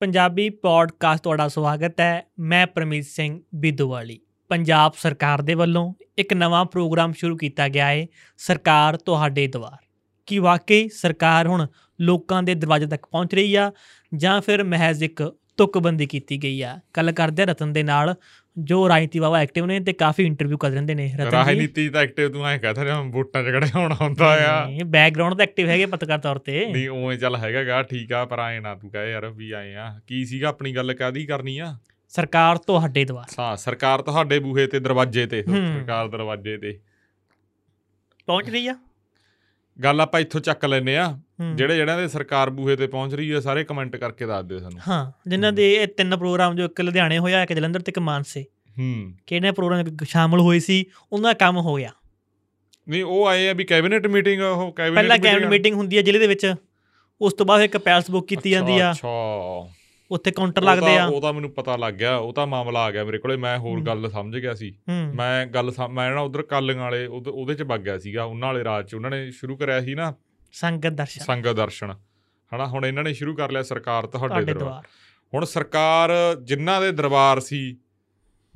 Punjabi 0.00 0.50
podcast 0.50 1.22
ਤੁਹਾਡਾ 1.22 1.48
ਸਵਾਗਤ 1.48 2.00
ਹੈ। 2.00 2.26
ਮੈਂ 2.38 2.66
ਪਰਮੀਤ 2.66 3.04
ਸਿੰਘ 3.04 3.40
ਬਿੱਦੋਵਾਲੀ। 3.54 4.20
ਪੰਜਾਬ 4.48 4.92
ਸਰਕਾਰ 4.98 5.42
ਦੇ 5.42 5.54
ਵੱਲੋਂ 5.54 5.94
ਇੱਕ 6.18 6.32
ਨਵਾਂ 6.32 6.64
ਪ੍ਰੋਗਰਾਮ 6.64 7.12
ਸ਼ੁਰੂ 7.12 7.36
ਕੀਤਾ 7.36 7.68
ਗਿਆ 7.68 7.88
ਹੈ 7.88 8.06
ਸਰਕਾਰ 8.38 8.96
ਤੁਹਾਡੇ 8.96 9.46
ਦੁਆਰ 9.46 9.86
ਕੀ 10.26 10.38
ਵਾਕਈ 10.38 10.88
ਸਰਕਾਰ 10.88 11.46
ਹੁਣ 11.46 11.66
ਲੋਕਾਂ 12.00 12.42
ਦੇ 12.42 12.54
ਦਰਵਾਜ਼ੇ 12.54 12.86
ਤੱਕ 12.86 13.06
ਪਹੁੰਚ 13.06 13.34
ਰਹੀ 13.34 13.54
ਆ 13.54 13.72
ਜਾਂ 14.16 14.40
ਫਿਰ 14.40 14.64
ਮਹਿਜ਼ 14.64 15.04
ਇੱਕ 15.04 15.36
ਤੁਕਬੰਦੀ 15.60 16.06
ਕੀਤੀ 16.06 16.36
ਗਈ 16.42 16.60
ਆ। 16.62 16.78
ਗੱਲ 16.96 17.12
ਕਰਦੇ 17.12 17.42
ਹਾਂ 17.42 17.46
ਰਤਨ 17.46 17.72
ਦੇ 17.72 17.82
ਨਾਲ 17.82 18.14
ਜੋ 18.58 18.88
ਰਾਜਨੀਤੀ 18.88 19.18
ਵਾਵਾ 19.18 19.40
ਐਕਟਿਵ 19.40 19.66
ਨੇ 19.66 19.80
ਤੇ 19.80 19.92
ਕਾਫੀ 19.92 20.24
ਇੰਟਰਵਿਊ 20.24 20.58
ਕਰ 20.58 20.70
ਰਹਿੰਦੇ 20.70 20.94
ਨੇ। 20.94 21.06
ਰਤਨ 21.14 21.24
ਜੀ? 21.24 21.30
ਰਾਜਨੀਤੀ 21.30 21.88
ਤਾਂ 21.88 22.02
ਐਕਟਿਵ 22.02 22.32
ਤੂੰ 22.32 22.46
ਐ 22.46 22.56
ਕਹਤਾ 22.58 22.84
ਰਿਹਾ 22.84 23.00
ਵੋਟਾਂ 23.02 23.42
'ਚ 23.42 23.46
ਖੜੇ 23.46 23.66
ਹੋਣਾ 23.74 23.94
ਹੁੰਦਾ 24.00 24.26
ਆ। 24.26 24.66
ਇਹ 24.70 24.84
ਬੈਕਗ੍ਰਾਉਂਡ 24.84 25.34
ਤਾਂ 25.34 25.44
ਐਕਟਿਵ 25.44 25.68
ਹੈਗੇ 25.68 25.86
ਪੱਤਰਕਾਰ 25.86 26.18
ਤੌਰ 26.18 26.38
ਤੇ। 26.38 26.66
ਨਹੀਂ 26.66 26.88
ਉਵੇਂ 26.88 27.18
ਚੱਲ 27.18 27.36
ਹੈਗਾਗਾ 27.36 27.82
ਠੀਕ 27.82 28.12
ਆ 28.12 28.24
ਪਰ 28.24 28.38
ਆਏ 28.38 28.60
ਨਾ 28.60 28.74
ਤੂੰ 28.74 28.90
ਕਹੇ 28.90 29.10
ਯਾਰ 29.10 29.26
ਵੀ 29.26 29.50
ਆਏ 29.52 29.74
ਆ। 29.74 30.00
ਕੀ 30.06 30.24
ਸੀਗਾ 30.24 30.48
ਆਪਣੀ 30.48 30.74
ਗੱਲ 30.76 30.94
ਕਾਦੀ 30.94 31.26
ਕਰਨੀ 31.26 31.58
ਆ? 31.58 31.76
ਸਰਕਾਰ 32.08 32.56
ਤੁਹਾਡੇ 32.56 33.04
ਦੁਆਰ 33.04 33.26
ਹਾਂ 33.38 33.56
ਸਰਕਾਰ 33.56 34.02
ਤੁਹਾਡੇ 34.02 34.38
ਬੂਹੇ 34.38 34.66
ਤੇ 34.66 34.80
ਦਰਵਾਜ਼ੇ 34.80 35.26
ਤੇ। 35.26 35.42
ਸਰਕਾਰ 35.42 36.08
ਦਰਵਾਜ਼ੇ 36.08 36.56
ਤੇ। 36.58 36.78
ਪਹੁੰਚ 38.26 38.50
ਰਹੀ 38.50 38.66
ਆ? 38.68 38.74
ਗੱਲ 39.84 40.00
ਆਪਾਂ 40.00 40.20
ਇੱਥੋਂ 40.20 40.40
ਚੱਕ 40.40 40.64
ਲੈਨੇ 40.64 40.96
ਆ। 40.96 41.18
ਹੂੰ। 41.40 41.56
ਜਿਹੜੇ 41.56 41.76
ਜਿਹੜਿਆਂ 41.76 41.98
ਦੇ 41.98 42.08
ਸਰਕਾਰ 42.08 42.50
ਬੂਹੇ 42.50 42.76
ਤੇ 42.76 42.86
ਪਹੁੰਚ 42.86 43.14
ਰਹੀ 43.14 43.30
ਆ 43.30 43.40
ਸਾਰੇ 43.40 43.64
ਕਮੈਂਟ 43.64 43.96
ਕਰਕੇ 43.96 44.26
ਦੱਸ 44.26 44.44
ਦਿਓ 44.44 44.58
ਸਾਨੂੰ। 44.58 44.80
ਹਾਂ 44.88 45.30
ਜਿਨ੍ਹਾਂ 45.30 45.52
ਦੇ 45.52 45.74
ਇਹ 45.74 45.86
ਤਿੰਨ 45.86 46.16
ਪ੍ਰੋਗਰਾਮ 46.16 46.56
ਜੋ 46.56 46.64
ਇੱਕ 46.64 46.80
ਲੁਧਿਆਣੇ 46.80 47.18
ਹੋਇਆ 47.18 47.42
ਇੱਕ 47.42 47.52
ਜਲੰਧਰ 47.52 47.80
ਤੇ 47.80 47.90
ਇੱਕ 47.90 47.98
ਮਾਨਸੇ। 47.98 48.44
ਹੂੰ। 48.78 49.14
ਕਿਹੜੇ 49.26 49.50
ਪ੍ਰੋਗਰਾਮ 49.50 49.84
ਸ਼ਾਮਲ 50.02 50.40
ਹੋਏ 50.40 50.58
ਸੀ 50.58 50.84
ਉਹਨਾਂ 51.12 51.30
ਦਾ 51.30 51.32
ਕੰਮ 51.32 51.56
ਹੋ 51.58 51.74
ਗਿਆ। 51.76 51.90
ਨਹੀਂ 52.88 53.04
ਉਹ 53.04 53.26
ਆਏ 53.26 53.48
ਆ 53.48 53.52
ਵੀ 53.52 53.64
ਕੈਬਨਿਟ 53.64 54.06
ਮੀਟਿੰਗ 54.06 54.42
ਉਹ 54.42 54.72
ਕੈਬਨਿਟ 54.72 54.94
ਪਹਿਲਾਂ 54.94 55.18
ਕੈਬਨਿਟ 55.18 55.48
ਮੀਟਿੰਗ 55.48 55.76
ਹੁੰਦੀ 55.76 55.96
ਹੈ 55.96 56.02
ਜ਼ਿਲ੍ਹੇ 56.02 56.20
ਦੇ 56.20 56.26
ਵਿੱਚ 56.26 56.54
ਉਸ 57.20 57.32
ਤੋਂ 57.32 57.46
ਬਾਅਦ 57.46 57.62
ਇੱਕ 57.62 57.78
ਪੈਲਸ 57.78 58.10
ਬੁੱਕ 58.10 58.28
ਕੀਤੀ 58.28 58.50
ਜਾਂਦੀ 58.50 58.78
ਆ। 58.78 58.90
ਅੱਛਾ 58.90 59.08
ਉੱਥੇ 60.10 60.30
ਕਾਊਂਟਰ 60.30 60.62
ਲੱਗਦੇ 60.62 60.98
ਆ। 60.98 61.06
ਉਹ 61.06 61.20
ਤਾਂ 61.20 61.32
ਮੈਨੂੰ 61.32 61.50
ਪਤਾ 61.50 61.76
ਲੱਗ 61.76 61.94
ਗਿਆ 61.94 62.16
ਉਹ 62.16 62.32
ਤਾਂ 62.32 62.46
ਮਾਮਲਾ 62.46 62.80
ਆ 62.80 62.90
ਗਿਆ 62.90 63.04
ਮੇਰੇ 63.04 63.18
ਕੋਲੇ 63.18 63.36
ਮੈਂ 63.36 63.58
ਹੋਰ 63.58 63.78
ਹੂੰ। 63.78 63.86
ਗੱਲ 63.86 64.10
ਸਮਝ 64.10 64.36
ਗਿਆ 64.36 64.54
ਸੀ। 64.54 64.70
ਹੂੰ। 64.88 65.12
ਮੈਂ 65.14 65.46
ਗੱਲ 65.46 65.72
ਮੈਂ 65.90 66.10
ਨਾ 66.10 66.20
ਉਧਰ 66.20 66.42
ਕਾਲੀਆਂ 66.42 66.76
ਵਾਲੇ 66.76 67.06
ਉਹਦੇ 67.06 67.54
ਚ 67.54 67.62
ਵਗ 67.62 67.80
ਗਿਆ 67.80 67.98
ਸੀਗਾ 67.98 68.24
ਉਹਨਾਂ 68.24 68.48
ਵਾਲੇ 68.48 68.64
ਰਾਜ 68.64 68.90
ਚ 68.90 68.94
ਉਹਨਾਂ 68.94 69.10
ਨੇ 69.10 69.30
ਸ਼ੁਰੂ 69.30 69.56
ਕਰਿਆ 69.56 69.80
ਸੀ 69.80 69.94
ਨਾ। 69.94 70.14
ਸੰਗਤ 70.52 70.86
ਦਰਸ਼ਨ। 70.86 71.24
ਸੰਗਤ 71.24 71.48
ਦਰਸ਼ਨ। 71.48 71.94
ਹਨਾ 72.54 72.66
ਹੁਣ 72.66 72.86
ਇਹਨਾਂ 72.86 73.04
ਨੇ 73.04 73.12
ਸ਼ੁਰੂ 73.12 73.36
ਕਰ 73.36 73.50
ਲਿਆ 73.50 73.62
ਸਰਕਾਰ 73.62 74.06
ਤੁਹਾਡੇ 74.06 74.44
ਦਰਬਾਰ। 74.44 74.84
ਹੁਣ 75.34 75.44
ਸਰਕਾਰ 75.44 76.10
ਜਿਨ੍ਹਾਂ 76.42 76.80
ਦੇ 76.80 76.92
ਦਰਬਾਰ 76.92 77.40
ਸੀ 77.40 77.76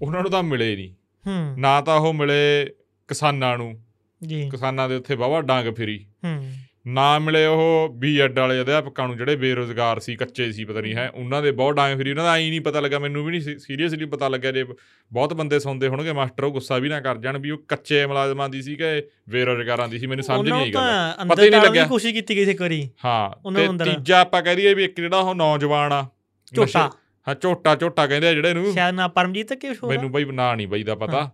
ਉਹਨਾਂ 0.02 0.22
ਨੂੰ 0.22 0.30
ਤਾਂ 0.30 0.42
ਮਿਲੇ 0.42 0.76
ਨਹੀਂ 0.76 0.92
ਹੂੰ। 1.26 1.60
ਨਾ 1.60 1.80
ਤਾਂ 1.80 1.96
ਉਹ 1.96 2.12
ਮਿਲੇ 2.12 2.70
ਕਿਸਾਨਾਂ 3.08 3.58
ਨੂੰ। 3.58 3.82
ਜੀ। 4.26 4.50
ਕਿਸਾਨਾਂ 4.50 4.88
ਦੇ 4.88 4.96
ਉੱਥੇ 4.96 5.14
ਵਾਵਾ 5.14 5.42
ਡਾਂਗ 5.42 5.74
ਫਿਰੀ। 5.74 6.06
ਹੂੰ। 6.24 6.52
ਨਾ 6.86 7.18
ਮਿਲੇ 7.18 7.46
ਉਹ 7.46 7.88
ਬੀਐਡ 7.96 8.38
ਵਾਲੇ 8.38 8.60
ਅਧਿਆਪਕਾਂ 8.60 9.08
ਨੂੰ 9.08 9.16
ਜਿਹੜੇ 9.16 9.36
ਬੇਰੋਜ਼ਗਾਰ 9.36 10.00
ਸੀ 10.00 10.16
ਕੱਚੇ 10.16 10.52
ਸੀ 10.52 10.64
ਪਤਾ 10.64 10.80
ਨਹੀਂ 10.80 10.94
ਹੈ। 10.94 11.10
ਉਹਨਾਂ 11.14 11.42
ਦੇ 11.42 11.50
ਬਹੁਤ 11.50 11.76
ਡਾਂਗ 11.76 11.98
ਫਿਰੀ। 11.98 12.10
ਉਹਨਾਂ 12.10 12.24
ਦਾ 12.24 12.38
ਐਂ 12.38 12.50
ਨਹੀਂ 12.50 12.60
ਪਤਾ 12.60 12.80
ਲੱਗਾ 12.80 12.98
ਮੈਨੂੰ 12.98 13.24
ਵੀ 13.24 13.30
ਨਹੀਂ 13.30 13.58
ਸੀਰੀਅਸਲੀ 13.58 14.04
ਪਤਾ 14.04 14.28
ਲੱਗਿਆ 14.28 14.52
ਜੇ 14.52 14.64
ਬਹੁਤ 15.12 15.34
ਬੰਦੇ 15.34 15.58
ਸੁਣਦੇ 15.58 15.88
ਹੋਣਗੇ 15.88 16.12
ਮਾਸਟਰ 16.12 16.44
ਉਹ 16.44 16.52
ਗੁੱਸਾ 16.52 16.78
ਵੀ 16.78 16.88
ਨਾ 16.88 17.00
ਕਰ 17.00 17.18
ਜਾਣ 17.18 17.38
ਵੀ 17.38 17.50
ਉਹ 17.50 17.58
ਕੱਚੇ 17.68 18.06
ਮੁਲਾਜ਼ਮਾਂ 18.06 18.48
ਦੀ 18.48 18.62
ਸੀ 18.62 18.76
ਕਿ 18.76 19.04
ਬੇਰੋਜ਼ਗਾਰਾਂ 19.28 19.88
ਦੀ 19.88 19.98
ਸੀ 19.98 20.06
ਮੈਨੂੰ 20.06 20.24
ਸਮਝ 20.24 20.48
ਨਹੀਂ 20.48 20.62
ਆਈ 20.62 20.70
ਗੱਲ। 20.70 21.28
ਪਤਾ 21.28 21.42
ਹੀ 21.42 21.50
ਨਹੀਂ 21.50 21.62
ਲੱਗਿਆ। 21.62 21.86
ਕੋਸ਼ਿਸ਼ 21.86 22.14
ਕੀਤੀ 22.14 22.36
ਗਈ 22.36 22.44
ਸੀ 22.44 22.50
ਇੱਕ 22.50 22.60
ਵਾਰੀ। 22.60 22.88
ਹਾਂ 23.04 23.52
ਤੇ 23.52 23.68
ਤੀਜਾ 23.84 24.20
ਆਪਾਂ 24.20 24.42
ਕਹਿ 24.42 24.56
ਦਈਏ 24.56 24.74
ਵੀ 24.74 24.84
ਇੱਕ 24.84 25.00
ਜਿਹੜਾ 25.00 25.18
ਉਹ 25.18 25.34
ਨੌਜਵਾਨ 25.34 25.92
ਆ 25.92 26.08
ਝੋਟਾ। 26.54 26.90
ਹਾਂ 27.28 27.34
ਝੋਟਾ 27.34 27.76
ਝੋਟਾ 27.76 28.06
ਕਹਿੰਦੇ 28.06 28.28
ਆ 28.28 28.32
ਜਿਹੜੇ 28.32 28.54
ਨੂੰ 28.54 28.72
ਸ਼ਾਇਦ 28.72 28.94
ਨਾ 28.94 29.08
ਪਰਮਜੀਤ 29.08 29.52
ਕਿ 29.52 29.68
ਆ। 29.68 29.74
ਮੈਨੂੰ 29.86 30.12
ਬਈ 30.12 30.24
ਨਾਂ 30.24 30.56
ਨਹੀਂ 30.56 30.68
ਬਈ 30.68 30.82
ਦਾ 30.82 30.94
ਪਤਾ। 30.94 31.30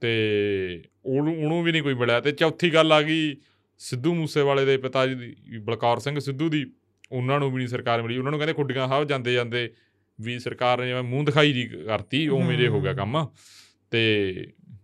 ਤੇ 0.00 0.82
ਉਹਨੂੰ 1.04 1.42
ਉਹਨੂੰ 1.42 1.62
ਵੀ 1.62 1.72
ਨਹੀਂ 1.72 1.82
ਕੋਈ 1.82 1.94
ਮਿਲਿਆ। 1.94 2.20
ਤੇ 2.20 2.32
ਚੌਥੀ 2.32 2.74
ਗੱਲ 2.74 2.92
ਆ 2.92 3.02
ਗਈ 3.02 3.36
ਸਿੱਧੂ 3.78 4.14
ਮੂਸੇਵਾਲੇ 4.14 4.64
ਦੇ 4.64 4.76
ਪਿਤਾ 4.76 5.06
ਜੀ 5.06 5.14
ਦੀ 5.14 5.36
ਬਲਕੌਰ 5.58 5.98
ਸਿੰਘ 5.98 6.18
ਸਿੱਧੂ 6.18 6.48
ਦੀ 6.48 6.72
ਉਹਨਾਂ 7.12 7.38
ਨੂੰ 7.40 7.50
ਵੀ 7.50 7.56
ਨਹੀਂ 7.56 7.68
ਸਰਕਾਰ 7.68 8.02
ਮਿਲੀ। 8.02 8.18
ਉਹਨਾਂ 8.18 8.30
ਨੂੰ 8.30 8.40
ਕਹਿੰਦੇ 8.40 8.54
ਖੁੱਡੀਆਂ 8.54 8.88
ਸਾਹਿਬ 8.88 9.08
ਜਾਂਦੇ 9.08 9.34
ਜਾਂਦੇ 9.34 9.72
ਵੀ 10.20 10.38
ਸਰਕਾਰ 10.38 10.80
ਨੇ 10.80 10.86
ਜਿਵੇਂ 10.86 11.02
ਮੂੰਹ 11.02 11.24
ਦਿਖਾਈ 11.24 11.52
ਜੀ 11.52 11.64
ਕਰਤੀ 11.64 12.28
ਉਵੇਂ 12.28 12.58
ਜੇ 12.58 12.68
ਹੋ 12.68 12.82
ਗਿਆ 12.82 12.92
ਕੰਮ। 12.92 13.28
ਤੇ 13.90 14.34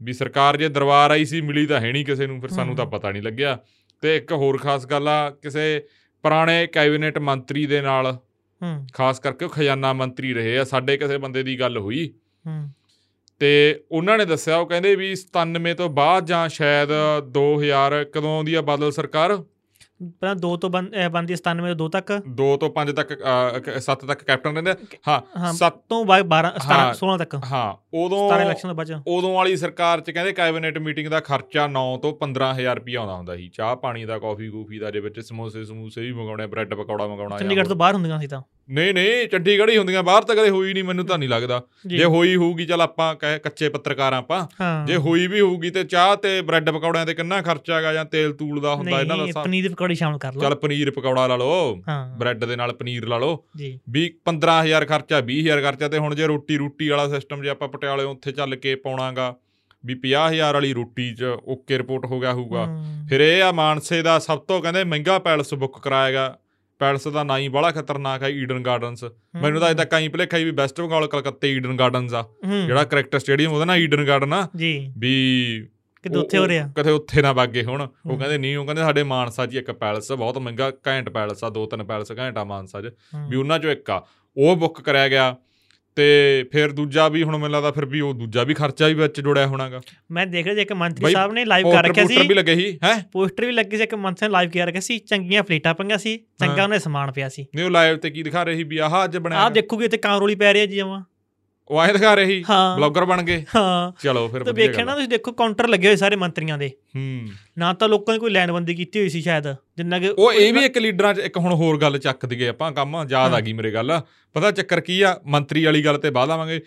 ਵੀ 0.03 0.13
ਸਰਕਾਰ 0.13 0.57
ਜੇ 0.57 0.69
ਦਰਬਾਰ 0.69 1.11
ਆਈ 1.11 1.25
ਸੀ 1.25 1.41
ਮਿਲੀ 1.41 1.67
ਤਾਂ 1.67 1.81
ਹੈ 1.81 1.93
ਨਹੀਂ 1.93 2.05
ਕਿਸੇ 2.05 2.27
ਨੂੰ 2.27 2.41
ਫਿਰ 2.41 2.51
ਸਾਨੂੰ 2.51 2.77
ਤਾਂ। 2.77 2.87
ਪਤਾ 2.87 3.11
ਨਹੀਂ 3.11 3.23
ਲੱਗਿਆ। 3.23 3.59
ਤੇ 4.01 4.17
ਇੱਕ 4.17 4.33
ਹੋਰ 4.33 4.59
ਖਾਸ 4.59 4.87
ਗੱਲ 4.87 5.09
ਆ 5.09 5.31
ਕਿਸੇ 5.31 5.85
ਪੁਰਾਣੇ 6.23 6.67
ਕੈਬਨਿਟ 6.67 7.19
ਮੰਤਰੀ 7.19 7.67
ਦੇ 7.67 7.81
ਨਾਲ 7.81 8.19
ਹੂੰ। 8.63 8.87
ਖਾਸ 8.93 9.21
ਕਰਕੇ 9.21 9.45
ਉਹ 9.45 9.51
ਖਜ਼ਾਨਾ 9.51 9.93
ਮੰਤਰੀ 9.93 10.35
ਰਹੇ 10.35 10.59
ਆ 10.59 10.65
ਸਾਡੇ 10.65 10.97
ਕਿਸੇ 10.97 11.19
ਬੰਦੇ 11.19 11.43
ਦੀ 11.43 11.61
ਗੱਲ 11.61 11.79
ਹੋਈ। 11.79 12.15
ਹੂੰ। 12.47 12.69
ਤੇ 13.41 13.85
ਉਹਨਾਂ 13.91 14.19
ਨੇ 14.19 14.25
ਦੱਸਿਆ 14.25 14.57
ਉਹ 14.57 14.67
ਕਹਿੰਦੇ 14.67 14.95
ਵੀ 14.97 15.15
97 15.17 15.75
ਤੋਂ 15.75 15.89
ਬਾਅਦ 15.89 16.27
ਜਾਂ 16.27 16.49
ਸ਼ਾਇਦ 16.49 16.89
2000 17.39 18.05
ਕਦੋਂ 18.13 18.37
ਆਉਂਦੀ 18.37 18.55
ਆ 18.55 18.63
ਬਾਦਲ 18.63 18.93
ਸਰਕਾਰ 18.93 19.37
ਪਹਿਲਾਂ 20.03 20.35
2 20.37 20.57
ਤੋਂ 20.57 20.71
ਬੰਦ 20.71 20.95
ਅਹ 20.95 21.09
ਬੰਦੀ 21.09 21.35
97 21.35 21.75
ਤੋਂ 21.75 21.87
2 21.87 21.89
ਤੱਕ 21.89 22.11
2 22.41 22.49
ਤੋਂ 22.57 22.69
5 22.75 22.93
ਤੱਕ 22.93 23.15
7 23.79 24.05
ਤੱਕ 24.07 24.23
ਕੈਪਟਨ 24.25 24.53
ਰਹਿੰਦੇ। 24.53 24.75
ਹਾਂ 25.09 25.21
ਹਾਂ 25.39 25.53
7 25.55 25.79
ਤੋਂ 25.89 26.05
ਬਾਅਦ 26.05 26.27
12 26.27 26.51
17 26.59 26.77
ਹਾਂ। 26.77 26.93
16 26.95 27.17
ਤੱਕ 27.19 27.35
ਹਾਂ 27.45 27.65
ਉਦੋਂ 27.95 28.21
17 28.29 28.45
ਇਲੈਕਸ਼ਨ 28.45 28.69
ਤੋਂ 28.69 28.75
ਬਾਅਦ। 28.75 28.93
ਉਦੋਂ 29.07 29.33
ਵਾਲੀ 29.35 29.57
ਸਰਕਾਰ 29.57 30.01
ਚ 30.01 30.11
ਕਹਿੰਦੇ 30.11 30.33
ਕੈਬਨਿਟ 30.33 30.79
ਮੀਟਿੰਗ 30.79 31.09
ਦਾ 31.09 31.21
ਖਰਚਾ 31.21 31.67
9 31.73 31.83
ਤੋਂ 32.03 32.13
15000 32.21 32.75
ਰੁਪਇਆ 32.75 33.01
ਆਉਂਦਾ 33.01 33.17
ਹੁੰਦਾ 33.17 33.37
ਸੀ 33.37 33.49
ਚਾਹ 33.49 33.75
ਪਾਣੀ 33.77 34.05
ਦਾ 34.05 34.19
ਕਾਫੀ 34.19 34.49
ਕੂਫੀ 34.51 34.79
ਦਾ 34.79 34.91
ਦੇ 34.91 35.01
ਵਿੱਚ 35.01 35.21
ਸਮੋਸੇ 35.21 35.65
ਸਮੂਸੇ 35.65 36.01
ਵੀ 36.01 36.13
ਮੰਗਾਉਣੇ 36.13 36.47
ਬ੍ਰੈਡ 36.47 36.75
ਪਕੌੜਾ 36.75 37.07
ਮੰਗਾਉਣਾ 37.07 37.39
ਚੰਡੀਗੜ੍ਹ 37.39 37.69
ਤੋਂ 37.69 37.77
ਬਾਹਰ 37.77 37.95
ਹੁੰਦੀਆਂ 37.95 38.21
ਸੀ 38.21 38.27
ਤਾਂ 38.27 38.43
ਨਹੀਂ 38.71 38.95
ਨਹੀਂ 38.95 39.29
ਚੰਡੀਗੜ੍ਹ 39.29 39.71
ਹੀ 39.73 39.77
ਹੁੰਦੀਆਂ 39.79 40.03
ਬਾਹਰ 40.03 40.23
ਤਾਂ 40.23 40.37
ਕਦੇ 40.37 40.51
ਹੋਈ 40.51 40.73
ਨਹੀਂ 40.73 40.85
ਮੈਨੂੰ 40.85 41.05
ਤਾਂ 41.07 41.19
ਨਹੀਂ 41.19 41.29
ਲੱਗਦਾ। 41.29 41.63
ਜੀ। 41.87 42.03
ਹੋਈ 42.05 42.37
ਹੋਊਗੀ 42.37 42.67
ਚਲ 42.67 42.81
ਆਪਾਂ 42.81 43.15
ਕੱਚੇ 43.15 43.69
ਪੱਤਰਕਾਰ 43.69 44.13
ਆਪਾਂ। 44.13 44.41
ਜੇ 44.87 44.97
ਹੋਈ 44.97 45.27
ਵੀ 45.27 45.41
ਹੋਊਗੀ 45.41 45.71
ਤੇ 45.71 45.85
ਚਾਹ 45.85 46.17
ਤੇ 46.17 46.41
ਬ੍ਰੈਡ 46.43 46.71
ਪਕੌੜਿਆਂ 46.71 47.07
ਤੇ 47.07 47.15
ਕਿੰਨਾ 47.15 47.41
ਖਰਚਾ 47.43 47.77
ਹੈਗਾ 47.77 47.93
ਜਾਂ 47.93 48.05
ਤੇਲ 48.05 48.33
ਤੂਲ 48.33 48.61
ਦਾ 48.61 48.75
ਹੁੰਦਾ 48.75 49.01
ਇਹਨਾਂ 49.01 49.17
ਦਾ 49.17 49.25
ਹਿਸਾਬ। 49.25 49.45
ਪਨੀਰ 49.45 49.71
ਪਕੌੜੀ 49.71 49.95
ਸ਼ਾਮਲ 49.95 50.19
ਕਰ 50.19 50.35
ਲਓ। 50.35 50.41
ਚੱਲ 50.41 50.55
ਪਨੀਰ 50.55 50.91
ਪਕੌੜਾ 50.91 51.27
ਲਾ 51.27 51.37
ਲਓ 51.37 51.75
ਬ੍ਰੈਡ 52.19 52.45
ਦੇ 52.45 52.57
ਨਾਲ 52.57 52.73
ਪਨੀਰ 52.73 53.07
ਲਾ 53.07 53.19
ਲਓ। 53.19 53.45
ਵੀ 53.91 54.09
15000 54.25 54.85
ਖਰਚਾ 54.85 55.21
20000 55.21 55.63
ਖਰਚਾ 55.63 55.89
ਤੇ 55.89 55.99
ਹੁਣ 55.99 56.15
ਜੇ 56.15 56.27
ਰੋਟੀ 56.27 56.57
ਰੂਟੀ 56.57 56.89
ਵਾਲਾ 56.89 57.09
ਸਿਸਟਮ 57.09 57.43
ਜੇ 57.43 57.49
ਆਪਾਂ 57.49 57.69
ਪਟਿਆਲੇ 57.69 58.05
ਉੱਥੇ 58.05 58.33
ਚੱਲ 58.33 58.57
ਕੇ 58.57 58.75
ਪਾਉਣਾਗਾ 58.75 59.35
ਵੀ 59.87 59.95
50000 59.95 60.55
ਵਾਲੀ 60.55 60.73
ਰੋਟੀ 60.73 61.15
'ਚ 61.15 61.25
ਓਕੇ 61.47 61.79
ਰਿਪੋਰਟ 61.79 62.05
ਹੋ 62.05 62.21
ਗਿਆ 62.21 62.33
ਹੋਊਗਾ। 62.33 62.67
ਫਿਰ 63.09 63.21
ਇਹ 63.21 63.43
ਆ 63.43 63.53
ਮਾਨਸੇ 63.53 64.03
ਦਾ 64.03 64.19
ਸਭ 64.19 64.39
ਤੋਂ 64.39 64.61
ਕਹਿੰਦੇ 64.63 64.85
ਮਹਿੰਗਾ 64.85 65.19
ਪੈਲਸ 65.19 65.55
ਬੁੱਕ 65.55 65.79
ਕਰਾਏਗਾ। 65.83 66.39
ਪੈਲਸ 66.79 67.09
ਦਾ 67.09 67.25
ਨਾਂ 67.25 67.39
ਹੀ 67.39 67.49
ਬੜਾ 67.49 67.71
ਖਤਰਨਾਕ 67.71 68.23
ਹੈ 68.23 68.29
ਈਡਨ 68.29 68.63
ਗਾਰਡਨਸ 68.63 69.05
ਮੈਨੂੰ 69.43 69.61
ਤਾਂ 69.61 69.71
ਅਜੇ 69.71 69.79
ਤੱਕ 69.79 69.95
ਐਂ 69.95 70.11
ਭੁਲੇਖਾ 70.11 70.37
ਹੀ 70.37 70.45
ਵੀ 70.45 70.51
ਵੈਸਟ 70.51 70.81
ਬੰਗਾਲ 70.81 71.07
ਕਲਕੱਤੇ 71.07 71.53
ਈਡਨ 71.53 71.77
ਗਾਰਡਨਸ 71.77 72.15
ਆ। 72.15 72.25
ਜਿਹੜਾ 72.67 72.85
ਕ੍ਰਿਕਟ 72.85 73.17
ਸਟੇਡੀਅਮ 73.17 73.53
ਉਹਦਾ 73.53 73.65
ਨਾਂ 73.65 73.77
ਈਡਨ 73.77 74.07
ਗਾਰਡਨ 74.07 74.33
ਆ। 74.33 74.49
ਜੀ। 74.57 74.93
ਵੀ 74.99 75.67
ਕਿਤੇ 76.03 76.19
ਉੱਥੇ 76.19 76.39
ਹੋ 76.39 76.49
ਰਿਹਾ। 76.49 76.73
ਕਿਤੇ 76.77 76.91
ਉੱਥੇ 76.91 77.23
ਨਾ 77.23 77.33
ਵਾਗੇ 77.33 77.63
ਹੁਣ। 77.63 77.89
ਉਹ। 78.07 78.19
ਕਹਿੰਦੇ 78.19 78.39
ਨਹੀਂ 78.39 78.57
ਉਹ 78.57 78.65
ਕਹਿੰਦੇ 78.65 78.83
ਸਾਡੇ 78.83 79.03
ਮਾਨਸਾ 79.03 79.47
ਹੀ 79.47 79.59
ਇੱਕ 79.59 79.71
ਪੈਲਸ 79.71 80.13
ਬਹੁਤ 80.13 80.39
ਮਹਿੰਗਾ 80.39 80.73
ਘੈਂਟ 80.87 81.09
ਪੈਲਸ 81.09 81.45
ਆ 81.45 81.49
ਦੋ 81.49 81.67
ਤਿੰਨ 81.67 81.85
ਪੈਲਸ 81.85 82.13
ਘੈਂਟ 82.19 82.39
ਮਾਨਸਾ 82.39 82.83
'ਚ। 82.83 82.91
ਵੀ 83.29 83.37
ਉਹਨਾਂ 83.37 83.59
'ਚੋਂ 83.59 83.71
ਇੱਕ 83.71 83.91
ਆ। 83.91 84.07
ਉਹ 84.37 84.57
ਬੁੱਕ 84.57 84.81
ਕਰਿਆ 84.81 85.09
ਗਿਆ। 85.09 85.37
ਤੇ 85.99 86.45
ਫਿਰ 86.53 86.73
ਦੂਜਾ 86.73 87.09
ਵੀ 87.09 87.23
ਹੁਣ 87.23 87.33
ਮੈਨੂੰ 87.37 87.51
ਲੱਗਦਾ 87.51 87.71
ਫਿਰ 87.71 87.85
ਵੀ 87.85 88.01
ਉਹ 88.01 88.15
ਦੂਜਾ 88.15 88.43
ਵੀ 88.43 88.55
ਖਰਚਾ 88.55 88.87
ਵੀ 88.87 88.95
ਵਿੱਚ 88.95 89.21
ਜੁੜਿਆ 89.21 89.47
ਹੋਣਾਗਾ। 89.47 89.81
ਮੈਂ 90.11 90.27
ਦੇਖ 90.27 90.45
ਰਿਹਾ 90.45 90.55
ਸੀ 90.55 90.61
ਇੱਕ 90.63 90.73
ਮੰਤਰੀ 90.73 91.13
ਸਾਹਿਬ 91.13 91.33
ਨੇ 91.33 91.45
ਲਾਈਵ 91.45 91.65
ਕਰ 91.65 91.71
ਪੋਸਟਰ 91.71 91.89
ਰੱਖਿਆ 91.89 92.05
ਪੋਸਟਰ 92.05 92.23
ਸੀ 92.23 92.29
ਵੀ 92.29 92.35
ਲੱਗੇ 92.35 92.55
ਸੀ 92.55 92.79
ਹੈ? 92.85 93.09
ਪੋਸਟਰ 93.13 93.47
ਵੀ 93.47 93.53
ਲੱਗੇ 93.53 93.77
ਸੀ 93.77 93.83
ਇੱਕ 93.83 93.95
ਮੰਤਰੀ 93.95 94.29
ਨੇ 94.29 94.33
ਲਾਈਵ 94.33 94.51
ਕੀਤਾ 94.51 94.65
ਰੱਖਿਆ 94.65 94.81
ਸੀ 94.81 94.99
ਚੰਗੀਆਂ 94.99 95.43
ਪਲੇਟਾਂ 95.43 95.75
ਪਈਆਂ 95.75 95.99
ਸੀ 95.99 96.17
ਚੰਗਾ। 96.17 96.63
ਉਹਨੇ 96.63 96.79
ਸਮਾਨ 96.79 97.13
ਪਿਆ 97.13 97.29
ਸੀ। 97.29 97.47
ਨਹੀਂ 97.55 97.67
ਉਹ 97.67 97.71
ਲਾਈਵ 97.71 97.97
ਤੇ 97.97 98.11
ਕੀ 98.11 98.23
ਦਿਖਾ 98.23 98.43
ਰਹੀ 98.43 98.63
ਵੀ 98.63 98.79
ਆਹ 98.79 99.05
ਅੱਜ 99.05 99.17
ਬਣਿਆ 99.17 99.39
ਆਹ 99.39 99.51
ਦੇਖੋਗੇ 99.51 99.85
ਇੱਥੇ 99.85 99.97
ਕਾਂਰੋਲੀ 99.97 100.35
ਪੈ 100.35 100.53
ਰਹੀ 100.53 100.61
ਹੈ 100.61 100.67
ਜੀ 100.67 100.77
ਜਮਾ। 100.77 101.05
ਉਹ 101.69 101.83
ਐਂ 101.83 101.93
ਦਿਖਾ 101.93 102.15
ਰਹੀ 102.15 102.45
ਬਲੌਗਰ 102.77 103.05
ਬਣ 103.05 103.23
ਗਏ। 103.23 103.45
ਹਾਂ। 103.57 103.93
ਚਲੋ 104.03 104.29
ਫਿਰ 104.29 104.45
ਤੇ 104.45 104.53
ਵੇਖਿਆ 104.53 104.85
ਨਾ। 104.85 104.95
ਤੁਸੀਂ 104.95 105.09
ਦੇਖੋ 105.09 105.33
ਕਾਊਂਟਰ 105.33 105.69
ਲੱਗੇ 105.69 105.89
ਹੋਏ 105.89 105.97
ਸਾਰੇ 105.97 106.17
ਮੰਤਰੀਆਂ 106.17 106.59
ਦੇ। 106.59 106.69
ਹੂੰ। 106.69 107.29
ਨਾ 107.59 107.73
ਤਾਂ 107.73 107.89
ਲੋਕਾਂ 107.89 108.15
ਨੇ 108.15 108.19
ਕੋਈ 108.19 108.31
ਲਾਈਨਬੰਦੀ 108.31 108.75
ਕੀਤੀ 108.75 108.99
ਹੋਈ 108.99 109.09
ਸੀ 109.09 109.23
ਸ਼ਾਇਦ 109.23 109.53
ਜਿੰਨਾ 109.53 109.99
ਕਿ 109.99 110.09
ਉਹ 110.09 110.33
ਇਹ 110.33 110.53
ਵੀ 110.53 110.61
ਇੱਕ 110.61 110.79
ਲੀਡਰਾਂ 110.79 111.15
'ਚ 111.15 111.19
ਇੱਕ 111.19 111.37
ਹੁਣ 111.39 111.53
ਹੋਰ 111.55 111.81
ਗੱਲ 111.81 111.99
ਚੱਕ 111.99 112.27
ਦਈਏ 112.27 112.49
ਆਪਾਂ 112.49 112.73
ਕੰਮ 112.73 113.07
ਯਾਦ 113.11 113.35
ਆ। 113.35 113.41
ਗਈ 113.41 113.53
ਮੇਰੇ 113.53 113.71
ਗੱਲ। 113.71 114.01
ਪਤਾ 114.35 114.51
ਚੱਕਰ 114.51 114.81
ਕੀ 114.81 115.03
ਆ? 115.03 115.21
ਮੰਤਰੀ 115.27 115.65
ਵਾਲੀ 115.65 115.85
ਗੱਲ 115.85 115.99
ਤੇ 115.99 116.11
ਬਾਅਦ 116.11 116.31
ਆਵਾਂਗੇ। 116.31 116.61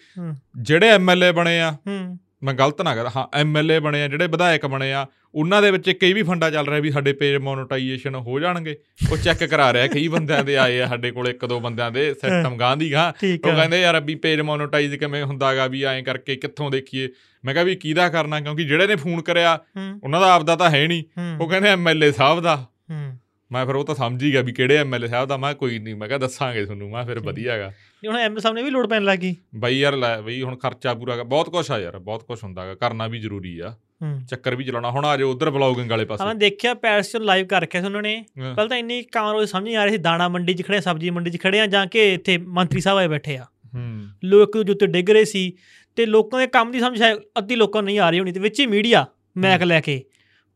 ਜਿਹੜੇ 0.61 0.89
ਐਮਐਲਏ 0.89 1.31
ਬਣੇ 1.31 1.61
ਆ 1.61 1.71
ਹੂੰ। 1.71 2.17
ਮੈਂ 2.43 2.53
ਗਲਤ 2.53 2.81
ਨਾ 2.81 2.95
ਕਰ। 2.95 3.09
ਹਾਂ 3.15 3.25
ਐਮਐਲਏ 3.37 3.79
ਬਣੇ 3.79 4.01
ਆ 4.03 4.07
ਜਿਹੜੇ 4.07 4.27
ਵਿਧਾਇਕ 4.27 4.65
ਬਣੇ 4.65 4.91
ਆ 4.93 5.05
ਉਹਨਾਂ 5.35 5.61
ਦੇ 5.61 5.71
ਵਿੱਚ 5.71 5.89
ਕਈ 5.91 6.13
ਵੀ 6.13 6.23
ਫੰਡਾ 6.23 6.49
ਚੱਲ 6.51 6.67
ਰਿਹਾ 6.67 6.79
ਵੀ 6.79 6.91
ਸਾਡੇ 6.91 7.13
ਪੇਜ 7.13 7.35
ਮੋਨੋਟਾਈਜੇਸ਼ਨ 7.37 8.15
ਹੋ 8.15 8.39
ਜਾਣਗੇ। 8.39 8.75
ਉਹ 9.11 9.17
ਚੈੱਕ 9.17 9.43
ਕਰਾ 9.43 9.71
ਰਿਹਾ 9.73 9.87
ਕਈ 9.87 10.07
ਬੰਦਿਆਂ 10.07 10.43
ਦੇ 10.43 10.57
ਆਏ 10.57 10.79
ਆ 10.81 10.87
ਸਾਡੇ 10.87 11.11
ਕੋਲ 11.11 11.27
ਇੱਕ 11.27 11.45
ਦੋ 11.45 11.59
ਬੰਦਿਆਂ 11.59 11.91
ਦੇ 11.91 12.13
ਸਿਸਟਮ 12.13 12.57
ਗਾਂਧੀ 12.57 12.91
ਗਾ। 12.93 13.07
ਉਹ 13.23 13.37
ਕਹਿੰਦੇ 13.43 13.81
ਯਾਰ 13.81 13.99
ਵੀ 13.99 14.15
ਪੇਜ 14.15 14.41
ਮੋਨੋਟਾਈਜ਼ 14.41 14.95
ਕਿਵੇਂ 14.95 15.23
ਹੁੰਦਾਗਾ 15.23 15.67
ਵੀ 15.67 15.83
ਐਂ 15.83 16.01
ਕਰਕੇ 16.03 16.35
ਕਿੱਥੋਂ 16.35 16.69
ਦੇਖੀਏ? 16.71 17.09
ਮੈਂ 17.43 17.53
ਕਿਹਾ 17.53 17.63
ਵੀ 17.63 17.75
ਕਿਹਦਾ 17.75 18.09
ਕਰਨਾ? 18.09 18.39
ਕਿਉਂਕਿ 18.39 18.63
ਜਿਹੜੇ 18.63 18.87
ਨੇ 18.87 18.95
ਫੋਨ 18.95 19.21
ਕਰਿਆ 19.21 19.59
ਉਹਨਾਂ 20.03 20.21
ਦਾ 20.21 20.33
ਆਪਦਾ 20.33 20.55
ਤਾਂ 20.55 20.69
ਹੈ 20.69 20.87
ਨਹੀਂ। 20.87 21.03
ਉਹ 21.39 21.49
ਕਹਿੰਦੇ 21.49 21.69
ਐਮਐਲਏ 21.69 22.11
ਸਾਹਿਬ 22.11 22.39
ਦਾ। 22.39 22.65
ਮੈਂ 23.51 23.65
ਫਿਰ 23.65 23.75
ਉਹ 23.75 23.85
ਤਾਂ 23.85 23.95
ਸਮਝ 23.95 24.23
ਹੀ 24.23 24.31
ਗਿਆ 24.31 24.41
ਵੀ 24.41 24.51
ਕਿਹੜੇ 24.51 24.77
ਐਮਐਲਏ 24.77 25.07
ਸਾਹਿਬ 25.07 25.29
ਦਾ। 25.29 25.37
ਮੈਂ 25.37 25.53
ਕੋਈ 25.53 25.79
ਨਹੀਂ 25.79 25.95
ਮੈਂ 25.95 26.07
ਕਿਹਾ 26.07 26.17
ਦੱਸਾਂਗੇ 26.19 26.65
ਤੁਹਾਨੂੰ 26.65 26.89
ਮੈਂ 26.89 27.05
ਫਿਰ। 27.05 27.19
ਵਧੀਆਗਾ 27.19 27.67
ਨਹੀਂ, 27.67 28.11
ਹੁਣ 28.11 28.19
ਐਮਐਲ 28.19 28.39
ਸਾਹਿਬ 28.39 28.55
ਨੇ 28.55 28.63
ਵੀ 28.63 28.69
ਲੋਡ 28.69 28.87
ਪੈਣ 28.87 29.03
ਲੱਗੀ 29.03 29.35
ਬਈ 29.55 29.79
ਯਾਰ 29.79 29.95
ਲੈ 29.95 30.21
ਬਈ 30.21 30.41
ਹੁਣ 30.41 30.55
ਖਰਚਾ 30.55 30.93
ਪੂਰਾ 30.93 31.23
ਬਹੁਤ 31.23 31.49
ਕੁਛ 31.49 31.71
ਆ 31.71 31.79
ਯਾਰ 31.79 31.99
ਬਹੁਤ 31.99 32.23
ਕੁਛ 32.23 32.43
ਹੁੰਦਾਗਾ 32.43 32.75
ਕਰਨਾ 32.75 33.07
ਵੀ 33.07 33.19
ਜ਼ਰੂਰੀ 33.19 33.59
ਆ। 33.59 33.75
ਹੂੰ। 34.01 34.21
ਚੱਕਰ 34.29 34.55
ਵੀ 34.55 34.63
ਚਲਾਉਣਾ 34.63 34.91
ਹੁਣ 34.91 35.05
ਆ 35.05 35.17
ਜਾਓ 35.17 35.31
ਉਧਰ 35.31 35.49
ਬਲੌਗਿੰਗ 35.49 35.89
ਵਾਲੇ 35.89 36.01
ਹਾਂ 36.01 36.07
ਪਾਸੇ 36.07 36.25
ਮੈਂ 36.25 36.35
ਦੇਖਿਆ 36.35 36.73
ਪੈਰਸ 36.73 37.11
ਚ 37.11 37.17
ਲਾਈਵ 37.17 37.47
ਕਰ 37.47 37.61
ਰੱਖਿਆ 37.61 37.81
ਸੀ 37.81 37.87
ਉਹਨਾਂ 37.87 38.01
ਨੇ। 38.01 38.17
ਹਾਂ। 38.17 38.55
ਪਹਿਲਾਂ 38.55 38.69
ਤਾਂ 38.69 38.77
ਇੰਨੀ 38.77 39.03
ਕਾਂਰੋਲੀ 39.03 39.47
ਸਮਝ 39.47 39.63
ਨਹੀਂ 39.63 39.75
ਆ 39.75 39.83
ਰਹੀ 39.83 39.91
ਸੀ 39.91 39.97
ਦਾਣਾ 39.97 40.27
ਮੰਡੀ 40.27 40.53
'ਚ 40.53 40.65
ਖੜੇ 40.65 40.81
ਸਬਜ਼ੀ 40.81 41.09
ਮੰਡੀ 41.09 41.31
'ਚ 41.31 41.41
ਖੜੇ 41.41 41.59
ਆ 41.59 41.65
ਜਾਂ 41.65 41.87
ਕਿ 41.87 42.13
ਇੱਥੇ 42.13 42.37
ਮੰਤਰੀ 42.37 42.81
ਸਾਹਿਬ 42.81 42.97
ਆਏ 42.97 43.07
ਬੈਠੇ 43.07 43.37
ਆ। 43.37 43.43
ਹੂੰ। 43.43 44.07
ਲੋਕ 44.23 44.55
ਇੱਕ 44.55 44.65
ਦੂਜੇ 44.65 44.87
ਡਿੱਗ 44.87 45.09
ਰਹੇ 45.09 45.25
ਸੀ 45.25 45.53
ਤੇ 45.95 46.05
ਲੋਕਾਂ 46.05 46.39
ਦੇ 46.39 46.47
ਕੰਮ 46.47 46.71
ਦੀ 46.71 46.79
ਸਮਝ 46.79 47.01
ਅੱਧੀ 47.37 47.55
ਲੋਕਾਂ 47.55 47.83
ਨਹੀਂ 47.83 47.99
ਆ 47.99 48.09
ਰਹੀ 48.09 48.19
ਹੋਣੀ 48.19 48.31
ਤੇ 48.31 48.39
ਵਿੱਚ 48.39 48.59
ਹੀ 48.59 48.65
ਮੀਡੀਆ 48.65 49.05
ਮੈਕ 49.37 49.63
ਲੈ 49.63 49.81
ਕੇ। 49.81 50.03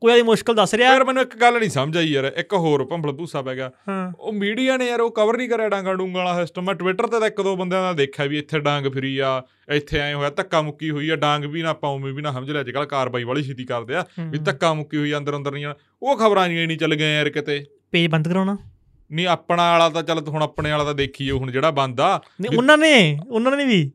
ਕੋਈ 0.02 0.12
ਆਦੀ 0.12 0.22
ਮੁਸ਼ਕਲ 0.22 0.56
ਦੱਸ 0.56 0.74
ਰਿਹਾ? 0.74 0.92
ਯਾਰ 0.92 1.04
ਮੈਨੂੰ 1.04 1.22
ਇੱਕ 1.24 1.36
ਗੱਲ 1.42 1.60
ਨਹੀਂ 1.60 1.70
ਸਮਝ 1.70 1.98
ਆਈ 1.98 2.08
ਯਾਰ 2.08 2.26
ਇੱਕ 2.38 2.54
ਹੋਰ 2.56 2.84
ਭੰਬਲ 2.86 3.12
ਭੂਸਾ 3.12 3.42
ਪੈ 3.42 3.56
ਗਿਆ। 3.56 3.72
ਉਹ 4.20 4.34
ਮੀਡੀਆ 4.34 4.76
ਨੇ 4.78 4.88
ਯਾਰ 4.88 5.02
ਉਹ 5.02 5.12
ਕਵਰ 5.12 5.38
ਨਹੀਂ 5.38 5.50
ਕਰਿਆ 5.50 5.70
ਡਾਂਗਾ 5.70 5.94
ਡੂੰਗਾ 5.94 6.20
ਵਾਲਾ 6.20 6.40
ਸਿਸਟਮ 6.40 6.66
ਮੈਂ 6.66 6.76
ਟਵਿੱਟਰ 6.76 7.08
ਤੇ 7.08 7.20
ਤਾਂ 7.20 7.28
ਇੱਕ 7.28 7.42
ਦੋ 7.42 7.56
ਬੰਦਿਆਂ 7.56 7.82
ਦਾ 7.82 7.94
ਦੇਖਿਆ 7.94 8.26
ਵੀ 8.26 8.38
ਇੱਥੇ 8.40 8.60
ਡਾਂਗ 8.60 8.92
ਫਿਰੀ 8.94 9.18
ਆ 9.20 9.42
ਇੱਥੇ 9.76 10.00
ਐ 10.00 10.14
ਹੋਇਆ 10.14 10.30
ਧੱਕਾ 10.30 10.62
ਮੁੱਕੀ 10.62 10.90
ਹੋਈ 10.90 11.10
ਆ 11.10 11.16
ਡਾਂਗ 11.16 11.46
ਵੀ 11.46 11.62
ਨਾ 11.62 11.70
ਆਪਾਂ 11.70 11.90
ਉਵੇਂ 11.90 12.14
ਵੀ 12.14 12.22
ਨਾ 12.22 12.32
ਸਮਝ 12.32 12.52
ਲਿਆ। 12.52 12.62
ਅੱਜ 12.62 12.72
ਕੱਲ 12.72 12.86
ਕਾਰਵਾਈ 12.86 13.24
ਵਾਲੀ 13.24 13.44
ਛੇਤੀ 13.44 13.66
ਕਰਦੇ 13.66 13.96
ਆ 13.96 14.06
ਵੀ 14.22 14.38
ਧੱਕਾ 14.40 14.74
ਮੁੱਕੀ 14.74 14.98
ਹੋਈ 14.98 15.12
ਆ, 15.12 15.18
ਅੰਦਰ 15.18 15.36
ਅੰਦਰ 15.36 15.52
ਨਹੀਂ 15.52 15.66
ਉਹ 16.02 16.18
ਖਬਰਾਂ 16.18 16.48
ਨਹੀਂ 16.48 16.68
ਨਹੀਂ 16.68 16.78
ਚੱਲ 16.78 16.96
ਗਏ 16.96 17.16
ਯਾਰ 17.16 17.30
ਕਿਤੇ। 17.30 17.64
ਪੇਜ 17.92 18.08
ਬੰਦ 18.12 18.28
ਕਰਾਉਣਾ? 18.28 18.58
ਨਹੀਂ 19.12 19.28
ਆਪਣਾ 19.28 19.72
ਵਾਲਾ 19.72 19.90
ਤਾਂ 19.90 20.04
ਚੱਲ 20.04 20.28
ਹੁਣ 20.28 20.44
ਆਪਣੇ 20.44 20.72
ਵਾਲਾ 20.72 20.84
ਤਾਂ 20.84 20.94
ਦੇਖੀਏ 20.94 21.32
ਹੁਣ 21.32 21.52
ਜਿਹੜਾ 21.52 21.72
ਬੰਦਾ 21.72 22.20
ਨਹੀਂ 22.42 22.58
ਉਹਨਾਂ 22.58 22.78
ਨੇ 22.78 23.20
ਉਹਨਾਂ 23.30 23.52
ਨੇ 23.52 23.66
ਵੀ। 23.66 23.92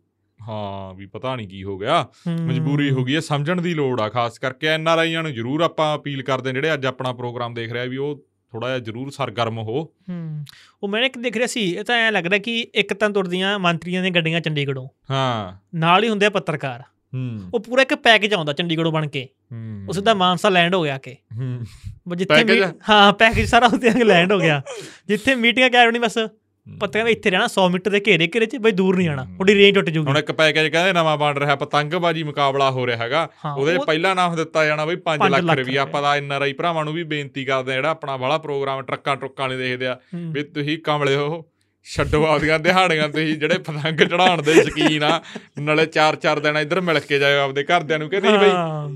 ਹਾਂ 0.48 0.94
ਵੀ 0.94 1.06
ਪਤਾ 1.06 1.36
ਨਹੀਂ 1.36 1.48
ਕੀ 1.48 1.64
ਹੋ 1.64 1.78
ਗਿਆ। 1.78 2.08
ਮਜਬੂਰੀ 2.40 2.90
ਹੋ। 2.90 3.04
ਗਈ 3.04 3.14
ਹੈ 3.14 3.20
ਸਮਝਣ 3.20 3.60
ਦੀ 3.60 3.74
ਲੋੜ 3.74 4.00
ਆ 4.00 4.08
ਖਾਸ 4.08 4.38
ਕਰਕੇ 4.38 4.66
ਐਨ 4.66 4.88
ਆਰ 4.88 4.98
ਆਈਆਂ 4.98 5.22
ਨੂੰ 5.22 5.32
ਜ਼ਰੂਰ 5.34 5.60
ਆਪਾਂ 5.60 5.98
ਅਪੀਲ 5.98 6.22
ਕਰਦੇ 6.22 6.52
ਜਿਹੜੇ 6.52 6.74
ਅੱਜ 6.74 6.86
ਆਪਣਾ 6.86 7.12
ਪ੍ਰੋਗਰਾਮ 7.12 7.54
ਦੇਖ 7.54 7.72
ਰਿਹਾ 7.72 7.84
ਵੀ 7.84 7.96
ਉਹ 7.96 8.26
ਥੋੜਾ 8.52 8.68
ਜਿਹਾ 8.68 8.78
ਜ਼ਰੂਰ 8.78 9.10
ਸਰਗਰਮ 9.10 9.58
ਹੋ। 9.58 9.84
ਹੂੰ 10.08 10.44
ਉਹ 10.82 10.88
ਮੈਂ 10.88 11.02
ਇੱਕ 11.02 11.18
ਦੇਖ 11.18 11.36
ਰਿਹਾ 11.36 11.46
ਸੀ 11.46 11.60
ਇਹ 11.60 11.84
ਤਾਂ 11.84 11.96
ਐ 11.96 12.10
ਲੱਗਦਾ 12.10 12.38
ਕਿ 12.38 12.66
ਇੱਕ 12.74 12.94
ਤਾਂ 12.94 13.10
ਤੁਰਦੀਆਂ 13.10 13.58
ਮੰਤਰੀਆਂ 13.58 14.02
ਦੀਆਂ 14.02 14.12
ਗੱਡੀਆਂ 14.12 14.40
ਚੰਡੀਗੜ੍ਹੋਂ। 14.40 14.88
ਹਾਂ। 15.10 15.56
ਨਾਲ 15.74 16.04
ਹੀ 16.04 16.08
ਹੁੰਦੇ 16.08 16.26
ਆ 16.26 16.30
ਪੱਤਰਕਾਰ। 16.30 16.80
ਹੂੰ। 17.14 17.40
ਉਹ 17.54 17.60
ਪੂਰਾ 17.60 17.82
ਇੱਕ 17.82 17.94
ਪੈਕੇਜ 17.94 18.34
ਆਉਂਦਾ 18.34 18.52
ਚੰਡੀਗੜ੍ਹੋਂ 18.52 18.92
ਬਣ 18.92 19.06
ਕੇ। 19.06 19.28
ਹੂੰ। 19.52 19.84
ਉਹ 19.88 19.92
ਸਿੱਧਾ 19.92 20.14
ਮਾਨਸਾ 20.14 20.48
ਲੈਂਡ 20.48 20.74
ਹੋ 20.74 20.82
ਗਿਆ 20.82 20.98
ਕਿ 20.98 21.16
ਹੂੰ। 21.38 21.64
ਉਹ 22.10 22.16
ਜਿੱਥੇ 22.16 22.64
ਹਾਂ 22.90 23.12
ਪੈਕੇਜ 23.12 23.48
ਸਾਰਾ 23.48 23.66
ਉੱਤੇ 23.66 24.04
ਲੈਂਡ 24.04 24.32
ਹੋ 24.32 24.38
ਗਿਆ। 24.38 24.62
ਜਿੱਥੇ 25.08 25.34
ਮੀਟਿੰਗਾਂ 25.34 25.70
ਕਹਿ 25.70 25.92
ਨਹੀਂ 25.92 26.02
ਬਸ। 26.02 26.18
ਪਤਾ 26.66 27.02
ਨਹੀਂ 27.02 27.12
ਇੱਥੇ 27.12 27.30
ਰਹਿਣਾ 27.30 27.46
100 27.46 27.68
ਮੀਟਰ 27.70 27.90
ਦੇ 27.90 28.00
ਘੇਰੇ 28.06 28.26
ਘੇਰੇ 28.34 28.46
'ਚ 28.46 28.56
ਬਈ 28.56 28.72
ਦੂਰ 28.72 28.96
ਨਹੀਂ 28.96 29.06
ਜਾਣਾ 29.06 29.24
ਥੋੜੀ 29.38 29.54
ਰੇਂਜ 29.54 29.74
ਟੁੱਟ 29.74 29.88
ਹੁਣ 29.88 29.94
ਜੂਗੀ। 29.94 30.18
ਇੱਕ 30.18 30.32
ਪੈਕੇਜ 30.32 30.68
ਕਹਿੰਦੇ 30.68 30.92
ਨਵਾਂ 30.92 31.16
ਬਣ 31.18 31.38
ਰਿਹਾ 31.38 31.54
ਪਤੰਗਬਾਜ਼ੀ 31.56 32.22
ਮੁਕਾਬਲਾ 32.22 32.70
ਹੋ 32.70 32.86
ਰਿਹਾ 32.86 32.96
ਹੈਗਾ। 32.96 33.28
ਉਹਦੇ 33.56 33.78
ਪਹਿਲਾ 33.86 34.12
ਨਾਮ 34.14 34.36
ਦਿੱਤਾ 34.36 34.64
ਜਾਣਾ 34.66 34.84
ਬਈ 34.86 34.96
5 35.06 35.18
ਪੰਜ 35.20 35.34
ਲੱਖ 35.34 35.58
ਰੁਪਈਆ। 35.58 35.82
ਆਪਾਂ 35.82 36.02
ਤਾਂ 36.02 36.16
ਐਨ 36.16 36.32
ਆਰ 36.32 36.42
ਆਈ 36.42 36.52
ਭਰਾਵਾਂ 36.52 36.84
ਨੂੰ 36.84 36.94
ਵੀ 36.94 37.02
ਬੇਨਤੀ 37.04 37.44
ਕਰਦੇ 37.44 37.72
ਆ 37.72 37.74
ਜਿਹੜਾ 37.74 37.90
ਆਪਣਾ 37.90 38.16
ਵਾਲਾ 38.16 38.38
ਪ੍ਰੋਗਰਾਮ 38.38 38.82
ਟਰੱਕਾਂ 38.82 39.16
ਟਰੁੱਕਾਂ 39.16 39.48
ਨੇ 39.48 39.56
ਦੇਖਦੇ 39.56 39.86
ਆ। 39.86 39.98
ਵੀ 40.14 40.42
ਤੁਸੀਂ 40.42 40.78
ਕਮਲੇ 40.84 41.16
ਹੋ 41.16 41.44
ਛੱਡੋ 41.86 42.24
ਆਪਦੀਆਂ 42.26 42.58
ਦਿਹਾੜੀਆਂ 42.58 43.08
ਤੁਸੀਂ 43.08 43.36
ਜਿਹੜੇ 43.36 43.58
ਪਤੰਗ 43.58 44.00
ਚੜਾਉਣ 44.00 44.42
ਦੇ 44.42 44.54
ਸ਼ਕੀਨ 44.54 45.02
ਆ 45.02 45.20
ਨਾਲੇ 45.58 45.86
ਚਾਰ 45.86 46.16
ਚਾਰ 46.16 46.40
ਦਿਨ 46.40 46.56
ਇੱਧਰ 46.56 46.80
ਮਿਲ 46.80 47.00
ਕੇ 47.00 47.18
ਜਾਇਓ 47.18 47.40
ਆਪਦੇ 47.40 47.64
ਘਰਦਿਆਂ 47.64 47.98
ਨੂੰ 47.98 48.08
ਕਹਿੰਦੇ 48.10 48.36
ਬਈ 48.38 48.50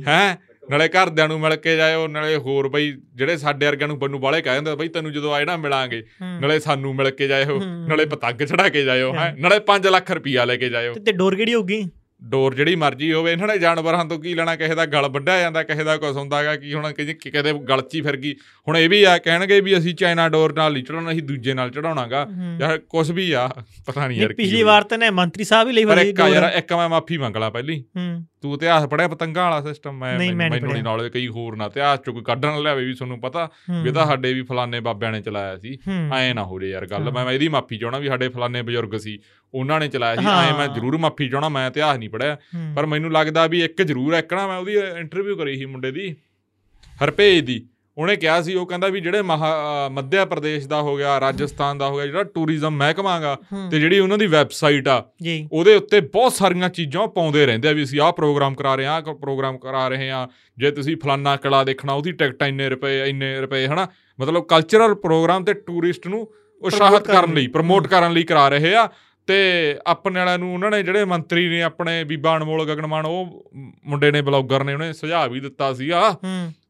ਹਾਂ। 0.06 0.36
ਨਾਲੇ 0.70 0.88
ਘਰਦਿਆਂ 0.88 1.28
ਨੂੰ 1.28 1.40
ਮਿਲ 1.40 1.56
ਕੇ 1.56 1.76
ਜਾਇਓ 1.76 2.06
ਨਾਲੇ 2.08 2.36
ਹੋਰ 2.36 2.68
ਬਈ 2.68 2.92
ਜਿਹੜੇ 3.14 3.36
ਸਾਡੇ 3.36 3.66
ਵਰਗਿਆਂ 3.66 3.88
ਨੂੰ 3.88 3.98
ਬੰਨੂ 3.98 4.18
ਵਾਲੇ 4.18 4.40
ਕਹਿ 4.42 4.54
ਦਿੰਦੇ 4.54 4.74
ਬਈ 4.76 4.88
ਤੈਨੂੰ 4.88 5.12
ਜਦੋਂ 5.12 5.34
ਆਏ 5.34 5.44
ਨਾ 5.44 5.56
ਮਿਲਾਂਗੇ। 5.56 6.02
ਨਾਲੇ 6.40 6.58
ਸਾਨੂੰ 6.60 6.94
ਮਿਲ 6.94 7.10
ਕੇ 7.10 7.28
ਜਾਇਓ। 7.28 7.60
ਨਾਲੇ 7.88 8.04
ਪਤੰਗ 8.04 8.42
ਚੜਾ 8.42 8.68
ਕੇ 8.68 8.84
ਜਾਇਓ 8.84 9.12
ਹੈ 9.14 9.34
ਨਾਲੇ 9.38 9.60
5 9.68 9.90
ਲੱਖ 9.90 10.10
ਰੁਪਈਆ 10.10 10.44
ਲੈ 10.44 10.56
ਕੇ 10.56 10.68
ਜਾਇਓ 10.68 10.94
ਤੇ 11.04 11.12
ਡੋਰ 11.12 11.36
ਕਿਹੜੀ 11.36 11.54
ਹੋਊਗੀ 11.54 11.82
ਡੋਰ 12.24 12.54
ਜਿਹੜੀ 12.54 12.74
ਮਰਜ਼ੀ 12.76 13.12
ਹੋਵੇ 13.12 13.32
ਇਹਨਾਂ 13.32 13.48
ਨੇ 13.48 13.56
ਜਾਨਵਰਾਂ 13.58 14.04
ਤੋਂ 14.04 14.18
ਕੀ 14.18 14.34
ਲੈਣਾ? 14.34 14.54
ਕਿਸੇ 14.56 14.74
ਦਾ 14.74 14.86
ਗਲ 14.86 15.08
ਵੱਢਿਆ 15.08 15.38
ਜਾਂਦਾ 15.40 15.62
ਕਿਸੇ 15.62 15.84
ਦਾ 15.84 15.96
ਕੁਛ 15.96 16.16
ਹੁੰਦਾਗਾ 16.16 16.54
ਕੀ 16.56 16.72
ਹੁਣ 16.74 16.92
ਕਿਤੇ 16.92 17.52
ਗਲਚੀ 17.68 18.00
ਫਿਰ 18.00 18.16
ਗਈ 18.16 18.34
ਹੁਣ 18.68 18.76
ਇਹ 18.76 18.88
ਵੀ 18.88 19.02
ਆ 19.04 19.16
ਕਹਿਣਗੇ 19.18 19.60
ਵੀ 19.60 19.76
ਅਸੀਂ 19.78 19.94
ਚਾਈਨਾ 19.94 20.28
ਡੋਰ 20.28 20.52
ਨਾਲ 20.52 20.72
ਨਹੀਂ 20.72 20.84
ਚੜਾਉਣਾ 20.84 21.10
ਅਸੀਂ 21.10 21.22
ਦੂਜੇ 21.22 21.54
ਨਾਲ 21.54 21.70
ਚੜਾਉਣਾਗਾ। 21.70 22.26
ਯਾਰ 22.60 22.78
ਕੁਛ 22.78 23.10
ਵੀ 23.10 23.30
ਆ 23.32 23.48
ਪਤਾ 23.86 24.06
ਨਹੀਂ 24.08 24.20
ਯਾਰ 24.20 24.32
ਪਿਛਲੀ। 24.34 24.62
ਵਾਰ 24.62 24.82
ਤਾਂ 24.82 24.98
ਨੇ 24.98 25.10
ਮੰਤਰੀ 25.12 25.44
ਸਾਹਿਬ 25.44 25.68
ਹੀ 25.68 25.72
ਲਈ 25.72 25.84
ਵਾਲੀ 25.84 26.08
ਇੱਕ 26.08 26.20
ਯਾਰ 26.34 26.50
ਇੱਕ 26.54 26.72
ਮੈਂ 26.72 26.88
ਮਾਫੀ 26.88 27.18
ਮੰਗ 27.18 27.36
ਲਾ 27.36 27.50
ਪਹਿਲੀ। 27.50 27.82
ਤੂੰ 28.42 28.54
ਇਤਿਹਾਸ 28.54 28.86
ਪੜਿਆ 28.86 29.08
ਪਤੰਗਾਂ 29.08 29.42
ਵਾਲਾ 29.42 29.60
ਸਿਸਟਮ 29.62 29.98
ਮੈਂ 29.98 30.18
ਮੈਨੂੰ 30.32 30.72
ਨਹੀਂ 30.72 30.82
ਨੌਲੇਜ 30.82 31.12
ਕਈ 31.12 31.28
ਹੋਰ 31.28 31.56
ਨਾ 31.56 31.66
ਇਤਿਹਾਸ 31.66 31.98
ਚ 31.98 32.10
ਕੋਈ 32.10 32.22
ਕੱਢਣ 32.22 32.60
ਲਿਆਵੇ 32.62 32.84
ਵੀ 32.84 32.94
ਤੁਹਾਨੂੰ 32.94 33.20
ਪਤਾ 33.20 33.48
ਵੀ 33.70 33.88
ਇਹ 33.88 33.94
ਤਾਂ 33.94 34.06
ਸਾਡੇ 34.06 34.32
ਵੀ 34.32 34.42
ਫਲਾਣੇ 34.42 34.80
ਬਾਬਿਆਂ 34.80 35.12
ਨੇ 35.12 35.20
ਚਲਾਇਆ 35.22 35.56
ਸੀ। 35.58 35.78
ਐ 36.14 36.32
ਨਾ 36.34 36.44
ਹੋ 36.44 36.60
ਜੇ 36.60 36.68
ਯਾਰ 36.70 36.86
ਗੱਲ। 36.86 37.10
ਮੈਂ 37.12 37.32
ਇਹਦੀ 37.32 37.48
ਮਾਫੀ 37.48 37.78
ਚਾਹਣਾ 37.78 37.98
ਵੀ 37.98 38.08
ਸਾਡੇ 38.08 38.28
ਫਲਾਣੇ 38.28 38.62
ਬਜ਼ੁਰਗ 38.62 38.96
ਸੀ 38.98 39.18
ਉਹਨਾਂ 39.54 39.80
ਨੇ 39.80 39.88
ਚਲਾਇਆ 39.88 40.16
ਸੀ। 40.16 40.26
ਐ 40.26 40.52
ਮੈਂ 40.58 40.68
ਜ਼ਰੂਰ 40.68 40.96
ਮਾਫੀ 40.98 41.28
ਚਾਹਣਾ 41.28 41.48
ਮੈਂ 41.48 41.66
ਇਤਿਹਾਸ 41.70 41.98
ਨਹੀਂ 41.98 42.10
ਪੜਿਆ। 42.10 42.36
ਪਰ 42.76 42.86
ਮੈਨੂੰ 42.86 43.12
ਲੱਗਦਾ 43.12 43.46
ਵੀ 43.46 43.62
ਇੱਕ 43.64 43.82
ਜ਼ਰੂਰ 43.82 44.14
ਇੱਕ 44.14 44.34
ਨਾ 44.34 44.46
ਮੈਂ 44.46 44.56
ਉਹਦੀ 44.56 44.74
ਇੰਟਰਵਿਊ 44.98 45.36
ਕਰੀ 45.36 45.56
ਸੀ 45.56 45.64
ਮੁੰਡੇ 45.66 45.90
ਦੀ 45.90 46.14
ਹਰਪੇਜ 47.04 47.44
ਦੀ। 47.44 47.64
ਉਹਨੇ 47.98 48.14
ਕਿਹਾ 48.16 48.40
ਸੀ 48.42 48.54
ਉਹ 48.54 48.66
ਕਹਿੰਦਾ 48.66 48.88
ਵੀ 48.88 49.00
ਜਿਹੜੇ 49.00 49.20
ਮੱਧਿਆ 49.22 50.24
ਪ੍ਰਦੇਸ਼ 50.24 50.66
ਦਾ 50.68 50.80
ਹੋ 50.82 50.96
ਗਿਆ 50.96 51.18
ਰਾਜਸਥਾਨ 51.20 51.78
ਦਾ 51.78 51.88
ਹੋ 51.88 51.96
ਗਿਆ 51.96 52.06
ਜਿਹੜਾ 52.06 52.22
ਟੂਰਿਜ਼ਮ 52.24 52.70
ਮਹਿਕਮਾਗਾ। 52.70 53.36
ਤੇ 53.70 53.80
ਜਿਹੜੀ 53.80 53.98
ਉਹਨਾਂ 53.98 54.18
ਦੀ 54.18 54.26
ਵੈਬਸਾਈਟ 54.26 54.88
ਆ 54.88 54.96
ਉਹਦੇ 55.52 55.74
ਉੱਤੇ 55.76 56.00
ਬਹੁਤ 56.00 56.32
ਸਾਰੀਆਂ 56.32 56.68
ਚੀਜ਼ਾਂ 56.68 57.06
ਪਾਉਂਦੇ 57.08 57.46
ਰਹਿੰਦੇ 57.46 57.68
ਆ 57.68 57.72
ਵੀ 57.72 57.82
ਅਸੀਂ 57.82 58.00
ਆਹ 58.00 58.12
ਪ੍ਰੋਗਰਾਮ 58.12 58.54
ਕਰਾ 58.54 58.74
ਰਹੇ 58.74 58.86
ਹਾਂ 58.86 58.94
ਆਹ 58.94 59.14
ਪ੍ਰੋਗਰਾਮ 59.14 59.58
ਕਰਾ 59.58 59.86
ਰਹੇ 59.88 60.10
ਹਾਂ। 60.10 60.26
ਜੇ 60.58 60.70
ਤੁਸੀਂ 60.70 60.96
ਫਲਾਨਾ 60.96 61.36
ਕਿਲਾ 61.36 61.62
ਦੇਖਣਾ 61.64 61.92
ਉਹਦੀ 61.92 62.12
ਟਿਕਟ 62.12 62.42
ਇੰਨੇ 62.42 62.68
ਰੁਪਏ 62.68 63.08
ਇੰਨੇ 63.08 63.40
ਰੁਪਏ 63.40 63.66
ਹਨਾ? 63.66 63.86
ਮਤਲਬ 64.20 64.44
ਕਲਚਰਲ 64.44 64.94
ਪ੍ਰੋਗਰਾਮ 64.94 65.44
ਤੇ 65.44 65.54
ਟੂਰਿਸਟ 65.54 66.06
ਨੂੰ 66.06 66.26
ਉਤਸ਼ਾਹਿਤ 66.62 67.02
ਕਰਨ 67.02 67.14
ਕਰਨ 67.14 67.34
ਲਈ 67.34 67.46
ਪ੍ਰਮੋਟ 67.46 67.86
ਕਰਨ 67.86 68.12
ਲਈ 68.12 68.22
ਕਰਾ 68.22 68.48
ਰਹੇ 68.48 68.74
ਆ। 68.74 68.88
ਤੇ 69.26 69.78
ਆਪਣੇ 69.86 70.20
ਵਾਲਿਆਂ 70.20 70.38
ਨੂੰ 70.38 70.54
ਉਹਨਾਂ 70.54 70.70
ਨੇ 70.70 70.82
ਜਿਹੜੇ 70.82 71.04
ਮੰਤਰੀ 71.04 71.48
ਨੇ 71.48 71.62
ਆਪਣੇ 71.62 72.04
ਬੀਬਾ 72.04 72.36
ਅਨਮੋਲ 72.36 72.66
ਗਗਨਮਾਨ 72.66 73.06
ਉਹ 73.06 73.50
ਮੁੰਡੇ 73.84 74.10
ਨੇ 74.10 74.22
ਬਲੌਗਰ 74.22 74.64
ਨੇ 74.64 74.74
ਉਹਨੇ 74.74 74.92
ਸੁਝਾਅ 74.92 75.28
ਵੀ 75.28 75.40
ਦਿੱਤਾ 75.40 75.72
ਸੀਗਾ 75.74 76.16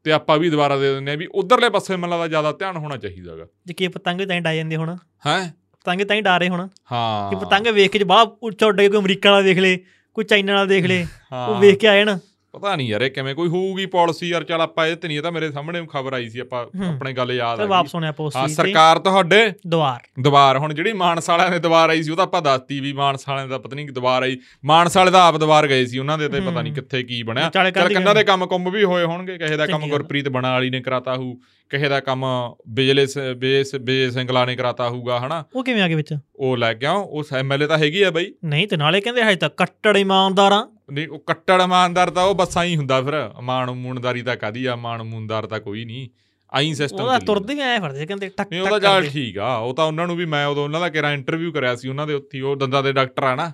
ਤੇ 0.05 0.13
ਆਪਾਂ 0.13 0.39
ਵੀ 0.39 0.51
ਦੁਬਾਰਾ 0.51 0.77
ਦੇ 0.77 0.95
ਦਿੰਦੇ 0.95 1.13
ਆ 1.13 1.17
ਵੀ 1.17 1.27
ਉਧਰਲੇ 1.35 1.69
ਪਾਸੇ 1.71 1.97
ਮੈਨੂੰ 1.97 2.11
ਲੱਗਦਾ 2.11 2.29
ਜ਼ਿਆਦਾ 2.29 2.53
ਧਿਆਨ 2.53 2.77
ਹੋਣਾ 2.77 2.97
ਚਾਹੀਦਾਗਾ 2.97 3.47
ਜੇ 3.67 3.75
ਕੀ 3.75 3.89
ਪਤੰਗ 3.89 4.21
ਤਾਂ 4.21 4.35
ਹੀ 4.37 4.41
ਡਾ 4.41 4.55
ਜਾਂਦੇ 4.55 4.77
ਹੁਣ। 4.77 4.97
ਹੈ? 5.27 5.55
ਪਤੰਗ 5.73 6.01
ਤਾਂ 6.01 6.17
ਹੀ 6.17 6.21
ਡਾ 6.21 6.39
ਰਹੇ 6.39 6.49
ਹੁਣ। 6.49 6.69
ਹਾਂ। 6.93 7.31
ਕਿ 7.31 7.45
ਪਤੰਗ 7.45 7.67
ਵੇਖ 7.67 7.91
ਕੇ 7.93 7.99
ਜੇ 7.99 8.05
ਬਾਹਲਾ 8.05 8.37
ਉੱਚਾ 8.43 8.67
ਉੱਡ 8.67 8.81
ਕੇ 8.81 8.89
ਕੋਈ 8.89 8.99
ਅਮਰੀਕਾ 8.99 9.31
ਵਾਲਾ 9.31 9.43
ਦੇਖ 9.43 9.59
ਲੇ 9.59 9.79
ਕੋਈ 10.15 10.25
ਚਾਈਨਾ 10.25 10.53
ਵਾਲਾ 10.53 10.65
ਦੇਖ 10.65 10.85
ਲੇ 10.87 11.07
ਉਹ। 11.49 11.55
ਵੇਖ 11.55 11.79
ਕੇ 11.79 11.87
ਆਏ 11.87 12.05
ਨਾ 12.05 12.19
ਪਤਾ 12.55 12.75
ਨਹੀਂ 12.77 12.89
ਯਾਰ 12.89 13.03
ਇਹ 13.03 13.11
ਕਿਵੇਂ 13.11 13.35
ਕੋਈ 13.35 13.49
ਹੋਊਗੀ 13.49 13.85
ਪਾਲਿਸੀ 13.87 14.29
ਯਾਰ 14.29 14.45
ਚੱਲ 14.45 14.61
ਆਪਾਂ 14.61 14.87
ਇਹ 14.87 14.97
ਤੇ 14.97 15.09
ਨਹੀਂ 15.09 15.17
ਇਹ 15.19 15.23
ਤਾਂ 15.23 15.33
ਮੇਰੇ 15.33 15.51
ਸਾਹਮਣੇ 15.53 15.85
ਖਬਰ 15.91 16.13
ਆਈ 16.13 16.29
ਸੀ 16.29 16.39
ਆਪਾਂ 16.39 16.65
ਹੂੰ। 16.67 16.87
ਆਪਣੇ 16.87 17.13
ਗੱਲ 17.13 17.33
ਯਾਦ 17.33 17.61
ਆ 17.61 17.65
ਵਾਪਸ 17.65 17.95
ਹੋਣਿਆ 17.95 18.13
ਪੋਸਟ 18.13 18.37
ਹਾਂ 18.37 18.47
ਸਰਕਾਰ 18.49 18.99
ਤੁਹਾਡੇ? 18.99 19.53
ਦੁਆਰ 19.67 20.01
ਦੁਬਾਰ 20.21 20.59
ਹੁਣ 20.59 20.75
ਜਿਹੜੀ 20.75 20.93
ਮਾਨਸ 20.93 21.31
ਵਾਲਿਆਂ 21.31 21.51
ਦੇ 21.51 21.59
ਦੁਬਾਰ 21.59 21.91
ਆਈ 21.91 22.03
ਸੀ 22.03 22.11
ਉਹ 22.11 22.17
ਤਾਂ 22.17 22.25
ਆਪਾਂ 22.25 22.43
ਦੱਸਤੀ 22.43 22.81
ਵੀ 22.81 22.93
ਮਾਨਸ 22.93 23.29
ਵਾਲਿਆਂ 23.29 23.49
ਦਾ 23.49 23.59
ਪਤਾ 23.59 23.77
ਨਹੀਂ 23.77 23.89
ਦੁਬਾਰ 23.89 24.23
ਆਈ। 24.23 24.37
ਮਾਨਸ 24.65 24.97
ਵਾਲੇ 24.97 25.11
ਦਾ 25.11 25.23
ਆਪ 25.25 25.37
ਦੁਬਾਰ 25.37 25.67
ਗਏ 25.67 25.85
ਸੀ 25.87 25.99
ਉਹਨਾਂ 25.99 26.19
ਦੇ 26.19 26.29
ਤੇ 26.29 26.41
ਪਤਾ 26.41 26.63
ਨਹੀਂ 26.63 26.73
ਹੂੰ। 26.73 26.75
ਕਿੱਥੇ 26.75 27.03
ਕੀ 27.03 27.23
ਬਣਿਆ। 27.23 27.51
ਚਾਲੇ 27.51 27.71
ਕੰਨਾਂ 27.71 28.15
ਦੇ 28.15 28.25
ਕੰਮ 28.25 28.47
ਕੁੰਭ 28.47 28.69
ਵੀ 28.69 28.85
ਹੋਏ 28.85 29.05
ਹੋਣਗੇ 29.05 29.39
ਕਿਸੇ 29.39 29.57
ਦਾ 29.57 29.67
ਕੰਮ। 29.67 29.89
ਗੁਰਪ੍ਰੀਤ 29.89 30.29
ਬਣਾ 30.29 30.53
ਵਾਲੀ 30.53 30.71
ਨੇ 30.71 30.81
ਕਰਾਤਾ 30.81 31.15
ਹੋਊ 31.17 31.35
ਕਿਸੇ 31.71 31.89
ਦਾ 31.89 32.01
ਕੰਮ 32.01 32.25
ਬਿਜਲੇ 32.69 33.07
ਬੇਸ 33.35 33.75
ਬੇ 33.77 34.11
ਸਿੰਗਲਾ 34.11 34.45
ਨੇ 34.45 34.57
ਕਰਾਤਾ 34.57 34.89
ਹੋਊਗਾ 34.89 35.19
ਹਨਾ? 35.21 35.45
ਉਹ 35.55 35.65
ਕਿਵੇਂ 35.65 35.83
ਆ 35.83 35.89
ਗਏ 35.89 35.95
ਵਿੱਚ? 35.95 36.15
ਉਹ 36.37 36.57
ਲੈ 36.57 36.73
ਕੇ 36.75 36.87
ਆਓ 36.87 37.03
ਉਸ 37.11 37.33
ਐਮਐਲਏ 37.33 37.67
ਤਾਂ 37.67 37.79
ਹੈਗੀ 37.79 38.03
ਆ 38.03 38.11
ਬਈ। 38.11 38.33
ਨਹੀਂ 38.45 38.69
ਤੇ 38.69 38.77
ਨਾਲੇ 38.77 39.01
ਕਹਿੰਦੇ 39.01 39.23
ਹਜੇ 39.23 39.37
ਤਾਂ 39.37 39.51
ਕੱਟੜ 39.57 39.97
ਇਮਾਨਦਾਰਾਂ 39.97 40.67
ਨਹੀਂ 40.89 41.09
ਉਹ 41.09 41.19
ਕੱਟੜ 41.19 41.61
ਇਮਾਨਦਾਰ 41.63 42.11
ਤਾਂ 42.11 42.25
ਉਹ 42.25 42.35
ਬੱਸਾਂ 42.35 42.65
ਹੀ 42.65 42.77
ਹੁੰਦਾ 42.77 43.01
ਫਿਰ। 43.03 43.15
ਮਾਣ 43.43 43.71
ਮੂਣਦਾਰੀ 43.71 44.23
ਤਾਂ 44.23 44.37
ਕਾਦੀ 44.37 44.65
ਆ? 44.65 44.77
ਮਾਣ 44.77 45.03
ਮੂਨਦਾਰ 45.03 45.47
ਤਾਂ 45.47 45.61
ਕੋਈ 45.61 45.85
ਨਹੀਂ। 45.85 46.09
ਆਈ 46.53 46.75
ਸਿਸਟਮ 46.75 47.01
ਉਹਦਾ 47.01 47.19
ਤੁਰਦੇ 47.19 47.55
ਐ 47.61 47.79
ਫਿਰਦੇ 47.81 48.07
ਕਹਿੰਦੇ 48.07 48.29
ਟਕ 48.29 48.51
ਨਹੀਂ 48.51 48.61
ਟਕ 48.61 48.67
ਉਹਦਾ 48.67 48.79
ਚੱਲ 48.79 49.01
ਕਰਦੇ। 49.01 49.11
ਠੀਕ 49.13 49.39
ਆ। 49.39 49.57
ਉਹ 49.57 49.75
ਤਾਂ 49.75 49.85
ਉਹਨਾਂ 49.85 50.07
ਨੂੰ 50.07 50.17
ਵੀ 50.17 50.25
ਮੈਂ 50.25 50.47
ਉਦੋਂ 50.47 50.65
ਉਹਨਾਂ 50.65 50.81
ਦਾ 50.81 50.89
ਕਿਹੜਾ 50.89 51.13
ਇੰਟਰਵਿਊ 51.13 51.53
ਕਰਿਆ 51.53 51.75
ਸੀ 51.77 51.89
ਉਹਨਾਂ 51.89 52.07
ਦੇ 52.07 52.15
ਉੱਥੇ 52.15 52.41
ਉਹ 52.41 52.57
ਦੰਦਾਂ 52.57 52.83
ਦੇ 52.83 52.93
ਡਾਕਟਰ 52.93 53.23
ਆ 53.23 53.35
ਨਾ। 53.35 53.53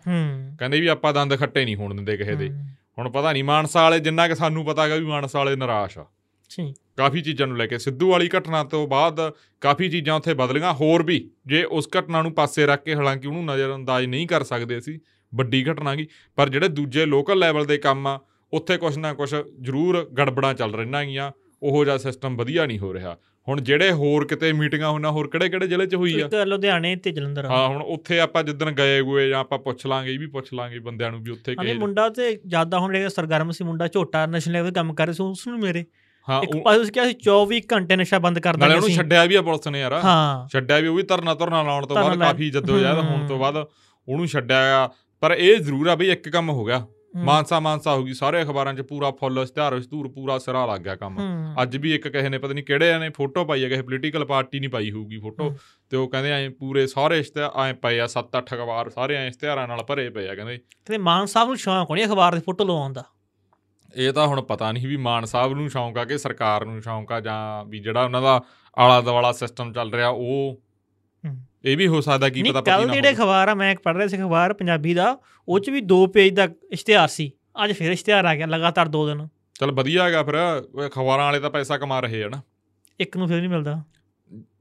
ਕਹਿੰਦੇ 0.58 0.80
ਵੀ 0.80 0.86
ਆਪਾਂ 0.86 1.12
ਦੰਦ 1.12 1.36
ਖੱਟੇ 1.36 1.64
ਨਹੀਂ 1.64 1.76
ਹੋਣ 1.76 1.94
ਦਿੰਦੇ 1.94 2.16
ਕਿਸੇ 2.16 2.34
ਦੇ। 2.34 2.48
ਹੁਣ 2.98 3.10
ਪਤਾ 3.10 3.32
ਨਹੀਂ 3.32 3.44
ਮਾਨਸਾ 3.44 3.82
ਵਾਲੇ 3.82 3.98
ਜਿੰਨਾ 4.00 4.26
ਕਿ 4.28 4.34
ਸਾਨੂੰ 4.34 4.64
ਪਤਾ 4.64 4.84
ਹੈਗਾ 4.84 4.96
ਵੀ 4.96 5.04
ਮਾਨਸਾ 5.06 5.38
ਵਾਲੇ 5.38 5.56
ਨਿਰਾਸ਼ 5.56 5.98
ਆ। 5.98 6.04
ਠੀਕ 6.50 6.76
ਕਾਫੀ 6.96 7.20
ਚੀਜ਼ਾਂ 7.20 7.46
ਨੂੰ 7.46 7.56
ਲੈ 7.56 7.66
ਕੇ। 7.66 7.78
ਸਿੱਧੂ 7.78 8.10
ਵਾਲੀ 8.10 8.28
ਘਟਨਾ 8.28 8.62
ਤੋਂ 8.64 8.86
ਬਾਅਦ 8.88 9.20
ਕਾਫੀ 9.60 9.88
ਚੀਜ਼ਾਂ 9.88 10.14
ਉੱਥੇ 10.14 10.34
ਬਦਲੀਆਂ। 10.34 10.72
ਹੋਰ 10.74 11.02
ਵੀ 11.02 11.18
ਜੇ 11.46 11.62
ਉਸ 11.64 11.88
ਘਟਨਾ 11.98 12.22
ਨੂੰ 12.22 12.32
ਪਾਸੇ 12.32 12.66
ਰੱਖ 12.66 12.82
ਕੇ 12.84 12.94
ਹਾਲਾਂਕਿ 12.94 13.28
ਉਹਨੂੰ 13.28 13.44
ਨਜ਼ਰਅੰਦਾਜ਼ 13.44 14.06
ਨਹੀਂ 14.06 14.26
ਕਰ 14.28 14.42
ਸਕਦੇ 14.42 14.78
ਅਸੀਂ 14.78 14.98
ਵੱਡੀ 15.34 15.64
ਘਟਨਾ 15.64 15.94
ਗਈ 15.94 16.06
ਪਰ 16.36 16.49
ਜਿਹੜੇ 16.49 16.68
ਦੂਜੇ 16.68 17.06
ਲੋਕਲ 17.06 17.38
ਲੈਵਲ 17.38 17.64
ਦੇ 17.66 17.78
ਕੰਮ 17.78 18.06
ਆ 18.06 18.18
ਉੱਥੇ 18.52 18.76
ਕੁਛ 18.76 18.99
ਨਾ 18.99 19.14
ਕੁਛ 19.14 19.34
ਜ਼ਰੂਰ 19.60 20.08
ਗੜਬੜਾਂ 20.18 20.54
ਚੱਲ 20.54 20.75
ਰਹੀਆਂ 20.75 21.04
ਗੀਆਂ 21.04 21.32
ਉਹੋ 21.62 21.84
ਜਿਹਾ 21.84 21.96
ਸਿਸਟਮ 21.99 22.37
ਵਧੀਆ 22.37 22.66
ਨਹੀਂ 22.66 22.78
ਹੋ 22.78 22.94
ਰਿਹਾ। 22.94 23.16
ਹੁਣ 23.49 23.60
ਜਿਹੜੇ 23.60 23.92
ਹੋਰ 23.92 24.26
ਕਿਤੇ 24.26 24.52
ਮੀਟਿੰਗਾਂ 24.52 24.90
ਹੋਣਾ 24.90 25.10
ਹੋਰ 25.10 25.28
ਕਿਹੜੇ 25.28 25.49
ਕਿਹੜੇ 25.49 25.66
ਜ਼ਿਲ੍ਹੇ 25.66 25.87
'ਚ 25.87 25.94
ਹੋਈ 25.94 26.20
ਆ? 26.20 26.26
ਇੱਕ 26.26 26.34
ਲੁਧਿਆਣੇ 26.34 26.96
ਤੇ 26.96 27.10
ਜਲੰਧਰ 27.10 27.46
ਹਾਂ 27.46 27.68
ਹੁਣ 27.68 27.82
ਉੱਥੇ 27.82 28.20
ਆਪਾਂ 28.20 28.42
ਜਿੱਦਣ 28.44 28.70
ਗਏ 28.72 29.02
ਗਏ 29.02 29.28
ਜਾਂ 29.28 29.40
ਆਪਾਂ 29.40 29.58
ਪੁੱਛ 29.58 29.87
ਲਾਂਗੇ 29.87 30.14
ਇਹ 30.14 30.18
ਵੀ 30.18 30.26
ਪੁੱਛ 30.26 30.52
ਲਾਂਗੇ 30.54 30.78
ਬੰਦਿਆਂ 30.78 31.10
ਨੂੰ 31.10 31.22
ਵੀ 31.22 31.30
ਉੱਥੇ 31.30 31.54
ਕਿ 31.54 31.72
ਮੁੰਡਾ 31.72 32.08
ਤੇ 32.08 32.38
ਜ਼ਿਆਦਾ 32.46 32.78
ਹੁਣ 32.78 32.92
ਜਿਹੜਾ 32.92 33.08
ਸਰਗਰਮ 33.08 33.50
ਸੀ 33.50 33.64
ਮੁੰਡਾ 33.64 33.88
ਝੋਟਾ 33.88 34.26
ਨਸ਼ੇ 34.26 34.50
ਲੈਵਲ 34.50 34.72
ਕੰਮ 34.72 34.94
ਕਰ 34.94 35.06
ਰਿਹਾ 35.06 35.12
ਸੀ 35.12 35.22
ਉਸ 35.22 35.46
ਨੂੰ 35.49 35.58
ਮੇਰੇ। 35.60 35.84
ਹਾਂ 36.28 36.42
ਇੱਕ 36.42 36.56
ਪਾਸੇ 36.64 36.80
ਉਸ 36.80 36.90
ਕਿਹਾ 36.90 37.04
ਸੀ 37.04 37.14
24 37.28 37.60
ਘੰਟੇ 37.72 37.96
ਨਸ਼ਾ 37.96 38.18
ਬੰਦ 38.18 38.38
ਕਰ 38.38 38.56
ਦਾਂਗੇ 38.56 38.75
ਉਹਨੂੰ 38.75 38.88
ਅਸੀਂ। 38.88 38.96
ਛੱਡਿਆ 38.96 39.25
ਵੀ 39.25 39.34
ਆ 39.34 39.42
ਪੁਲਿਸ 39.42 39.68
ਨੇ 39.68 39.80
ਯਾਰ। 39.80 39.92
ਹਾਂ। 39.92 40.49
ਛੱਡਿਆ 40.49 40.78
ਵੀ 40.78 40.88
ਉਹ 40.88 40.96
ਵੀ 40.96 41.02
ਧਰਨਾ 41.02 41.34
ਧਰਨਾ 41.34 41.62
ਲਾਉਣ 41.62 41.87
ਤੋਂ 41.87 41.96
ਬਾਅਦ 41.96 42.18
ਕਾਫੀ 42.18 42.50
ਜਦੋਜਹਿਦ 42.50 42.99
ਹੋਣ 42.99 43.26
ਤੋਂ 43.26 43.38
ਬਾਅਦ 43.38 43.56
ਉਹਨੂੰ 44.08 44.26
ਛੱਡਿਆ 44.26 44.88
ਪਰ 45.20 45.30
ਇਹ 45.30 45.56
ਜ਼ਰੂਰ 45.56 45.86
ਆ 45.86 45.94
ਬਈ 45.94 46.10
ਇੱਕ 46.10 46.28
ਕੰਮ 46.28 46.50
ਹੋ 46.50 46.64
ਗਿਆ। 46.64 46.86
ਮਾਨਸਾ 47.16 47.60
ਮਾਨਸਾ 47.60 47.94
ਹੋ 47.94 48.04
ਗਈ 48.04 48.12
ਸਾਰੇ 48.12 48.42
ਅਖਬਾਰਾਂ 48.42 48.74
'ਚ 48.74 48.80
ਪੂਰਾ 48.80 49.10
ਫੁੱਲ 49.10 49.38
ਇਸ਼ਤਿਹਾਰ 49.38 49.72
ਇਸ਼ਤੂਰ 49.72 50.08
ਪੂਰਾ 50.08 50.38
ਸਿਰਾ 50.38 50.66
ਲੱਗ 50.66 50.80
ਗਿਆ 50.80 50.96
ਕੰਮ। 50.96 51.18
ਅੱਜ 51.62 51.76
ਵੀ 51.76 51.94
ਇੱਕ 51.94 52.08
ਕਿਸੇ 52.08 52.28
ਨੇ 52.28 52.38
ਪਤਾ 52.38 52.52
ਨਹੀਂ 52.52 52.64
ਕਿਹੜੇ 52.64 52.98
ਨੇ 52.98 53.10
ਫੋਟੋ 53.10 53.44
ਪਾਈ 53.44 53.64
ਹੈ 53.64 53.68
ਕਿਸੇ 53.68 53.82
ਪੋਲੀਟੀਕਲ 53.82 54.24
ਪਾਰਟੀ 54.24 54.60
ਨਹੀਂ 54.60 54.70
ਪਾਈ 54.70 54.90
ਹੋਊਗੀ 54.90 55.18
ਫੋਟੋ। 55.18 55.54
ਤੇ 55.90 55.96
ਉਹ 55.96 56.08
ਕਹਿੰਦੇ 56.08 56.32
ਐ 56.32 56.48
ਪੂਰੇ 56.48 56.86
ਸਾਰੇ 56.86 57.18
ਇਸ਼ਤਿਹਾਰ 57.18 57.68
ਐ 57.68 57.72
ਪਏ 57.72 58.00
ਆ 58.00 58.06
7-8 58.06 58.54
ਅਖਬਾਰ 58.54 58.90
ਸਾਰੇ 58.90 59.16
ਐ 59.16 59.26
ਇਸ਼ਤਿਹਾਰਾਂ 59.26 59.68
ਨਾਲ 59.68 59.82
ਭਰੇ 59.82 60.10
ਪਏ 60.10 60.28
ਆ 60.28 60.34
ਕਹਿੰਦੇ 60.34 60.58
ਕਹਿੰਦੇ 60.58 60.98
ਮਾਨ 60.98 61.26
ਸਾਹਿਬ 61.26 61.48
ਨੂੰ 61.48 61.56
ਸ਼ੌਂਕ 61.56 61.90
ਹੋਣੀ 61.90 62.04
ਅਖਬਾਰ 62.04 62.34
ਦੀ 62.34 62.40
ਫੋਟੋ 62.40 62.64
ਲਵਾਉਣ 62.64 62.92
ਦਾ 62.92 63.04
ਇਹ 63.96 64.12
ਤਾਂ 64.12 64.26
ਹੁਣ 64.26 64.42
ਪਤਾ 64.42 64.72
ਨਹੀਂ 64.72 64.88
ਵੀ 64.88 64.96
ਮਾਨ 64.96 65.24
ਸਾਹਿਬ 65.24 65.52
ਨੂੰ 65.52 65.70
ਸ਼ੌਂਕ 65.70 65.98
ਆ 65.98 66.04
ਕਿ 66.04 66.18
ਸਰਕਾਰ 66.18 66.64
ਨੂੰ 66.64 66.82
ਸ਼ੌਂਕ 66.82 67.12
ਆ 67.12 67.20
ਜਾਂ 67.20 67.64
ਵੀ 67.64 67.78
ਜਿਹੜਾ 67.78 68.04
ਉਹਨਾਂ 68.04 68.22
ਦਾ 68.22 68.40
ਆਲਾ 68.78 69.00
ਦਵਾਲਾ 69.00 69.32
ਸਿਸਟਮ 69.32 69.72
ਚੱਲ 69.72 69.92
ਰਿਹਾ 69.92 70.08
ਉਹ। 70.08 70.62
ਇਹ 71.64 71.76
ਵੀ 71.76 71.86
ਹੋ 71.86 72.00
ਸਕਦਾ 72.00 72.28
ਕੀ 72.28 72.42
ਨਹੀਂ 72.42 72.52
ਪਤਾ 72.52 72.60
ਪਤੀ 72.60 72.70
ਕੱਲ 72.70 72.86
ਨਾ 72.86 72.94
ਜਿਹੜੇ। 72.94 73.12
ਅਖਬਾਰ 73.12 73.48
ਆ 73.48 73.54
ਮੈਂ 73.54 73.76
ਪੜ੍ਹ 73.82 73.96
ਰਿਹਾ 73.98 74.08
ਸੀ 74.08 74.16
ਅਖਬਾਰ 74.16 74.52
ਪੰਜਾਬੀ 74.52 74.94
ਦਾ 74.94 75.18
ਉਹ 75.48 75.60
ਚ 75.60 75.70
ਵੀ 75.70 75.80
ਦੋ 75.80 76.06
ਪੇਜ 76.06 76.34
ਦਾ 76.34 76.48
ਇਸ਼ਤਿਹਾਰ 76.72 77.08
ਸੀ। 77.08 77.32
ਅੱਜ 77.64 77.72
ਫਿਰ 77.72 77.92
ਇਸ਼ਤਿਹਾਰ 77.92 78.24
ਆ 78.24 78.34
ਗਿਆ 78.34 78.46
ਲਗਾਤਾਰ 78.46 78.88
ਦੋ 78.88 79.06
ਦਿਨ। 79.06 79.28
ਚੱਲ 79.54 79.72
ਵਧੀਆ 79.72 80.04
ਹੈਗਾ 80.04 80.22
ਫਿਰ 80.22 80.62
ਅਖਬਾਰਾਂ 80.86 81.24
ਵਾਲੇ 81.24 81.40
ਤਾਂ 81.40 81.50
ਪੈਸਾ 81.50 81.78
ਕਮਾ 81.78 82.00
ਰਹੇ 82.00 82.24
ਆ 82.24 82.28
ਨਾ। 82.28 82.42
ਇੱਕ 83.00 83.16
ਨੂੰ 83.16 83.28
ਫਿਰ 83.28 83.38
ਨਹੀਂ 83.38 83.48
ਮਿਲਦਾ। 83.48 83.82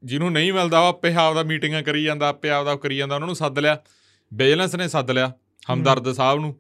ਜਿਹਨੂੰ 0.04 0.32
ਨਹੀਂ 0.32 0.54
ਮਿਲਦਾ 0.54 0.80
ਉਹ 0.80 0.88
ਆਪੇ 0.88 1.14
ਆਪਦਾ 1.14 1.44
ਮੀਟਿੰਗਾਂ 1.44 1.84
ਕਰੀ 1.84 2.04
ਜਾਂਦਾ 2.04 2.28
ਆਪੇ 2.28 2.50
ਆਪਦਾ 2.50 2.72
ਉਹ 2.72 2.78
ਕਰੀ 2.78 2.98
ਜਾਂਦਾ 2.98 3.16
ਉਹਨਾਂ 3.16 3.28
ਨੂੰ 3.28 3.36
ਸੱਦ 3.36 3.60
ਲਿਆ। 3.60 3.82
ਵਿਜੀਲੈਂਸ 4.34 4.76
ਨੇ 4.76 4.88
ਸੱਦ 4.88 5.12
ਲਿਆ। 5.12 5.34
ਹਮਦਰਦ 5.74 6.12
ਸਾਹਿਬ 6.12 6.40
ਨੂੰ। 6.40 6.60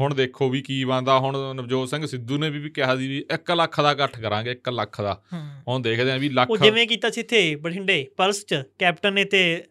ਹੁਣ 0.00 0.14
ਦੇਖੋ 0.14 0.50
ਵੀ 0.50 0.62
ਕੀ 0.62 0.84
ਬੰਦਾ 0.84 1.18
ਹੁਣ 1.18 1.54
ਨਵਜੋਤ 1.54 1.88
ਸਿੰਘ 1.88 2.06
ਸਿੱਧੂ 2.06 2.38
ਨੇ 2.38 2.50
ਵੀ 2.50 2.58
ਵੀ 2.58 2.70
ਕਿਹਾ 2.70 2.96
ਸੀ 2.96 3.08
ਵੀ 3.08 3.24
1 3.34 3.54
ਲੱਖ 3.54 3.80
ਦਾ 3.80 3.92
ਇਕੱਠ 3.92 4.20
ਕਰਾਂਗੇ 4.20 4.50
1 4.50 4.70
ਲੱਖ 4.70 5.00
ਦਾ। 5.00 5.22
ਹੁਣ 5.68 5.82
ਦੇਖਦੇ 5.82 6.12
ਆਂ 6.12 6.18
ਵੀ 6.18 6.28
ਲੱਖ 6.28 6.50
ਉਹ 6.50 6.56
ਜਿਵੇਂ 6.56 6.86
ਕੀਤਾ 6.86 7.10
ਸੀ 7.10 7.20
ਇੱਥੇ 7.20 7.56
ਬਠਿੰਡੇ 7.56 8.06
ਪਲਸ 8.16 8.44
ਚ 8.44 8.62
ਕੈਪਟਨ 8.78 9.12
ਨੇ 9.12 9.24
ਤੇ 9.24 9.64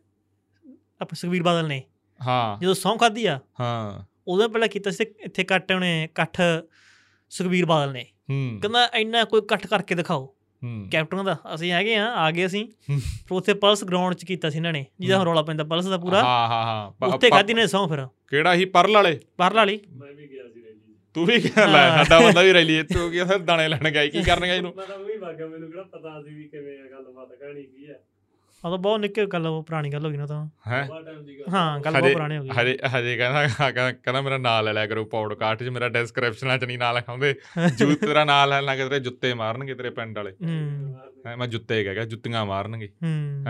ਆਪਣਾ 1.01 1.15
ਸੁਖਬੀਰ 1.15 1.43
ਬਾਦਲ 1.43 1.67
ਨੇ। 1.67 1.83
ਹਾਂ। 2.27 2.61
ਜਦੋਂ 2.61 2.73
ਸਹੁੰ 2.73 2.97
ਖਾਧੀ 2.97 3.25
ਆ 3.25 3.39
ਹਾਂ। 3.59 4.05
ਉਦੋਂ 4.27 4.49
ਪਹਿਲਾਂ 4.49 4.67
ਕੀਤਾ 4.67 4.91
ਸੀ 4.91 5.05
ਇੱਥੇ 5.19 5.43
ਕੱਟ 5.43 5.71
ਉਹਨੇ 5.71 6.03
ਇਕੱਠ 6.03 6.41
ਸੁਖਬੀਰ 7.29 7.65
ਬਾਦਲ 7.65 7.93
ਨੇ। 7.93 8.05
ਕਹਿੰਦਾ 8.31 8.89
ਇੰਨਾ 8.95 9.23
ਕੋਈ 9.23 9.41
ਇਕੱਠ 9.41 9.67
ਕਰਕੇ 9.67 9.95
ਦਿਖਾਓ। 9.95 10.35
ਕੈਪਟਨ 10.91 11.23
ਦਾ 11.25 11.37
ਅਸੀਂ 11.55 11.71
ਹੈਗੇ 11.71 11.95
ਆ 11.95 12.05
ਆ 12.05 12.31
ਗਏ 12.31 12.45
ਅਸੀਂ। 12.45 12.65
ਹੂੰ। 12.65 12.99
ਫਿਰ 12.99 13.33
ਉੱਥੇ 13.33 13.53
ਪਲਸ 13.53 13.83
ਗਰਾਊਂਡ 13.83 14.13
'ਚ 14.13 14.25
ਕੀਤਾ 14.25 14.49
ਸੀ 14.49 14.57
ਇਹਨਾਂ 14.57 14.73
ਨੇ। 14.73 14.85
ਜਿਹਦਾ 14.99 15.17
ਹੂੰ। 15.17 15.25
ਰੌਲਾ 15.25 15.41
ਪੈਂਦਾ 15.41 15.63
ਪਲਸ 15.63 15.85
ਦਾ 15.85 15.97
ਪੂਰਾ। 15.97 16.23
ਹਾਂ 16.23 16.47
ਹਾਂ 16.47 16.63
ਹਾਂ। 16.63 17.07
ਉੱਥੇ 17.07 17.29
ਖਾਧੀ 17.29 17.53
ਨੇ 17.53 17.67
ਸਹੁੰ 17.67 17.89
ਫਿਰ। 17.89 18.07
ਕਿਹੜਾ 18.29 18.53
ਹੀ 18.53 18.65
ਪਰਲ 18.65 18.91
ਵਾਲੇ? 18.93 19.19
ਪਰਲ 19.37 19.55
ਵਾਲੀ। 19.55 19.79
ਮੈਂ 19.91 20.13
ਵੀ 20.13 20.27
ਗਿਆ 20.27 20.43
ਸੀ 20.53 20.63
ਰੈਲੀ 20.63 20.79
ਤੂੰ 21.13 21.25
ਵੀ 21.25 21.39
ਕਹਿ 21.39 21.67
ਲੈ 21.67 21.89
ਹਾਂ। 21.89 22.03
ਸਾਡਾ 22.03 22.25
ਬੰਦਾ 22.25 22.41
ਵੀ 22.41 22.53
ਰੈਲੀ 22.53 22.83
ਤੂੰ 22.83 23.11
ਕੀ 23.11 23.23
ਫਿਰ 23.23 23.37
ਦਾਣੇ 23.37 23.67
ਲੈਣ 23.67 23.89
ਗਿਆ? 23.89 24.03
ਸੀ, 24.03 24.09
ਕੀ 24.09 24.23
ਕਰਨ 24.23 24.43
ਗਿਆ 24.45 24.55
ਇਹਨੂੰ 24.55 24.73
ਮੈਂ 24.77 24.85
ਤਾਂ 24.85 24.95
ਉਹੀ 24.95 25.17
ਵਾਗਿਆ 25.17 25.47
ਮੈਨੂੰ 25.47 25.71
ਕਿਹੜਾ 25.71 25.83
ਪਤਾ 25.83 26.21
ਸੀ 26.21 26.35
ਵੀ 26.35 26.43
ਕਿਵੇਂ 26.43 26.79
ਆ 26.79 26.83
ਗੱਲਬਾਤ 26.83 27.29
ਕਹਾਣੀ 27.39 27.63
ਕੀ 27.63 27.85
ਆ। 27.85 27.93
ਤਾਂ 28.69 28.77
ਬਹੁਤ 28.77 28.99
ਨਿੱਕੇ 28.99 29.25
ਗੱਲ 29.25 29.47
ਉਹ 29.47 29.63
ਪੁਰਾਣੀ 29.63 29.89
ਗੱਲ 29.89 30.05
ਹੋ 30.05 30.11
ਗਈ 30.11 30.17
ਨਾ 30.17 30.25
ਤਾਂ। 30.25 30.49
ਹੈ? 30.67 30.89
ਹਾਂ 31.53 31.79
ਗੱਲ 31.79 31.99
ਬਹੁਤ 31.99 32.11
ਪੁਰਾਣੀ 32.11 32.37
ਹੋ 32.37 32.43
ਗਈ। 32.43 32.49
ਹਜੇ 32.61 32.77
ਹਜੇ 32.97 33.17
ਕਹਿੰਦਾ 33.17 33.91
ਕਹਿੰਦਾ 33.91 34.21
ਮੇਰਾ 34.21 34.37
ਨਾਂ 34.37 34.63
ਲੈ 34.63 34.73
ਲਿਆ 34.73 34.87
ਕਰੋ 34.87 35.05
ਪੌਡਕਾਸਟ 35.05 35.63
'ਚ 35.63 35.69
ਮੇਰਾ 35.69 35.89
ਡਿਸਕ੍ਰਿਪਸ਼ਨਾਂ 35.89 36.57
'ਚ 36.57 36.63
ਨਹੀਂ 36.63 36.79
ਨਾਂ 36.79 36.93
ਲਿਖਾਉਂਦੇ। 36.93 37.35
ਜੂ 37.77 37.95
ਤੇਰਾ 37.95 38.23
ਨਾਂ 38.23 38.47
ਲੈਣ 38.47 38.63
ਲੱਗੇ 38.63 38.83
ਤੇਰੇ 38.83 38.99
ਜੁੱਤੇ 38.99 39.33
ਮਾਰਨਗੇ 39.33 39.73
ਤੇਰੇ 39.73 39.89
ਪਿੰਡ 39.89 40.17
ਵਾਲੇ। 40.17 40.31
ਹੂੰ। 40.31 40.95
ਮੈਂ 41.37 41.47
ਜੁੱਤੇ 41.47 41.83
ਕਹਿ 41.83 41.95
ਗਿਆ 41.95 42.05
ਜੁੱਤੀਆਂ 42.05 42.45
ਮਾਰਨਗੇ। 42.45 42.89
ਹੂੰ। 43.03 43.45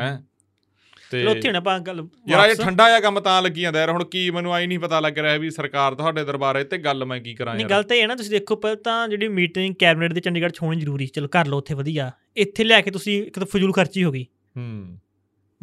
ਤੇ 1.11 1.25
ਉੱਥੇ 1.25 1.47
ਹੁਣ 1.47 1.55
ਆਪਾਂ 1.55 1.79
ਗੱਲ 1.79 2.07
ਯਾਰ 2.27 2.49
ਇਹ 2.49 2.55
ਠੰਡਾ 2.55 2.87
ਜਿਹਾ 2.87 2.99
ਕੰਮ 2.99 3.19
ਤਾਂ 3.19 3.41
ਲੱਗੀ 3.41 3.61
ਜਾਂਦਾ 3.61 3.79
ਯਾਰ 3.79 3.89
ਹੁਣ 3.89 4.03
ਕੀ 4.03 4.29
ਮੈਨੂੰ 4.29 4.53
ਆਈ 4.53 4.67
ਨਹੀਂ 4.67 4.79
ਪਤਾ 4.79 4.99
ਲੱਗ 4.99 5.19
ਰਿਹਾ 5.19 5.37
ਵੀ 5.37 5.49
ਸਰਕਾਰ 5.49 5.95
ਤੁਹਾਡੇ 5.95 6.23
ਦਰਬਾਰ 6.23 6.63
ਤੇ 6.63 6.77
ਗੱਲ 6.77 7.05
ਮੈਂ 7.05 7.19
ਕੀ 7.19 7.33
ਕਰਾਂ 7.33 7.53
ਨਹੀਂ 7.53 7.61
ਯਾਰ। 7.61 7.69
ਗੱਲ 7.69 7.83
ਤਾਂ 7.83 7.97
ਇਹ 7.97 8.07
ਨਾ 8.07 8.15
ਤੁਸੀਂ 8.15 8.31
ਦੇਖੋ 8.31 8.55
ਪਹਿਲਾਂ 8.55 8.77
ਤਾਂ 8.77 9.07
ਜਿਹੜੀ 9.07 9.27
ਮੀਟਿੰਗ 9.27 9.75
ਕੈਬਨਿਟ 9.79 10.13
ਦੇ 10.13 10.21
ਚੰਡੀਗੜ੍ਹ 10.21 10.51
'ਚ 10.51 10.61
ਹੋਣੀ 10.61 10.79
ਜ਼ਰੂਰੀ 10.79 11.07
ਚਲੋ 11.07 11.27
ਕਰ 11.27 11.47
ਲਓ 11.47 11.57
ਉੱਥੇ 11.57 11.73
ਵਧੀਆ। 11.73 12.11
ਇੱਥੇ 12.37 12.63
ਲਿਆ 12.63 12.81
ਕੇ 12.81 12.91
ਤੁਸੀਂ 12.91 13.23
ਇੱਕ 13.23 13.39
ਤਾਂ 13.39 13.47
ਫਜ਼ੂਲ 13.47 13.71
ਖਰਚੀ 13.71 14.03
ਹੋ 14.03 14.11
ਗਈ। 14.11 14.25
ਹੂੰ। 14.57 14.97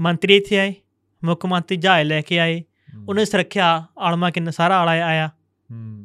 ਮੰਤਰੀ 0.03 0.37
ਇੱਥੇ 0.37 0.59
ਆਏ 0.59 0.75
ਮੁੱਖ 1.25 1.47
ਮੰਤਰੀ 1.47 1.77
ਜਹਾਜ਼ 1.77 2.09
ਲੈ 2.09 2.21
ਕੇ 2.21 2.39
ਆਏ 2.39 2.63
ਉਹਨੇ 3.09 3.25
ਸੁਰੱਖਿਆ 3.25 3.87
ਆਲਮਾ 3.99 4.31
ਕਿੰਨਾ 4.31 4.51
ਸਾਰਾ 4.51 4.79
ਆਲਾ 4.79 4.91
ਆਇਆ। 4.91 5.31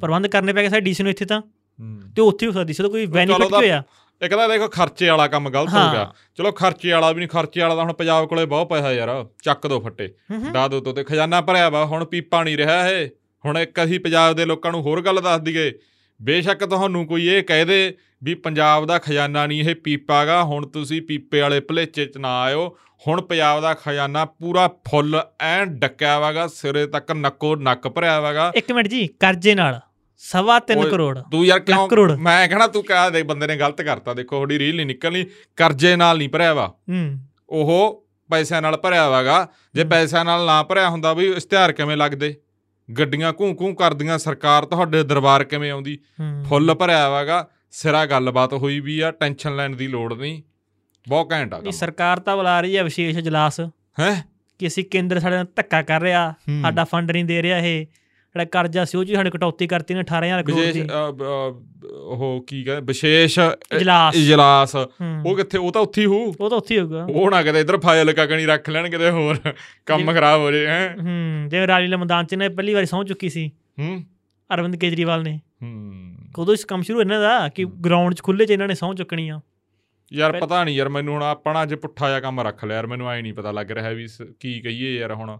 ਪ੍ਰਬੰਧ 0.02 0.28
ਕਰਨੇ 0.28 0.54
ਪੈ 0.54 0.64
ਗਏ 0.64 0.70
ਸਾਡੇ 0.70 0.82
ਡੀਸੀ 0.82 1.04
ਨੂੰ 1.04 1.10
ਇੱਥੇ 1.10 1.26
ਤਾਂ। 1.26 1.42
ਤੇ 2.16 2.22
ਉੱਥੇ 2.22 2.48
ਹੋ 2.48 2.52
ਸਕਦੀ 2.52 2.74
ਸੀ 2.74 2.84
ਤਾਂ 2.84 2.90
ਕੋਈ 2.90 3.06
ਬੈਨੀਫਿਟ 3.06 3.54
ਹੋਇਆ? 3.54 3.84
ਇੱਕ 4.22 4.36
ਤਾਂ 4.36 4.50
ਦੇਖੋ 4.50 4.68
ਖਰਚੇ 4.68 5.10
ਵਾਲਾ 5.10 5.28
ਕੰਮ 5.28 5.50
ਗਲਤ 5.50 5.70
ਹੋ। 5.70 5.92
ਗਿਆ। 5.92 6.14
ਚਲੋ 6.36 6.52
ਖਰਚੇ 6.52 6.92
ਵਾਲਾ 6.92 7.12
ਵੀ 7.12 7.20
ਨਹੀਂ 7.20 7.30
ਖਰਚੇ 7.30 7.62
ਵਾਲਾ 7.62 7.76
ਤਾਂ 7.76 7.84
ਹੁਣ 7.84 7.94
ਪੰਜਾਬ 7.94 8.28
ਕੋਲੇ 8.28 8.46
ਬਹੁਤ 8.46 8.70
ਪੈਸਾ 8.70 8.94
ਯਾਰ 8.94 9.26
ਚੱਕ 9.44 9.68
ਦੋ 9.68 9.80
ਫੱਟੇ। 9.80 10.14
ਡਾ 10.54 10.68
ਦੋ 10.68 10.80
ਤੋਂ 10.80 10.94
ਤੇ 10.94 11.04
ਖਜ਼ਾਨਾ 11.04 11.42
ਭਰਿਆ 11.42 11.70
ਵਾ 11.70 11.86
ਹੁਣ 11.86 12.06
ਪੀਪਾ 12.06 12.44
ਨਹੀਂ 12.44 12.58
ਰਿਹਾ 12.58 12.90
ਇਹ। 12.90 13.10
ਹੁਣ 13.46 13.58
ਇੱਕ 13.58 13.84
ਅਸੀਂ 13.84 14.00
ਪੰਜਾਬ 14.00 14.36
ਦੇ 14.36 14.46
ਲੋਕਾਂ 14.46 14.72
ਨੂੰ 14.72 14.82
ਹੋਰ 14.82 15.02
ਗੱਲ 15.02 15.22
ਦੱਸ 15.22 15.42
ਦਈਏ। 15.42 15.72
ਬੇਸ਼ੱਕ 16.22 16.66
ਤੁਹਾਨੂੰ 16.66 17.06
ਕੋਈ 17.06 17.28
ਇਹ 17.28 17.44
ਕਹਿ 17.44 17.66
ਦੇ 17.66 17.98
ਵੀ 18.24 18.34
ਪੰਜਾਬ 18.34 18.86
ਦਾ 18.86 18.98
ਖਜ਼ਾਨਾ 18.98 19.46
ਨਹੀਂ 19.46 19.62
ਇਹ 19.62 19.76
ਪੀਪਾਗਾ 19.76 20.44
ਹੁਣ 20.44 20.68
ਤੁਸੀਂ 20.68 21.02
ਪੀਪੇ 21.02 21.42
ਵਾਲੇ 21.42 21.60
ਭਲੇਚੇ 21.60 22.06
ਚ 22.06 22.18
ਨਾ 22.18 22.40
ਆਇਓ। 22.42 22.78
ਹੁਣ 23.02 23.22
ਪੰਜਾਬ 23.22 23.62
ਦਾ 23.62 23.74
ਖਜ਼ਾਨਾ 23.74 24.24
ਪੂਰਾ 24.26 24.68
ਫੁੱਲ 24.90 25.22
ਐਨ 25.42 25.78
ਡੱਕਿਆ 25.80 26.18
ਵਾਗਾ 26.20 26.48
ਸਿਰੇ 26.48 26.86
ਤੱਕ 26.88 27.12
ਨੱਕੋ 27.12 27.56
ਨੱਕ 27.56 27.88
ਭਰਿਆ 27.88 28.20
ਵਾਗਾ 28.20 28.52
ਇੱਕ 28.56 28.72
ਮਿੰਟ 28.72 28.88
ਜੀ 28.88 29.06
ਕਰਜ਼ੇ 29.20 29.56
ਨਾਲ 29.56 29.80
ਸਵਾ 30.22 30.58
ਤਿੰਨ 30.60 30.80
ਓਏ, 30.80 30.90
ਕਰੋੜ 30.90 31.18
ਤੂੰ 31.32 31.46
ਯਾਰ। 31.46 31.60
ਕਿਉਂ 31.60 32.18
ਮੈਂ 32.18 32.48
ਕਹਣਾ 32.48 32.68
ਤੂੰ 32.68 32.84
ਕਹਾ 32.84 33.10
ਦੇ 33.10 33.22
ਬੰਦੇ 33.24 33.48
ਨੇ 33.48 33.56
ਗਲਤ 33.56 33.82
ਕਰਤਾ 33.82 34.14
ਦੇਖੋ 34.14 34.36
ਤੁਹਾਡੀ 34.36 34.58
ਰੀਲ 34.60 34.76
ਨਹੀਂ 34.76 34.86
ਨਿਕਲਣੀ 34.86 35.26
ਕਰਜ਼ੇ 35.58 35.96
ਨਾਲ 35.96 36.18
ਨਹੀਂ 36.18 36.30
ਭਰਿਆ 36.30 36.54
ਵਾ 36.54 36.68
ਹੂੰ 36.90 37.20
ਉਹ 37.50 38.04
ਪੈਸਿਆਂ 38.30 38.62
ਨਾਲ 38.62 38.78
ਭਰਿਆ 38.78 39.08
ਵਾਗਾ 39.10 39.48
ਜੇ। 39.76 39.84
ਪੈਸਿਆਂ 39.84 40.24
ਨਾਲ 40.26 40.46
ਨਾ 40.46 40.62
ਭਰਿਆ 40.64 40.90
ਹੁੰਦਾ 40.90 41.14
ਵੀ 41.14 41.28
ਇਸ਼ਤਿਹਾਰ 41.28 41.72
ਕਿਵੇਂ 41.72 41.98
ਲੱਗਦੇ 41.98 42.36
ਗੱਡੀਆਂ 42.90 43.32
ਘੂੰ 43.40 43.56
ਘੂੰ 43.62 43.74
ਕਰਦੀਆਂ 43.76 44.18
ਸਰਕਾਰ 44.18 44.66
ਤੁਹਾਡੇ 44.66 45.04
ਦਰਬਾਰ 45.04 45.44
ਕਿਵੇਂ 45.44 45.72
ਆਉਂਦੀ। 45.72 45.98
ਫੁੱਲ 46.50 46.74
ਭਰਿਆ 46.76 47.10
ਵਾਗਾ 47.10 47.46
ਸਿਰਾ 47.72 48.06
ਗੱਲਬਾਤ 48.06 48.54
ਹੋਈ 48.54 48.80
ਵੀ 48.80 49.00
ਆ 49.00 49.12
ਟੈਨਸ਼ਨ 49.12 49.56
ਲੈਣ 49.56 49.76
ਦੀ 49.76 49.88
ਲੋੜ 49.88 50.14
ਨਹੀਂ 50.14 50.42
ਬਹੁਤ 51.08 51.32
ਘੈਂਟ 51.32 51.54
ਆ 51.54 51.60
ਨਹੀਂ 51.60 51.72
ਸਰਕਾਰ 51.72 52.20
ਤਾਂ 52.20 52.38
ਬੁਲਾ 52.38 52.62
ਰਹੀ 52.62 52.78
ਹੈ 52.78 52.84
ਵਿਸ਼ੇਸ਼ 52.84 53.18
ਇਜਲਾਸ। 53.18 53.62
ਹੈ? 54.00 54.26
ਕਿ 54.60 54.68
ਅਸੀਂ 54.68 54.84
ਕੇਂਦਰ 54.84 55.20
ਸਾਡੇ 55.20 55.36
ਨਾਲ 55.36 55.46
ਧੱਕਾ 55.56 55.82
ਕਰ 55.82 56.02
ਰਿਹਾ 56.02 56.34
ਸਾਡਾ 56.62 56.84
ਫੰਡ 56.84 57.12
ਨਹੀਂ 57.12 57.26
ਦੇ 57.26 57.44
ਰਿਹਾ 57.44 57.58
ਇਹ। 57.58 57.86
ਜਿਹੜਾ 58.36 58.46
ਕਰਜ਼ਾ 58.46 58.86
ਸੀ 58.86 58.98
ਉਹ 58.98 59.04
ਜੀ 59.04 59.16
ਸਾਡੇ 59.16 59.30
ਕਟੌਤੀ 59.30 59.68
ਕਰਤੀ 59.68 59.94
ਨੇ 59.94 60.00
18000 60.00 60.44
ਕਰੋੜ 60.44 60.66
ਦੀ। 60.66 60.88
ਉਹ 61.94 62.44
ਕੀ 62.48 62.64
ਕਹਿੰਦੇ 62.64 62.82
ਵਿਸ਼ੇਸ਼ 62.86 63.40
ਇਜਲਾਸ। 64.16 64.76
ਉਹ 65.26 65.36
ਕਿੱਥੇ 65.36 65.58
ਉਹ 65.58 65.72
ਤਾਂ 65.72 65.82
ਉੱਥੇ 65.82 66.02
ਹੀ 66.02 66.06
ਹੋਊ। 66.06 66.34
ਉਹ 66.40 66.50
ਤਾਂ 66.50 66.58
ਉੱਥੇ 66.58 66.80
ਹੋਊਗਾ। 66.80 67.06
ਉਹ 67.06 67.32
ਨਾ 67.32 67.44
ਕਿਤੇ 67.44 67.60
ਇਧਰ 67.60 67.78
ਫਾਈਲ 67.78 68.12
ਕਕਣੀ 68.12 68.46
ਰੱਖ 68.46 68.70
ਲੈਣ 68.70 68.90
ਕਿਤੇ 68.90 69.10
ਹੋਰ 69.10 69.38
ਕੰਮ 69.86 70.12
ਖਰਾਬ 70.12 70.40
ਹੋ 70.42 70.52
ਜੇ 70.52 70.68
ਹੈ? 70.68 70.96
ਹੂੰ 71.02 71.50
ਜਿਵੇਂ 71.50 71.68
ਰਾਜਲੀਲਾ 71.68 71.98
ਮੈਦਾਨ 71.98 72.26
ਚ 72.26 72.36
ਨੇ 72.36 72.50
ਪਹਿਲੀ 72.50 72.74
ਵਾਰੀ 72.74 72.86
ਸਹੁੰ 72.86 73.06
ਚੁੱਕੀ 73.06 73.30
ਸੀ। 73.30 73.52
ਹੂੰ। 73.80 74.04
ਅਰਵਿੰਦ 74.54 74.76
ਕੇਜਰੀਵਾਲ 74.76 75.24
ਨੇ। 75.24 75.40
ਹੂੰ। 75.64 76.16
ਕਦੋਂ 76.34 76.54
ਇਸ 76.54 76.66
ਕੰਮ 76.66 76.82
ਸ਼ੁਰੂ 76.82 77.02
ਇਹਨਾਂ 77.02 77.22
ਦਾ 77.22 77.50
ਕਿ 77.50 77.66
ਗਰਾਊਂਡ 77.66 78.14
'ਚ 78.14 78.22
ਖੁੱਲੇ 78.22 78.46
'ਚ 78.46 78.52
ਇਹਨਾਂ 78.52 78.68
ਨੇ 78.68 78.76
ਸਹੁੰ 78.76 78.96
ਚੁੱਕਣੀ 78.96 79.30
ਆ। 79.30 79.40
ਯਾਰ 80.14 80.40
ਪਤਾ 80.40 80.64
ਨਹੀਂ 80.64 80.76
ਯਾਰ 80.76 80.90
ਮੈਨੂੰ 80.90 81.14
ਹੁਣ 81.14 81.24
ਆਪਣਾ 81.24 81.64
ਅੱਜ 81.64 81.74
ਪੁੱਠਾ 81.76 82.08
ਜਿਹਾ 82.08 82.20
ਕੰਮ 82.20 82.42
ਰੱਖ 82.42 82.66
ਲਿਆ 82.66 82.76
ਯਾਰ 82.76 82.88
ਮੈਨੂੰ 82.88 83.10
ਐ 83.12 83.22
ਨਹੀਂ 83.22 83.34
ਪਤਾ 83.34 83.52
ਲੱਗ 83.52 83.72
ਰਿਹਾ 83.72 83.90
ਵੀ 83.90 84.08
ਕੀ 84.40 84.62
ਕਹੀਏ 84.62 85.00
ਯਾਰ 85.00 85.14
ਹੁਣ। 85.14 85.38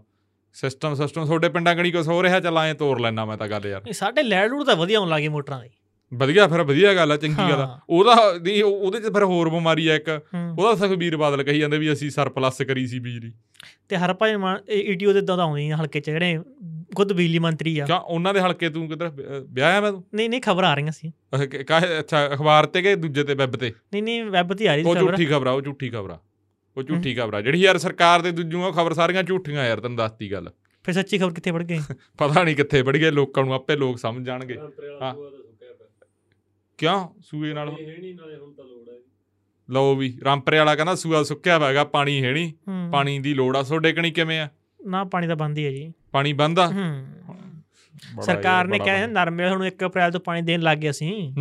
ਸਿਸਟਮ 0.52 0.94
ਸਿਸਟਮ 0.94 1.26
ਤੁਹਾਡੇ 1.26 1.48
ਪਿੰਡਾਂ 1.48 1.74
ਗਣੀ 1.74 1.90
ਕੁਛ 1.90 2.08
ਹੋ 2.08 2.22
ਰਿਹਾ 2.22 2.40
ਚੱਲ 2.40 2.58
ਐਂ 2.58 2.74
ਤੋਰ 2.74 3.00
ਲੈਣਾ 3.00 3.24
ਮੈਂ 3.24 3.36
ਤਾਂ 3.36 3.48
ਗੱਲ 3.48 3.66
ਯਾਰ। 3.66 3.82
ਇਹ 3.88 3.92
ਸਾਡੇ 3.92 4.22
ਲੈਡ 4.22 4.50
ਲੂਡ 4.50 4.66
ਤਾਂ 4.66 4.76
ਵਧੀਆ 4.76 5.00
ਹੋਣ 5.00 5.08
ਲੱਗੇ 5.08 5.28
ਮੋਟਰਾਂ 5.28 5.60
ਦੇ। 5.60 5.70
ਵਧੀਆ 6.14 6.48
ਫਿਰ 6.48 6.62
ਵਧੀਆ 6.62 6.94
ਗੱਲ 6.94 7.12
ਆ 7.12 7.16
ਚੰਗੀ 7.16 7.50
ਗੱਲ 7.50 7.60
ਆ। 7.60 7.80
ਉਹਦਾ 7.90 8.14
ਨਹੀਂ 8.42 8.64
ਉਹ- 8.64 8.74
ਉਹਦੇ 8.74 9.00
ਚ 9.00 9.02
ਫਿਰ 9.02 9.22
ਹੋਰ 9.22 9.48
ਬਿਮਾਰੀ 9.48 9.88
ਆ 9.88 9.94
ਇੱਕ। 9.94 10.20
ਉਹਦਾ 10.58 10.74
ਸੁਖਬੀਰ 10.74 11.16
ਬਾਦਲ 11.16 11.42
ਕਹੀ 11.42 11.58
ਜਾਂਦੇ 11.58 11.78
ਵੀ 11.78 11.92
ਅਸੀਂ 11.92 12.10
ਸਰਪਲਸ 12.10 12.62
ਕਰੀ 12.62 12.86
ਸੀ 12.86 12.98
ਬਿਜਲੀ। 12.98 13.32
ਤੇ 13.88 13.96
ਹਰਪਾਲ 13.96 14.38
ਮਾਨ 14.38 14.58
ਈਟੀਓ 14.70 15.12
ਦੇ 15.12 15.20
ਦਾਦਾ 15.20 15.44
ਆ 15.44 15.76
ਹਲਕੇ 15.76 16.00
'ਚ 16.00 16.10
ਜਿਹੜੇ 16.10 16.38
ਖੁਦ 16.96 17.12
ਬਿਜਲੀ 17.12 17.38
ਮੰਤਰੀ 17.38 17.78
ਆ। 17.78 17.86
ਕਿਉਂ? 17.86 17.98
ਉਹਨਾਂ 17.98 18.34
ਦੇ 18.34 18.40
ਹਲਕੇ 18.40 18.68
ਤੂੰ 18.68 18.88
ਕਿਧਰ 18.88 19.10
ਵਿਆਹਿਆ 19.50 19.80
ਮੈਂ 19.80 19.92
ਤੂੰ? 19.92 20.04
ਨਹੀਂ 20.14 20.30
ਨਹੀਂ 20.30 20.40
ਖਬਰ 20.40 20.64
ਆ 20.64 20.74
ਰਹੀਆਂ 20.74 20.92
ਸੀ। 20.92 21.12
ਅੱਛਾ 22.00 22.34
ਅਖਬਾਰ 22.34 22.66
ਤੇ 22.66 22.82
ਕਿ 22.82 22.94
ਦੂਜੇ 22.96 23.24
ਤੇ 23.24 23.34
ਵੈਬ 23.34 23.56
ਤੇ? 23.56 23.72
ਨਹੀਂ 23.92 24.02
ਨਹੀਂ 24.02 24.24
ਵੈਬ 24.24 24.54
ਤੇ 24.54 24.68
ਆ 24.68 24.74
ਰਹੀ 24.74 24.84
ਉਹ 24.84 24.94
ਸੀ 24.94 25.00
ਖਬਰ। 25.00 25.10
ਝੂਠੀ 25.10 25.26
ਖਬਰ 25.26 25.46
ਆ 25.46 25.50
ਉਹ 25.50 25.62
ਝੂਠੀ 25.62 25.90
ਖਬਰ। 25.90 26.10
ਆ 26.10 26.18
ਉਹ 26.76 26.82
ਝੂਠੀ 26.82 27.14
ਖਬਰ। 27.14 27.34
ਆ 27.34 27.40
ਜਿਹੜੀ 27.40 27.60
ਯਾਰ 27.60 27.78
ਸਰਕਾਰ 27.78 28.22
ਦੇ 28.22 28.30
ਦੂਜੀਆਂ 28.30 28.72
ਖਬਰ 28.72 28.92
ਸਾਰੀਆਂ 28.92 29.22
ਝੂਠੀਆਂ 29.22 29.64
ਯਾਰ 29.66 29.80
ਤੈਨੂੰ 29.80 29.96
ਦੱਸਤੀ 29.96 30.32
ਗੱਲ। 30.32 30.50
ਫਿਰ 30.84 30.94
ਸੱਚੀ 30.94 31.18
ਖਬਰ 31.18 31.32
ਕਿੱਥੇ 31.32 31.50
ਵੜ 31.50 31.62
ਗਈ? 31.62 31.78
ਪਤਾ 32.18 32.42
ਨਹੀਂ 32.42 32.56
ਕਿੱਥੇ 32.56 32.82
ਵੜ 32.82 32.96
ਗਏ 32.96 33.10
ਲੋਕਾਂ 33.10 33.44
ਨੂੰ 33.44 33.54
ਆਪੇ 33.54 33.76
ਲੋਕ 33.76 33.98
ਸਮਝ 33.98 34.26
ਜਾਣਗੇ। 34.26 34.58
ਹਾਂ। 35.02 35.14
ਕਿਉਂ? 36.78 37.08
ਸੂਏ 37.22 37.52
ਨਾਲ 37.52 37.68
ਇਹ 37.80 37.98
ਨਹੀਂ 37.98 38.14
ਨਾਲੇ 38.14 38.36
ਹੁਣ 38.36 38.52
ਤਾਂ 38.52 38.64
ਲੋੜ 38.64 38.88
ਹੈ 38.88 38.94
ਲਓ 39.70 39.94
ਵੀ 39.94 40.18
ਰਾਮਪਰੇ 40.24 40.58
ਵਾਲਾ 40.58 40.74
ਕਹਿੰਦਾ 40.74 40.94
ਸੂਆ 40.94 41.22
ਸੁੱਕਿਆ 41.22 41.58
ਹੋਇਆ 41.58 41.68
ਹੈਗਾ 41.68 41.84
ਪਾਣੀ 41.84 42.24
ਹੈ 42.24 42.32
ਨਹੀਂ। 42.32 42.52
ਪਾਣੀ 42.92 43.18
ਦੀ 43.18 43.34
ਲੋੜ 43.34 43.56
ਆ। 43.56 43.62
ਤੁਹਾਡੇ 43.62 43.92
ਕਣੀ 43.92 44.10
ਕਿਵੇਂ 44.10 44.40
ਆ? 44.40 44.48
ਨਾ 44.88 45.04
ਪਾਣੀ 45.04 45.26
ਤਾਂ 45.26 45.36
ਬੰਦ 45.36 45.58
ਹੀ 45.58 45.64
ਹੈ 45.66 45.70
ਜੀ। 45.70 45.92
ਪਾਣੀ 46.12 46.32
ਬੰਦ 46.32 46.58
ਆ? 46.58 46.70
ਸਰਕਾਰ 48.22 48.66
ਨੇ 48.66 48.78
ਕਿਹਾ 48.78 49.06
ਨਰਮੇ 49.06 49.48
ਨੂੰ 49.50 49.66
1 49.66 49.84
ਅਪ੍ਰੈਲ 49.86 50.10
ਤੋਂ 50.12 50.20
ਪਾਣੀ 50.20 50.42
ਦੇਣ 50.42 50.60
ਲੱਗ 50.60 50.78
ਗਏ 50.78 50.90
ਅਸੀਂ। 50.90 51.32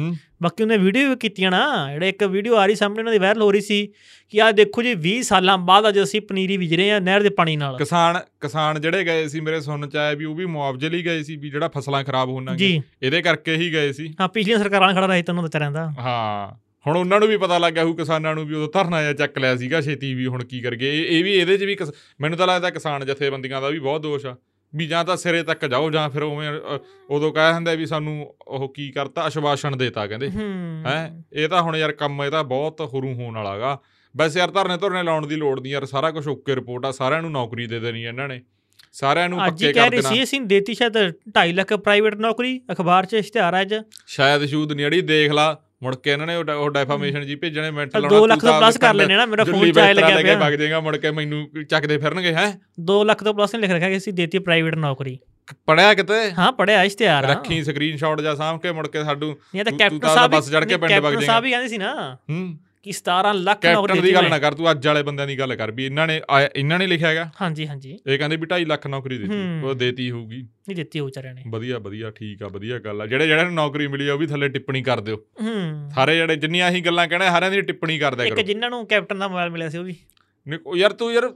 ਬਾਕੀ 0.44 0.64
ਉਹਨੇ 0.64 0.78
ਵੀਡੀਓ 0.78 1.10
ਵੀ 1.10 1.16
ਕੀਤੀਆਂ 1.16 1.52
ਨਾ 1.52 1.94
ਜਿਹੜੇ 1.94 2.10
ਇੱਕ 2.10 2.24
ਵੀਡੀਓ 2.24 2.56
ਆ 2.56 2.66
ਰਹੀ 2.66 2.76
ਸਾਹਮਣੇ 2.76 3.00
ਉਹਨਾਂ 3.00 3.14
ਦੀ 3.14 3.20
ਵਾਇਰਲ 3.20 3.42
ਹੋ 3.42 3.52
ਰਹੀ 3.52 3.62
ਸੀ 3.62 3.88
ਕਿ 4.30 4.42
ਆਹ 4.42 4.52
ਦੇਖੋ 4.52 4.82
ਜੀ 4.82 4.94
20 4.96 5.22
ਸਾਲਾਂ 5.22 5.58
ਬਾਅਦ 5.58 5.88
ਅੱਜ 5.90 6.00
ਅਸੀਂ 6.04 6.22
ਪਨੀਰੀ 6.22 6.58
ਬੀਜ 6.58 6.74
ਰਹੇ 6.76 6.92
ਹਾਂ 6.92 7.02
ਨਹਿਰ 7.02 7.22
ਦੇ 7.24 7.30
ਪਾਣੀ 7.30 7.56
ਨਾਲ। 7.56 7.78
ਕਿਸਾਨ 7.78 8.20
ਕਿਸਾਨ 8.42 8.82
ਜਿਹੜੇ 8.82 9.04
ਗਏ 9.04 9.28
ਸੀ 9.28 9.40
ਮੇਰੇ 9.40 9.62
ਸੁਣਨ 9.62 9.90
ਚ 9.90 9.96
ਆਇਆ 9.96 10.14
ਵੀ 10.14 10.26
ਉਹ 10.26 10.36
ਵੀ 10.36 10.46
ਮੁਆਵਜ਼ੇ 10.46 10.90
ਲਈ 10.90 11.06
ਗਏ 11.06 11.24
ਸੀ 11.24 11.36
ਵੀ 11.36 11.50
ਜਿਹੜਾ 11.50 11.68
ਫਸਲਾਂ 11.68 12.04
ਖਰਾਬ 12.04 12.30
ਹੋਣਾਂ 12.30 12.56
ਜੀ। 12.56 12.82
ਇਹਦੇ 13.02 13.22
ਕਰਕੇ 13.22 13.56
ਹੀ 13.56 13.74
ਗਏ 13.74 13.92
ਸੀ। 13.94 14.14
ਹਾਂ 14.22 14.28
ਪਿਛਲੀਆਂ 14.28 14.60
ਸਰਕਾਰਾਂ 14.60 14.94
ਖੜਾ 14.94 15.06
ਰਹੇ 15.06 15.22
ਤਾਂ 15.22 15.34
ਉਹਨਾਂ 15.34 15.44
ਦਾ 15.44 15.48
ਵਿਚਾਰਿਆਂ 15.48 15.72
ਦਾ। 15.72 15.90
ਹਾਂ। 16.00 16.67
ਹੁਣ 16.88 16.98
ਉਹਨਾਂ 16.98 17.20
ਨੂੰ 17.20 17.28
ਵੀ 17.30 17.38
ਪਤਾ 17.38 17.58
ਲੱਗ 17.58 17.74
ਗਿਆ 17.74 17.84
ਹੋਊ 17.84 17.94
ਕਿਸਾਨਾਂ 17.94 18.36
ਨੂੰ 18.36 18.46
ਵੀ 18.46 18.56
ਉਦੋਂ 18.56 18.68
ਧਰਨਾ 18.74 19.04
ਜਾਂ 19.04 19.14
ਚੱਕ 19.14 19.38
ਲਿਆ 19.38 19.56
ਸੀਗਾ 19.56 19.82
ਛੇਤੀ 19.82 20.14
ਵੀ 20.14 20.28
ਹੁਣ 20.28 20.44
ਕੀ 20.44 20.60
ਕਰਗੇ 20.60 21.04
ਇਹ 21.08 21.24
ਵੀ 21.24 21.34
ਇਹਦੇ 21.34 21.58
'ਚ 21.58 21.64
ਵੀ 21.64 21.78
ਮੈਨੂੰ 22.22 22.38
ਤਾਂ 22.38 22.48
ਲੱਗਦਾ 22.48 22.70
ਕਿਸਾਨ 22.70 23.06
ਜਥੇਬੰਦੀਆਂ 23.06 23.62
ਦਾ 23.62 23.70
ਵੀ 23.70 23.80
ਬਹੁਤ 23.80 24.02
ਦੋਸ਼ 24.02 24.26
ਆ। 24.26 24.36
ਵੀ 24.76 24.88
ਜਾਂ 24.88 25.06
ਤਾਂ 25.06 25.18
ਸਿਰੇ 25.18 25.44
ਤੱਕ 25.44 25.66
ਜਾਓ 25.66 25.92
ਜਾਂ 25.92 26.10
ਫਿਰ 26.10 26.24
ਉਵੇਂ 26.24 26.50
ਉਦੋਂ 27.10 27.34
ਕਹਿ 27.34 27.54
ਹੁੰਦਾ 27.54 27.74
ਵੀ 27.74 27.86
ਸਾਨੂੰ 27.86 28.36
ਉਹ 28.48 28.74
ਕੀ 28.74 28.92
ਕਰਤਾ 28.92 29.22
ਆਸ਼ਵਾਸਨ 29.22 29.78
ਦੇਤਾ 29.78 30.08
ਕਹਿੰਦੇ। 30.08 30.30
ਹੂੰ। 30.30 30.84
ਹੈ? 30.88 31.24
ਇਹ 31.34 31.48
ਤਾਂ 31.48 31.62
ਹੁਣ 31.62 31.76
ਯਾਰ 31.76 31.92
ਕੰਮ 31.92 32.24
ਇਹ 32.24 32.32
ਤਾਂ 32.32 32.44
ਬਹੁਤ 32.44 32.82
ਹੁਰੂ 32.82 33.14
ਹੋਣ 33.14 33.36
ਵਾਲਾਗਾ 33.36 33.80
ਵੈਸੇ 34.18 34.40
ਯਾਰ 34.40 34.52
ਧਰਨੇ 34.52 34.78
ਧਰਨੇ 34.78 35.04
ਲਾਉਣ 35.04 35.28
ਦੀ 35.28 35.36
ਲੋੜ 35.36 35.60
ਨਹੀਂ 35.60 35.74
ਯਾਰ 35.74 35.86
ਸਾਰਾ 35.86 36.12
ਕੁਝ 36.12 36.28
ਓਕੇ 36.28 36.56
ਰਿਪੋਰਟ 36.56 36.86
ਆ 36.86 36.92
ਸਾਰਿਆਂ 36.92 37.22
ਨੂੰ 37.22 37.32
ਨੌਕਰੀ 37.32 37.68
ਦੇ 37.68 37.80
ਦੇਣੀ 37.80 38.04
ਇਹਨਾਂ 38.04 38.28
ਨੇ। 38.28 38.42
ਸਾਰਿਆਂ 38.94 39.30
ਨੂੰ 39.30 39.46
ਅੱਜ 39.46 39.54
ਪੱਕੇ 39.54 39.68
ਹੀ 39.68 39.74
ਕਹਿ 39.74 39.84
ਕਰ 39.84 39.92
ਰਹੀ 39.92 40.02
ਦੇਣਾ। 40.02 40.16
ਸੀ 40.16 40.24
ਅਸੀਂ 40.24 40.42
ਦੇਤੀ 40.42 40.74
ਸ਼ਾਇਦ 40.74 40.98
2.5 40.98 41.54
ਲੱਖ 41.54 41.74
ਪ੍ਰਾਈਵੇਟ 41.74 42.16
ਨੌਕਰੀ 42.16 42.62
ਅਖਬਾਰ 42.72 43.06
'ਚ 43.06 43.14
ਇਸ਼ਤਿਹਾਰ 43.14 43.54
ਆ 43.54 43.62
ਅੱਜ। 43.62 43.76
ਸ਼ਾਇਦ 44.08 44.46
ਸ਼ੂਦ 44.46 44.74
ਨਹੀਂ 44.74 44.86
ਅੜੀ 44.86 45.02
ਦੇਖ 45.02 45.32
ਲਾ। 45.32 45.60
ਮੁੜ 45.82 45.96
ਕੇ 45.96 46.12
ਇਹਨਾਂ 46.12 46.28
ਨੇ 46.28 46.36
ਉਹ 46.36 46.70
ਡੈਫਾਮੇਸ਼ਨ 46.72 47.26
ਜੀ 47.26 47.36
ਭੇਜਣੇ 47.36 47.72
ਮੈਂਟਲ 47.72 48.02
ਚੱਲ 48.02 48.08
2 48.12 48.26
ਲੱਖ 48.28 48.40
ਤੋਂ 48.42 48.54
ਪਲੱਸ 48.54 48.78
ਕਰ 48.78 48.94
ਲੈਣੇ 48.94 49.16
ਨਾ 49.16 49.26
ਮੇਰਾ 49.26 49.44
ਫੋਨ 49.44 49.72
'ਚ 49.72 49.78
ਆਏ 49.80 49.94
ਲੱਗਿਆ 49.94 50.22
ਪਿਆ। 50.22 50.38
ਵਗ 50.40 50.54
ਜਾਏਗਾ 50.54 50.80
ਮੁੜ 50.80 50.96
ਕੇ 50.98 51.12
ਮੈਨੂੰ 51.12 51.48
ਚੱਕਦੇ 51.70 51.98
ਫਿਰਨਗੇ 51.98 52.34
ਹੈ? 52.34 52.48
2 52.92 53.04
ਲੱਖ 53.06 53.24
ਤੋਂ 53.24 53.34
ਪਲੱਸ 53.34 53.54
ਨੇ 53.56 53.62
ਲਿਖ 53.62 53.72
ਰੱਖਿਆ 53.72 53.90
ਕਿ 53.90 53.98
ਅਸੀਂ 53.98 54.14
ਦੇਤੀ 54.14 54.40
ਪ੍ਰਾਈਵੇਟ 54.40 54.76
ਨੌਕਰੀ। 54.76 55.18
ਪੜਿਆ 55.68 55.94
ਕਿਤੇ? 55.94 56.32
ਹਾਂ 56.32 56.52
ਪੜਿਆ 56.52 56.84
ਇਸ਼ਤਿਹਾਰ 56.84 57.24
ਆ 57.24 57.30
ਰੱਖੀ 57.30 57.64
ਸਕਰੀਨਸ਼ਾਟ 57.64 58.22
ਜਾਂ 58.22 58.36
ਕੇ 58.60 58.72
ਮੁੜ 58.72 58.88
ਕੇ 58.88 59.04
ਸਾਡੂ 59.04 59.28
ਨਹੀਂ 59.32 59.66
ਤਾਂ 59.66 59.74
ਕੈਪਟਨ 59.74 60.08
ਸਾਹਿਬ 60.08 60.32
ਬੱਸ 60.32 60.50
ਚੜ੍ਹ 60.52 60.66
ਕੇ 60.66 60.78
ਪਿੰਡ 60.78 60.84
ਵਗ 60.84 60.90
ਕੈਪਟਨ 60.90 61.12
ਜਾਏਗਾ। 61.12 61.26
ਸਾਹਿਬ 61.26 61.46
ਹੀ 61.46 61.52
ਕਹਿੰਦੇ 61.52 61.68
ਸੀ 61.68 61.78
ਨਾ। 61.78 61.94
ਹੂੰ। 62.30 62.58
ਕਿ 62.88 62.94
17 62.94 63.34
ਲੱਖ 63.34 63.62
ਕੈਪਟਨ 63.62 63.82
ਨੌਕਰੀ 63.82 64.00
ਦੀ 64.00 64.14
ਗੱਲ 64.14 64.30
ਨਾ 64.30 64.40
ਕਰ 64.40 64.54
ਤੂੰ 64.54 64.72
ਅੱਜ 64.72 64.88
ਵਾਲੇ 64.88 65.04
ਬੰਦਿਆਂ 65.04 65.28
ਦੀ 65.28 65.40
ਗੱਲ 65.40 65.56
ਕਰ 65.56 65.72
ਵੀ 65.72 65.86
ਇਹਨਾਂ 65.86 66.08
ਨੇ 66.08 66.22
ਇਹਨਾਂ 66.56 66.80
ਨੇ 66.80 66.88
ਲਿਖਿਆ 66.88 67.10
ਹੈਗਾ। 67.10 67.32
ਹਾਂਜੀ 67.42 67.68
ਹਾਂਜੀ। 67.68 68.00
ਇਹ 68.08 68.18
ਕਹਿੰਦੇ 68.18 68.36
ਵੀ 68.36 68.46
2.5 68.46 68.66
ਲੱਖ 68.66 68.88
ਨੌਕਰੀ 68.88 69.18
ਦਿੱਤੀ। 69.18 69.62
ਉਹ 69.64 69.76
ਦੇਤੀ 69.76 70.12
ਹੋਊਗੀ। 70.12 70.38
ਨਹੀਂ 70.42 70.76
ਦਿੱਤੀ 70.76 71.00
ਉਹ 71.00 71.06
ਵਿਚਾਰਿਆਂ 71.06 71.34
ਨੇ। 71.34 71.44
ਵਧੀਆ 71.48 71.78
ਵਧੀਆ 71.78 72.12
ਠੀਕ 72.12 72.44
ਆ 72.44 72.48
ਵਧੀਆ 72.48 72.80
ਗੱਲ 72.80 73.02
ਆ। 73.02 73.06
ਜਿਹੜੇ 73.06 73.28
ਜਿਹੜੇ 73.28 73.44
ਨੂੰ 73.44 73.54
ਨੌਕਰੀ 73.54 73.88
ਮਿਲੀ 73.88 74.08
ਆ 74.08 74.14
ਉਹ 74.14 74.20
ਵੀ 74.20 74.28
ਥੱਲੇ 74.28 74.50
ਟਿੱਪਣੀ 74.50 74.84
ਕਰ 74.84 75.00
ਦਿਓ। 75.00 75.16
ਹੂੰ। 75.42 75.90
ਸਾਰੇ 75.96 76.16
ਜਿਹੜੇ 76.16 76.36
ਜਿੰਨੀਆਂ 76.36 76.70
ਅਸੀਂ 76.70 76.84
ਗੱਲਾਂ 76.84 77.08
ਕਹਿਣਾ 77.08 77.30
ਸਾਰਿਆਂ 77.30 77.52
ਦੀ 77.52 77.62
ਟਿੱਪਣੀ 77.62 78.00
ਕਰ 78.00 78.16
ਦਿਆ 78.16 78.26
ਇੱਕ 78.26 78.36
ਕਰੋ। 78.36 78.44
ਜਿਨ੍ਹਾਂ 78.44 78.70
ਨੂੰ 78.70 78.88
ਕੈਪਟਨ 78.88 79.20
ਦਾ 79.20 79.28
ਮੋਬਾਈਲ 79.28 79.50
ਮਿਲਿਆ 79.50 79.70
ਸੀ 79.70 79.78
ਉਹ 79.78 79.84
ਵੀ। 79.84 79.96
ਉਹ 80.66 80.78
ਯਾਰ 80.78 80.94
ਤੂੰ 80.94 81.14
ਯਾਰ 81.14 81.34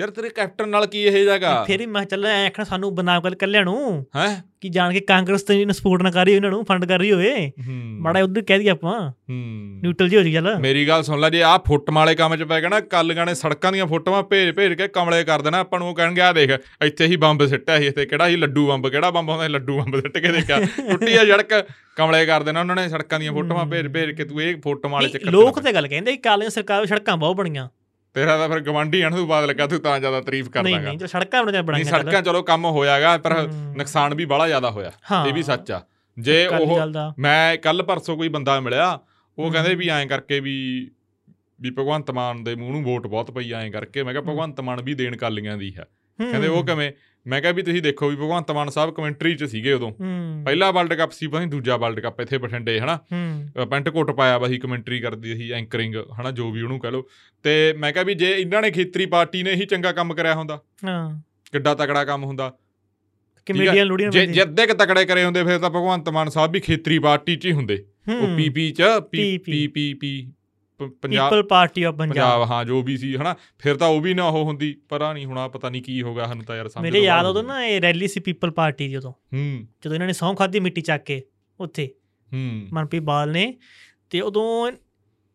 ਯਾਰ 0.00 0.10
ਤੇਰੇ 0.10 0.28
ਕੈਪਟਨ 0.28 0.68
ਨਾਲ 0.68 0.86
ਕੀ 0.86 1.02
ਇਹ 1.02 1.24
ਜਗਾ 1.24 1.64
ਫਿਰ 1.64 1.80
ਹੀ 1.80 1.86
ਮੈਂ 1.86 2.04
ਚੱਲ 2.04 2.26
ਐ 2.26 2.46
ਆਖਣਾ 2.46 2.64
ਸਾਨੂੰ 2.64 2.94
ਬਨਾਮ 2.94 3.22
ਕਰ 3.22 3.34
ਕੱਲਿਆਂ 3.34 3.64
ਨੂੰ 3.64 4.06
ਹੈ? 4.16 4.44
ਕਿ 4.60 4.68
ਜਾਣ 4.68 4.92
ਕੇ 4.92 5.00
ਕਾਂਗਰਸ 5.00 5.42
ਤੇ 5.42 5.60
ਇਹਨੂੰ 5.60 5.74
ਸਪੋਰਟ 5.74 6.02
ਨਾ 6.02 6.10
ਕਰ 6.10 6.24
ਰਹੀ 6.24 6.36
ਉਹਨਾਂ 6.36 6.50
ਨੂੰ 6.50 6.64
ਫੰਡ 6.64 6.84
ਕਰ 6.84 6.98
ਰਹੀ 6.98 7.12
ਹੋਵੇ। 7.12 7.52
ਮਾੜਾ 7.68 8.22
ਉਧਰ 8.22 8.42
ਕਹਿ 8.42 8.58
ਦਈਏ 8.58 8.68
ਆਪਾਂ। 8.68 9.10
ਹੂੰ। 9.10 9.80
ਨਿਊਟਰਲ 9.82 10.08
ਜੀ 10.08 10.16
ਹੋ 10.16 10.22
ਜੀ 10.22 10.32
ਚੱਲ। 10.32 10.58
ਮੇਰੀ 10.58 10.88
ਗੱਲ 10.88 11.02
ਸੁਣ 11.02 11.20
ਲੈ 11.20 11.30
ਜੇ 11.30 11.42
ਆਹ 11.42 11.58
ਫੁੱਟਮ 11.58 11.94
ਵਾਲੇ 11.94 12.14
ਕੰਮ 12.14 12.36
'ਚ 12.36 12.42
ਪੈ 12.42 12.60
ਗਿਆ 12.60 12.68
ਨਾ 12.68 12.80
ਕੱਲ 12.80 13.14
ਗਾਣੇ 13.14 13.34
ਸੜਕਾਂ 13.34 13.72
ਦੀਆਂ 13.72 13.86
ਫੋਟੋਆਂ 13.86 14.22
ਭੇਜ 14.22 14.54
ਭੇਜ 14.56 14.72
ਕੇ 14.72 14.88
ਕਮਲੇ 14.88 15.24
ਕਰ 15.24 15.42
ਦੇਣਾ 15.42 15.58
ਆਪਾਂ 15.58 15.78
ਨੂੰ 15.78 15.88
ਉਹ 15.88 15.94
ਕਹਿਣਗੇ 15.94 16.20
ਆ 16.20 16.32
ਦੇਖ 16.32 16.50
ਇੱਥੇ 16.84 17.06
ਹੀ 17.06 17.16
ਬੰਬ 17.16 17.46
ਸਿੱਟਿਆ 17.46 17.78
ਸੀ 17.78 17.86
ਇੱਥੇ 17.86 18.06
ਕਿਹੜਾ 18.06 18.28
ਸੀ 18.28 18.36
ਲੱਡੂ 18.36 18.66
ਬੰਬ 18.66 18.88
ਕਿਹੜਾ 18.88 19.10
ਬੰਬ 19.10 19.30
ਹੁੰਦਾ? 19.30 19.48
ਲੱਡੂ 19.48 19.78
ਬੰਬ 19.78 20.00
ਸਿੱਟ 20.00 20.18
ਕੇ 20.18 20.28
ਦੇਖਿਆ। 20.28 20.60
ਟੁੱਟੀ 20.90 21.16
ਆ 21.16 21.24
ਸੜਕ 21.24 21.66
ਕਮਲੇ 21.96 22.26
ਕਰ 22.26 22.42
ਦੇਣਾ 22.42 22.60
ਉਹਨਾਂ 22.60 22.76
ਨੇ 22.76 22.88
ਸੜਕਾਂ 22.88 23.20
ਦੀਆਂ 23.20 23.32
ਫੋਟੋਆਂ 23.32 23.66
ਭੇਜ 23.66 23.86
ਭੇਜ 23.86 24.10
ਕੇ 24.10 24.24
ਤੂੰ 24.24 24.42
ਇਹ 24.42 24.56
ਫੋਟੋਆਂ 24.64 24.92
ਵਾਲੇ 24.92 25.08
ਚੱਕਰ 25.08 25.30
ਲੋਕ 25.30 25.58
ਨਾ। 25.58 25.62
ਤੇ 25.62 25.74
ਗੱਲ 25.74 25.88
ਕਹਿੰਦੇ 25.88 26.16
ਕਾਲੀਆਂ 26.16 26.50
ਸਰਕਾਰ 26.50 26.86
ਸੜਕਾਂ 26.86 27.16
ਬਹੁਤ 27.16 27.36
ਬਣੀਆਂ। 27.36 27.68
ਤੇਰਾ 28.14 28.36
ਤਾਂ 28.38 28.48
ਫਿਰ 28.48 28.60
ਗਵਾਂਢੀ 28.60 29.00
ਆਣ 29.02 29.14
ਤੋਂ 29.14 29.26
ਬਾਅਦ 29.26 29.44
ਲੱਗਾ 29.44 29.66
ਤੂੰ 29.66 29.80
ਤਾਂ 29.80 30.00
ਜ਼ਿਆਦਾ 30.00 30.20
ਤਾਰੀਫ 30.20 30.44
ਨਹੀਂ 30.44 30.74
ਕਰਦਾਗਾ 30.74 30.88
ਨਹੀਂ 30.88 30.98
ਜੋ 30.98 31.06
ਸੜਕਾਂ 31.06 31.44
ਨਹੀਂ 31.44 31.62
ਬਣਾਈਆਂ 31.62 31.84
ਚੱਲ। 31.84 32.02
ਸੜਕਾਂ 32.02 32.22
ਚਲੋ 32.22 32.42
ਕੰਮ 32.42 32.64
ਹੋਇਆਗਾ 32.64 33.18
ਪਰ। 33.18 33.48
ਨੁਕਸਾਨ 33.76 34.14
ਵੀ 34.14 34.24
ਬੜਾ 34.24 34.46
ਜ਼ਿਆਦਾ 34.46 34.70
ਹੋਇਆ 34.70 34.92
ਇਹ 35.28 35.32
ਵੀ 35.32 35.42
ਸੱਚ 35.42 35.72
ਆ 35.72 35.82
ਜੇ 36.18 36.46
ਉਹ 36.46 36.78
ਮੈਂ 37.18 37.56
ਕੱਲ 37.56 37.82
ਪਰਸੋਂ 37.82 38.16
ਕੋਈ 38.16 38.28
ਬੰਦਾ 38.28 38.60
ਮਿਲਿਆ 38.60 38.98
ਉਹ। 39.38 39.52
ਕਹਿੰਦੇ 39.52 39.74
ਵੀ 39.74 39.88
ਐਂ 39.88 40.06
ਕਰਕੇ 40.06 40.40
ਵੀ 40.40 40.90
ਵੀ 41.60 41.70
ਭਗਵੰਤ 41.70 42.10
ਮਾਨ 42.10 42.44
ਦੇ 42.44 42.54
ਮੂੰਹ 42.54 42.72
ਨੂੰ 42.72 42.82
ਵੋਟ 42.82 43.06
ਬਹੁਤ 43.06 43.30
ਪਈ 43.30 43.52
ਐਂ 43.52 43.70
ਕਰਕੇ 43.70 44.02
ਮੈਂ 44.02 44.14
ਕਿਹਾ। 44.14 44.22
ਭਗਵੰਤ 44.22 44.60
ਮਾਨ 44.60 44.82
ਵੀ 44.82 44.94
ਦੇਣ 44.94 45.16
ਕਾਲੀਆਂ 45.16 45.56
ਦੀ 45.56 45.74
ਹੂੰ। 45.78 45.84
ਕਹਿੰਦੇ 46.18 46.48
ਉਹ 46.48 46.64
ਕਿਵੇਂ? 46.64 46.92
ਮੈਂ 47.26 47.40
ਕਿਹਾ 47.40 47.52
ਵੀ 47.52 47.62
ਤੁਸੀਂ 47.62 47.82
ਦੇਖੋ 47.82 48.08
ਵੀ 48.08 48.16
ਭਗਵੰਤ 48.16 48.50
ਮਾਨ 48.50 48.68
ਸਾਹਿਬ 48.68 48.94
ਕਮੈਂਟਰੀ 48.94 49.34
'ਚ 49.34 49.44
ਸੀਗੇ 49.44 49.72
ਉਦੋਂ। 49.72 49.92
ਪਹਿਲਾ 50.44 50.70
ਵਰਲਡ 50.70 50.94
ਕੱਪ 50.94 51.10
ਸੀ 51.12 51.26
ਪਤਾ 51.26 51.44
ਦੂਜਾ 51.44 51.76
ਵਰਲਡ 51.76 52.00
ਕੱਪ 52.00 52.20
ਇੱਥੇ 52.20 52.38
ਬਠਿੰਡੇ 52.38 52.80
ਹਨਾ? 52.80 52.98
ਪੈਂਟ 53.70 53.88
ਕੋਟ 53.88 54.10
ਪਾਇਆ 54.10 54.38
ਵਾ 54.38 54.48
ਸੀ 54.48 54.58
ਕਮੈਂਟਰੀ 54.58 55.00
ਕਰਦੀ 55.00 55.36
ਸੀ 55.36 55.50
ਐਂਕਰਿੰਗ 55.50 55.94
ਹਨਾ 55.94 56.30
ਜੋ 56.30 56.50
ਵੀ 56.50 56.62
ਉਹਨੂੰ 56.62 56.80
ਕਹ 56.80 56.88
ਲਓ। 56.88 57.08
ਤੇ 57.42 57.74
ਮੈਂ 57.78 57.92
ਕਿਹਾ 57.92 58.04
ਵੀ 58.04 58.14
ਜੇ 58.14 58.30
ਇਹਨਾਂ 58.32 58.62
ਨੇ 58.62 58.70
ਖੇਤਰੀ 58.70 59.06
ਪਾਰਟੀ 59.06 59.42
ਨੇ 59.42 59.52
ਹੀ 59.54 59.66
ਚੰਗਾ 59.66 59.92
ਕੰਮ 59.92 60.14
ਕਰਿਆ 60.14 60.34
ਹੁੰਦਾ 60.34 60.60
ਹਾਂ। 60.84 61.20
ਕਿੱਡਾ 61.52 61.74
ਤਕੜਾ 61.74 62.04
ਕੰਮ 62.04 62.24
ਹੁੰਦਾ। 62.24 62.54
ਕਮੇਡੀਅਨ 63.46 63.86
ਲੋੜੀਆਂ 63.86 64.10
ਜੇ 64.10 64.26
ਜੇ 64.26 64.42
ਅੱਧੇ 64.42 64.66
ਕੁ 64.66 64.74
ਤਕੜੇ 64.74 65.04
ਕਰੇ 65.04 65.24
ਹੁੰਦੇ 65.24 65.44
ਫਿਰ 65.44 65.58
ਤਾਂ 65.58 65.70
ਭਗਵੰਤ 65.70 66.08
ਮਾਨ 66.08 66.28
ਸਾਹਿਬ 66.28 66.52
ਵੀ 66.52 66.60
ਖੇਤਰੀ 66.60 66.98
ਪਾਰਟੀ 66.98 67.36
'ਚ 67.36 67.46
ਹੀ 67.46 67.52
ਹੁੰਦੇ। 67.52 67.84
ਉਹ 68.20 68.36
ਪੀਪੀ 68.36 68.70
'ਚ 68.70 68.82
ਪੀ 69.10 69.38
ਪੀ 69.38 69.94
ਪ- 69.94 70.32
Punjab 70.78 71.30
people 71.30 71.42
party 71.42 71.82
of 71.82 71.94
Punjab 71.94 72.50
ਹਾਂ 72.50 72.64
ਜੋ 72.64 72.82
ਵੀ 72.82 72.96
ਸੀ 72.96 73.16
ਹਨਾ? 73.16 73.36
ਫਿਰ 73.58 73.76
ਤਾਂ 73.76 73.88
ਉਹ 73.88 74.00
ਵੀ 74.00 74.14
ਨਾ 74.14 74.24
ਉਹ 74.24 74.44
ਹੁੰਦੀ 74.44 74.76
ਪਤਾ 74.88 75.12
ਨਹੀਂ 75.12 75.26
ਹੁਣਾ 75.26 75.48
ਪਤਾ 75.48 75.68
ਨਹੀਂ 75.68 75.82
ਕੀ 75.82 76.02
ਹੋ 76.02 76.14
ਗਿਆ 76.14 76.24
ਸਾਨੂੰ 76.24 76.44
ਤਾਂ 76.44 76.56
ਯਾਰ 76.56 76.68
ਸਮਝ 76.68 76.82
ਮੇਰੇ 76.82 77.00
ਯਾਦ 77.00 77.26
ਉਦੋਂ 77.26 77.42
ਨਾ 77.42 77.66
ਇਹ 77.66 77.80
ਰੈਲੀ 77.80 78.08
ਸੀ 78.08 78.20
ਪੀਪਲ 78.20 78.50
ਪਾਰਟੀ 78.50 78.88
ਦੀ 78.88 78.96
ਉਦੋਂ। 78.96 79.12
ਹੂੰ। 79.12 79.66
ਜਦੋਂ 79.84 79.94
ਇਹਨਾਂ 79.94 80.06
ਨੇ 80.06 80.12
ਸਹੁੰ 80.12 80.36
ਖਾਦੀ 80.36 80.60
ਮਿੱਟੀ 80.60 80.80
ਚੱਕ 80.80 81.04
ਕੇ 81.04 81.22
ਉੱਥੇ। 81.60 81.86
ਹੂੰ। 82.32 82.68
ਮਨਪ੍ਰੀਤ 82.72 83.02
ਬਾਲ 83.02 83.32
ਨੇ 83.32 83.54
ਤੇ 84.10 84.20
ਉਦੋਂ 84.20 84.72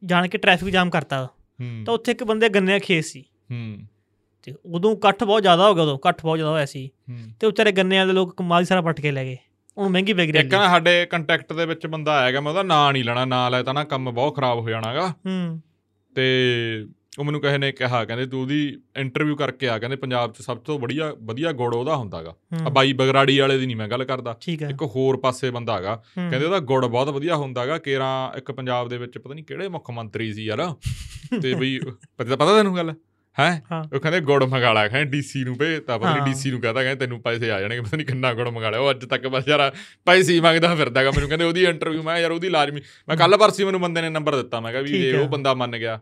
ਜਾਣ 0.06 0.28
ਕੇ 0.28 0.38
ਟ੍ਰੈਫਿਕ 0.38 0.70
ਜਾਮ 0.70 0.90
ਕਰਤਾ। 0.90 1.30
ਤਾਂ 1.86 1.94
ਉੱਥੇ 1.94 2.12
ਇੱਕ 2.12 2.24
ਬੰਦੇ 2.24 2.50
ਗੰਨੇ 2.50 2.80
ਖੇਤ 2.80 3.06
ਸੀ। 3.06 3.22
ਹੂੰ। 3.22 3.78
ਤੇ 4.44 4.54
ਉਦੋਂ 4.66 4.96
ਇਕੱਠ 4.96 5.24
ਬਹੁਤ 5.24 5.42
ਜ਼ਿਆਦਾ 5.42 5.70
ਹੋ 5.70 5.76
ਗਿਆ 5.76 5.84
ਉਦੋਂ 5.84 5.98
ਇਕੱਠ 5.98 6.22
ਬਹੁਤ 6.22 6.38
ਜ਼ਿਆਦਾ 6.38 6.52
ਹੋਇਆ 6.52 6.66
ਸੀ। 6.66 6.90
ਤੇ 7.40 7.48
ਵਿਚਾਰੇ 7.48 7.72
ਗੰਨੇ 7.72 7.98
ਵਾਲੇ 7.98 8.14
ਲੋਕ 8.14 8.38
ਕਮਾਲ 8.38 8.66
ਸਾਰਾ 8.66 8.82
ਪੱਟ 8.82 9.02
ਕੇ 9.02 9.12
ਲੈ 9.12 9.24
ਗਏ। 9.24 9.38
ਉਹਨੂੰ 9.78 9.92
ਮਹਿੰਗੀ 9.92 10.14
ਵਿਕ 10.14 10.36
ਰਹੀ 10.36 10.44
ਇੱਕ 10.44 10.56
ਨਾ 10.56 10.68
ਸਾਡੇ 10.68 11.06
ਕੰਟੈਕਟ 11.06 11.54
ਦੇ 11.54 11.66
ਵਿੱਚ 11.66 11.88
ਬੰਦਾ 11.88 12.20
ਆਏਗਾ 12.20 12.42
ਮੈਂ 12.42 12.50
ਉਹਦਾ 12.50 12.64
ਨਾਂ 12.64 12.94
ਨਹੀਂ 12.94 13.04
ਲੈਣਾ 13.04 13.26
ਨਾਂ 13.26 13.52
ਲੈ 13.52 13.64
ਤਾਂ 13.64 13.74
ਨਾ 13.74 13.84
ਕੰਮ 13.84 14.12
ਬਹੁਤ 14.12 14.36
ਖਰਾਬ 14.36 14.60
ਹੋ 14.60 14.70
ਜਾਣਾਗਾ। 14.70 15.08
ਹੂੰ। 15.10 15.62
ਤੇ 16.16 16.28
ਉਹ 17.20 17.24
ਮੈਨੂੰ 17.24 17.42
ਕਹੇ 17.42 17.58
ਨੇ 17.58 17.72
ਕਿਹਾ 17.72 18.06
ਕਹਿੰਦੇ 18.06 18.26
ਤੂੰ 18.26 18.42
ਉਹਦੀ 18.42 18.78
ਇੰਟਰਵਿਊ 18.98 19.36
ਕਰਕੇ 19.36 19.70
ਆ 19.70 19.80
ਕਹਿੰਦੇ 19.80 19.96
ਪੰਜਾਬ 19.96 20.34
'ਚ 20.34 20.38
ਸਭ 20.42 20.58
ਤੋਂ 20.58 20.80
ਵਧੀਆ 20.80 21.16
ਵਧੀਆ 21.22 21.52
ਗੁੜ 21.52 21.76
ਉਹਦਾ 21.76 21.96
ਹੁੰਦਾਗਾ। 21.96 22.30
ਆ 22.30 22.34
ਹੂੰ, 22.34 22.74
ਬਾਈ 22.74 22.94
ਬਗਰਾੜੀ 22.94 23.40
ਵਾਲੇ 23.40 23.58
ਦੀ 23.58 23.66
ਨਹੀਂ 23.66 23.76
ਮੈਂ 23.76 23.88
ਗੱਲ 23.88 24.04
ਕਰਦਾ। 24.04 24.38
ਹੈ 24.62 24.70
ਇੱਕ 24.70 24.82
ਹੋਰ 24.82 25.18
ਪਾਸੇ 25.18 25.52
ਬੰਦਾ 25.52 25.78
ਹੈਗਾ 25.78 26.04
ਹੂੰ, 26.18 26.30
ਕਹਿੰਦੇ 26.30 26.46
ਉਹਦਾ 26.46 26.60
ਗੁੜ 26.60 26.86
ਬਹੁਤ 26.86 27.10
ਵਧੀਆ 27.10 27.36
ਹੁੰਦਾਗਾ 27.36 27.78
ਕੇਰਾ 27.78 28.34
ਇੱਕ 28.38 28.52
ਪੰਜਾਬ 28.52 28.90
ਦੇ 28.90 28.98
ਵਿੱਚ 28.98 29.18
ਪਤਾ 29.18 29.34
ਨਹੀਂ 29.34 29.46
ਕਿਹੜੇ 29.46 29.68
ਮੁੱਖ 29.68 29.92
ਮੰਤਰੀ 29.92 30.34
ਸੀ 30.34 30.46
ਯਾਰ। 30.46 30.74
ਤੇ 31.42 31.56
ਬਈ 31.56 31.80
ਪਤਾ 32.18 32.36
ਪਤਾ 32.36 32.58
ਤੈਨੂੰ 32.58 32.76
ਗੱਲ? 32.76 32.94
ਹੈ। 33.40 33.62
ਉਹ 33.96 34.00
ਕਹਿੰਦੇ 34.00 34.20
ਗੁੜ 34.22 34.44
ਮੰਗਾਲਾ 34.44 34.88
ਕਹਿੰਦੇ 34.88 35.12
ਡੀਸੀ 35.12 35.44
ਨੂੰ 35.44 35.56
ਭੇਜਤਾ 35.58 35.98
ਪਤਾ 35.98 36.14
ਨਹੀਂ। 36.14 36.26
ਡੀਸੀ 36.26 36.52
ਨੂੰ 36.52 36.62
ਕਹਤਾ 36.62 36.84
ਕਹਿੰਦੇ 36.84 37.00
ਤੈਨੂੰ 37.00 37.22
ਪੈਸੇ 37.22 37.52
ਆ 37.52 37.60
ਜਾਣਗੇ 37.62 37.82
ਪਤਾ 37.82 37.98
ਨਹੀਂ 37.98 38.08
ਕਿੰਨਾ 38.08 38.34
ਗੁੜ 38.34 38.48
ਮੰਗਾ 38.48 38.70
ਲਿਆ। 38.70 38.80
ਉਹ 38.80 38.90
ਅੱਜ 38.92 39.06
ਤੱਕ 39.06 39.28
ਬਸ 39.28 39.48
ਯਾਰ 39.48 39.72
ਪੈਸੇ 40.06 40.34
ਹੀ 40.34 40.40
ਮੰਗਦਾ 40.40 40.74
ਫਿਰਦਾਗਾ 40.76 41.12
ਮੈਨੂੰ 41.12 41.30
ਕਹਿੰਦੇ 41.30 41.46
ਉਹਦੀ 41.46 41.64
ਇੰਟਰਵਿਊ 41.66 42.04
ਮੈਂ 42.04 42.18
ਯਾਰ 42.20 42.32
ਉਹਦੀ 42.32 42.50
ਲਾਜ਼ਮੀ। 42.50 42.82
ਮੈਂ 43.10 43.18
ਕੱਲ 43.18 43.38
ਪਰਸੀ 43.38 43.64
ਮੈਨੂੰ 43.64 43.82
ਬੰਦੇ 43.82 44.02
ਨੇ 44.02 44.10
ਨੰਬਰ 44.10 44.36
ਦਿੱਤਾ 44.36 44.60
ਮੈਂ 44.60 44.72
ਕਿਹਾ 44.72 44.82
ਵੀ 44.84 44.90
ਜੇ। 44.92 45.14
ਉਹ 45.14 45.28
ਬੰਦਾ 45.28 45.54
ਮੰਨ 45.54 45.78
ਗਿਆ 45.78 46.00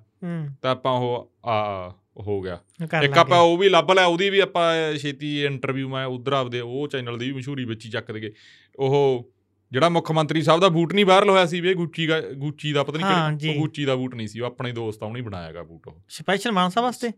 ਤਾਂ 0.62 0.72
ਆਪਾਂ 0.72 0.94
ਉਹ 0.94 1.32
ਆ 1.46 1.90
ਹੋ 2.20 2.42
ਗਿਆ। 2.42 2.58
ਇੱਕ। 3.04 3.18
ਆਪਾਂ 3.18 3.40
ਉਹ 3.40 3.58
ਵੀ 3.58 3.70
ਲੱਭ 3.70 3.92
ਲਿਆ 3.92 4.06
ਉਹਦੀ 4.06 4.30
ਵੀ 4.30 4.40
ਆਪਾਂ 4.40 4.72
ਛੇਤੀ 4.98 5.44
ਇੰਟਰਵਿਊ 5.46 5.90
ਮੈਂ 5.90 6.06
ਉਧਰ 6.08 6.34
ਆਪਦੇ 6.34 6.60
ਉਹ 6.60 6.88
ਚੈਨਲ 6.88 7.18
ਦੀ 7.18 7.26
ਵੀ 7.26 7.38
ਮਸ਼ਹੂਰੀ 7.38 7.66
ਵਿੱਚ 7.66 7.86
ਹੀ 7.86 7.90
ਚੱਕ 7.92 8.12
ਦਗੇ। 8.12 8.32
ਉਹ 8.80 9.32
ਜਿਹੜਾ 9.72 9.90
ਮੁੱਖ 9.90 10.12
ਮੰਤਰੀ 10.12 10.42
ਸਾਹਿਬ 10.42 10.62
ਦਾ 10.62 10.70
ਬੂਟ 10.70 10.94
ਨਹੀਂ 10.94 11.06
ਵਾਇਰਲ 11.06 11.30
ਹੋਇਆ 11.30 11.46
ਸੀ 11.46 11.60
ਵੀ 11.62 11.70
ਇਹ 11.70 11.76
ਗੁੱਚੀ 11.76 12.06
ਦਾ 12.08 12.20
ਗੁੱਚੀ 12.22 12.72
ਦਾ 12.74 12.84
ਪਤਾ 12.84 12.98
ਨਹੀਂ 12.98 13.38
ਕਿਹੜਾ 13.40 13.60
ਗੁੱਚੀ 13.60 13.86
ਦਾ 13.86 13.96
ਬੂਟ 13.96 14.16
ਨਹੀਂ 14.16 14.28
ਸੀ 14.28 14.40
ਉਹ 14.40 14.46
ਆਪਣੇ 14.46 14.72
ਦੋਸਤ 14.72 15.04
ਆ 15.04 15.06
ਉਹਨੇ 15.06 15.20
ਹੀ 15.20 15.26
ਬਣਾਇਆਗਾ 15.26 15.64
ਬੂਟ 15.64 15.88
ਉਹ। 15.88 16.00
ਸਪੈਸ਼ਲ 16.10 16.52
ਮਾਨਸਾ 16.52 16.82
ਵਾਸਤੇ? 16.82 17.10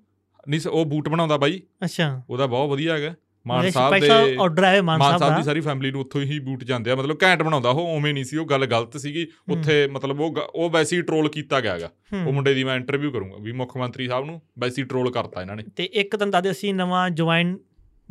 ਨਹੀਂ 0.48 0.60
ਉਹ 0.70 0.86
ਬੂਟ 0.86 1.10
ਬਣਾਉਂਦਾ 1.10 1.38
ਬਾਈ। 1.38 1.62
ਅੱਛਾ। 1.84 2.22
ਉਹਦਾ 2.30 2.46
ਬਹੁਤ 2.46 2.70
ਵਧੀਆ 2.70 2.94
ਹੈਗਾ। 2.94 3.14
ਮਾਨ 3.48 3.70
ਸਾਹਿਬ 3.70 3.98
ਸਪੈਸ਼ਲ 3.98 4.26
ਦੇ 4.26 4.36
ਆਰਡਰ 4.40 4.64
ਆਏ 4.64 4.82
ਮਾਨ 4.82 5.00
ਮਾਨ 5.00 5.10
ਸਾਹਿਬ 5.10 5.20
ਸਾਹਿਬ 5.20 5.34
ਦੀ। 5.34 5.38
ਦਾ 5.38 5.44
ਸਾਰੀ 5.44 5.60
ਫੈਮਿਲੀ 5.60 5.92
ਨੂੰ 5.92 6.02
ਉੱਥੋਂ 6.02 6.22
ਹੀ 6.22 6.40
ਬੂਟ 6.40 6.64
ਜਾਂਦੇ 6.64 6.92
ਆ। 6.92 6.96
ਮਤਲਬ 6.96 7.18
ਘੈਂਟ 7.24 7.44
ਬਣਾਉਂਦਾ 7.44 7.70
ਉਹ 7.70 7.98
ਉਵੇਂ 7.98 8.14
ਨਹੀਂ 8.14 8.24
ਸੀ 8.24 8.38
ਉਹ 8.38 8.46
ਗੱਲ 8.46 8.66
ਗਲਤ 8.66 8.98
ਸੀਗੀ। 8.98 9.28
ਉੱਥੇ 9.52 9.88
ਮਤਲਬ 9.88 10.20
ਉਹ 10.22 10.36
ਉਹ 10.56 10.70
ਵੈਸੇ 10.70 10.98
ਹੀ 10.98 11.02
ਟ੍ਰੋਲ 11.02 11.30
ਕੀਤਾ 11.30 11.62
ਗਿਆ 11.62 11.74
ਹੈਗਾ। 11.74 11.92
ਉਹ 12.26 12.34
ਮੁੰਡੇ 12.34 12.54
ਦੀ 12.54 12.64
ਮੈਂ 12.64 12.76
ਇੰਟਰਵਿਊ 12.76 13.12
ਕਰੂੰਗਾ 13.12 13.36
ਵੀ 13.42 13.52
ਮੁੱਖ 13.52 13.78
ਮੰਤਰੀ 13.78 14.08
ਸਾਹਿਬ 14.08 14.26
ਨੂੰ 14.26 14.42
ਵੈਸੇ 14.60 14.82
ਹੀ 14.82 14.88
ਟ੍ਰੋਲ 14.88 15.12
ਕਰਤਾ 15.12 15.42
ਇਹਨਾਂ 15.42 15.56
ਨੇ। 15.56 15.64
ਤੇ 15.76 15.84
ਇੱਕ 15.84 16.16
ਦਿਨ 16.16 16.32
ਦੱਸਦੇ 16.32 16.52
ਅਸੀਂ 16.52 16.74
ਨਵਾਂ 16.74 17.10
ਜੁਆਇਨ 17.10 17.58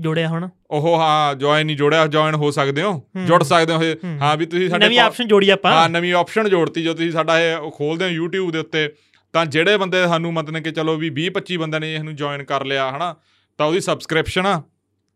ਜੋੜਿਆ 0.01 0.29
ਹੁਣ। 0.29 0.49
ਉਹ 0.71 0.97
ਹਾਂ 0.99 1.35
ਜੁਆਇਨ 1.35 1.67
ਨਹੀਂ 1.67 1.77
ਜੋੜਿਆ 1.77 2.07
ਜੁਆਇਨ 2.07 2.35
ਹੋ 2.35 2.51
ਸਕਦੇ 2.51 2.83
ਹੋ। 2.83 3.03
ਜੁੜ 3.27 3.45
ਸਕਦੇ 3.45 3.73
ਹੋ। 3.73 3.79
ਹੂੰ। 3.79 4.39
ਵੀ 4.39 4.47
ਤੁਸੀਂ 4.47 4.69
ਸਾਡੇ 4.69 4.87
ਨਵੀਂ 4.87 4.99
ਆਪਸ਼ਨ 4.99 5.29
ਜੋੜੀ 5.29 5.51
ਆਪਾਂ। 5.51 5.73
ਹਾਂ 5.73 5.89
ਨਵੀਂ 5.89 6.15
ਆਪਸ਼ਨ 6.15 6.49
ਜੋੜਤੀ 6.49 6.83
ਜੋ 6.83 6.95
ਤੁਸੀਂ 6.95 7.13
ਸਾਡਾ 7.13 7.41
ਇਹ 7.41 7.57
ਖੋਲਦੇ 7.71 8.19
ਹੋ 8.19 8.25
YouTube 8.25 8.51
ਦੇ 8.51 8.59
ਉੱਤੇ। 8.59 8.93
ਤਾਂ 9.37 9.47
ਜਿਹੜੇ 9.47 9.77
ਬੰਦੇ 9.77 10.07
ਸਾਨੂੰ 10.07 10.33
ਮਤਲਬ 10.33 10.63
ਕਿ 10.63 10.71
ਚਲੋ 10.71 10.97
ਵੀ 10.97 11.07
20 11.07 11.27
25 11.27 11.57
ਬੰਦਿਆਂ 11.57 11.81
ਨੇ 11.81 11.95
ਇਹਨੂੰ 11.95 12.17
ਜੁਆਇਨ 12.17 12.45
ਕਰ 12.45 12.65
ਲਿਆ 12.65 12.91
ਹਨਾ 12.91 13.17
ਤਾਂ 13.59 13.67
ਉਹਦੀ 13.67 13.81
ਸਬਸਕ੍ਰਿਪਸ਼ਨ 13.81 14.47
ਆ 14.47 14.63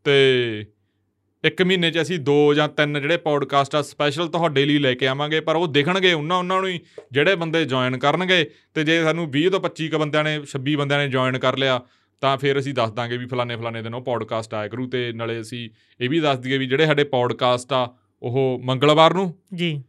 ਤੇ 0.04 0.66
ਇੱਕ 1.44 1.62
ਮਹੀਨੇ 1.62 1.90
'ਚ 1.90 2.02
ਅਸੀਂ 2.02 2.18
ਦੋ 2.18 2.54
ਜਾਂ 2.54 2.68
ਤਿੰਨ 2.68 3.00
ਜਿਹੜੇ 3.00 3.16
ਪੌਡਕਾਸਟ 3.16 3.74
ਆ 3.74 3.82
ਸਪੈਸ਼ਲ 3.82 4.28
ਤੁਹਾਡੇ 4.28 4.66
ਲਈ 4.66 4.78
ਲੈ 4.78 4.94
ਕੇ 4.94 5.06
ਆਵਾਂਗੇ 5.06 5.40
ਪਰ 5.40 5.56
ਉਹ 5.56 5.66
ਦਿਖਣਗੇ 5.66 6.12
ਉਹਨਾਂ 6.12 6.36
ਉਹਨਾਂ 6.36 6.60
ਨੂੰ 6.60 6.70
ਹੀ 6.70 6.80
ਜਿਹੜੇ 7.12 7.34
ਬੰਦੇ 7.34 7.64
ਜੁਆਇਨ 7.64 7.98
ਕਰਨਗੇ 7.98 8.50
ਤੇ 8.74 8.84
ਜੇ 8.84 9.02
ਸਾਨੂੰ 9.02 9.30
20 9.36 9.48
ਤੋਂ 9.48 9.60
25 9.60 9.88
ਕ 9.88 9.96
ਬੰਦਿਆਂ 9.96 10.24
ਨੇ 10.24 10.40
26 10.40 10.74
ਬੰਦਿਆਂ 10.74 11.00
ਨੇ 11.00 11.08
ਜੁਆਇਨ 11.08 11.38
ਕਰ 11.38 11.56
ਲਿਆ 11.56 11.80
ਤਾਂ 12.20 12.38
ਫਿਰ 12.38 12.58
ਅਸੀਂ 12.58 12.74
ਦੱਸ 12.74 12.90
ਦਾਂਗੇ 12.90 13.16
ਵੀ 13.16 13.26
ਫਲਾਣੇ 13.26 13.56
ਫਲਾਣੇ 13.56 13.82
ਦਿਨ 13.82 13.94
ਉਹ 13.94 14.02
ਪੌਡਕਾਸਟ 14.02 14.54
ਆਇਆ 14.54 14.68
ਕਰੂ 14.68 14.88
ਤੇ 14.88 15.12
ਨਾਲੇ 15.12 15.40
ਅਸੀਂ 15.40 15.70
ਇਹ 16.00 16.10
ਵੀ 16.10 16.20
ਦੱਸ 16.20 16.38
ਦਈਏ 16.38 16.58
ਵੀ 16.58 16.66
ਜਿਹੜੇ 16.66 16.86
ਸਾਡੇ 16.86 17.04
ਪੌਡਕਾਸਟ 17.04 17.72
ਆ 17.72 17.96
ਉਹ 18.22 18.60
ਮੰਗਲਵਾਰ 18.64 19.14
ਨੂੰ 19.14 19.38
ਜੀ। 19.54 19.82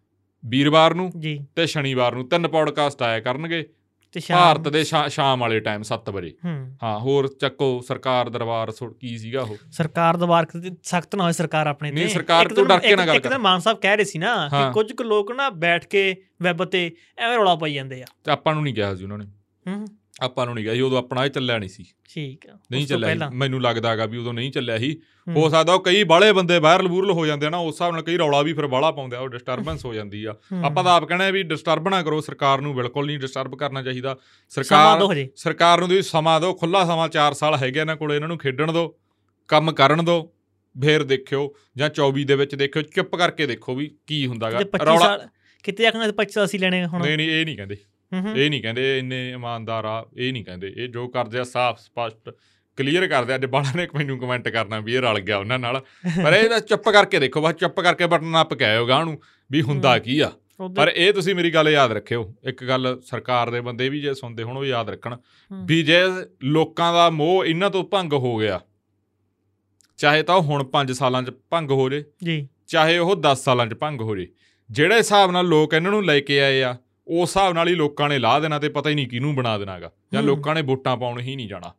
ਵੀਰਵਾਰ 0.45 0.93
ਨੂੰ 0.93 1.11
ਜੀ। 1.19 1.45
ਤੇ 1.55 1.67
ਸ਼ਨੀਵਾਰ 1.67 2.15
ਨੂੰ 2.15 2.29
ਤਿੰਨ 2.29 2.47
ਪੌਡਕਾਸਟ 2.47 3.01
ਆਇਆ 3.01 3.19
ਕਰਨਗੇ। 3.19 3.69
ਭਾਰਤ 4.19 4.67
ਦੇ 4.69 4.83
ਸ਼ਾਮ 5.07 5.39
ਵਾਲੇ 5.39 5.59
ਟਾਈਮ 5.59 5.81
7 5.81 6.09
ਵਜੇ। 6.09 6.33
ਹੂੰ। 6.45 6.75
ਹੋਰ 6.99 7.27
ਚੱਕੋ 7.27 7.81
ਸਰਕਾਰ 7.87 8.29
ਦਰਬਾਰ 8.29 8.71
ਕੀ 9.01 9.17
ਸੀਗਾ 9.17 9.41
ਉਹ? 9.41 9.57
ਸਰਕਾਰ 9.71 10.17
ਦਾ 10.17 10.25
ਵਾਰ 10.25 10.47
ਸਖਤ 10.83 11.15
ਨਾ 11.15 11.23
ਹੋਏ 11.23 11.31
ਸਰਕਾਰ 11.31 11.67
ਆਪਣੇ 11.67 11.89
ਤੇ। 11.89 11.95
ਨਹੀਂ, 11.95 12.07
ਸਰਕਾਰ 12.07 12.47
ਤੋਂ 12.47 12.65
ਡਰ 12.65 12.79
ਕੇ 12.79 12.95
ਨਾ 12.95 13.07
ਗੱਲ 13.07 13.15
ਇੱਕ 13.15 13.27
ਦਿਨ 13.27 13.37
ਮਾਨ 13.37 13.59
ਸਾਹਿਬ 13.59 13.77
ਕਹਿ 13.77 13.97
ਰਹੇ 13.97 14.05
ਸੀ 14.05 14.19
ਨਾ 14.19 14.47
ਕਿ। 14.47 14.73
ਕੁਝ 14.73 14.93
ਕੁ 14.93 15.03
ਲੋਕ 15.03 15.31
ਨਾ 15.31 15.49
ਬੈਠ 15.49 15.85
ਕੇ 15.85 16.15
ਵੈਬ 16.41 16.65
ਤੇ 16.65 16.95
ਐਵੇਂ 17.17 17.37
ਰੌਲਾ 17.37 17.55
ਪਾਈ 17.55 17.73
ਜਾਂਦੇ 17.73 18.01
ਆ। 18.01 18.05
ਤੇ 18.23 18.31
ਆਪਾਂ 18.31 18.53
ਨੂੰ 18.53 18.63
ਨਹੀਂ 18.63 18.73
ਕਿਹਾ 18.73 18.95
ਸੀ 18.95 19.03
ਉਹਨਾਂ 19.03 19.17
ਨੇ। 19.17 19.25
ਹੂੰ। 19.67 19.85
ਆਪਾਂ 20.21 20.45
ਨੂੰ 20.45 20.53
ਨਹੀਂ 20.55 20.63
ਕਿਹਾ 20.65 20.73
ਸੀ 20.75 20.81
ਉਦੋਂ 20.81 20.97
ਆਪਣਾ 20.97 21.23
ਇਹ 21.25 21.29
ਚੱਲਿਆ 21.29 21.57
ਨਹੀਂ 21.57 21.69
ਸੀ 21.69 21.83
ਠੀਕ 22.09 22.45
ਆ 22.47 22.57
ਨਹੀਂ 22.71 22.85
ਚੱਲਿਆ। 22.87 23.29
ਮੈਨੂੰ 23.33 23.61
ਲੱਗਦਾ 23.61 23.89
ਹੈਗਾ 23.89 24.05
ਵੀ 24.05 24.17
ਉਦੋਂ 24.17 24.33
ਨਹੀਂ 24.33 24.51
ਚੱਲਿਆ 24.51 24.77
ਸੀ 24.77 24.91
ਹੂੰ। 25.27 25.49
ਸਕਦਾ 25.49 25.73
ਉਹ 25.73 25.79
ਕਈ 25.79 26.03
ਬਾਹਲੇ 26.03 26.31
ਬੰਦੇ 26.33 26.57
ਵਾਇਰਲ 26.59 26.87
ਵੂਰਲ 26.87 27.11
ਹੋ 27.11 27.25
ਜਾਂਦੇ 27.25 27.45
ਆ 27.45 27.49
ਨਾ 27.49 27.57
ਉਸ 27.59 27.73
ਹਿਸਾਬ 27.73 27.93
ਨਾਲ 27.93 28.01
ਕਈ 28.03 28.17
ਰੌਲਾ 28.17 28.41
ਵੀ 28.41 28.53
ਫਿਰ 28.53 28.67
ਬਾਹਲਾ 28.67 28.91
ਪਾਉਂਦੇ 28.91 29.15
ਆ 29.15 29.19
ਉਹ 29.19 29.29
ਡਿਸਟਰਬੈਂਸ 29.29 29.85
ਹੋ 29.85 29.93
ਜਾਂਦੀ 29.93 30.23
ਆ। 30.25 30.35
ਆਪਾਂ 30.63 30.83
ਤਾਂ 30.83 30.93
ਆਪ 30.93 31.05
ਕਹਿੰਦੇ 31.05 31.25
ਆ 31.25 31.31
ਵੀ 31.31 31.43
ਡਿਸਟਰਬ 31.45 31.87
ਨਾ 31.89 32.01
ਕਰੋ 32.03 32.19
ਸਰਕਾਰ 32.21 32.61
ਨੂੰ 32.61 32.75
ਬਿਲਕੁਲ 32.75 33.05
ਨਹੀਂ 33.05 33.19
ਡਿਸਟਰਬ 33.19 33.55
ਕਰਨਾ 33.55 33.83
ਚਾਹੀਦਾ 33.83 34.15
ਸਰਕਾਰ 34.51 34.99
ਸਰਕਾਰ 35.37 35.79
ਨੂੰ 35.79 35.87
ਤੁਸੀਂ 35.89 36.01
ਸਮਾਂ 36.03 36.39
ਦਿਓ 36.41 36.53
ਖੁੱਲਾ 36.53 36.83
ਸਮਾਂ 36.85 37.07
4 37.17 37.33
ਸਾਲ 37.35 37.55
ਹੈਗੇ 37.55 37.79
ਇਹਨਾਂ 37.79 37.95
ਕੋਲ 37.95 38.13
ਇਹਨਾਂ 38.13 38.27
ਨੂੰ 38.27 38.37
ਖੇਡਣ 38.37 38.71
ਦਿਓ 38.71 38.87
ਕੰਮ 39.49 39.71
ਕਰਨ 39.73 40.03
ਦਿਓ 40.05 40.21
ਫੇਰ 40.75 41.03
ਦੇਖਿਓ 41.03 41.53
ਜਾਂ 41.77 41.89
24 41.95 42.23
ਦੇ 42.25 42.35
ਵਿੱਚ 42.35 42.55
ਦੇਖਿਓ 42.55 42.81
ਚੁੱਪ 42.91 43.15
ਕਰਕੇ 43.15 43.45
ਦੇਖੋ 43.47 43.75
ਵੀ 43.75 43.89
ਕੀ 44.07 44.25
ਹੁੰਦਾਗਾ 44.27 44.57
ਕਿਤੇ 44.57 44.77
25 44.77 44.99
ਸਾਲ 44.99 45.27
ਕਿਤੇ 45.63 45.87
ਆਖਣਾ 45.87 46.05
25 46.13 46.31
ਸਾਲ 46.31 46.45
ਅਸੀਂ 46.45 46.59
ਲੈਣੇ 46.59 46.85
ਹੁਣ 46.85 47.01
ਨਹੀਂ 47.01 47.17
ਨਹੀਂ 47.17 47.29
ਇਹ 47.31 47.45
ਨਹੀਂ 47.45 47.55
ਕਹਿੰਦੇ। 47.57 47.75
ਇਹ 48.13 48.49
ਨਹੀਂ 48.49 48.61
ਕਹਿੰਦੇ 48.61 48.97
ਇੰਨੇ 48.99 49.31
ਇਮਾਨਦਾਰ 49.31 49.85
ਆ 49.85 50.05
ਇਹ 50.17 50.33
ਨਹੀਂ 50.33 50.45
ਕਹਿੰਦੇ। 50.45 50.73
ਇਹ 50.77 50.87
ਜੋ 50.87 51.07
ਕਰਦੇ 51.07 51.39
ਆ 51.39 51.43
ਸਾਫ਼ 51.43 51.79
ਸਪਸ਼ਟ 51.79 52.29
ਕਲੀਅਰ 52.77 53.07
ਕਰਦੇ 53.07 53.35
ਅੱਜ 53.35 53.45
ਬਾਲਾ 53.45 53.71
ਨੇ 53.75 53.87
ਮੈਨੂੰ 53.95 54.19
ਕਮੈਂਟ 54.19 54.47
ਕਰਨਾ 54.49 54.79
ਵੀ 54.79 54.93
ਇਹ 54.93 55.01
ਰਲ 55.01 55.19
ਗਿਆ 55.19 55.37
ਉਹਨਾਂ 55.37 55.59
ਨਾਲ। 55.59 55.79
ਪਰ 56.23 56.33
ਇਹ 56.33 56.49
ਬਸ 56.49 56.61
ਚੁੱਪ 56.61 56.89
ਕਰਕੇ 56.89 57.19
ਦੇਖੋ 57.19 57.41
ਬਸ 57.41 57.53
ਚੁੱਪ 57.53 57.79
ਕਰਕੇ 57.79 58.07
ਬਟਨ 58.07 58.25
ਨੱਪ 58.25 58.53
ਕੇ 58.53 58.65
ਆਇਓ 58.65 58.87
ਗਾਂ 58.87 59.03
ਨੂੰ 59.05 59.19
ਵੀ 59.51 59.61
ਹੁੰਦਾ 59.61 59.97
ਕੀ 59.99 60.19
ਆ। 60.19 60.31
ਪਰ 60.75 60.91
ਇਹ 60.95 61.13
ਤੁਸੀਂ 61.13 61.35
ਮੇਰੀ 61.35 61.53
ਗੱਲ 61.53 61.69
ਯਾਦ 61.69 61.91
ਰੱਖਿਓ। 61.91 62.33
ਇੱਕ 62.43 62.63
ਗੱਲ 62.63 62.99
ਸਰਕਾਰ 63.05 63.49
ਦੇ 63.49 63.61
ਬੰਦੇ 63.61 63.89
ਵੀ 63.89 64.01
ਜੇ 64.01 64.13
ਸੁਣਦੇ 64.13 64.43
ਹੁਣ 64.43 64.57
ਉਹ 64.57 64.65
ਯਾਦ 64.65 64.89
ਰੱਖਣ। 64.89 65.15
ਵੀ 65.51 65.81
ਜੇ 65.83 66.01
ਲੋਕਾਂ 66.43 66.93
ਦਾ 66.93 67.09
ਮੋਹ 67.09 67.45
ਇਹਨਾਂ 67.45 67.69
ਤੋਂ 67.69 67.83
ਭੰਗ 67.83 68.13
ਹੋ 68.13 68.35
ਗਿਆ 68.37 68.59
ਚਾਹੇ 69.99 70.23
ਤਾਂ 70.23 70.35
ਉਹ 70.35 70.41
ਹੁਣ 70.41 70.63
5 70.71 70.93
ਸਾਲਾਂ 70.93 71.23
'ਚ 71.23 71.31
ਭੰਗ 71.49 71.71
ਹੋ 71.71 71.89
ਜੇ 71.89 72.03
ਜੀ। 72.23 72.47
ਚਾਹੇ 72.67 72.97
ਉਹ 72.97 73.15
10 73.21 73.43
ਸਾਲਾਂ 73.43 73.67
'ਚ 73.67 73.73
ਭੰਗ 73.73 74.01
ਹੋ 74.01 74.15
ਜੇ 74.15 74.27
ਜਿਹੜੇ 74.69 74.97
ਹਿਸਾਬ 74.97 75.31
ਨਾਲ 75.31 75.45
ਲੋਕ 75.45 75.73
ਇਹਨਾਂ 75.73 75.91
ਨੂੰ 75.91 76.05
ਲੈ 76.05 76.19
ਕੇ 76.19 76.39
ਆਏ 76.41 76.61
ਆ 76.61 76.75
ਉਸ 77.11 77.29
ਹਿਸਾਬ 77.29 77.53
ਨਾਲ 77.53 77.67
ਹੀ 77.67 77.75
ਲੋਕਾਂ 77.75 78.09
ਨੇ 78.09 78.19
ਲਾ 78.19 78.39
ਦੇਣਾ 78.39 78.59
ਤੇ 78.59 78.69
ਪਤਾ 78.69 78.89
ਹੀ 78.89 78.95
ਨਹੀਂ 78.95 79.07
ਕਿਹਨੂੰ 79.07 79.35
ਬਣਾ 79.35 79.57
ਦੇਣਾਗਾ। 79.57 79.91
ਜਾਂ। 80.13 80.23
ਲੋਕਾਂ 80.23 80.55
ਨੇ 80.55 80.61
ਵੋਟਾਂ 80.61 80.97
ਪਾਉਣ 80.97 81.19
ਹੀ 81.19 81.35
ਨਹੀਂ 81.35 81.47
ਜਾਣਾ। 81.47 81.73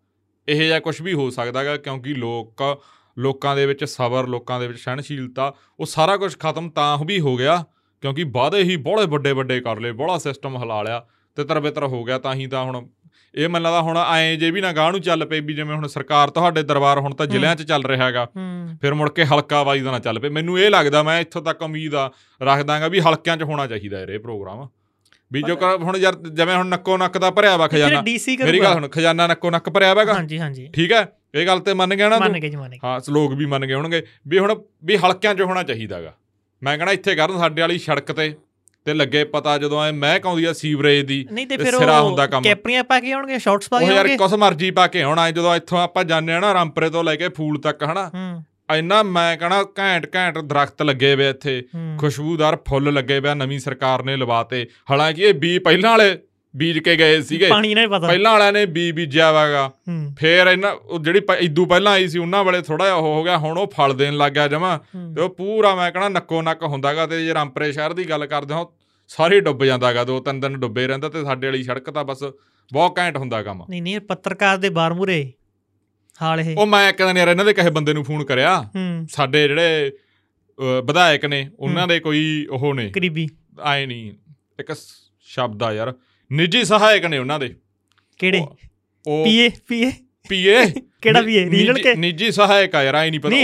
ਇਹ 0.48 0.56
ਜਿਹਾ 0.56 0.80
ਕੁਝ 0.80 1.02
ਵੀ 1.02 1.12
ਹੋ 1.12 1.30
ਸਕਦਾਗਾ 1.30 1.76
ਕਿਉਂਕਿ 1.76 2.14
ਲੋਕ 2.14 2.82
ਲੋਕਾਂ 3.18 3.56
ਦੇ 3.56 3.66
ਵਿੱਚ 3.66 3.84
ਸਬਰ 3.84 4.26
ਲੋਕਾਂ 4.26 4.60
ਦੇ 4.60 4.68
ਵਿੱਚ 4.68 4.78
ਸਹਿਣਸ਼ੀਲਤਾ 4.78 5.54
ਉਹ 5.80 5.86
ਸਾਰਾ 5.86 6.16
ਕੁਝ 6.16 6.36
ਖਤਮ 6.38 6.70
ਤਾਂ 6.70 6.98
ਵੀ 7.04 7.20
ਹੋ 7.20 7.36
ਗਿਆ। 7.36 7.64
ਕਿਉਂਕਿ 8.00 8.24
ਵਾਅਦੇ 8.30 8.58
ਹੀ 8.58 8.76
ਬੜੇ 8.76 9.06
ਵੱਡੇ 9.06 9.32
ਵੱਡੇ 9.32 9.60
ਕਰ 9.60 9.80
ਲਏ 9.80 9.92
ਬੜਾ 9.92 10.18
ਸਿਸਟਮ 10.18 10.56
ਹਿਲਾ 10.56 10.82
ਲਿਆ 10.82 11.06
ਤੇ 11.36 11.44
ਤਰਬੇਤਰ 11.44 11.86
ਹੋ 11.86 12.04
ਗਿਆ 12.04 12.18
ਤਾਂ 12.18 12.34
ਹੀ 12.34 12.46
ਤਾਂ 12.46 12.64
ਹੁਣ 12.64 12.88
ਇਹ 13.34 13.48
ਮੈਨੂੰ 13.48 13.64
ਲੱਗਦਾ 13.64 13.82
ਹੁਣ 13.82 13.98
ਐਂ 13.98 14.36
ਜੇ 14.36 14.50
ਵੀ 14.50 14.60
ਨਾ 14.60 14.72
ਗਾਹ 14.72 14.90
ਨੂੰ 14.90 15.00
ਚੱਲ 15.00 15.26
ਪਏ 15.26 15.40
ਵੀ 15.40 15.54
ਜਿਵੇਂ 15.54 15.76
ਹੁਣ 15.76 15.86
ਸਰਕਾਰ 15.86 16.30
ਤੁਹਾਡੇ 16.30 16.62
ਦਰਬਾਰ 16.62 16.98
ਹੁਣ 16.98 17.14
ਤਾਂ 17.14 17.26
ਜ਼ਿਲ੍ਹਿਆਂ 17.26 17.56
'ਚ 17.56 17.62
ਚੱਲ 17.62 17.84
ਰਿਹਾ 17.84 18.06
ਹੈਗਾ। 18.06 18.28
ਫਿਰ 18.80 18.94
ਮੁੜ 18.94 19.10
ਕੇ 19.10 19.24
ਹਲਕਾ 19.24 19.62
ਵਾਈਜ਼ 19.62 19.84
ਦਾ 19.84 19.90
ਨਾ 19.90 19.98
ਚੱਲ 19.98 20.18
ਪਏ। 20.18 20.28
ਮੈਨੂੰ 20.28 20.58
ਇਹ 20.58 20.70
ਲੱਗਦਾ 20.70 21.02
ਮੈਂ 21.02 21.20
ਇੱਥੋਂ 21.20 21.42
ਤੱਕ 21.42 21.62
ਉਮੀਦ 21.62 21.94
ਆ 21.94 22.10
ਰੱਖਦਾਗਾ 22.42 22.88
ਵੀ 22.88 23.00
ਹਲਕਿਆਂ 23.00 23.36
'ਚ 23.36 23.42
ਹੋਣਾ 23.42 23.66
ਚਾਹੀਦਾ 23.66 24.00
ਇਹ 24.00 24.18
ਪ੍ਰੋਗਰਾਮ 24.18 24.68
ਵੀ 25.32 25.42
ਜੋ 25.42 25.56
ਕਰ- 25.56 25.78
ਹੁਣ 25.82 25.96
ਯਾਰ 25.96 26.14
ਜਿਵੇਂ 26.14 26.56
ਹੁਣ 26.56 26.66
ਨੱਕੋ 26.66 26.96
ਨੱਕ 26.96 27.18
ਦਾ 27.18 27.30
ਭਰਿਆ 27.30 27.56
ਵਾ 27.56 27.68
ਖਜ਼ਾਨਾ। 27.68 28.00
ਮੇਰੀ 28.00 28.60
ਗੱਲ 28.60 28.74
ਹੁਣ 28.74 28.88
ਖਜ਼ਾਨਾ 28.88 29.26
ਨੱਕੋ 29.26 29.50
ਨੱਕ 29.50 29.70
ਭਰਿਆ 29.70 29.94
ਵਾਗਾ 29.94 30.14
ਹਾਂਜੀ 30.14 30.38
ਹਾਂਜੀ। 30.38 30.68
ਠੀਕ 30.72 30.92
ਹੈ? 30.92 31.06
ਇਹ 31.34 31.46
ਗੱਲ 31.46 31.60
ਤੇ 31.60 31.74
ਮੰਨ 31.74 31.94
ਗਿਆ 31.94 32.08
ਨਾ 32.08 32.18
ਮੰਨ 32.18 32.38
ਗਏ 32.40 32.48
ਜੀ 32.48 32.56
ਮੰਨ 32.56 32.70
ਗਏ। 32.70 32.78
ਹਾਂ 32.84 33.00
ਲੋਕ 33.10 33.32
ਵੀ 33.34 33.46
ਮੰਨ 33.46 33.66
ਗਏ 33.66 33.74
ਹੋਣਗੇ। 33.74 34.02
ਵੀ 34.28 34.38
ਹੁਣ 34.38 34.54
ਵੀ 34.84 34.96
ਹਲਕਿਆਂ 34.96 35.34
'ਚ 35.34 35.40
ਹੋਣਾ 35.40 35.62
ਚਾਹੀਦਾਗਾ 35.62 36.12
ਮੈਂ 36.62 36.78
ਕਹਣਾ 36.78 36.92
ਇੱਥੇ 36.92 37.14
ਕਰਨ 37.14 37.38
ਸਾਡੇ 37.38 37.60
ਵਾਲੀ 37.60 37.78
ਸੜਕ 37.78 38.12
ਤੇ 38.12 38.34
ਤੇ 38.86 38.94
ਲੱਗੇ 38.94 39.24
ਪਤਾ 39.24 39.58
ਜਦੋਂ 39.58 39.82
ਐ 39.84 39.90
ਮਹਿਕ 39.92 40.26
ਆਉਂਦੀ 40.26 40.44
ਆ 40.44 40.52
ਸੀਵਰੇਜ 40.52 41.06
ਦੀ 41.06 41.26
ਸਿਰਾ 41.70 41.98
ਉਹ 41.98 42.08
ਹੁੰਦਾ 42.08 42.26
ਕੰਮ। 42.26 42.42
ਕੈਪਰੀਆਂ 42.42 42.84
ਪਾ 42.84 43.00
ਕੇ 43.00 43.12
ਆਉਣਗੇ 43.12 43.38
ਸ਼ਾਰਟਸ 43.38 43.68
ਪਾ 43.68 43.76
ਉਹ 43.76 43.80
ਕੇ 43.80 43.86
ਯਾਰ 43.86 43.98
ਆਉਣਗੇ? 43.98 44.16
ਕੁਛ 44.16 44.34
ਮਰਜ਼ੀ 44.34 44.70
ਪਾ 44.70 44.86
ਕੇ 44.86 45.02
ਆਉਣਾ 45.02 45.30
ਜਦੋਂ 45.30 45.54
ਇੱਥੋਂ 45.56 45.78
ਆਪਾਂ 45.78 46.04
ਜਾਂਦੇ 46.04 46.32
ਆ 46.32 46.40
ਨਾ 46.40 46.54
ਰਾਮਪਰੇ 46.54 46.90
ਤੋਂ 46.90 47.04
ਲੈ 47.04 47.16
ਕੇ 47.16 47.28
ਫੂਲ 47.28 47.58
ਤੱਕ 47.60 47.82
ਹਨਾ? 47.82 48.10
ਇੰਨਾ 48.76 49.02
ਮੈਂ 49.02 49.36
ਕਹਣਾ 49.36 49.62
ਘੈਂਟ 49.78 50.06
ਘੈਂਟ 50.14 50.38
ਦਰਖਤ 50.38 50.82
ਲੱਗੇ 50.82 51.14
ਵੇ 51.14 51.28
ਇੱਥੇ 51.30 51.62
ਖੁਸ਼ਬੂਦਾਰ 51.98 52.56
ਫੁੱਲ 52.68 52.92
ਲੱਗੇ 52.94 53.20
ਵੇ 53.20 53.34
ਨਵੀਂ 53.34 53.58
ਸਰਕਾਰ 53.58 54.02
ਨੇ 54.02 54.16
ਲਵਾਤੇ। 54.16 54.66
ਹਾਲਾਂਕਿ 54.90 55.22
ਇਹ 55.22 55.34
ਬੀ 55.34 55.58
ਪਹਿਲਾਂ 55.58 55.90
ਵਾਲੇ 55.90 56.18
ਬੀਜ 56.54 56.78
ਕੇ 56.78 56.96
ਗਏ 56.96 57.20
ਸੀਗੇ। 57.22 57.48
ਪਹਿਲਾਂ 57.48 58.32
ਵਾਲਿਆਂ 58.32 58.52
ਨੇ 58.52 58.64
ਬੀ 58.66 58.90
ਬੀਜਿਆ 58.92 59.30
ਵਾਗਾ 59.32 59.70
ਫੇਰ 60.18 60.46
ਇਹਨਾਂ 60.46 60.72
ਉਹ 60.72 60.98
ਜਿਹੜੀ 60.98 61.20
ਇਦੂ 61.40 61.66
ਪਹਿਲਾਂ 61.66 61.92
ਆਈ 61.92 62.08
ਸੀ 62.08 62.18
ਉਹਨਾਂ 62.18 62.44
ਵੇਲੇ 62.44 62.62
ਥੋੜਾ 62.62 62.84
ਜਿਹਾ 62.84 62.96
ਉਹ 62.96 63.02
ਹੋ 63.02 63.22
ਗਿਆ 63.24 63.38
ਹੁਣ 63.38 63.58
ਉਹ 63.58 63.72
ਫਲ 63.76 63.94
ਦੇਣ 63.94 64.16
ਲੱਗ 64.16 64.32
ਗਿਆ 64.32 64.48
ਜਮਾ। 64.48 64.76
ਤੇ 65.16 65.20
ਉਹ 65.22 65.28
ਪੂਰਾ 65.28 65.74
ਮੈਂ 65.74 65.90
ਕਹਣਾ 65.92 66.08
ਨੱਕੋ 66.08 66.42
ਨੱਕ 66.42 66.62
ਹੁੰਦਾਗਾ 66.62 67.06
ਤੇ 67.06 67.24
ਜੇ 67.24 67.34
ਰਾਮਪਰੇ 67.34 67.72
ਸ਼ਹਿਰ 67.72 67.92
ਦੀ 67.92 68.08
ਗੱਲ 68.10 68.26
ਕਰਦੇ 68.26 68.54
ਹਾਂ 68.54 68.66
ਸਾਰੇ 69.08 69.40
ਡੁੱਬ 69.40 69.64
ਜਾਂਦਾਗਾ 69.64 70.04
ਦੋ 70.04 70.20
ਤਿੰਨ 70.20 70.40
ਦਿਨ 70.40 70.56
ਡੁੱਬੇ 70.56 70.86
ਰਹਿੰਦਾ 70.86 71.08
ਤੇ 71.08 71.24
ਸਾਡੇ 71.24 71.46
ਵਾਲੀ 71.46 71.62
ਸੜਕ 71.62 71.90
ਤਾਂ 71.90 72.04
ਬਸ 72.04 72.24
ਬਹੁਤ 72.72 72.98
ਘੈਂਟ 72.98 73.16
ਹੁੰਦਾ 73.16 73.42
ਕੰਮ 73.42 73.64
ਨਹੀਂ 73.70 73.82
ਨਹੀਂ 73.82 74.00
ਪੱਤਰਕਾਰ 74.00 74.56
ਦੇ 74.56 74.68
ਬਾਰ 74.68 74.94
ਮੂਰੇ 74.94 75.32
ਹਾਲ 76.20 76.40
ਇਹ। 76.40 76.56
ਉਹ 76.58 76.66
ਮੈਂ 76.66 76.88
ਇੱਕ 76.88 77.02
ਦਿਨ 77.02 77.16
ਯਾਰ 77.16 77.28
ਇਹਨਾਂ 77.28 77.44
ਦੇ 77.44 77.52
ਕਹੇ 77.52 77.70
ਬੰਦੇ 77.70 77.92
ਨੂੰ 77.92 78.04
ਫੋਨ 78.04 78.24
ਕਰਿਆ। 78.24 78.70
ਸਾਡੇ 79.10 79.46
ਜਿਹੜੇ 79.48 79.92
ਵਿਧਾਇਕ 80.82 81.24
ਨੇ 81.24 81.48
ਉਹਨਾਂ 81.58 81.86
ਦੇ 81.88 81.98
ਕੋਈ 82.00 82.46
ਉਹ 82.50 82.74
ਨੇ। 82.74 82.88
ਕਰੀਬੀ। 82.90 83.28
ਆਏ 83.60 83.86
ਨਹੀਂ 83.86 84.12
ਇੱਕ 84.60 84.72
ਸ਼ਬਦ 85.26 85.62
ਆ 85.62 85.72
ਯਾਰ। 85.72 85.92
ਨਿੱਜੀ 86.30 86.64
ਸਹਾਇਕ 86.64 87.06
ਨੇ 87.06 87.18
ਉਹਨਾਂ 87.18 87.38
ਦੇ। 87.38 87.54
ਕਿਹੜੇ? 88.18 88.40
ਪੀਏ 89.24 89.48
ਪੀਏ 89.68 89.90
ਪੀਏ 90.28 90.64
ਕਿਹੜਾ 91.02 91.22
ਪੀਏ 91.22 91.44
ਰੀਜਨਲ 91.50 91.78
ਕੇ? 91.78 91.94
ਨਿੱਜੀ 91.94 92.30
ਸਹਾਇਕ 92.30 92.74
ਆ 92.74 92.82
ਯਾਰ 92.82 92.94
ਆਈ 92.94 93.10
ਨਹੀਂ 93.10 93.20
ਪਤਾ। 93.20 93.36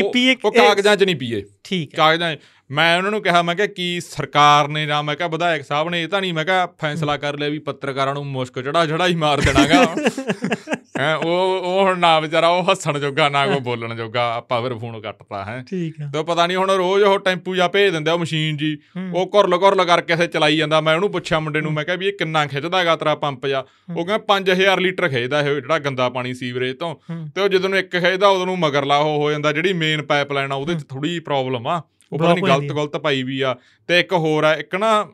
ਉਹ 0.45 0.53
ਕਾਗਜ਼ਾਂ 0.53 0.97
'ਚ 0.97 1.05
ਨਹੀਂ 1.05 1.17
ਪੀਏ 1.17 1.43
ਠੀਕ 1.71 1.95
ਹੈ। 1.95 1.97
ਕਾਗਜ਼ਾਂ। 1.97 2.37
ਮੈਂ 2.71 2.99
ਉਹਨਾਂ 2.99 3.11
ਨੂੰ 3.11 3.23
ਕਿਹਾ 3.23 3.43
ਮੈਂ 3.43 3.55
ਕਿਹਾ 3.55 3.67
ਕੀ 3.67 4.01
ਸਰਕਾਰ 4.01 4.69
ਨੇ 4.69 4.87
ਜਾਂ 4.87 5.03
ਮੈਂ 5.03 5.17
ਕਿਹਾ 5.17 5.29
ਵਿਧਾਇਕ 5.29 5.65
ਸਾਹਿਬ 5.65 5.89
ਨੇ 5.89 6.03
ਇਹ 6.03 6.09
ਤਾਂ 6.09 6.21
ਨਹੀਂ। 6.21 6.35
ਮੈਂ 6.35 6.45
ਕਿਹਾ 6.45 6.67
ਫੈਸਲਾ 6.67 7.17
ਕਰ 7.17 7.39
ਲਿਆ 7.39 7.49
ਵੀ 7.49 7.59
ਪੱਤਰਕਾਰਾਂ 7.59 8.15
ਨੂੰ 8.15 8.27
ਮੁਸ਼ਕ 8.27 8.61
ਚੜਾ 8.61 8.87
ਚੜਾ 8.87 9.07
ਹੀ 9.07 9.15
ਮਾਰ 9.15 9.41
ਦੇਣਾਗਾ। 9.41 9.95
ਹੈ 10.99 11.17
ਉਹ 11.17 11.61
ਉਹ 11.61 11.83
ਹੁਣ 11.83 11.99
ਨਾ 11.99 12.21
ਵਿਚਾਰਾ 12.21 12.49
ਉਹ 12.49 12.65
ਹੱਸਣ 12.71 12.99
ਜੋਗਾ 12.99 13.29
ਨਾ 13.29 13.47
ਕੋਈ 13.47 13.61
ਬੋਲਣ 13.61 13.95
ਜੋਗਾ 13.95 14.35
ਆਪਾਂ 14.35 14.63
ਫਿਰ 14.63 14.75
ਫੋਨ 14.75 15.01
ਕੱਟਤਾ 15.01 15.45
ਹੈ। 15.45 15.65
ਠੀਕ 15.71 15.95
ਹੈ। 16.01 16.11
ਤੇ 16.13 16.23
ਪਤਾ 16.23 16.47
ਨਹੀਂ 16.47 16.57
ਹੁਣ 16.57 16.71
ਰੋਜ਼ 16.71 17.05
ਉਹ 17.05 17.19
ਟੈਂਪੂ 17.19 17.55
ਜਾਂ 17.55 17.69
ਭੇਜ 17.69 17.93
ਦਿੰਦੇ 17.93 18.11
ਆ 18.11 18.15
ਉਹ 18.15 18.19
ਮਸ਼ੀਨ 18.19 18.57
ਜੀ। 18.57 18.79
ਉਹ 19.15 19.31
ਘੁਰਲ 19.35 19.57
ਘੁਰਲ 19.57 19.85
ਕਰਕੇ 19.85 20.13
ਇੱਥੇ 20.13 20.27
ਚਲਾਈ 20.27 20.57
ਜਾਂਦਾ। 20.57 20.81
ਮੈਂ 20.81 20.95
ਉਹਨੂੰ 20.95 21.13
ਪੁੱਛਿਆ 21.13 21.41
ਮੁੰਡੇ 21.41 21.61
ਨੂੰ 21.61 21.73
ਮੈਂ 21.73 21.85
ਕਿਹਾ 21.85 21.97
ਵੀ 21.97 22.07
ਇਹ 22.07 22.13
ਕਿੰਨਾ 22.13 22.47
ਖਿੱਚਦਾ 22.47 22.79
ਹੈਗਾ 22.79 22.97
ਤੇਰਾ 22.97 23.15
ਪੰਪ 23.15 23.47
ਜਾ? 23.47 23.65
ਉਹ 23.97 24.07
ਕਹਿੰਦਾ 24.07 24.19
5000 24.19 24.81
ਲੀਟਰ 24.81 25.09
ਖਿੱਚਦਾ 25.09 25.41
ਇਹ 25.41 25.45
ਜਿਹੜਾ 25.45 25.79
ਗੰਦਾ 25.79 26.09
ਪਾਣੀ 26.09 26.35
ਸੀਵਰੇਜ 26.35 26.77
ਤੋਂ। 26.77 26.97
ਤੇ 27.35 27.41
ਉਹ 27.41 27.49
ਜਦੋਂ 27.49 27.71
ਇੱਕ 27.71 27.91
ਖਿੱਚਦਾ 27.91 28.29
ਉਦੋਂ 28.29 28.47
ਨੂੰ 28.47 28.59
ਮਗਰਲਾ 28.59 28.97
ਉਹ 28.97 29.19
ਹੋ 29.19 29.31
ਜਾਂਦਾ 29.31 29.53
ਜਿਹੜੀ 29.53 29.73
ਮੇਨ 29.73 30.03
ਪਾਈਪਲਾਈਨ 30.03 30.53
ਆ 30.53 30.55
ਉਹਦੇ 30.55 30.75
'ਚ 30.75 30.85
ਥੋੜੀ 30.89 31.09
ਜਿਹੀ 31.09 31.21
ਪ੍ਰੋਬਲਮ 31.59 31.83
ਆ 31.83 31.83
ਉਹ 32.13 32.19
ਪਤਾ 32.19 32.35
ਨਹੀਂ 32.35 32.45
ਗਲਤ 32.45 32.77
ਗਲਤ 32.77 33.03
ਪਾਈ 33.03 33.23
ਵੀ 33.23 33.41
ਆ। 33.41 33.57
ਤੇ 33.89 34.01
ਇੱਕ 34.01 34.13
ਹੋਰ 34.13 34.45
ਆ 34.45 34.55
ਇੱਕ 34.55 34.75
ਨਾ 34.75 35.13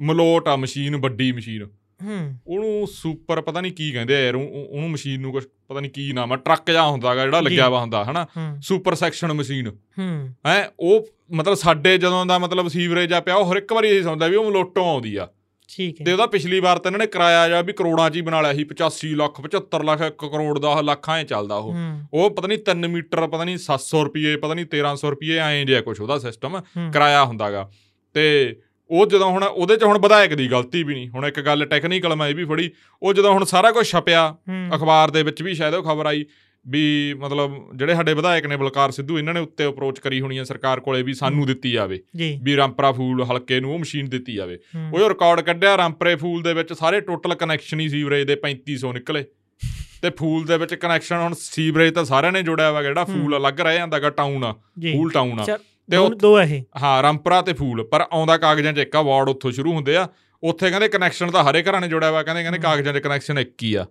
ਮਲੋਟ 0.00 0.48
ਆ 0.48 0.56
ਮਸ਼ੀਨ 0.56 0.96
ਵੱਡੀ 0.96 1.32
ਮਸ਼ੀਨ। 1.32 1.68
ਹੂੰ। 2.02 2.38
ਉਹਨੂੰ 2.46 2.86
ਸੁਪਰ 2.86 3.40
ਪਤਾ 3.40 3.60
ਨਹੀਂ 3.60 3.72
ਕੀ 3.72 3.92
ਕਹਿੰਦੇ 3.92 4.26
ਯਾਰ 4.26 4.34
ਉਹ- 4.34 4.48
ਉਹ- 4.48 4.68
ਉਹਨੂੰ 4.68 4.90
ਮਸ਼ੀਨ 4.90 5.20
ਨੂੰ 5.20 5.32
ਕੁਝ 5.32 5.44
ਪਤਾ 5.68 5.80
ਨਹੀਂ 5.80 5.90
ਕੀ 5.90 6.12
ਨਾਮ 6.12 6.32
ਆ 6.32 6.36
ਟਰੱਕ 6.36 6.70
ਜਾ 6.70 6.86
ਹੁੰਦਾਗਾ 6.86 7.24
ਜਿਹੜਾ 7.24 7.40
ਲੱਗਿਆ 7.40 7.68
ਵਾ 7.68 7.80
ਹੁੰਦਾ 7.80 8.04
ਹਨਾ? 8.04 8.26
Super 8.62 8.94
section 8.94 9.32
machine. 9.32 9.68
ਹੂੰ। 9.68 10.34
ਹੈ 10.46 10.70
ਉਹ 10.80 11.06
ਮਤਲਬ 11.32 11.54
ਸਾਡੇ 11.54 11.98
ਜਦੋਂ 11.98 12.26
ਦਾ 12.26 12.38
ਮਤਲਬ 12.38 12.68
ਸੀਵਰੇਜ 12.68 13.12
ਆ 13.12 13.20
ਪਿਆ 13.20 13.34
ਉਹ 13.34 13.52
ਹਰ 13.52 13.56
ਇੱਕ 13.56 13.72
ਵਾਰੀ 13.72 13.88
ਇਹ 13.88 14.02
ਸੁਣਦਾ 14.02 14.26
ਵੀ 14.26 14.36
ਉਹ 14.36 14.50
ਮਲੋਟੋਂ 14.50 14.90
ਆਉਂਦੀ 14.90 15.16
ਆ। 15.16 15.28
ਠੀਕ 15.76 15.98
ਤੇ 15.98 16.04
ਹੈ 16.08 16.12
ਉਹਦਾ 16.12 16.26
ਪਿਛਲੀ 16.26 16.60
ਵਾਰ 16.60 16.78
ਤਾਂ 16.78 16.90
ਇਹਨਾਂ 16.90 16.98
ਨੇ 16.98 17.06
ਕਿਰਾਇਆ 17.06 17.48
ਜਾਂ 17.48 17.62
ਵੀ 17.62 17.72
ਕਰੋੜਾਂ 17.72 18.10
'ਚ 18.10 18.16
ਹੀ 18.16 18.20
ਬਣਾ 18.20 18.40
ਲਿਆ 18.40 18.52
ਸੀ 18.52 18.64
85 18.64 19.14
ਲੱਖ 19.16 19.40
75 19.40 19.84
ਲੱਖ 19.84 20.02
1 20.02 20.28
ਕਰੋੜ 20.28 20.58
ਦਾ 20.58 20.80
ਲੱਖਾਂ 20.80 21.24
'ਚ 21.24 21.28
ਚੱਲਦਾ 21.28 21.56
ਉਹ। 21.56 21.74
ਉਹ 22.14 22.30
ਪਤਾ 22.30 22.48
ਨਹੀਂ 22.48 22.58
3 22.70 22.88
ਮੀਟਰ 22.88 23.26
ਪਤਾ 23.26 23.44
ਨਹੀਂ 23.44 23.56
700 23.56 24.04
ਰੁਪਏ 24.04 24.36
ਪਤਾ 24.36 24.54
ਨਹੀਂ 24.54 24.66
1300 24.66 25.10
ਰੁਪਏ 25.10 25.36
ਐਂ 25.36 25.64
ਜਿਹਾ 25.64 25.80
ਕੁਝ 25.80 26.00
ਉਹਦਾ 26.00 26.18
ਸਿਸਟਮ। 26.18 26.60
ਕਿਰਾਇਆ 26.92 27.24
ਹੁੰਦਾਗਾ। 27.24 27.70
ਤੇ 28.14 28.56
ਉਹ 28.90 29.06
ਜਦੋਂ 29.06 29.30
ਹੁਣ 29.30 29.44
ਉਹਦੇ 29.44 29.76
'ਚ 29.76 29.84
ਹੁਣ 29.84 29.98
ਵਿਧਾਇਕ 29.98 30.34
ਦੀ 30.34 30.50
ਗਲਤੀ 30.50 30.82
ਵੀ 30.82 30.94
ਨਹੀਂ 30.94 31.08
ਹੁਣ 31.08 31.26
ਇੱਕ 31.26 31.40
ਗੱਲ 31.40 31.64
ਟੈਕਨੀਕਲ 31.64 32.16
ਮੈਂ 32.16 32.28
ਇਹ 32.28 32.34
ਵੀ 32.34 32.44
ਫੜੀ 32.44 32.70
ਉਹ 33.02 33.14
ਜਦੋਂ 33.14 33.32
ਹੁਣ 33.32 33.44
ਸਾਰਾ 33.44 33.72
ਕੁਝ 33.72 33.86
ਛਪਿਆ 33.86 34.36
ਅਖਬਾਰ 34.74 35.10
ਦੇ 35.10 35.22
ਵਿੱਚ 35.22 35.42
ਵੀ 35.42 35.54
ਸ਼ਾਇਦ 35.54 35.74
ਉਹ 35.74 35.82
ਖਬਰ 35.82 36.06
ਆਈ 36.06 36.26
ਵੀ 36.68 37.14
ਮਤਲਬ 37.18 37.76
ਜਿਹੜੇ 37.76 37.94
ਸਾਡੇ 37.94 38.14
ਵਿਧਾਇਕ 38.14 38.46
ਨੇ 38.46 38.56
ਬਲਕਾਰ 38.56 38.90
ਸਿੱਧੂ 38.90 39.18
ਇਹਨਾਂ 39.18 39.34
ਨੇ 39.34 39.40
ਉੱਤੇ 39.40 39.66
ਅਪਰੋਚ 39.66 39.98
ਕਰੀ 39.98 40.20
ਹੋਣੀ 40.20 40.38
ਹੈ 40.38 40.44
ਸਰਕਾਰ 40.44 40.80
ਕੋਲੇ 40.80 41.02
ਵੀ 41.02 41.14
ਸਾਨੂੰ 41.14 41.46
ਦਿੱਤੀ 41.46 41.70
ਜਾਵੇ 41.70 42.02
ਵੀ 42.42 42.56
ਰਾਮਪਰਾ 42.56 42.92
ਫੂਲ 42.92 43.24
ਹਲਕੇ 43.24 43.60
ਨੂੰ 43.60 43.74
ਉਹ 43.74 43.78
ਮਸ਼ੀਨ 43.78 44.08
ਦਿੱਤੀ 44.08 44.34
ਜਾਵੇ। 44.34 44.58
ਉਹ 44.92 45.08
ਰਿਕਾਰਡ 45.08 45.40
ਕੱਢਿਆ 45.40 45.76
ਰਾਮਪਰੇ 45.76 46.16
ਫੂਲ 46.16 46.42
ਦੇ 46.42 46.54
ਵਿੱਚ 46.54 46.72
ਸਾਰੇ 46.72 47.00
ਟੋਟਲ 47.00 47.34
ਕਨੈਕਸ਼ਨ 47.34 47.80
ਹੀ 47.80 47.88
ਸੀਵਰੇਜ 47.88 48.26
ਦੇ 48.26 48.36
3500 48.36 48.92
ਨਿਕਲੇ। 48.92 49.24
ਤੇ 50.02 50.10
ਫੂਲ 50.10 50.46
ਦੇ 50.46 50.58
ਵਿੱਚ 50.58 50.74
ਕਨੈਕਸ਼ਨ 50.74 51.16
ਹੁਣ 51.16 51.34
ਸੀਵਰੇਜ 51.38 51.94
ਤਾਂ 51.94 52.04
ਸਾਰਿਆਂ 52.04 52.32
ਨੇ 52.32 52.42
ਜੋੜਿਆ 52.42 52.70
ਵਾ 52.70 52.82
ਜਿਹੜਾ 52.82 53.04
ਫੂਲ 53.04 53.36
ਅਲੱਗ 53.36 53.60
ਰਹਿ 53.60 53.76
ਜਾਂਦਾਗਾ 53.76 54.10
ਟਾਊਨ 54.10 54.44
ਆ 54.44 54.52
ਫੂਲ 54.92 55.10
ਟਾਊਨ 55.10 55.40
ਆ। 55.40 55.44
ਤੇ 55.90 55.96
ਉਹ- 55.96 56.16
ਦੋ 56.16 56.38
ਹੈ 56.38 56.44
ਇਹ? 56.44 56.62
ਹਾਂ 56.82 57.02
ਰਾਮਪਰਾ 57.02 57.42
ਤੇ 57.42 57.52
ਫੂਲ 57.52 57.84
ਪਰ 57.84 58.04
ਆਉਂਦਾ 58.12 58.36
ਕਾਗਜ਼ਾਂ 58.36 58.72
'ਚ 58.72 58.78
ਇੱਕ 58.78 58.96
ਆ 58.96 59.02
ਵਾਰਡ 59.02 59.28
ਉੱਥੋਂ 59.28 59.52
ਸ਼ੁਰੂ 59.52 59.72
ਹੁੰਦੇ 59.72 59.96
ਆ। 59.96 60.08
ਉੱਥੇ 60.42 60.70
ਕਹਿੰਦੇ 60.70 60.88
ਕਨੈਕਸ਼ਨ 60.88 61.30
ਤਾਂ 61.30 61.44
ਹਰੇ 61.44 61.62
ਘਰਾਂ 61.62 61.80
ਨੇ 61.80 61.88
ਜੋੜਿਆ 61.88 62.10
ਵਾ 62.10 62.22
ਕਹਿੰਦੇ 62.22 62.42
ਕਹਿੰਦੇ 62.42 62.58
ਕਾਗਜ਼ਾਂ 62.58 62.94
'ਚ 62.94 62.98
ਕਨੈਕਸ਼ਨ 62.98 63.38
ਇੱਕ 63.38 63.62
ਹੀ 63.62 63.74
ਆ। 63.74 63.86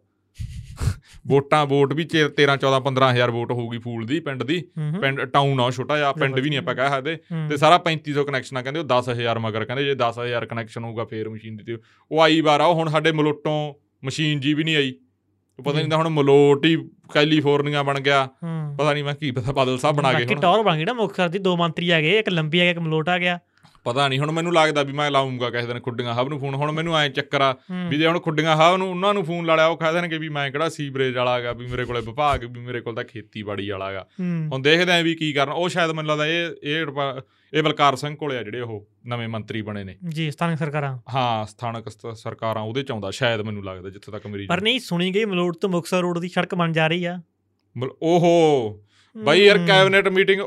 ਵੋਟਾਂ 1.28 1.66
ਵੋਟ 1.66 1.94
ਵੀ 1.94 2.06
13 2.14 2.56
14 2.58 2.80
15000 2.86 3.32
ਵੋਟ 3.32 3.52
ਹੋਊਗੀ 3.52 3.78
ਫੂਲ 3.78 4.06
ਦੀ 4.06 4.20
ਪਿੰਡ 4.20 4.44
ਦੀ। 4.44 4.62
ਪਿੰਡ 5.02 5.22
ਟਾਊਨ 5.24 5.60
ਆ 5.60 5.70
ਛੋਟਾ 5.72 5.98
ਜਿਹਾ 5.98 6.12
ਪਿੰਡ 6.14 6.40
ਵੀ 6.40 6.50
ਨਹੀਂ 6.50 6.60
ਆਪਾਂ 6.60 6.76
ਕਹਿ 6.76 6.90
ਸਕਦੇ। 6.90 7.18
ਤੇ 7.50 7.58
ਸਾਰਾ 7.58 7.78
3500 7.86 8.24
ਕਨੈਕਸ਼ਨ 8.24 8.58
ਆ 8.58 8.62
ਕਹਿੰਦੇ 8.62 8.80
ਉਹ 8.80 8.86
10000 8.86 9.40
ਮਗਰ 9.40 9.66
ਕਹਿੰਦੇ 9.66 9.86
ਜੇ 9.86 9.96
10000 9.96 10.46
ਕਨੈਕਸ਼ਨ 10.46 10.84
ਹੋਊਗਾ 10.84 11.06
ਫੇਰ 11.06 11.30
ਮਸ਼ੀਨ 11.30 11.58
ਦਿੱਤੀ 11.58 11.78
ਉਹ 12.12 12.22
ਆਈ 12.22 12.42
ਵਾਰ 12.42 12.62
ਆ 12.62 12.66
ਉਹ 12.66 12.76
ਹੁਣ 12.76 12.90
ਸਾਡੇ 12.90 13.12
ਮਲੋਟੋਂ 13.12 13.58
ਮਸ਼ੀਨ 14.06 14.40
ਜੀ 14.40 14.54
ਵੀ 14.54 14.64
ਨਹੀਂ 14.64 14.76
ਆਈ। 14.76 14.94
ਪਤਾ 15.60 15.72
ਨਹੀਂ 15.72 15.90
ਤਾਂ 15.90 15.98
ਹੁਣ 15.98 16.10
ਮਲੋਟ 16.10 16.66
ਹੀ 16.66 16.76
ਕੈਲੀਫੋਰਨੀਆ 17.14 17.84
ਬਣ 17.84 18.00
ਗਿਆ। 18.00 18.26
ਪਤਾ 18.78 18.94
ਨਹੀਂ 18.94 19.04
ਮੈਂ 19.04 19.14
ਕੀ 19.14 19.32
ਪਤਾ 19.32 19.52
ਬਾਦਲ 19.52 19.78
ਸਾਹਿਬ 19.78 19.96
ਬਣਾ 19.96 20.14
ਗਏ 20.14 20.26
ਹੁਣ। 20.26 20.40
ਟੌਰ 20.40 20.64
ਬਣ 20.64 20.78
ਗਈ 20.78 20.86
ਨਾ 20.86 20.94
ਮੁੱਖ 20.94 21.16
ਸਰ 21.16 21.30
ਦੀ 21.30 21.40
ਦੋ 21.40 21.56
ਮੰਤਰੀ 21.58 21.90
ਆ 21.90 22.02
ਗਏ 22.02 22.20
ਇੱਕ 22.20 22.30
ਲੰਬੀ 22.30 22.60
ਆ 22.60 22.64
ਗਿਆ 22.64 22.72
ਇੱਕ 22.72 22.80
ਮਲੋਟ 22.80 23.10
ਆ 23.10 23.18
ਗਿਆ। 23.18 23.40
ਪਤਾ 23.86 24.08
ਨਹੀਂ 24.08 24.20
ਹੁਣ 24.20 24.32
ਮੈਨੂੰ 24.32 24.54
ਲੱਗਦਾ 24.54 24.84
ਵੀ 24.84 24.94
ਮੈਂ 24.94 25.10
ਲਾਉਂਗਾ 25.12 25.50
ਕਿਸੇ 25.50 25.68
ਦਿਨ 25.68 25.80
ਖੁੱਡੀਆਂ 25.80 26.14
ਹਬ 26.14 26.30
ਨੂੰ 26.30 26.40
ਫੋਨ 26.40 26.56
ਹੁਣ 26.56 26.72
ਮੈਨੂੰ 26.72 26.98
ਐ 26.98 27.08
ਚੱਕਰ 27.10 27.42
ਆ। 27.42 27.54
ਵੀ 27.90 27.98
ਜੇ 27.98 28.08
ਹੁਣ 28.08 28.20
ਖੁੱਡੀਆਂ 28.20 28.56
ਹਬ 28.56 28.78
ਨੂੰ 28.78 28.90
ਉਹਨਾਂ 28.90 29.14
ਨੂੰ 29.14 29.24
ਫੋਨ 29.26 29.46
ਲਾ 29.46 29.56
ਲਿਆ 29.56 29.68
ਉਹ 29.68 29.78
ਕਹਿ 29.78 29.94
ਦੇਣਗੇ 29.94 30.18
ਵੀ 30.18 30.30
ਮੈਂ 30.30 30.50
ਕਿਹੜਾ 30.52 30.70
ਸੀਵਰੇਜ 30.70 31.16
ਵਾਲਾ 31.18 31.36
ਹੈਗਾ 31.38 31.54
ਵੀ 31.54 31.68
ਮੇਰੇ 31.68 31.86
ਕੋਲੇ 31.86 32.02
ਵਿਭਾਗ 32.02 32.44
ਵੀ 32.44 32.60
ਮੇਰੇ 32.60 32.82
ਕੋਲ 32.82 32.96
ਤਾਂ 32.96 33.04
ਖੇਤੀਬਾੜੀ 33.04 33.70
ਵਾਲਾ 33.70 33.88
ਹੈਗਾ 33.90 34.06
ਹੂੰ। 34.20 34.50
ਹੁਣ 34.54 34.62
ਦੇਖਦੇ 34.62 34.92
ਆਂ 34.92 35.04
ਵੀ 35.04 35.16
ਕੀ 35.16 35.32
ਕਰਨ 35.34 35.52
ਉਹ 35.52 35.70
ਸ਼ਾਇਦ 35.70 35.92
ਮੈਨੂੰ 35.92 36.10
ਲੱਗਦਾ 36.10 36.26
ਇਹ 36.28 36.50
ਇਹ 36.64 36.86
ਇਹ 37.54 37.64
ਬਲਕਾਰ 37.64 37.96
ਸਿੰਘ 37.96 38.16
ਕੋਲੇ 38.16 38.38
ਆ 38.38 38.44
ਜਿਹੜੇ 38.44 38.60
ਉਹ 38.62 38.88
ਨਵੇਂ 39.08 39.28
ਮੰਤਰੀ 39.28 39.62
ਬਣੇ 39.62 39.84
ਨੇ। 39.84 39.96
ਜੀ 40.10 40.30
ਸਥਾਨਕ 40.32 40.60
ਸਰਕਾਰਾਂ। 40.60 40.98
ਹਾਂ 41.16 41.46
ਸਥਾਨਕ 41.46 41.90
ਸਰਕਾਰਾਂ 42.16 42.62
ਉਹਦੇ 42.64 42.84
ਚ 42.84 42.92
ਆਉਂਦਾ 42.92 43.12
ਸ਼ਾਇਦ 43.12 43.42
ਮੈਨੂੰ 43.42 43.64
ਲੱਗਦਾ 43.64 43.90
ਜਿੱਥੇ 43.90 44.12
ਤੱਕ 44.12 44.28
ਮੇਰੀ 44.28 44.46
ਪਰ 44.48 44.62
ਨਹੀਂ 44.62 44.80
ਸੁਣੀ 44.80 45.12
ਗਈ 45.12 45.26
ਮਲੋਟ 45.26 45.58
ਤੋਂ 45.58 45.70
ਮੁਕਤਸਰ 45.70 46.02
ਰੋਡ 46.02 46.20
ਦੀ 46.20 46.30
ਸੜਕ 46.30 46.56
ਬਣ 46.56 46.72
ਜਾ 46.72 46.88
ਰਹੀ 46.88 47.06
ਆ। 47.06 47.20
ਓਹੋ! 48.02 48.80
ਬਾਈ 49.18 49.42
ਯਾਰ। 49.42 49.58
ਕੈਬਨਿਟ 49.58 50.08
ਮੀਟਿੰਗ 50.08 50.42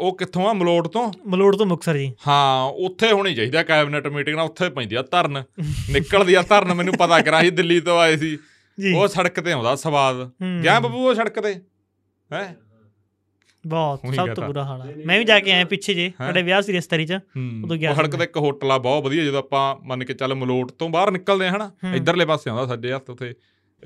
ਉਹ 0.00 0.16
ਕਿੱਥੋਂ 0.16 0.48
ਆ? 0.48 0.52
ਮਲੋਟ 0.52 0.88
ਤੋਂ? 0.88 1.12
ਮਲੋਟ 1.26 1.56
ਤੋਂ 1.56 1.66
ਮੁਕਤਸਰ 1.66 1.96
ਜੀ। 1.96 2.12
ਹਾਂ 2.28 2.64
ਉੱਥੇ 2.64 3.12
ਹੋਣੀ 3.12 3.34
ਚਾਹੀਦੀ 3.34 3.62
ਕੈਬਨਿਟ 3.68 4.06
ਮੀਟਿੰਗ 4.06 4.36
ਨਾ 4.36 4.42
ਉੱਥੇ 4.42 4.68
ਪੈਂਦੀ 4.70 4.96
ਆ 4.96 5.02
ਧਰਨ। 5.02 5.42
ਨਿਕਲਦੀ 5.90 6.34
ਆ 6.34 6.42
ਧਰਨ 6.42 6.74
ਮੈਨੂੰ 6.74 6.94
ਪਤਾ 6.94 7.20
ਕਰਾਂ 7.20 7.40
ਸੀ 7.42 7.50
ਦਿੱਲੀ 7.50 7.80
ਤੋਂ 7.80 8.00
ਆਏ 8.00 8.16
ਸੀ। 8.16 8.38
ਜੀ। 8.80 8.92
ਉਹ 8.92 9.08
ਸੜਕ 9.08 9.40
ਤੇ 9.40 9.52
ਆਉਂਦਾ 9.52 9.74
ਸਵਾਦ। 9.74 10.30
ਗਿਆ 10.62 10.80
ਬੱਬੂ 10.80 11.08
ਉਹ 11.08 11.14
ਸੜਕ 11.14 11.40
ਤੇ? 11.40 11.54
ਹੈ? 12.32 12.56
ਬਹੁਤ 13.66 14.00
ਸਭ। 14.14 14.28
ਤੋਂ 14.28 14.44
ਬੁਰਾ 14.44 14.64
ਹਾਲ 14.64 14.80
ਹੈ 14.82 14.94
ਮੈਂ 15.06 15.18
ਵੀ 15.18 15.24
ਜਾ 15.24 15.38
ਕੇ 15.40 15.52
ਆਇਆ 15.52 15.64
ਪਿੱਛੇ 15.64 15.94
ਜੇ 15.94 16.12
ਸਾਡੇ 16.18 16.42
ਵਿਆਹ 16.42 16.62
ਸੀ 16.62 16.72
ਰਿਸ਼ਤੇਦਾਰੀ 16.72 17.06
ਚ 17.06 17.12
ਉਦੋਂ 17.64 17.76
ਗਿਆ 17.76 17.94
ਸੀ 17.94 18.18
ਤੇ 18.18 18.24
ਇੱਕ 18.24 18.36
ਹੋਟਲ 18.36 18.70
ਆ 18.72 18.78
ਬਹੁਤ 18.78 19.04
ਵਧੀਆ 19.04 19.24
ਜਦੋਂ 19.24 19.38
ਆਪਾਂ 19.38 19.76
ਮੰਨ 19.86 20.04
ਕੇ 20.04 20.14
ਚੱਲ 20.14 20.34
ਮਲੋਟ 20.34 20.72
ਤੋਂ 20.72 20.88
ਬਾਹਰ 20.88 21.10
ਨਿਕਲਦੇ 21.10 21.46
ਆ 21.46 21.50
ਹਨਾ। 21.50 21.70
ਇਧਰਲੇ 21.94 22.24
ਪਾਸੇ 22.24 22.50
ਆਉਂਦਾ 22.50 22.66
ਸੱਜੇ 22.66 22.92
ਹੱਥ 22.92 23.10
ਉਥੇ। 23.10 23.34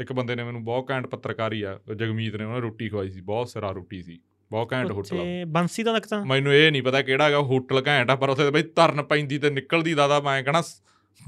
ਇੱਕ 0.00 0.12
ਬੰਦੇ 0.12 0.34
ਨੇ 0.34 0.44
ਮੈਨੂੰ 0.44 0.64
ਬਹੁਤ 0.64 0.90
ਘੈਂਟ 0.90 1.06
ਪੱਤਰਕਾਰੀ 1.06 1.62
ਆ 1.62 1.78
ਜਗਮੀਤ 1.96 2.36
ਨੇ 2.36 2.44
ਉਹਨਾਂ 2.44 2.60
ਰੋਟੀ 2.60 2.88
ਖਵਾਈ 2.88 3.10
ਸੀ 3.10 3.20
ਬਹੁਤ 3.20 3.48
ਸਿਰਾ 3.48 3.70
ਰੋਟੀ 3.70 4.02
ਸੀ 4.02 4.18
ਬਹੁਤ 4.50 4.72
ਘੈਂਟ 4.72 4.90
ਹੋਟਲ 4.90 5.16
ਉੱਥੇ 5.16 5.44
ਬੰਸੀ 5.44 5.82
ਤੋਂ 5.82 5.94
ਤੱਕ 5.94 6.06
ਤਾਂ 6.06 6.26
ਮੈਨੂੰ 6.26 6.54
ਇਹ 6.54 6.72
ਨਹੀਂ 6.72 6.82
ਪਤਾ 6.82 7.02
ਕਿਹੜਾ 7.02 7.24
ਹੈਗਾ 7.24 7.38
ਹੋਟਲ 7.38 7.82
ਘੈਂਟ 7.86 8.10
ਆ 8.10 8.16
ਪਰ 8.16 8.28
ਉੱਥੇ 8.28 8.50
ਬਈ 8.50 8.62
ਧਰਨ 8.62 9.02
ਪੈਂਦੀ 9.02 9.38
ਤੇ 9.38 9.50
ਨਿਕਲਦੀ 9.50 9.94
ਦਾਦਾ 9.94 10.20
ਮੈਂ 10.20 10.42
ਕਹਣਾ 10.42 10.62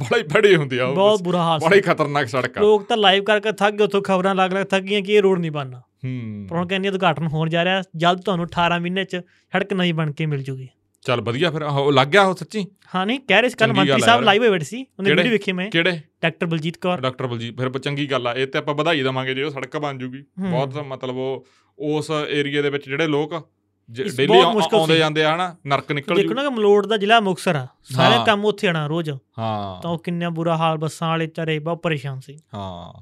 ਬੜਾ 0.00 0.18
ਹੀ 0.18 0.22
ਫੜੀ 0.22 0.56
ਹੁੰਦੀ 0.56 0.78
ਆ 0.78 0.86
ਉਹ 0.86 0.94
ਬਹੁਤ 0.94 1.22
ਬੁਰਾ 1.22 1.42
ਹਾਲ 1.42 1.58
ਬੜਾ 1.58 1.80
ਖਤਰਨਾਕ 1.80 2.26
ਸੜਕ 2.26 2.58
ਆ। 2.58 2.60
ਲੋਕ 2.60 2.86
ਤਾਂ 2.86 2.96
ਲਾਈਵ 2.96 3.24
ਕਰਕੇ 3.24 3.52
ਥੱਕ 3.52 3.74
ਗਏ 3.74 3.84
ਉੱਥੋਂ 3.84 4.02
ਖਬਰਾਂ 4.02 4.34
ਲੱਗ 4.34 4.52
ਲੱਗ 4.52 4.64
ਥੱਕ 4.64 4.82
ਗਈਆਂ 4.82 5.02
ਕਿ 5.02 5.12
ਇਹ 5.12 5.22
ਰੋਡ 5.22 5.38
ਨਹੀਂ 5.38 5.50
ਬਣਨਾ। 5.50 5.78
ਹੂੰ। 5.78 6.46
ਪਰ 6.50 6.56
ਹੁਣ 6.56 6.66
ਕਹਿੰਦੇ 6.66 6.88
ਉਦਘਾਟਨ 6.88 7.26
ਹੋਣ 7.26 7.48
ਜਾ 7.48 7.64
ਰਿਹਾ 7.64 7.82
ਜਲਦ 7.96 8.20
ਤੁਹਾਨੂੰ 8.20 8.46
18 8.46 8.80
ਮਹੀਨੇ 8.80 9.04
ਚ 9.04 9.16
ਸੜਕ 9.16 9.72
ਨਵੀਂ 9.72 9.94
ਬਣ 9.94 10.12
ਕੇ 10.12 10.26
ਮਿਲ 10.26 10.42
ਜੂਗੀ। 10.42 10.68
ਚੱਲ 11.06 11.20
ਵਧੀਆ 11.20 11.50
ਫਿਰ 11.50 11.62
ਉਹ 11.62 11.92
ਲੱਗ 11.92 12.08
ਗਿਆ 12.08 12.22
ਉਹ 12.22 12.34
ਸੱਚੀ? 12.34 12.66
ਹਾਂ 12.94 13.06
ਨਹੀਂ 13.06 13.20
ਕਹਿ 13.20 13.40
ਰਹੇ 13.40 13.48
ਸੀ 13.48 13.56
ਕੱਲ 13.56 13.72
ਮੰਤਰੀ 13.72 13.90
ਆ 13.90 13.98
ਸਾਹਿਬ। 13.98 14.22
ਲਾਈਵ 14.22 14.42
ਹੋਏ 14.42 14.50
ਬੈਠੇ 14.50 14.64
ਸੀ 14.64 14.86
ਉਹਨੇ? 14.98 15.10
ਵੀਡੀਓ 15.14 15.32
ਵੇਖੀ 15.32 15.52
ਮੈਂ। 15.52 15.70
ਕਿਹੜੇ? 15.70 16.00
ਡਾਕਟਰ 16.22 16.46
ਬਲਜੀਤ 16.46 16.76
ਕੌਰ। 16.76 17.00
ਡਾਕਟਰ 17.00 17.26
ਬਲਜੀਤ 17.26 17.56
ਫਿਰ 17.60 17.78
ਚੰਗੀ 17.78 18.10
ਗੱਲ 18.10 18.26
ਆ 18.26 18.34
ਇਹ 18.34 18.46
ਤੇ 18.46 18.58
ਆਪਾਂ 18.58 18.74
ਵਧਾਈ 18.74 19.02
ਦਵਾਂਗੇ 19.02 19.34
ਜੇ 19.34 19.42
ਉਹ 19.42 19.50
ਸੜਕ 19.50 19.76
ਬਣ 19.76 19.98
ਜੂਗੀ। 19.98 20.24
ਬਹੁਤ 20.38 20.76
ਮਤਲਬ 20.76 21.16
ਉਹ 21.16 21.46
ਉਸ 21.78 22.10
ਏਰੀਆ 22.28 22.62
ਦੇ 22.62 22.70
ਵਿੱਚ 22.70 22.88
ਜਿਹੜੇ 22.88 23.06
ਲੋਕ 23.06 23.48
ਡੇਲੀ 23.90 24.40
ਆਉਂਦੇ। 24.74 24.98
ਜਾਂਦੇ 24.98 25.24
ਆ 25.24 25.34
ਹਨਾ 25.34 25.56
ਨਰਕ 25.66 25.92
ਨਿਕਲ 25.92 26.14
ਦੇਖੋ 26.14 26.28
ਜੂ 26.28 26.34
ਨਾ 26.34 26.42
ਕਿ 26.42 26.48
ਮਲੋੜ 26.48 26.86
ਦਾ 26.86 26.96
ਜ਼ਿਲ੍ਹਾ 26.96 27.20
ਮੁਕਤਸਰ 27.20 27.54
ਆ 27.56 27.66
ਸਾਰੇ। 27.82 28.14
ਕੰਮ 28.26 28.44
ਉੱਥੇ 28.44 28.68
ਆਣਾ 28.68 28.86
ਰੋਜ਼। 28.86 29.10
ਤਾਂ 29.10 29.16
ਹਾਂ 29.38 29.90
ਉਹ 29.90 29.98
ਕਿੰਨਾ 29.98 30.28
ਬੁਰਾ 30.30 30.56
ਹਾਲ 30.56 30.78
ਬੱਸਾਂ 30.78 31.08
ਵਾਲੇ 31.08 31.26
ਚਾਰੇ 31.26 31.58
ਬਹੁਤ 31.58 31.82
ਪਰੇਸ਼ਾਨ 31.82 32.20
ਸੀ। 32.20 32.38
ਹਾਂ। 32.54 33.00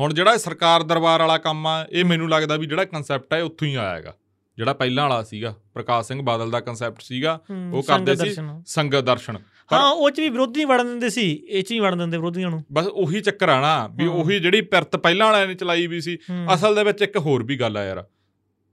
ਹੁਣ 0.00 0.14
ਜਿਹੜਾ 0.14 0.32
ਇਹ 0.32 0.38
ਸਰਕਾਰ 0.38 0.82
ਦਰਬਾਰ 0.82 1.20
ਵਾਲਾ 1.20 1.38
ਕੰਮ 1.38 1.66
ਆ 1.66 1.86
ਇਹ 1.90 2.04
ਮੈਨੂੰ 2.04 2.30
ਲੱਗਦਾ 2.30 2.56
ਵੀ 2.56 2.66
ਜਿਹੜਾ 2.66 2.84
ਕਨਸੈਪਟ 2.84 3.34
ਹੈ 3.34 3.42
ਉੱਥੋਂ 3.42 3.68
ਹੀ 3.68 3.74
ਆਇਆ 3.74 3.94
ਹੈਗਾ। 3.94 4.14
ਜਿਹੜਾ 4.58 4.72
ਪਹਿਲਾਂ 4.72 5.08
ਵਾਲਾ 5.08 5.22
ਸੀਗਾ 5.22 5.54
ਪ੍ਰਕਾਸ਼ 5.74 6.08
ਸਿੰਘ 6.08 6.22
ਬਾਦਲ 6.22 6.50
ਦਾ 6.50 6.60
ਕਨਸੈਪਟ 6.60 7.00
ਸੀਗਾ 7.00 7.40
ਉਹ 7.72 7.82
ਕਰਦੇ 7.82 8.16
ਸੀ। 8.16 8.36
ਸੰਗਤ 8.66 9.00
ਦਰਸ਼ਨ 9.00 9.36
ਹਾਂ 9.72 9.90
ਉਹ 9.90 10.10
ਚ 10.10 10.20
ਵੀ 10.20 10.28
ਵਿਰੋਧੀ 10.28 10.52
ਨਹੀਂ 10.56 10.66
ਵੜਨ 10.66 10.86
ਦਿੰਦੇ 10.86 11.10
ਸੀ 11.10 11.42
ਇਹ 11.48 11.62
ਚ 11.62 11.72
ਹੀ 11.72 11.78
ਵੜਨ 11.80 11.98
ਦਿੰਦੇ 11.98 12.16
ਵਿਰੋਧੀਆਂ 12.16 12.50
ਨੂੰ 12.50 12.64
ਬਸ 12.72 12.86
ਉਹੀ 12.86 13.20
ਚੱਕਰ 13.20 13.48
ਆ 13.48 13.60
ਨਾ 13.60 13.86
ਵੀ। 13.96 14.06
ਉਹੀ 14.06 14.40
ਜਿਹੜੀ 14.40 14.60
ਪਿਰਤ 14.60 14.96
ਪਹਿਲਾਂ 14.96 15.26
ਵਾਲਿਆਂ 15.26 15.46
ਨੇ 15.46 15.54
ਚਲਾਈ 15.54 15.86
ਵੀ 15.86 16.00
ਸੀ। 16.00 16.18
ਅਸਲ 16.54 16.74
ਦੇ 16.74 16.84
ਵਿੱਚ 16.84 17.02
ਇੱਕ 17.02 17.16
ਹੋਰ 17.16 17.42
ਵੀ 17.42 17.56
ਗੱਲ 17.56 17.76
ਆ 17.76 17.84
ਯਾਰ 17.84 18.04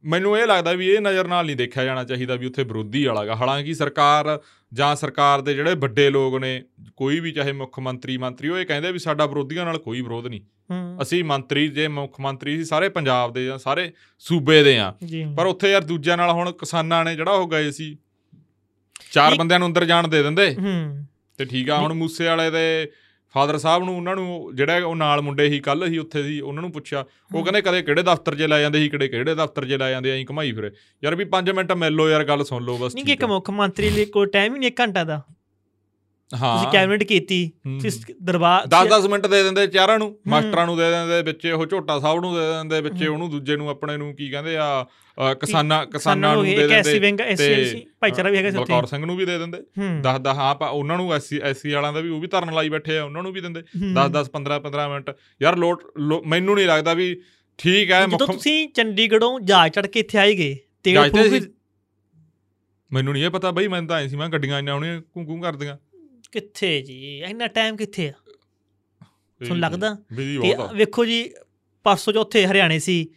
ਮੈਨੂੰ 0.03 0.37
ਇਹ 0.37 0.47
ਲੱਗਦਾ 0.47 0.71
ਵੀ 0.73 0.87
ਇਹ 0.89 0.99
ਨਜ਼ਰ 1.01 1.27
ਨਾਲ 1.27 1.45
ਨਹੀਂ 1.45 1.55
ਦੇਖਿਆ 1.55 1.83
ਜਾਣਾ 1.85 2.03
ਚਾਹੀਦਾ 2.03 2.35
ਵੀ 2.35 2.45
ਉੱਥੇ 2.45 2.63
ਵਿਰੋਧੀ 2.63 3.05
ਵਾਲਾਗਾ 3.05 3.35
ਹਾਲਾਂਕਿ 3.35 3.73
ਸਰਕਾਰ 3.73 4.41
ਜਾਂ 4.73 4.95
ਸਰਕਾਰ 4.95 5.41
ਦੇ 5.41 5.53
ਜਿਹੜੇ 5.53 5.75
ਵੱਡੇ 5.75 6.09
ਲੋਕ 6.09 6.39
ਨੇ 6.39 6.63
ਕੋਈ 6.95 7.19
ਵੀ 7.19 7.31
ਚਾਹੇ 7.31 7.51
ਮੁੱਖ 7.51 7.79
ਮੰਤਰੀ 7.79 8.17
ਮੰਤਰੀ 8.17 8.49
ਉਹ 8.49 8.57
ਇਹ 8.57 8.65
ਕਹਿੰਦੇ 8.65 8.91
ਵੀ 8.91 8.99
ਸਾਡਾ 8.99 9.25
ਵਿਰੋਧੀਆਂ 9.25 9.65
ਨਾਲ 9.65 9.77
ਕੋਈ 9.77 10.01
ਵਿਰੋਧ 10.01 10.27
ਨਹੀਂ 10.27 10.41
ਅਸੀਂ 11.01 11.23
ਮੰਤਰੀ 11.23 11.67
ਜੇ 11.67 11.87
ਮੁੱਖ 11.87 12.19
ਮੰਤਰੀ 12.19 12.57
ਸੀ 12.57 12.65
ਸਾਰੇ 12.65 12.89
ਪੰਜਾਬ 12.89 13.33
ਦੇ 13.33 13.45
ਜਾਂ 13.45 13.57
ਸਾਰੇ 13.57 13.91
ਸੂਬੇ 14.19 14.63
ਦੇ 14.63 14.77
ਆ। 14.77 14.93
ਪਰ 15.37 15.45
ਉੱਥੇ 15.45 15.71
ਯਾਰ 15.71 15.83
ਦੂਜਿਆਂ 15.83 16.17
ਨਾਲ 16.17 16.31
ਹੁਣ 16.31 16.51
ਕਿਸਾਨਾਂ 16.51 17.05
ਨੇ 17.05 17.15
ਜਿਹੜਾ 17.15 17.31
ਉਹ 17.31 17.49
ਗਏ 17.49 17.71
ਸੀ 17.71 17.97
ਚਾਰ 19.11 19.35
ਬੰਦਿਆਂ 19.35 19.59
ਨੂੰ 19.59 19.67
ਅੰਦਰ 19.67 19.85
ਜਾਣ 19.85 20.07
ਦੇ 20.07 20.23
ਦਿੰਦੇ। 20.23 20.55
ਹੂੰ। 20.55 21.05
ਤੇ 21.37 21.45
ਠੀਕ 21.45 21.69
ਆ 21.69 21.77
ਹੁਣ 21.77 21.93
ਮੂਸੇ 21.93 22.25
ਵਾਲੇ 22.25 22.51
ਦੇ 22.51 22.91
ਫਾਦਰ 23.33 23.57
ਸਾਹਿਬ 23.57 23.83
ਨੂੰ 23.83 23.97
ਉਹਨਾਂ 23.97 24.15
ਨੂੰ 24.15 24.51
ਜਿਹੜਾ 24.55 24.85
ਉਹ 24.85 24.95
ਨਾਲ 24.95 25.21
ਮੁੰਡੇ 25.21 25.49
ਸੀ 25.49 25.59
ਕੱਲ 25.59 25.87
ਹੀ 25.87 25.97
ਉੱਥੇ 25.97 26.23
ਸੀ 26.23 26.39
ਉਹਨਾਂ 26.39 26.61
ਨੂੰ 26.61 26.71
ਪੁੱਛਿਆ। 26.71 27.05
ਉਹ 27.35 27.43
ਕਹਿੰਦੇ 27.43 27.61
ਕਦੇ 27.61 27.81
ਕਿਹੜੇ 27.81 28.03
ਦਫ਼ਤਰ 28.03 28.35
'ਚ 28.35 28.41
ਲੈ 28.41 28.61
ਜਾਂਦੇ 28.61 28.79
ਸੀ 28.79 28.89
ਕਿਹੜੇ 28.89 29.07
ਕਿਹੜੇ 29.07 29.35
ਦਫ਼ਤਰ 29.35 29.65
'ਚ 29.65 29.71
ਲੈ 29.71 29.89
ਜਾਂਦੇ 29.89 30.21
ਐਂ 30.21 30.25
ਘਮਾਈ 30.31 30.51
ਫਿਰੇ। 30.51 30.71
ਯਾਰ 31.03 31.15
ਵੀ 31.15 31.25
5 31.25 31.51
ਮਿੰਟ 31.53 31.71
ਮਿਲ 31.71 31.93
ਲਓ 31.93 32.09
ਯਾਰ 32.09 32.23
ਗੱਲ 32.23 32.43
ਸੁਣ 32.43 32.63
ਲਓ 32.63 32.77
ਬਸ 32.77 32.95
ਨਹੀਂ 32.95 33.05
ਕਿ 33.05 33.11
ਇੱਕ 33.11 33.23
ਆ। 33.23 33.27
ਮੁੱਖ 33.27 33.49
ਮੰਤਰੀ 33.49 33.89
ਲਈ 33.89 34.05
ਕੋਈ 34.05 34.27
ਟਾਈਮ 34.27 34.53
ਹੀ 34.53 34.59
ਨਹੀਂ 34.59 34.71
ਘੰਟਾ 34.79 35.03
ਦਾ। 35.03 35.21
ਤੁਸੀਂ 36.31 36.67
ਕੈਬਨਿਟ 36.71 37.03
ਕੀਤੀ। 37.03 37.37
ਤੁਸੀਂ 37.81 38.13
ਦਰਬਾਰ 38.23 38.65
10-10 38.69 39.07
ਮਿੰਟ 39.09 39.25
ਦੇ 39.27 39.41
ਦਿੰਦੇ 39.43 39.65
ਚਾਰਾਂ 39.67 39.97
ਨੂੰ 39.99 40.07
ਮਾਸਟਰਾਂ 40.27 40.65
ਨੂੰ 40.65 40.77
ਦੇ 40.77 40.89
ਦਿੰਦੇ 40.91 41.21
ਵਿੱਚ 41.21 41.45
ਉਹ 41.47 41.65
ਝੋਟਾ 41.65 41.99
ਸਾਹਿਬ 41.99 42.21
ਨੂੰ 42.21 42.33
ਦੇ 42.35 42.45
ਦਿੰਦੇ 42.47 42.79
ਵਿੱਚ। 42.81 43.03
ਉਹਨੂੰ 43.03 43.29
ਦੂਜੇ 43.29 43.55
ਨੂੰ 43.57 43.69
ਆਪਣੇ 43.69 43.97
ਨੂੰ 43.97 44.13
ਕੀ 44.15 44.29
ਕਹਿੰਦੇ 44.29 44.55
ਆ 44.57 44.85
ਕਿਸਾਨਾਂ 45.35 45.85
ਕਿਸਾਨਾਂ 45.85 46.33
ਨੂੰ 46.35 46.43
ਦੇ 46.45 46.55
ਦਿੰਦੇ 46.67 46.97
ਵਿੰਗ 46.99 47.21
ਐਸੀ 47.21 47.35
ਤੇ, 47.37 47.53
ਐਸੀ 47.55 47.85
ਭਾਈਚਾਰਾ 48.01 48.29
ਵੀ 48.29 48.37
ਹੈਗਾ 48.37 48.49
ਸੀ 48.51 48.57
ਉੱਥੇ 48.57 48.73
ਬਲਕੌਰ 48.73 48.85
ਸਿੰਘ 48.87 49.05
ਨੂੰ 49.05 49.15
ਵੀ 49.17 49.25
ਦੇ 49.25 49.37
ਦਿੰਦੇ 49.37 49.57
ਹੂੰ 49.77 49.89
10 50.01 50.17
10 50.23 50.33
ਹਾਂ 50.37 50.55
ਉਹਨਾਂ 50.61 50.97
ਨੂੰ 50.97 51.13
ਐਸੀ 51.13 51.39
ਐਸੀ 51.43 51.73
ਵਾਲਿਆਂ 51.73 51.93
ਦਾ 51.93 51.99
ਵੀ 51.99 52.09
ਉਹ 52.09 52.19
ਵੀ 52.21 52.27
ਧਰਨ 52.27 52.53
ਲਾਈ 52.53 52.69
ਬੈਠੇ 52.69 52.97
ਆ 52.97 53.03
ਉਹਨਾਂ 53.03 53.23
ਨੂੰ 53.23 53.31
ਵੀ 53.33 53.41
ਦਿੰਦੇ 53.41 53.61
ਹੂੰ। 53.75 53.93
10 53.95 54.09
10 54.13 54.29
15 54.33 54.59
15 54.65 54.89
ਮਿੰਟ 54.89 55.15
ਯਾਰ 55.41 55.57
ਲੋਟ 55.57 55.83
ਮੈਨੂੰ 56.27 56.55
ਨਹੀਂ 56.55 56.67
ਲੱਗਦਾ 56.67 56.93
ਵੀ 56.93 57.15
ਠੀਕ 57.59 57.91
ਹੈ 57.91 58.05
ਜਦੋਂ 58.07 58.27
ਤੁਸੀਂ 58.27 58.57
ਚੰਡੀਗੜ੍ਹੋਂ 58.69 59.39
ਜਹਾਜ਼ 59.41 59.73
ਚੜ 59.73 59.85
ਕੇ 59.87 59.99
ਇੱਥੇ 59.99 60.17
ਆਏਗੇ 60.17 60.53
ਤੇ? 60.83 61.39
ਮੈਨੂੰ 62.91 63.13
ਨਹੀਂ 63.13 63.23
ਇਹ 63.23 63.29
ਪਤਾ 63.29 63.51
ਬਈ 63.51 63.67
ਮੈਂ 63.67 63.81
ਤਾਂ 63.83 63.99
ਐ 63.99 64.07
ਸੀ 64.07 64.15
ਮੈਂ 64.15 64.27
ਗੱਡੀਆਂ 64.29 64.59
ਇੰਨਾ 64.59 64.73
ਉਹਨੇ 64.73 64.99
ਕੂੰ 65.13 65.25
ਕੂੰ 65.25 65.41
ਕਰਦੀਆਂ 65.41 65.77
ਕਿੱਥੇ 66.31 66.81
ਜੀ? 66.81 67.23
ਇੰਨਾ 67.23 67.47
ਟਾਈਮ 67.47 67.75
ਕਿੱਥੇ 67.75 68.09
ਆ? 68.09 68.11
ਤੁਹਾਨੂੰ 68.11 69.59
ਲੱਗਦਾ? 69.59 69.97
ਵੇਖੋ 70.73 71.05
ਜੀ 71.05 71.31
ਪਰਸੋਂ 71.83 72.13
ਚੌਥੇ 72.13 72.47
ਹਰਿਆਣੇ 72.47 72.79
ਸੀ। 72.79 73.09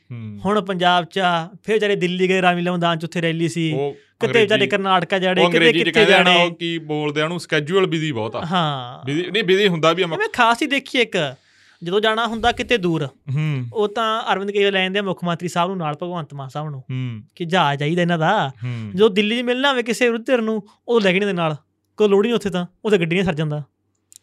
ਹੁਣ 0.44 0.60
ਪੰਜਾਬ 0.60 1.04
ਚ 1.04 1.18
ਆ, 1.18 1.48
ਫਿਰ 1.64 1.74
ਵਿਚਾਰੇ 1.74 1.96
ਦਿੱਲੀ 1.96 2.28
ਗਏ 2.28 2.42
ਰਾਮਲੀਲਾ 2.42 2.72
ਮੈਦਾਨ 2.72 2.98
ਚ 2.98 3.04
ਉੱਥੇ 3.04 3.22
ਰੈਲੀ 3.22 3.48
ਸੀ। 3.48 3.72
ਕਿਤੇ 4.20 4.40
ਵਿਚਾਰੇ 4.40 4.66
ਕਰਨਾਟਕਾ 4.66 5.18
ਜਾੜੇ 5.18 5.50
ਕਿਤੇ 5.50 5.72
ਕਿੱਥੇ 5.72 6.04
ਜਾਣੇ? 6.04 6.44
ਉਹ 6.44 6.50
ਕੀ 6.50 6.78
ਬੋਲਦੇ 6.78 7.20
ਆ 7.20 7.24
ਉਹਨੂੰ? 7.24 7.40
ਸਕੇਜੂਅਲ 7.40 7.86
ਬਿਜ਼ੀ 7.86 8.12
ਬਹੁਤ 8.12 8.36
ਆ। 8.36 8.46
ਹਾਂ। 8.46 9.06
ਬਿਜ਼ੀ 9.06 9.30
ਨਹੀਂ 9.30 9.44
ਬਿਜ਼ੀ 9.44 9.68
ਹੁੰਦਾ 9.68 9.92
ਵੀ 9.92 10.04
ਮੈਂ 10.04 10.18
ਖਾਸ 10.32 10.62
ਹੀ 10.62 10.66
ਦੇਖੀ 10.66 10.98
ਇੱਕ। 10.98 11.34
ਜਦੋਂ 11.82 12.00
ਜਾਣਾ 12.00 12.26
ਹੁੰਦਾ 12.26 12.52
ਕਿਤੇ 12.52 12.78
ਦੂਰ 12.78 13.06
ਹੂੰ। 13.06 13.66
ਉਹ 13.74 13.88
ਤਾਂ 13.88 14.22
ਅਰਵਿੰਦ 14.32 14.50
ਕੇਜਰੀਵਾਲ 14.50 14.72
ਲੈ 14.72 14.82
ਜਾਂਦੇ 14.82 14.98
ਆ 14.98 15.02
ਮੁੱਖ 15.02 15.24
ਮੰਤਰੀ 15.24 15.48
ਸਾਹਿਬ 15.48 15.70
ਨੂੰ 15.70 15.78
ਨਾਲ 15.78 15.94
ਭਗਵੰਤ 16.02 16.34
ਮਾਨ 16.34 16.48
ਸਾਹਿਬ 16.48 16.70
ਨੂੰ। 16.70 16.80
ਹੂੰ। 16.80 17.22
ਕਿ 17.36 17.44
ਜਹਾਜ਼ 17.44 17.80
ਚਾਹੀਦਾ 17.80 18.02
ਇਹਨਾਂ 18.02 18.18
ਦਾ। 18.18 18.50
ਜਦੋਂ 18.94 19.10
ਦਿੱਲੀ 19.10 19.38
'ਚ 19.38 19.42
ਮਿਲਣਾ 19.42 19.70
ਹੋਵੇ 19.70 19.82
ਕਿਸੇ 19.82 20.06
ਵਿਰੁੱਧ 20.06 20.26
ਧਿਰ 20.26 20.40
ਨੂੰ 20.40 20.62
ਉਹ 20.88 21.00
ਲੈ 21.00 21.12
ਕੇ 21.12 21.20
ਦੇ 21.20 21.32
ਨਾਲ। 21.32 21.56
ਕੋਈ 21.98 22.08
ਲੋੜ 22.08 22.24
ਨਹੀਂ 22.26 22.34
ਉੱਥੇ 22.34 22.50
ਤਾਂ 22.50 22.66
ਉੱਥੇ 22.84 22.98
ਗੱਡੀਆਂ 22.98 23.24
ਸਰ 23.24 23.34
ਜਾਂਦਾ। 23.34 23.62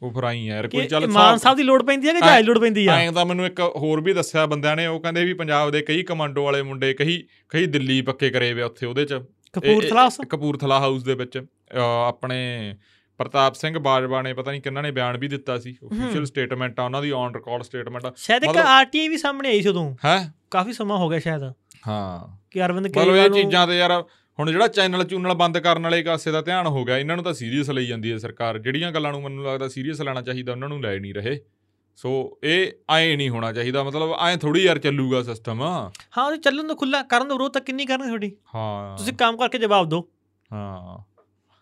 ਉਹ 0.02 0.12
ਫਿਰ 0.12 0.24
ਆਈ 0.24 0.46
ਯਾਰ 0.46 0.68
ਕੋਈ 0.68 0.86
ਚੱਲ 0.86 1.08
ਮਾਨ 1.08 1.38
ਸਾਹਿਬ 1.38 1.58
ਦੀ 1.58 1.64
ਲੋੜ 1.64 1.84
ਪੈਂਦੀ 1.84 2.08
ਹੈ 2.08 2.14
ਕਿ 2.14 2.20
ਜਹਾਜ਼ 2.20 2.38
ਦੀ 2.38 2.48
ਲੋੜ 2.48 2.60
ਪੈਂਦੀ 2.60 2.88
ਆ? 2.88 2.96
ਐਂ 2.96 3.12
ਤਾਂ 3.12 3.26
ਮੈਨੂੰ 3.26 3.46
ਇੱਕ 3.46 3.60
ਹੋਰ 3.60 4.02
ਵੀ 4.02 4.14
ਦੱਸਿਆ 4.14 4.46
ਬੰਦਿਆਂ 4.46 4.76
ਨੇ 4.76 4.88
ਉਹ 4.88 5.00
ਕਹਿੰਦੇ 5.00 5.26
ਵੀ 5.26 5.34
ਪੰਜਾਬ 5.34 5.72
ਦੇ 5.72 5.82
ਕਈ 5.82 6.04
ਕਮਾਂਡੋ 6.04 6.44
ਵਾਲੇ 6.44 6.62
ਮੁੰਡੇ 6.62 6.94
ਕਈ 6.94 7.24
ਕਈ 7.50 7.66
ਦਿੱਲੀ 7.66 8.02
ਪੱਕੇ 8.02 8.30
ਕਰੇ 8.30 8.54
ਵੇ 8.54 8.62
ਉੱਥੇ 8.62 8.86
ਉਹਦੇ 8.86 9.06
ਚ। 9.06 9.14
ਕਪੂਰਥਲਾ 9.54 10.06
ਇਹ- 10.06 10.28
ਕਪੂਰਥਲਾ 10.30 10.80
ਹਾਊਸ 10.80 11.04
ਦੇ 11.04 11.14
ਵਿੱਚ 11.14 11.46
ਆਪਣੇ 12.08 12.76
ਪ੍ਰਤਾਪ 13.18 13.56
ਸਿੰਘ 13.56 13.80
ਬਾਜਵਾ 13.80 14.22
ਨੇ 14.22 14.34
ਪਤਾ 14.34 14.52
ਨਹੀਂ 14.52 14.62
ਕਿੰਨਾਂ 14.62 14.84
ਨੇ 14.84 14.92
ਬਿਆਨ 14.92 15.18
ਵੀ 15.18 15.28
ਦਿੱਤਾ 15.28 15.58
ਸੀ 15.58 15.76
ਅਫੀਸ਼ੀਅਲ 15.86 16.26
ਸਟੇਟਮੈਂਟ 16.26 16.80
ਆ 16.80 16.84
ਉਹਨਾਂ 16.84 17.02
ਦੀ 17.02 17.12
ਔਨ 17.12 17.36
ਰਿਕਾਰਡ 17.36 17.62
ਸਟੇਟਮੈਂਟ 17.64 18.06
ਸ਼ਾਇਦ 18.16 18.44
ਇੱਕ 18.44 18.52
ਮਤਲਬ- 18.52 18.68
ਆਰਟੀਆਈ 18.68 19.08
ਵੀ 19.08 19.18
ਸਾਹਮਣੇ 19.18 19.50
ਆਈ 19.50 19.62
ਸੀ 19.62 19.70
ਉਦੋਂ। 19.70 19.96
ਹੈ? 20.06 20.34
ਕਾਫੀ 20.52 20.74
ਸਮਾਂ 20.74 20.98
ਹੋ 20.98 21.10
ਗਿਆ 21.10 21.20
ਸ਼ਾਇਦ। 21.20 21.44
ਹਾਂ। 21.88 22.38
ਕਿ 22.52 22.66
ਅਰਵਿੰਦ 22.66 22.88
ਮਤਲਬ 22.88 22.98
ਇਹ 22.98 23.06
ਕੇਜਰੀਵਾਲ 23.06 23.30
ਨੂੰ 23.30 23.38
ਚੀਜ਼ਾਂ 23.42 23.68
ਤੇ 23.68 23.78
ਯਾਰ 23.78 24.04
ਹੁਣ 24.40 24.52
ਜਿਹੜਾ 24.52 24.68
ਚੈਨਲ 24.68 25.04
ਚੂਨਲ 25.04 25.34
ਬੰਦ 25.34 25.58
ਕਰਨ 25.58 25.84
ਵਾਲੇ 25.84 26.04
ਕਾਸੇ 26.04 26.32
ਦਾ 26.32 26.42
ਧਿਆਨ 26.42 26.68
ਹੋ 26.68 26.84
ਗਿਆ 26.86 26.98
ਇਹਨਾਂ 26.98 27.16
ਨੂੰ 27.16 27.26
ਤਾਂ 27.26 27.34
ਸੀਰੀਅਸ 27.34 27.70
ਲਈ 27.70 27.86
ਜਾਂਦੀ 27.86 28.12
ਹੈ 28.12 28.18
ਸਰਕਾਰ। 28.18 28.58
ਜਿਹੜੀਆਂ 28.58 28.92
ਗੱਲਾਂ 28.92 29.12
ਨੂੰ 29.12 29.22
ਮੈਨੂੰ 29.22 29.46
ਲੱਗਦਾ 29.46 29.68
ਸੀਰੀਅਸ 29.68 30.02
ਲੈਣਾ 30.02 30.22
ਚਾਹੀਦਾ 30.22 30.52
ਉਹਨਾਂ 30.52 30.70
ਨੂੰ 30.70 30.82
ਲੈ 30.82 31.00
ਨਹੀਂ 31.00 31.14
ਰਹੇ। 31.14 31.40
ਸੋ 31.96 32.40
ਇਹ 32.44 32.72
ਐਂ 32.90 33.18
ਨਹੀਂ 33.18 33.30
ਹੋਣਾ 33.30 33.54
ਚਾਹੀਦਾ 33.54 33.84
ਮਤਲਬ 33.84 34.10
ਐਂ 34.26 34.38
ਥੋੜੀ 34.38 34.64
ਯਾਰ 34.64 34.80
ਚੱਲੂਗਾ 34.80 35.24
ਸਿਸਟਮ 35.24 35.62
ਹਾਂ 36.18 36.26
ਉਹ 36.26 36.36
ਚੱਲਣ 36.36 36.68
ਤੋਂ 36.68 36.76
ਖੁੱਲਾ 36.76 37.04
ਕਰਨ 37.04 37.28
ਦਾ 37.28 37.36
ਵਿਰੋਧ 37.36 37.52
ਤਾਂ 37.52 37.62
ਕਿੰਨੀ 37.62 37.86
ਕਰਨੀ 37.86 38.08
ਤੁਹਾਡੀ? 38.08 38.32
ਹਾਂ। 38.56 38.98
ਤੁਸੀਂ 38.98 39.14
ਕੰਮ 39.14 39.38
ਕਰਕੇ 39.38 39.58
ਜਵਾਬ 39.58 39.90
ਦਿਓ। 39.90 40.10
ਹਾਂ। 40.54 41.04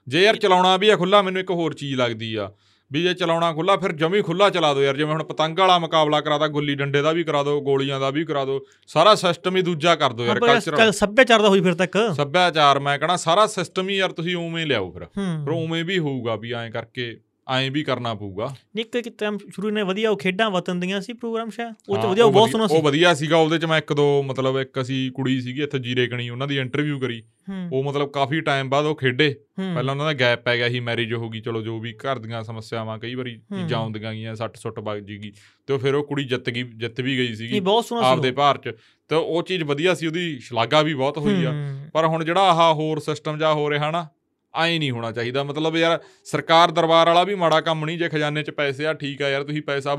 ਜੇ 0.08 0.24
ਯਾਰ 0.24 0.36
ਚਲਾਉਣਾ 0.36 0.78
ਵੀ 0.78 0.90
ਆ 0.90 0.96
ਖੁੱਲਾ 0.96 1.22
ਮੈਨੂੰ 1.22 1.42
ਇੱਕ 1.42 1.52
ਹੋਰ 1.52 1.74
ਚੀਜ਼ 1.74 1.96
ਲੱਗਦੀ 1.96 2.36
ਆ। 2.36 2.52
ਵੀ 2.94 3.02
ਜੇ 3.04 3.14
ਚਲਾਉਣਾ 3.14 3.52
ਖੁੱਲਾ 3.54 3.76
ਫਿਰ 3.78 3.92
ਜਮੀ 3.92 4.22
ਖੁੱਲਾ 4.22 4.50
ਚਲਾ 4.50 4.74
ਦਿਓ 4.74 4.84
ਯਾਰ। 4.84 4.98
ਜਿਵੇਂ 4.98 5.14
ਹੁਣ 5.14 5.24
ਪਤੰਗ 5.24 5.60
ਵਾਲਾ 5.60 5.78
ਮੁਕਾਬਲਾ 5.80 6.22
ਕਰਾਦਾ 6.22 6.48
ਗੁੱਲੀ 6.48 6.76
ਡੰਡੇ 6.76 7.02
ਦਾ 7.02 7.12
ਵੀ 7.12 7.24
ਕਰਾ 7.24 7.44
ਦਿਓ 7.44 7.62
ਗੋਲੀਆਂ 7.62 8.00
ਦਾ 8.00 8.10
ਵੀ 8.10 8.26
ਕਰਾ 8.26 8.46
ਦਿਓ 8.46 8.60
ਸਾਰਾ 8.88 9.16
ਸਿਸਟਮ 9.16 9.56
ਹੀ 9.56 9.62
ਦੂਜਾ 9.62 9.96
ਕਰ 9.96 10.14
ਦਿਓ 10.14 10.26
ਯਾਰ 10.26 10.40
ਕਲਚਰ 10.40 10.76
ਕੱਲ 10.76 10.92
ਸੱਭਿਆਚਾਰ 10.92 11.42
ਦਾ 11.42 11.50
ਹੋਈ 11.50 11.62
ਫਿਰ 11.62 11.74
ਤੱਕ। 11.74 11.98
ਸੱਭਿਆਚਾਰ 12.16 12.80
ਮੈਂ 12.80 12.98
ਕਹਣਾ 13.00 13.16
ਸਾਰਾ 13.18 13.48
ਸਿਸਟਮ 13.48 13.90
ਹੀ 13.90 13.96
ਯਾਰ 13.96 14.12
ਤੁਸੀਂ 14.12 14.36
ਉਵੇਂ 14.36 14.66
ਲਿਆਓ 14.66 14.92
ਫਿਰ। 14.92 15.06
ਫਿਰ 15.06 15.50
ਹੂੰ 15.50 15.64
ਉਵੇਂ 15.64 15.84
ਵੀ 15.86 16.00
ਹੋਊਗਾ 16.00 16.36
ਵੀ 16.36 16.52
ਐਂ 16.54 16.70
ਕਰਕੇ 16.72 17.16
ਐਂ 17.50 17.72
ਵੀ 17.72 17.84
ਕਰਨਾ 17.84 18.14
ਪਊਗਾ। 18.14 18.56
ਨਿੱਕ 18.76 18.98
ਕਿ 18.98 19.10
ਟਾਈਮ 19.10 19.38
ਸ਼ੁਰੂ 19.38 19.70
ਨੇ 19.70 19.82
ਵਧੀਆ 19.84 20.12
ਉਹ 20.12 20.18
ਖੇਡਾਂ 20.18 20.50
ਵਤਨ 20.52 20.80
ਦੀਆਂ 20.80 21.02
ਸੀ 21.02 21.14
ਪ੍ਰੋਗਰਾਮ 21.14 21.50
ਸ਼ਾ 21.50 21.72
ਉਹ 21.90 21.98
ਤੇ 21.98 22.08
ਵਧੀਆ 22.08 22.26
ਉਹ 22.26 22.32
ਬਹੁਤ 22.32 22.50
ਸੋਹਣਾ 22.50 22.64
ਉਹ 22.64 22.70
ਸੀ 22.70 22.82
ਵਧੀਆ 22.82 23.14
ਸੀਗਾ 23.14 23.38
ਉਹਦੇ 23.38 23.58
ਚ 23.58 23.66
ਮੈਂ 23.66 23.78
ਇੱਕ 23.78 23.94
ਦੋ 23.94 24.24
ਮਤਲਬ 24.24 24.60
ਇੱਕ 24.60 24.82
ਅਸੀਂ 24.82 25.12
ਕੁੜੀ 25.12 25.42
ਸੀਗੀ 25.42 25.64
ਇੱਥੇ 25.64 25.80
ਜੀਰੇ 25.80 26.08
ਕਣੀ 26.08 26.30
ਉਹਨਾਂ 26.30 26.48
ਦੀ 26.48 26.58
ਇੰਟਰਵਿਊ 26.58 27.00
ਕਰੀ। 27.00 27.24
ਉਹ 27.72 27.84
ਮਤਲਬ 27.84 28.12
ਕਾਫੀ 28.12 28.42
ਟਾਈਮ 28.42 28.70
ਬਾਅਦ 28.70 28.86
ਉਹ 28.86 28.96
ਖੇਡੇ। 28.96 29.36
ਪਹਿਲਾਂ 29.58 29.94
ਉਹਨਾਂ 29.94 30.06
ਦਾ 30.06 30.14
ਗੈਪ 30.14 30.44
ਪੈ 30.44 30.58
ਗਿਆ 30.58 30.70
ਸੀ 30.70 30.80
ਮੈਰਿਜ 30.80 31.14
ਹੋ 31.14 31.30
ਗਈ 31.30 31.40
ਚਲੋ 31.40 31.62
ਜੋ 31.62 31.80
ਵੀ 31.80 31.94
ਘਰ 31.94 32.20
ਦੀਆਂ 32.20 32.44
ਸਮੱਸਿਆਵਾਂ 32.44 33.00
ਕਈ 33.00 33.16
ਵਾਰੀ 33.16 33.36
ਚੀਜ਼ਾਂ। 33.36 33.80
ਆਉਂਦੀਆਂ 33.80 34.14
ਗਈਆਂ 34.14 34.36
ਸੱਟ 34.36 34.58
ਸੁੱਟ 34.58 34.80
ਵੱਜ 34.80 35.04
ਜੀਗੀ। 35.04 35.32
ਤੇ 35.68 35.78
ਫਿਰ 35.78 35.96
ਉਹ 35.96 36.04
ਕੁੜੀ 36.04 36.24
ਜਿੱਤ 36.24 36.50
ਗਈ 36.50 36.64
ਜਿੱਤ 36.64 37.02
ਵੀ 37.02 37.18
ਗਈ 37.18 37.36
ਸੀਗੀ 37.36 37.60
ਆਪਦੇ 38.06 38.32
ਭਾਰ 38.32 38.58
ਚ। 38.58 38.72
ਤੇ 39.10 39.16
ਉਹ 39.16 39.44
ਚੀਜ਼ 39.44 39.64
ਵਧੀਆ 39.64 39.94
ਸੀ 39.94 40.08
ਉਹਦੀ 40.08 40.40
ਸ਼ਲਾਘਾ 40.40 40.82
ਵੀ 40.82 40.94
ਬਹੁਤ 40.94 41.18
ਹੋਈ 41.18 41.44
ਆ। 41.46 41.54
ਪਰ 41.94 42.06
ਹੁਣ 42.06 42.26
ਜਿਹੜਾ 42.26 42.42
ਆਹ 42.42 42.74
ਹੋਰ 42.74 43.00
ਸਿਸਟਮ 43.00 43.38
ਜਾ 43.38 43.54
ਹੋ 43.54 43.70
ਰਿਹਾ 43.70 43.92
ਨਾ 43.92 44.08
ਐਂ 44.56 44.80
ਨਹੀਂ 44.80 44.92
ਹੋਣਾ 44.92 45.12
ਚਾਹੀਦਾ। 45.12 45.44
ਮਤਲਬ 45.44 45.78
ਯਾਰ 45.78 46.00
ਸਰਕਾਰ 46.26 46.72
ਦਰਬਾਰ 46.72 47.08
ਵਾਲਾ 47.08 47.24
ਵੀ 47.24 47.36
ਮਾੜਾ 47.36 47.62
ਕੰਮ 47.62 47.86
ਨਹੀਂ 47.86 47.98
ਜੇ 47.98 48.10
ਖਜ਼ਾਨੇ 48.10 48.44
'ਚ 48.44 48.50
ਪੈਸੇ 48.50 48.86
ਆ 48.86 48.94
ਠੀਕ 48.94 49.22
ਆ 49.22 49.30
ਯਾਰ 49.30 49.44
ਤੁਸੀਂ 49.44 49.62
ਪੈਸਾ 49.62 49.96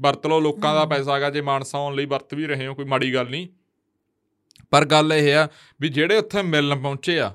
ਵਰਤ 0.00 0.26
ਲਓ 0.26 0.40
ਲੋਕਾਂ 0.40 0.74
ਦਾ 0.74 0.84
ਪੈਸਾ 0.84 1.14
ਹੈਗਾ 1.14 1.30
ਜੇ 1.30 1.40
ਮਾਨਸਾ 1.40 1.78
ਆਉਣ 1.78 1.94
ਲਈ 1.94 2.06
ਵਰਤ 2.06 2.34
ਵੀ 2.34 2.46
ਰਹੇ 2.46 2.66
ਹੋ 2.66 2.74
ਕੋਈ 2.74 2.84
ਮਾੜੀ 2.84 3.14
ਗੱਲ 3.14 3.28
ਨਹੀਂ। 3.30 3.48
ਪਰ 4.74 4.84
ਗੱਲ 4.84 5.12
ਇਹ 5.12 5.34
ਆ 5.34 5.48
ਵੀ 5.80 5.88
ਜਿਹੜੇ 5.88 6.16
ਉੱਥੇ 6.16 6.42
ਮਿਲਣ 6.42 6.78
ਪਹੁੰਚੇ 6.78 7.18
ਆ 7.20 7.30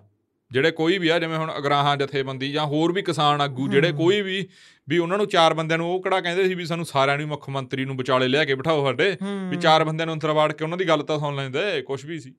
ਜਿਹੜੇ 0.51 0.71
ਕੋਈ 0.71 0.97
ਵੀ 0.97 1.09
ਆ 1.09 1.19
ਜਿਵੇਂ 1.19 1.37
ਹੁਣ 1.37 1.51
ਅਗਰਾਹਾਂ 1.57 1.95
ਜਥੇਬੰਦੀ 1.97 2.51
ਜਾਂ 2.51 2.65
ਹੋਰ 2.65 2.91
ਵੀ 2.91 3.01
ਕਿਸਾਨ 3.01 3.41
ਆਗੂ 3.41 3.67
ਜਿਹੜੇ। 3.67 3.91
ਕੋਈ 3.91 4.21
ਵੀ 4.21 4.47
ਵੀ 4.87 4.97
ਉਹਨਾਂ 4.97 5.17
ਨੂੰ 5.17 5.27
ਚਾਰ 5.27 5.53
ਬੰਦਿਆਂ 5.53 5.77
ਨੂੰ 5.77 5.87
ਉਹ 5.87 6.01
ਕਿਹੜਾ 6.03 6.19
ਕਹਿੰਦੇ 6.21 6.47
ਸੀ 6.47 6.55
ਵੀ 6.55 6.65
ਸਾਨੂੰ 6.65 6.85
ਸਾਰਿਆਂ 6.85 7.17
ਨੂੰ 7.17 7.27
ਮੁੱਖ 7.27 7.49
ਮੰਤਰੀ 7.49 7.85
ਨੂੰ 7.85 7.97
ਵਿਚਾਲੇ 7.97 8.27
ਲਿਆ 8.27 8.45
ਕੇ 8.45 8.55
ਬਿਠਾਓ 8.55 8.83
ਸਾਡੇ 8.85 9.09
ਵੀ। 9.51 9.57
ਚਾਰ 9.57 9.83
ਬੰਦਿਆਂ 9.83 10.05
ਨੂੰ 10.05 10.13
ਅੰਦਰ 10.15 10.31
ਵਾੜ 10.31 10.51
ਕੇ 10.53 10.63
ਉਹਨਾਂ 10.63 10.77
ਦੀ 10.77 10.87
ਗੱਲ 10.87 11.03
ਤਾਂ 11.03 11.19
ਸੁਣ 11.19 11.35
ਲੈਂਦੇ 11.35 11.81
ਕੁਝ 11.81 12.05
ਵੀ 12.05 12.19
ਸੀ 12.19 12.33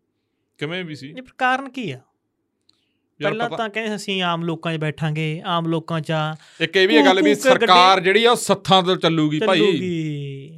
ਕਿਵੇਂ 0.60 0.84
ਵੀ 0.84 0.94
ਸੀ 0.94 1.08
ਇਹ 1.08 1.22
ਕਾਰਨ 1.38 1.68
ਕੀ 1.70 1.90
ਆ 1.90 2.00
ਪਹਿਲਾਂ 3.20 3.48
ਤਾਂ 3.50 3.68
ਕਹਿੰਦੇ 3.68 3.88
ਸੀ 3.88 3.94
ਅਸੀਂ 3.96 4.22
ਆਮ 4.22 4.42
ਲੋਕਾਂ 4.42 4.72
'ਚ 4.72 4.78
ਬੈਠਾਂਗੇ 4.80 5.24
ਆਮ 5.46 5.66
ਲੋਕਾਂ 5.66 6.00
'ਚ 6.00 6.12
ਇੱਕ 6.60 6.76
ਇਹ 6.76 6.86
ਵੀ 6.88 7.02
ਗੱਲ 7.06 7.22
ਵੀ 7.22 7.34
ਸਰਕਾਰ 7.34 8.00
ਜਿਹੜੀ 8.00 8.24
ਆ 8.24 8.30
ਉਹ 8.30 8.36
ਸੱਥਾਂ 8.36 8.82
ਤੋਂ 8.82 8.96
ਚੱਲੂਗੀ 8.96 9.40
ਭਾਈ 9.40 9.58
ਚੱਲੂਗੀ 9.58 9.78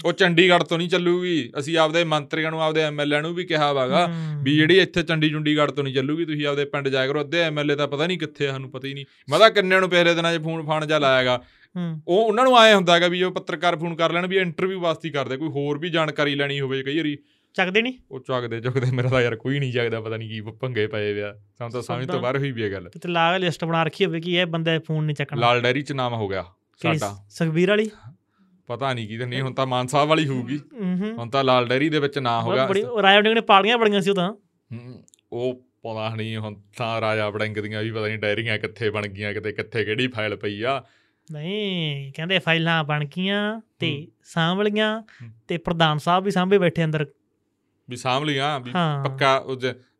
ਉਹ 0.04 0.12
ਚੰਡੀਗੜ੍ਹ 0.12 0.64
ਤੋਂ 0.64 0.78
ਨਹੀਂ 0.78 0.88
ਚੱਲੂਗੀ। 0.88 1.50
ਅਸੀਂ 1.58 1.76
ਆਪਦੇ 1.78 2.04
ਮੰਤਰੀਆਂ 2.04 2.50
ਨੂੰ 2.50 2.62
ਆਪਦੇ 2.62 2.82
ਐਮਐਲਏ 2.82 3.20
ਨੂੰ 3.20 3.34
ਵੀ 3.34 3.44
ਕਿਹਾ 3.44 3.72
ਵਾਗਾ। 3.72 4.06
ਵੀ 4.42 4.56
ਜਿਹੜੀ 4.56 4.78
ਇੱਥੇ 4.78 5.02
ਚੰਡੀ 5.02 5.30
ਚੁੰਡੀਗੜ੍ਹ 5.30 5.72
ਤੋਂ 5.72 5.84
ਨਹੀਂ 5.84 5.94
ਚੱਲੂਗੀ 5.94 6.24
ਤੁਸੀਂ 6.24 6.46
ਆਪਦੇ 6.46 6.64
ਪਿੰਡ 6.64 6.88
ਜਾਇਆ 6.88 7.06
ਕਰੋ। 7.06 7.20
ਅੱਧੇ 7.20 7.40
ਐਮਐਲਏ 7.40 7.76
ਤਾਂ 7.76 7.88
ਪਤਾ 7.88 8.06
ਨਹੀਂ 8.06 8.18
ਕਿੱਥੇ 8.18 8.48
ਆ 8.48 8.52
ਸਾਨੂੰ 8.52 8.70
ਪਤਾ 8.70 8.88
ਹੀ 8.88 8.94
ਨਹੀਂ। 8.94 9.04
ਮੈਂ 9.30 9.38
ਤਾਂ 9.38 9.50
ਕਿੰਨੇ 9.50 9.80
ਨੂੰ 9.80 9.90
ਪਿਛਲੇ 9.90 10.14
ਦਿਨਾਂ 10.14 10.34
'ਚ 10.34 10.42
ਫੋਨ 10.42 10.64
ਫਾਨ 10.66 10.86
ਜਾ 10.86 10.98
ਲਾਇਆਗਾ 10.98 11.42
ਉਹ 11.76 12.16
ਉਹਨਾਂ 12.18 12.44
ਨੂੰ 12.44 12.56
ਆਏ 12.58 12.72
ਹੁੰਦਾ 12.74 12.94
ਹੈਗਾ 12.94 13.08
ਵੀ 13.08 13.22
ਉਹ 13.22 13.32
ਪੱਤਰਕਾਰ 13.32 13.76
ਫੋਨ 13.76 13.94
ਕਰ 13.94 14.12
ਲੈਣ 14.12 14.26
ਵੀ 14.26 14.38
ਇੰਟਰਵਿਊ 14.38 14.80
ਵਾਸਤੇ 14.80 15.10
ਕਰਦੇ। 15.10 15.36
ਕੋਈ 15.36 15.48
ਹੋਰ 15.48 15.78
ਵੀ 15.78 15.90
ਜਾਣਕਾਰੀ 15.90 16.34
ਲੈਣੀ 16.34 16.60
ਹੋਵੇ 16.60 16.82
ਕਈ 16.82 16.96
ਵਾਰੀ। 16.96 17.16
ਚੱਕਦੇ 17.54 17.82
ਨਹੀਂ? 17.82 17.94
ਉਹ 18.10 18.20
ਚੱਕਦੇ 18.20 18.60
ਚੁੱਕਦੇ। 18.60 18.90
ਮੇਰਾ 18.90 19.08
ਤਾਂ 19.08 19.20
ਯਾਰ 19.20 19.36
ਕੋਈ 19.36 19.58
ਨਹੀਂ 19.58 19.72
ਜਾਗਦਾ 19.72 20.00
ਪਤਾ 20.00 20.16
ਨਹੀਂ 20.16 20.28
ਕੀ 20.28 20.40
ਭੰਗੇ 20.60 20.86
ਪਏ 20.86 21.12
ਵਿਆ 21.12 21.32
ਸਾਨੂੰ 21.58 21.72
ਤਾਂ 21.72 21.82
ਸਮਝ 21.82 22.06
ਤੋਂ 22.06 22.20
ਬਾਹਰ 22.20 22.38
ਹੋਈ 22.38 22.50
ਵੀ 22.52 22.62
ਇਹ 22.62 22.70
ਗੱਲ। 22.72 22.88
ਕਿਤੇ 22.88 23.08
ਲਾਗ 23.08 23.40
ਲਿਸਟ 23.40 23.64
ਬਣਾ 23.64 23.82
ਰੱਖੀ 23.82 24.04
ਹੋਵੇ 24.04 24.20
ਕਿ 24.20 24.34
ਇਹ 24.34 24.46
ਬੰਦੇ 24.46 24.78
ਫੋਨ 24.78 25.04
ਨਹੀਂ 25.04 25.16
ਚੱਕਣਾ। 25.16 25.40
ਲਾਲ 25.40 25.60
ਡੈਰੀ 25.60 25.82
'ਚ 25.82 25.92
ਨਾਮ 25.92 26.14
ਹੋ 26.14 26.28
ਗਿਆ 26.28 26.44
ਸਾਡਾ। 26.82 27.14
ਸੁਖਬੀਰ 27.30 27.70
ਵਾਲੀ? 27.70 27.90
ਪਤਾ 28.66 28.94
ਨਹੀਂ 28.94 29.08
ਕੀ 29.08 29.18
ਤੇ 29.18 29.26
ਨਹੀਂ 29.26 29.40
ਹੁਣ 29.40 29.54
ਤਾਂ 29.54 29.66
ਮਾਨ 29.66 29.86
ਸਾਹਿਬ 29.86 30.08
ਵਾਲੀ 30.08 30.26
ਹੋਊਗੀ। 30.26 30.60
ਹੁਣ 31.18 31.30
ਤਾਂ 31.30 31.44
ਲਾਲ 31.44 31.68
ਡੈਰੀ 31.68 31.88
ਦੇ 31.88 31.98
ਵਿੱਚ 31.98 32.18
ਨਾਂ 32.18 32.42
ਹੋ 32.42 32.52
ਗਿਆ 32.52 32.66
ਬੜੀ 32.66 32.82
ਰਾਜਾ 33.02 33.20
ਵੜਿੰਗ 33.20 33.34
ਨੇ 33.34 33.40
ਪਾਲੀਆਂ 33.40 33.78
ਬੜੀਆਂ 33.78 34.00
ਸੀ 34.00 34.10
ਉਹ 34.10 34.14
ਤਾਂ। 34.14 34.34
ਉਹ 35.32 35.54
ਪਤਾ 35.54 36.14
ਨਹੀਂ 36.14 36.36
ਹੁਣ 36.36 36.60
ਤਾਂ 36.76 37.00
ਰਾਜਾ 37.00 37.30
ਵੜਿੰਗ 37.30 37.56
ਦੀਆਂ 37.56 37.82
ਵੀ 37.82 37.90
ਪਤਾ 37.90 38.06
ਨਹੀਂ 38.06 38.18
ਡਾਇਰੀਆਂ 38.18 38.58
ਕਿੱਥੇ 38.58 38.90
ਬਣ 38.90 39.06
ਗਈਆਂ 39.06 39.34
ਕਿਤੇ 39.34 39.52
ਕਿੱਥੇ 39.52 39.84
ਕਿਹੜੀ 39.84 40.06
ਫਾਈਲ 40.06 40.36
ਪਈ 40.36 40.62
ਆ। 40.62 40.82
ਨਹੀਂ 41.32 42.12
ਕਹਿੰਦੇ 42.12 42.38
ਫਾਈਲਾਂ 42.38 42.84
ਬਣ 42.84 43.04
ਗਈਆਂ 43.04 43.60
ਤੇ। 43.78 44.08
ਸਾਂਭ 44.24 44.60
ਲਈਆਂ 44.60 45.00
ਹੂੰ। 45.00 45.30
ਤੇ 45.48 45.58
ਪ੍ਰਧਾਨ 45.58 45.98
ਸਾਹਿਬ 45.98 46.24
ਵੀ 46.24 46.30
ਸਾਂਭੇ 46.30 46.58
ਬੈਠੇ 46.58 46.84
ਅੰਦਰ। 46.84 47.06
ਵੀ 47.90 47.96
ਸਾਂਭ 47.96 48.24
ਲਈਆਂ 48.24 48.60
ਵੀ 48.60 48.70
ਪੱਕਾ 49.04 49.36
ਉਹ 49.36 49.56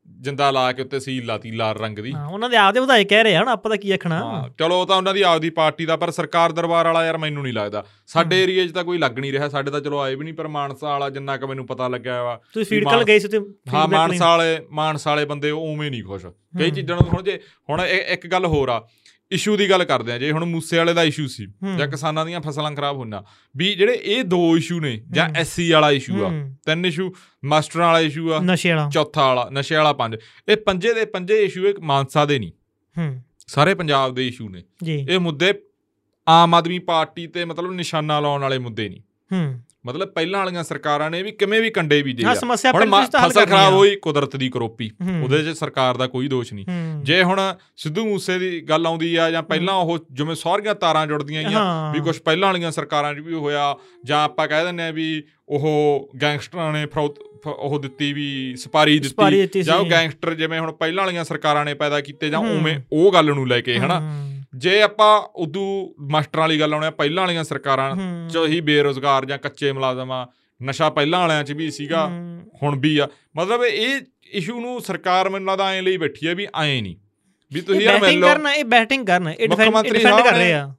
ਜਿੰਦਾ 0.06 0.50
ਲਾ 0.50 0.70
ਕੇ 0.72 0.82
ਉੱਤੇ 0.82 0.98
ਸੀਲ 1.00 1.24
ਲਾਤੀ 1.26 1.50
ਲਾਲ 1.50 1.76
ਰੰਗ 1.76 1.98
ਦੀ 1.98 2.12
ਹਾਂ 2.12 2.26
ਉਹਨਾਂ 2.26 2.48
ਦੇ 2.50 2.56
ਆਪਦੇ 2.56 2.80
ਵਧਾਏ 2.80 3.04
ਕਹਿ 3.04 3.22
ਰਹੇ 3.24 3.34
ਆ 3.36 3.40
ਹੁਣ 3.40 3.48
ਆਪਾਂ 3.48 3.70
ਤਾਂ 3.70 3.76
ਕੀ 3.78 3.90
ਆਖਣਾ 3.90 4.18
ਹਾਂ 4.24 4.48
ਚਲੋ 4.58 4.80
ਉਹ 4.80 4.86
ਤਾਂ 4.86 4.96
ਉਹਨਾਂ 4.96 5.14
ਦੀ 5.14 5.22
ਆਪਦੀ 5.22 5.50
ਪਾਰਟੀ 5.50 5.86
ਦਾ 5.86 5.96
ਪਰ 5.96 6.10
ਸਰਕਾਰ 6.10 6.52
ਦਰਬਾਰ 6.52 6.86
ਵਾਲਾ 6.86 7.04
ਯਾਰ 7.04 7.18
ਮੈਨੂੰ 7.18 7.42
ਨਹੀਂ 7.42 7.52
ਲੱਗਦਾ 7.52 7.84
ਸਾਡੇ। 8.08 8.42
ਏਰੀਆ 8.42 8.66
'ਚ 8.66 8.72
ਤਾਂ 8.72 8.84
ਕੋਈ 8.84 8.98
ਲੱਗ 8.98 9.18
ਨਹੀਂ 9.18 9.32
ਰਿਹਾ 9.32 9.48
ਸਾਡੇ 9.48 9.70
ਤਾਂ 9.70 9.80
ਚਲੋ 9.80 9.98
ਆਏ 10.00 10.14
ਵੀ 10.14 10.24
ਨਹੀਂ 10.24 10.34
ਪਰ 10.34 10.48
ਮਾਨਸਾ 10.48 10.88
ਵਾਲਾ 10.88 11.08
ਜਿੰਨਾ 11.10 11.36
ਕਿ 11.36 11.46
ਮੈਨੂੰ 11.46 11.66
ਪਤਾ 11.66 11.88
ਲੱਗਿਆ 11.88 12.22
ਵਾ 12.22 12.36
ਤੁਸੀਂ 12.54 12.66
ਫੀਡ 12.66 12.84
ਮਾਨ- 12.84 12.94
ਕਾਲ 12.94 13.04
ਗਏ 13.04 13.18
ਸੀ 13.18 13.28
ਤੇ 13.28 13.38
ਹਾਂ? 13.72 13.86
ਮਾਨਸਾ 13.88 14.28
ਵਾਲੇ 14.28 14.58
ਮਾਨਸਾ 14.72 15.10
ਵਾਲੇ 15.10 15.24
ਬੰਦੇ 15.24 15.50
ਉਵੇਂ 15.50 15.90
ਨਹੀਂ 15.90 16.02
ਖੁਸ਼ 16.04 16.26
ਕਈ। 16.54 16.70
ਚੀਜ਼ਾਂ 16.70 16.96
ਨੂੰ 16.96 17.08
ਹੁਣ 17.08 17.22
ਜੇ 17.22 17.38
ਹੁਣ 17.68 17.80
ਇੱਕ 17.84 18.26
ਗੱਲ 18.26 18.46
ਹੋਰ 18.46 18.68
ਆ 18.68 18.80
ਇਸ਼ੂ 19.32 19.56
ਦੀ 19.56 19.70
ਗੱਲ 19.70 19.84
ਕਰਦੇ 19.84 20.12
ਆ 20.12 20.18
ਜੇ 20.18 20.30
ਹੁਣ 20.30 20.44
ਮੂਸੇ 20.44 20.78
ਵਾਲੇ 20.78 20.94
ਦਾ 20.94 21.02
ਇਸ਼ੂ 21.02 21.26
ਸੀ। 21.26 21.46
ਜਾਂ 21.78 21.88
ਕਿਸਾਨਾਂ 21.88 22.26
ਦੀਆਂ 22.26 22.40
ਫਸਲਾਂ 22.40 22.72
ਖਰਾਬ 22.72 22.96
ਹੋਣਾ 22.96 23.24
ਵੀ 23.56 23.74
ਜਿਹੜੇ 23.74 24.00
ਇਹ 24.02 24.24
ਦੋ 24.24 24.56
ਇਸ਼ੂ 24.56 24.80
ਨੇ 24.80 25.02
ਜਾਂ। 25.10 25.30
ਐਸਸੀ 25.36 25.70
ਵਾਲਾ 25.70 25.90
ਇਸ਼ੂ 25.90 26.24
ਆ 26.24 26.30
ਤਿੰਨ 26.66 26.86
ਇਸ਼ੂ 26.86 27.12
ਮਾਸਟਰਾਂ 27.44 27.86
ਵਾਲਾ 27.86 28.00
ਇਸ਼ੂ 28.00 28.32
ਆ 28.32 28.40
ਨਸ਼ੇ 28.40 28.70
ਵਾਲਾ। 28.70 28.90
ਚੌਥਾ 28.90 29.26
ਵਾਲਾ 29.26 29.50
ਨਸ਼ੇ 29.52 29.76
ਵਾਲਾ 29.76 29.92
ਪੰਜ 29.92 30.16
ਇਹ 30.48 30.56
ਪੰਜੇ 30.56 30.94
ਦੇ 30.94 31.04
ਪੰਜੇ 31.04 31.42
ਇਸ਼ੂ 31.42 31.66
ਇੱਕ 31.66 31.80
ਮਾਨਸਾ 31.80 32.24
ਦੇ 32.24 32.38
ਨਹੀਂ। 32.38 32.52
ਹੂੰ। 32.98 33.22
ਸਾਰੇ 33.46 33.74
ਪੰਜਾਬ 33.74 34.14
ਦੇ 34.14 34.28
ਇਸ਼ੂ 34.28 34.48
ਨੇ। 34.48 34.62
ਇਹ 34.88 35.18
ਮੁੱਦੇ 35.18 35.54
ਆਮ 36.28 36.54
ਆਦਮੀ 36.54 36.78
ਪਾਰਟੀ 36.78 37.26
ਤੇ 37.26 37.44
ਮਤਲਬ 37.44 37.72
ਨਿਸ਼ਾਨਾ 37.72 38.20
ਲਾਉਣ 38.20 38.42
ਵਾਲੇ 38.42 38.58
ਮੁੱਦੇ 38.58 38.88
ਨਹੀਂ। 38.88 39.00
ਹੂੰ। 39.32 39.60
ਮਤਲਬ 39.86 40.08
ਪਹਿਲਾਂ 40.08 40.40
ਵਾਲੀਆਂ 40.40 40.64
ਸਰਕਾਰਾਂ 40.64 41.10
ਨੇ 41.10 41.22
ਵੀ 41.22 41.30
ਕਿਵੇਂ 41.30 41.60
ਵੀ 41.60 41.70
ਕੰਡੇ 41.70 42.02
ਬੀਜੇ 42.02 42.24
ਆ। 42.26 42.34
ਹੁਣ 42.72 42.90
ਫਸਲ 43.28 43.46
ਖਰਾਬ। 43.46 43.72
ਹੋਈ 43.74 43.96
ਕੁਦਰਤ 43.96 44.36
ਦੀ 44.36 44.48
ਕਰੋਪੀ। 44.48 44.90
ਉਹਦੇ 45.22 45.42
'ਚ 45.42 45.48
ਸਰਕਾਰ 45.48 45.96
ਦਾ 45.96 46.06
ਕੋਈ 46.06 46.28
ਦੋਸ਼ 46.28 46.54
ਨਹੀਂ। 46.54 46.66
ਜੇ 47.02 47.22
ਹੁਣ 47.22 47.54
ਸਿੱਧੂ 47.76 48.04
ਮੂਸੇ 48.04 48.38
ਦੀ 48.38 48.60
ਗੱਲ 48.60 48.86
ਆਉਂਦੀ 48.86 49.16
ਆ 49.16 49.30
ਜਾਂ 49.30 49.42
ਪਹਿਲਾਂ 49.42 49.74
ਉਹ 49.74 49.98
ਜਿਵੇਂ 50.12 50.34
ਸਾਰੀਆਂ 50.34 50.74
ਤਾਰਾਂ 50.74 51.06
ਜੁੜਦੀਆਂ 51.06 51.44
ਆਈਆਂ 51.44 51.58
ਹਾਂ। 51.58 51.94
ਵੀ 51.94 52.00
ਕੁਝ 52.00 52.18
ਪਹਿਲਾਂ 52.18 52.48
ਵਾਲੀਆਂ 52.48 52.70
ਸਰਕਾਰਾਂ 52.70 53.14
'ਚ 53.14 53.18
ਵੀ 53.18 53.34
ਹੋਇਆ 53.34 53.76
ਜਾਂ 54.04 54.24
ਆਪਾਂ 54.24 54.48
ਕਹਿ 54.48 54.64
ਦਿੰਦੇ 54.64 54.82
ਆ 54.82 54.90
ਵੀ 54.90 55.22
ਉਹ 55.48 56.10
ਗੈਂਗਸਟਰਾਂ 56.22 56.72
ਨੇ 56.72 56.86
ਉਹ 57.46 57.78
ਦਿੱਤੀ 57.78 58.12
ਵੀ 58.12 58.54
ਸਪਾਰੀ 58.56 58.98
ਦਿੱਤੀ 58.98 59.62
ਜਾਂ 59.62 59.76
ਉਹ। 59.76 59.90
ਗੈਂਗਸਟਰ 59.90 60.34
ਜਿਵੇਂ 60.34 60.60
ਹੁਣ 60.60 60.72
ਪਹਿਲਾਂ 60.72 61.04
ਵਾਲੀਆਂ 61.04 61.24
ਸਰਕਾਰਾਂ 61.24 61.64
ਨੇ 61.64 61.74
ਪੈਦਾ 61.74 62.00
ਕੀਤੇ 62.00 62.28
ਜਾਂ। 62.28 62.40
ਉਵੇਂ 62.40 62.78
ਉਹ 62.92 63.12
ਗੱਲ 63.12 63.26
ਨੂੰ 63.26 63.48
ਲੈ 63.48 63.60
ਕੇ 63.60 63.78
ਹਨਾ? 63.78 64.00
ਜੇ 64.56 64.82
ਆਪਾਂ 64.82 65.20
ਉਦੋਂ 65.20 65.94
ਮਾਸਟਰਾਂ 66.10 66.42
ਵਾਲੀ 66.42 66.60
ਗੱਲ 66.60 66.74
ਆਉਣੇ 66.74 66.86
ਆ 66.86 66.90
ਪਹਿਲਾਂ 66.90 67.22
ਵਾਲੀਆਂ 67.22 67.44
ਸਰਕਾਰਾਂ 67.44 67.96
ਚ 68.28 68.38
ਹੀ 68.46 68.60
ਬੇਰੋਜ਼ਗਾਰ 68.60 69.24
ਜਾਂ 69.24 69.38
ਕੱਚੇ 69.38 69.72
ਮੁਲਾਜ਼ਮ 69.72 70.12
ਆ 70.12 70.26
ਨਸ਼ਾ 70.62 70.90
ਪਹਿਲਾਂ 70.90 71.20
ਵਾਲਿਆਂ 71.20 71.44
'ਚ 71.44 71.52
ਵੀ 71.52 71.70
ਸੀਗਾ 71.70 72.06
ਹੁਣ 72.62 72.78
ਵੀ 72.78 72.98
ਆ। 72.98 73.08
ਮਤਲਬ 73.36 73.64
ਇਹ 73.64 74.00
ਇਸ਼ੂ 74.32 74.60
ਨੂੰ 74.60 74.80
ਸਰਕਾਰ 74.80 75.28
ਮੈਨੂੰ 75.28 75.48
ਲੱਗਦਾ 75.48 75.72
ਐਂ 75.72 75.82
ਲਈ 75.82 75.96
ਬੈਠੀ 75.96 76.26
ਹੈ 76.26 76.34
ਵੀ 76.34 76.44
ਐਂ 76.44 76.82
ਨਹੀਂ। 76.82 76.96
ਵੀ 77.52 77.60
ਤੁਸੀਂ 77.60 77.80
ਯਾਰ 77.80 77.94
ਮਿਲ 77.94 78.00
ਬੈਟਿੰਗ 78.00 78.24
ਕਰਨਾ 78.24 78.52
ਇਹ 78.54 78.64
ਬੈਟਿੰਗ 78.64 79.06
ਕਰਨਾ 79.06 79.30
ਇਹ 79.30 79.48
ਡਿਫੈਂਡ 79.48 80.20
ਕਰ 80.22 80.32
ਰਹੇ 80.32 80.52
ਆ। 80.52 80.74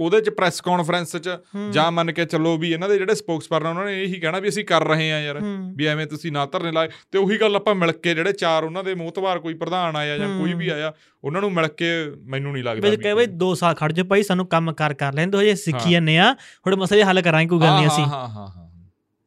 ਉਹਦੇ 0.00 0.20
'ਚ 0.20 0.30
ਪ੍ਰੈਸ 0.30 0.60
ਕਾਨਫਰੰਸ 0.60 1.16
'ਚ 1.16 1.28
ਹੂੰ, 1.28 1.70
ਜਾਂ 1.70 1.90
ਮੰਨ 1.92 2.12
ਕੇ 2.12 2.24
ਚੱਲੋ 2.24 2.56
ਵੀ 2.58 2.70
ਇਹਨਾਂ 2.72 2.88
ਦੇ 2.88 2.98
ਜਿਹੜੇ 2.98 3.14
ਸਪੋਕਸਪਰਸਨ 3.14 3.66
ਉਹਨਾਂ 3.66 3.84
ਨੇ 3.84 4.02
ਇਹੀ 4.02 4.20
ਕਹਿਣਾ 4.20 4.38
ਵੀ 4.38 4.48
ਅਸੀਂ 4.48 4.64
ਕਰ 4.64 4.86
ਰਹੇ 4.86 5.12
ਆ 5.12 5.20
ਯਾਰ 5.20 5.40
ਹੂੰ, 5.40 5.74
ਵੀ 5.76 5.86
ਐਵੇਂ 5.86 6.06
ਤੁਸੀਂ 6.06 6.32
ਨਾ 6.32 6.46
ਧਰਨੇ 6.46 6.72
ਲਾਏ। 6.72 6.88
ਤੇ 7.12 7.18
ਉਹੀ 7.18 7.36
ਗੱਲ 7.40 7.56
ਆਪਾਂ 7.56 7.74
ਮਿਲ 7.74 7.92
ਕੇ 7.92 8.14
ਜਿਹੜੇ 8.14 8.32
ਚਾਰ 8.32 8.64
ਉਹਨਾਂ 8.64 8.84
ਦੇ 8.84 8.94
ਮੋਹਤਵਾਰ 8.94 9.38
ਕੋਈ 9.38 9.54
ਪ੍ਰਧਾਨ 9.54 9.96
ਆਇਆ 9.96 10.18
ਜਾਂ 10.18 10.28
ਕੋਈ 10.38 10.54
ਵੀ 10.54 10.68
ਹੂੰ। 10.68 10.76
ਆਇਆ 10.76 10.92
ਉਹਨਾਂ 11.24 11.40
ਨੂੰ 11.40 11.52
ਮਿਲ 11.52 11.68
ਕੇ 11.68 11.90
ਮੈਨੂੰ 12.26 12.52
ਨਹੀਂ 12.52 12.64
ਲੱਗਦਾ 12.64 12.90
ਵੀ 12.90 12.96
ਕਹੇ 12.96 13.14
ਬਈ 13.14 13.26
2 13.36 13.54
ਸਾਲ 13.54 13.74
ਖੜ 13.74 13.92
ਜਾ 13.92 14.04
ਭਾਈ 14.04 14.22
ਸਾਨੂੰ 14.22 14.46
ਕੰਮ 14.46 14.72
ਕਰ 14.72 14.94
ਕਰ 14.94 15.12
ਲੈਣ 15.12 15.30
ਦੋ 15.30 15.42
ਜੇ 15.42 15.54
ਸਿੱਖੀ 15.54 15.84
ਹਾਂ। 15.84 15.90
ਜਾਂਦੇ 15.90 16.18
ਆ 16.18 16.32
ਥੋੜੇ 16.34 16.76
ਮਸਲੇ 16.76 17.02
ਹੱਲ 17.04 17.22
ਕਰਾਂਗੇ 17.22 17.48
ਕੋਈ 17.48 17.60
ਗੱਲ 17.60 17.74
ਨਹੀਂ 17.74 17.84
ਹਾਂ, 17.84 17.94
ਅਸੀਂ। 17.94 18.04
ਹਾਂ 18.04 18.26
ਹਾਂ 18.28 18.48
ਹਾਂ। 18.48 18.68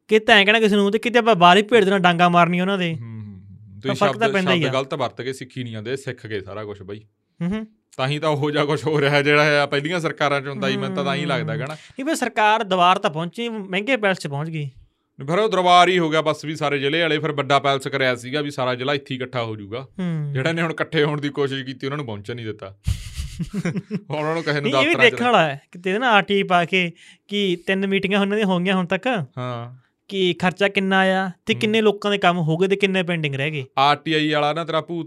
ਕਿਤੇ 0.08 0.32
ਐਂ 0.32 0.44
ਕਹਿਣਾ 0.44 0.60
ਕਿਸੇ 0.60 0.76
ਨੂੰ 0.76 0.90
ਤੇ 0.92 0.98
ਕਿਤੇ 0.98 1.18
ਆਪਾਂ 1.18 1.34
ਬਾਹਰ 1.34 1.56
ਹੀ 1.56 1.62
ਭੇੜ 1.62 1.84
ਦੇਣਾ 1.84 1.98
ਡਾਂਗਾ 1.98 2.28
ਮਾਰਨੀ 2.28 2.60
ਉਹਨਾਂ 2.60 2.78
ਦੇ। 2.78 2.92
ਹੂੰ, 2.94 3.00
ਹੂੰ, 3.00 3.24
ਹੂੰ। 3.24 3.80
ਤਾਂ 3.80 3.94
ਸ਼ਬਦ 3.94 4.50
ਹੀ। 4.50 4.64
ਗਲਤ 4.64 4.94
ਵਰਤ 4.94 5.22
ਕੇ 5.22 5.32
ਸਿੱਖੀ 5.32 5.62
ਨਹੀਂ 5.62 5.72
ਜਾਂਦੇ 5.72 5.96
ਸਿੱਖ 5.96 6.26
ਗਏ 6.26 6.40
ਸਾਰਾ 6.40 6.64
ਕੁਝ 6.64 6.82
ਬਈ। 6.82 7.00
ਹੂੰ 7.42 7.52
ਹੂੰ 7.52 7.66
ਤਾਂ 7.96 8.08
ਹੀ 8.08 8.18
ਤਾਂ 8.18 8.30
ਉਹੋ 8.30 8.50
ਜਿਹਾ 8.50 8.64
ਕੁਝ 8.64 8.84
ਹੋ 8.86 9.00
ਰਿਹਾ 9.00 9.22
ਜਿਹੜਾ 9.22 9.62
ਆ 9.62 9.66
ਪਹਿਲੀਆਂ 9.66 10.00
ਸਰਕਾਰਾਂ 10.00 10.40
'ਚ 10.40 10.46
ਹੁੰਦਾ 10.46 10.70
ਸੀ 10.70 10.76
ਮੈਨੂੰ 10.76 10.96
ਤਾਂ 10.96 11.04
ਤਾਂ 11.04 11.14
ਹੀ 11.14 11.24
ਲੱਗਦਾ 11.24 11.52
ਹੈਗਾ 11.52 11.66
ਨਾ। 11.66 11.74
ਨਹੀਂ 11.74 12.04
ਵੀ 12.04 12.14
ਸਰਕਾਰ 12.14 12.64
ਦਵਾਰ 12.64 12.98
ਤਾਂ 12.98 13.10
ਪਹੁੰਚੀ 13.10 13.48
ਮਹਿੰਗੇ 13.48 13.96
ਪੈਲਸ 13.96 14.18
'ਚ 14.18 14.26
ਪਹੁੰਚ 14.26 14.50
ਗਈ। 14.50 14.70
ਫਿਰ 15.26 15.38
ਉਹ 15.38 15.48
ਦਰਬਾਰ 15.48 15.88
ਹੀ 15.88 15.98
ਹੋ 15.98 16.10
ਗਿਆ 16.10 16.22
ਬਸ 16.22 16.44
ਵੀ 16.44 16.56
ਸਾਰੇ 16.56 16.78
ਜ਼ਿਲ੍ਹੇ 16.78 17.00
ਵਾਲੇ 17.00 17.18
ਫਿਰ 17.18 17.32
ਵੱਡਾ 17.32 17.58
ਪੈਲਸ 17.58 17.88
ਕਰਿਆ 17.88 18.14
ਸੀਗਾ 18.14 18.40
ਵੀ 18.40 18.50
ਸਾਰਾ 18.50 18.74
ਜ਼ਿਲ੍ਹਾ 18.74 18.94
ਇੱਥੇ 18.94 19.14
ਹੀ 19.14 19.16
ਇਕੱਠਾ 19.16 19.42
ਹੋ 19.42 19.56
ਜਾਊਗਾ। 19.56 19.80
ਹੂੰ। 19.80 20.32
ਜਿਹੜਾ 20.32 20.52
ਨੇ 20.52 20.62
ਹੁਣ 20.62 20.70
ਇਕੱਠੇ 20.70 21.04
ਹੋਣ 21.04 21.20
ਦੀ 21.20 21.28
ਕੋਸ਼ਿਸ਼ 21.28 21.64
ਕੀਤੀ 21.64 21.86
ਉਹਨਾਂ 21.86 21.96
ਨੂੰ 21.96 22.06
ਪਹੁੰਚਣ 22.06 22.34
ਨਹੀਂ 22.34 22.46
ਦਿੱਤਾ। 22.46 22.76
ਉਹਨਾਂ 24.10 24.34
ਨੂੰ 24.34 24.42
ਕਿਸੇ 24.42 24.60
ਨੂੰ 24.60 24.70
ਨਹੀਂ 24.70 24.82
ਇਹ 24.82 24.88
ਵੀ 24.88 24.94
ਦੇਖਣ 24.94 25.24
ਵਾਲਾ 25.24 25.46
ਹੈ 25.46 25.60
ਕਿਤੇ 25.72 25.98
ਨਾ 25.98 26.10
ਆਰਟੀ 26.10 26.42
ਪਾ 26.42 26.64
ਕੇ 26.64 26.92
ਕਿ 27.28 27.56
ਤਿੰਨ 27.66 27.86
ਮੀਟਿੰਗਾਂ 27.86 28.20
ਉਹਨਾਂ 28.20 28.36
ਦੀਆਂ 28.36 28.46
ਹੋਈਆਂ 28.46 28.76
ਹੁਣ 28.76 28.86
ਤੱਕ। 28.86 29.06
ਹਾਂ। 29.38 29.84
ਕਿ 30.08 30.34
ਖਰਚਾ 30.34 30.68
ਕਿੰਨਾ 30.68 30.98
ਆਇਆ 30.98 31.30
ਤੇ 31.46 31.54
ਹੂੰ। 31.54 31.60
ਕਿੰਨੇ 31.60 31.80
ਲੋਕਾਂ 31.80 32.10
ਦੇ 32.10 32.18
ਕੰਮ 32.18 32.38
ਹੋ 32.38 32.56
ਗਏ 32.56 32.68
ਤੇ 32.68 32.76
ਕਿੰਨੇ 32.76 33.02
ਪੈਂਡਿੰਗ 33.02 33.34
ਰਹਿ 33.34 33.50
ਗਏ। 33.50 33.64
ਆਰਟੀਆਈ 33.78 34.30
ਵਾਲਾ 34.30 34.52
ਨਾ 34.52 34.64
ਤੇਰਾ 34.64 34.80
ਭੂਤ 34.80 35.06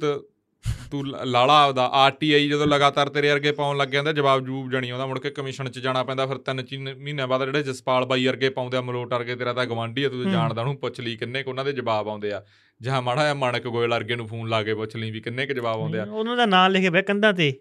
ਤੂੰ 0.91 1.08
ਲਾਲਾ 1.08 1.63
ਆਪਦਾ 1.63 1.86
ਆਰਟੀਆਈ 1.86 2.50
ਜਦੋਂ 2.50 2.67
ਲਗਾਤਾਰ 2.67 3.10
ਤੇਰੇ 3.10 3.30
ਵਰਗੇ 3.32 3.52
ਪਾਉਣ 3.52 3.78
ਲੱਗ 3.78 3.88
ਜਾਂਦਾ 3.88 4.12
ਜਵਾਬ 4.12 4.46
ਜੂਬ 4.46 4.72
ਜਣੀ 4.72 4.89
ਆਉਂਦਾ 4.89 5.06
ਮੁੜ 5.06 5.20
ਕੇ 5.20 5.30
ਕਮਿਸ਼ਨ 5.30 5.70
'ਚ 5.70 5.80
ਜਾਣਾ 5.80 6.04
ਪੈਂਦਾ 6.04 6.26
ਫਿਰ 6.26 6.38
ਤਿੰਨ 6.38 6.62
ਚੀਨ 6.62 6.96
ਮਹੀਨਿਆਂ 6.96 7.28
ਬਾਅਦ 7.28 7.46
ਜਿਹੜੇ 7.46 7.63
ਜਸਪਾਲ 7.63 8.06
ਬਾਈ 8.06 8.28
ਵਰਗੇ 8.28 8.50
ਪਾਉਂਦੇ 8.50 8.78
ਆ 8.78 8.82
ਮਲੋਟ 8.82 9.13
ਵਰਗੇ 9.13 9.36
ਤੇਰਾ 9.36 9.54
ਤਾਂ 9.54 9.65
ਗਵਾਂਢੀ 9.65 10.04
ਆ 10.04 10.10
ਤੂੰ। 10.10 10.32
ਜਾਣਦਾ 10.32 10.62
ਉਹਨੂੰ 10.62 10.78
ਪੁੱਛ 10.78 11.00
ਲਈ 11.02 11.15
ਕਿੰਨੇ 11.15 11.43
ਕੁ 11.43 11.50
ਉਹਨਾਂ 11.50 11.65
ਦੇ 11.65 11.72
ਜਵਾਬ 11.74 12.10
ਆਉਂਦੇ 12.10 12.32
ਆ। 12.34 12.43
ਜਾਂ 12.82 13.02
ਮਾੜਾ 13.02 13.22
ਜਿਹਾ 13.22 13.34
ਮਾਣਕ 13.34 13.67
ਗੋਇਲ 13.67 13.89
ਵਰਗੇ 13.89 14.15
ਨੂੰ 14.15 14.28
ਫੋਨ 14.28 14.50
ਲਾ 14.50 14.63
ਕੇ 14.63 14.74
ਪੁੱਛ 14.74 14.96
ਲਈ 14.96 15.12
ਵੀ 15.12 15.20
ਕਿੰਨੇ 15.22 15.46
ਕੁ 15.46 15.54
ਜਵਾਬ 15.54 15.80
ਆਉਂਦੇ 15.80 16.00
ਆ। 16.00 16.06
ਉਹਨਾਂ 16.10 16.38
ਦਾ 16.38 16.46
ਨਾਮ 16.46 16.72
ਲਿਖੇ 16.72 16.89
ਬੈ 16.89 17.02
ਕੰਧਾਂ 17.02 17.34
ਤੇ। 17.34 17.60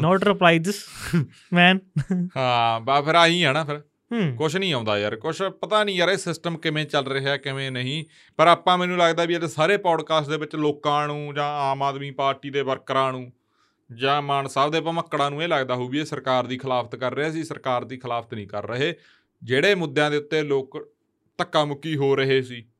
ਨੋਟ 0.00 0.24
ਰਿਪਲਾਈ 0.24 0.58
ਦਿਸ 0.58 0.84
ਮੈਨ 1.52 1.78
ਹਾਂ 2.36 2.80
ਬਾ 2.80 3.00
ਫਿਰ 3.02 3.14
ਆਹੀ 3.14 3.42
ਆ 3.42 3.52
ਨਾ 3.52 3.64
ਫਿਰ। 3.64 3.80
ਹੂੰ। 4.12 4.36
ਕੁਛ 4.36 4.56
ਨਹੀਂ 4.56 4.74
ਆਉਂਦਾ 4.74 4.98
ਯਾਰ, 4.98 5.16
ਕੁਛ 5.16 5.42
ਪਤਾ 5.42 5.84
ਨਹੀਂ 5.84 5.96
ਯਾਰ 5.96 6.08
ਇਹ 6.08 6.16
ਸਿਸਟਮ 6.16 6.58
ਕਿਵੇਂ 6.58 6.86
ਚੱਲ 6.86 7.06
ਰਿਹਾ, 7.06 7.36
ਕਿਵੇਂ 7.36 7.70
ਨਹੀਂ। 7.70 8.04
ਪਰ 8.36 8.46
ਆਪਾਂ 8.46 8.78
ਮੈਨੂੰ 8.78 8.98
ਲੱਗਦਾ 8.98 9.24
ਵੀ 9.24 9.34
ਇਹ 9.34 9.40
ਸਾਰੇ 9.40 9.76
ਪੌਡਕਾਸਟ 9.76 10.30
ਦੇ 10.30 10.36
ਵਿੱਚ 10.36 10.56
ਲੋਕਾਂ 10.56 11.06
ਨੂੰ 11.08 11.34
ਜਾਂ 11.34 11.48
ਆਮ 11.48 11.82
ਆਦਮੀ 11.82 12.10
ਪਾਰਟੀ 12.10 12.50
ਦੇ 12.50 12.62
ਵਰਕਰਾਂ 12.62 13.12
ਨੂੰ 13.12 13.32
ਜਾਂ 13.94 14.22
ਮਾਨ 14.22 14.46
ਸਾਹਿਬ 14.46 14.72
ਦੇ 14.72 14.80
ਭਮੱਕੜਾਂ 14.80 15.30
ਨੂੰ 15.30 15.42
ਇਹ 15.42 15.48
ਲੱਗਦਾ 15.48 15.74
ਹੋਊ 15.74 15.88
ਵੀ 15.88 16.00
ਇਹ 16.00 16.04
ਸਰਕਾਰ 16.04 16.46
ਦੀ 16.46 16.58
ਖਿਲਾਫਤ 16.58 16.96
ਕਰ 16.96 17.14
ਰਹੇ 17.14 17.30
ਸੀ, 17.30 17.44
ਸਰਕਾਰ 17.44 17.84
ਦੀ 17.84 17.96
ਖਿਲਾਫਤ 17.96 18.34
ਨਹੀਂ 18.34 18.48
ਕਰ 18.48 18.68
ਰਹੇ। 18.68 18.94
ਜਿਹੜੇ 19.42 19.74
ਮੁੱਦਿਆਂ 19.74 20.10
ਦੇ 20.10 20.16
ਉੱਤੇ 20.16 20.42
ਲੋਕ 20.42 20.94
ਧੱਕਾ 21.38 21.64
ਮੁੱਕੀ 21.64 21.96
ਹੋ 21.96 22.16
ਰਹੇ 22.16 22.42
ਸੀ 22.42 22.62
ਹੂੰ 22.62 22.71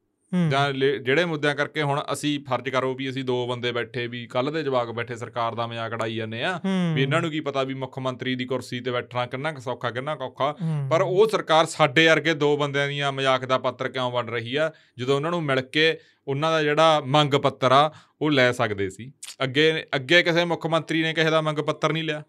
ਜਾਂ 0.51 0.73
ਜਿਹੜੇ 0.73 1.25
ਮੁੱਦਿਆਂ 1.25 1.55
ਕਰਕੇ 1.55 1.83
ਹੁਣ 1.83 2.01
ਅਸੀਂ 2.13 2.39
ਫਰਜ਼ 2.49 2.69
ਕਰੋ 2.69 2.95
ਵੀ 2.95 3.09
ਅਸੀਂ 3.11 3.25
ਦੋ 3.25 3.47
ਬੰਦੇ 3.47 3.73
ਬੈਠੇ 3.73 4.07
ਵੀ 4.07 4.27
ਕੱਲ 4.27 4.53
ਦੇ 4.53 4.63
ਜਵਾਕ 4.63 4.91
ਬੈਠੇ 4.91 5.17
ਸਰਕਾਰ 5.17 5.55
ਦਾ 5.55 5.67
ਮਜ਼ਾਕ 5.67 5.93
ਉਡਾਈ 5.93 6.15
ਜਾਂਦੇ 6.15 6.43
ਆ 6.45 6.61
ਵੀ 6.95 7.03
ਇਹਨਾਂ 7.03 7.21
ਨੂੰ 7.21 7.31
ਕੀ 7.31 7.41
ਪਤਾ 7.41 7.63
ਵੀ 7.63 7.75
ਮੁੱਖ 7.75 7.99
ਮੰਤਰੀ 7.99 8.35
ਦੀ 8.35 8.45
ਕੁਰਸੀ 8.45 8.81
ਤੇ 8.81 8.91
ਬੈਠਣਾ 8.91 9.27
ਕਿੰਨਾ 9.27 9.55
ਸੌਖਾ 9.59 9.91
ਕਿੰਨਾ 9.91 10.13
ਔਖਾ। 10.13 10.55
ਪਰ 10.91 11.03
ਉਹ 11.03 11.29
ਸਰਕਾਰ 11.29 11.67
ਸਾਡੇ 11.67 12.07
ਵਰਗੇ 12.07 12.35
ਦੋ 12.35 12.57
ਬੰਦਿਆਂ 12.57 12.89
ਦੀਆਂ 12.89 13.13
ਮਜ਼ਾਕ 13.13 13.45
ਦਾ 13.45 13.59
ਪਾਤਰ 13.59 13.89
ਕਿਉਂ 13.89 14.11
ਬਣ 14.11 14.29
ਰਹੀ 14.29 14.57
ਆ? 14.57 14.71
ਜਦੋਂ 14.99 15.17
ਉਹਨਾਂ 15.17 15.31
ਨੂੰ 15.31 15.43
ਮਿਲ 15.43 15.61
ਕੇ 15.61 15.97
ਉਹਨਾਂ 16.29 16.51
ਦਾ 16.51 16.63
ਜਿਹੜਾ 16.63 17.03
ਮੰਗ 17.07 17.35
ਪੱਤਰ 17.35 17.73
ਆ 17.73 17.91
ਉਹ 18.21 18.31
ਲੈ 18.31 18.53
ਸਕਦੇ 18.53 18.91
ਸੀ। 18.91 19.13
ਅੱਗੇ 19.43 19.85
ਅੱਗੇ 19.95 20.23
ਕਿਸੇ 20.23 20.45
ਮੁੱਖ 20.45 20.67
ਮੰਤਰੀ 20.67 21.03
ਨੇ 21.03 21.13
ਕਿਸੇ 21.15 21.31
ਦਾ 21.31 21.41
ਮੰਗ 21.41 21.59
ਪੱਤਰ 21.59 21.93
ਨਹੀਂ 21.93 22.05
ਲਿਆ। 22.05 22.23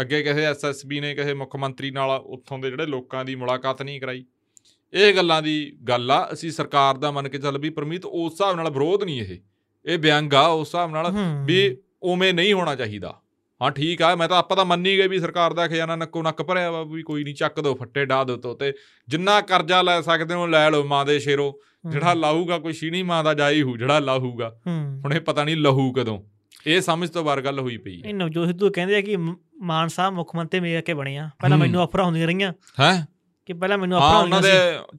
ਅੱਗੇ 0.00 0.22
ਕਿਸੇ 0.22 0.44
ਐਸਐਸਬੀ 0.44 1.00
ਨੇ 1.00 1.14
ਕਿਸੇ 1.14 1.34
ਮੁੱਖ 1.34 1.56
ਮੰਤਰੀ 1.56 1.90
ਨਾਲ 1.90 2.10
ਉੱਥੋਂ 2.10 2.58
ਦੇ 2.58 2.70
ਜਿਹੜੇ 2.70 2.86
ਲੋਕਾਂ 2.86 3.24
ਦੀ 3.24 3.34
ਮੁਲਾਕਾਤ 3.34 3.82
ਨਹੀਂ 3.82 4.00
ਕਰਾਈ। 4.00 4.24
ਇਹ 4.92 5.14
ਗੱਲਾਂ 5.14 5.42
ਦੀ 5.42 5.72
ਗੱਲ 5.88 6.10
ਆ 6.10 6.28
ਅਸੀਂ 6.32 6.50
ਸਰਕਾਰ 6.50 6.96
ਦਾ 6.96 7.10
ਮੰਨ 7.10 7.28
ਕੇ 7.28 7.38
ਚੱਲ 7.38 7.58
ਵੀ 7.58 7.70
ਪਰਮੀਤ 7.70 8.04
ਉਸ 8.04 8.32
ਹਿਸਾਬ 8.32 8.56
ਨਾਲ 8.56 8.70
ਵਿਰੋਧ 8.70 9.02
ਨਹੀਂ 9.04 9.20
ਇਹ। 9.20 9.38
ਇਹ 9.84 9.98
ਵਿਅੰਗ 9.98 10.34
ਆ 10.34 10.46
ਉਸ 10.46 10.68
ਹਿਸਾਬ 10.68 10.90
ਨਾਲ 10.90 11.12
ਵੀ 11.46 11.76
ਉਵੇਂ 12.02 12.32
ਨਹੀਂ 12.34 12.52
ਹੋਣਾ 12.52 12.74
ਚਾਹੀਦਾ। 12.74 13.18
ਹਾਂ 13.60 13.70
ਠੀਕ 13.70 14.02
ਆ 14.02 14.14
ਮੈਂ 14.14 14.28
ਤਾਂ 14.28 14.38
ਆਪਾਂ 14.38 14.56
ਤਾਂ 14.56 14.64
ਮੰਨੀ 14.64 14.96
ਗਏ 14.98 15.06
ਵੀ 15.08 15.18
ਸਰਕਾਰ 15.18 15.52
ਦਾ 15.52 15.66
ਖਜ਼ਾਨਾ 15.68 15.96
ਨੱਕੋ 15.96 16.22
ਨੱਕ 16.22 16.42
ਭਰਿਆ 16.42 16.70
ਵਾ 16.70 16.82
ਵੀ 16.82 17.02
ਕੋਈ 17.02 17.24
ਨਹੀਂ 17.24 17.34
ਚੱਕ 17.34 17.60
ਦੋ 17.60 17.74
ਫੱਟੇ 17.74 18.04
ਡਾ 18.04 18.22
ਦੋ 18.24 18.36
ਤੋ 18.36 18.54
ਤੇ 18.54 18.72
ਜਿੰਨਾ 19.08 19.40
ਕਰਜ਼ਾ 19.40 19.82
ਲੈ 19.82 20.00
ਸਕਦੇ 20.00 20.34
ਹੋ 20.34 20.46
ਲੈ 20.46 20.70
ਲਓ 20.70 20.84
ਮਾਂ 20.84 21.04
ਦੇ 21.06 21.18
ਸ਼ੇਰੋ। 21.18 21.52
ਜਿਹੜਾ 21.90 22.14
ਲਾਹੂਗਾ 22.14 22.58
ਕੋਈ 22.58 22.72
ਸ਼ੀਣੀ 22.72 23.02
ਮਾਂ 23.02 23.22
ਦਾ 23.24 23.34
ਜਾਈ 23.34 23.62
ਹੂ 23.62 23.76
ਜਿਹੜਾ 23.76 23.98
ਲਾਹੂਗਾ 23.98 24.56
ਹੁਣ 24.66 25.14
ਇਹ 25.14 25.20
ਪਤਾ 25.20 25.44
ਨਹੀਂ 25.44 25.56
ਲਹੂ 25.56 25.92
ਕਦੋਂ। 25.92 26.18
ਇਹ 26.66 26.80
ਸਮਝ 26.80 27.08
ਤੋਂ 27.08 27.24
ਬਾਹਰ 27.24 27.40
ਗੱਲ 27.40 27.58
ਹੋਈ 27.60 27.76
ਪਈ 27.76 28.02
ਹੈ। 28.02 28.08
ਇਹ 28.08 28.14
ਨਵਜੋਤ 28.14 28.46
ਸਿੱਧੂ 28.46 28.70
ਕਹਿੰਦੇ 28.70 28.96
ਆ 28.96 29.00
ਕਿ 29.00 29.16
ਮਾਨ 29.16 29.88
ਸਾਹਿਬ 29.88 30.14
ਮੁੱਖ 30.14 30.34
ਮੰਤਰੀ 30.36 30.60
ਮੇਰੇ 30.60 30.82
ਕੇ 30.82 30.94
ਬਣੇ 30.94 31.16
ਆ। 31.16 31.28
ਪਹਿਲਾਂ। 31.40 31.58
ਮੈਨੂੰ 31.58 31.80
ਆਫਰਾਂ 31.82 32.04
ਹੁੰਦੀਆਂ 32.04 32.26
ਰਹੀਆਂ। 32.26 32.52
ਹੈ? 32.80 33.06
ਕਿ 33.46 33.52
ਪਹਿਲਾਂ 33.52 33.78
ਮੈਨੂੰ 33.78 33.98
ਆਫਰਾਂ 33.98 34.22
ਉਹਨਾਂ 34.22 34.40
ਦੇ 34.42 34.50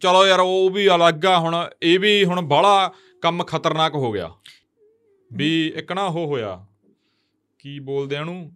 ਚਲੋ 0.01 0.25
ਯਾਰ 0.27 0.39
ਉਹ 0.39 0.69
ਵੀ 0.69 0.88
ਅਲੱਗ 0.88 1.25
ਆ 1.25 1.38
ਹੁਣ 1.39 1.56
ਇਹ 1.84 1.99
ਵੀ 1.99 2.23
ਹੁਣ 2.25 2.41
ਬੜਾ 2.41 2.91
ਕੰਮ 3.21 3.43
ਖਤਰਨਾਕ 3.43 3.95
ਹੋ 3.95 4.12
ਗਿਆ। 4.12 4.32
ਵੀ 5.32 5.67
ਇੱਕ 5.75 5.91
ਨਾ 5.91 6.03
ਉਹ 6.03 6.25
ਹੋਇਆ 6.27 6.65
ਕੀ 7.60 7.79
ਬੋਲਦੇ 7.79 8.17
ਆ 8.17 8.21
ਉਹਨੂੰ? 8.21 8.51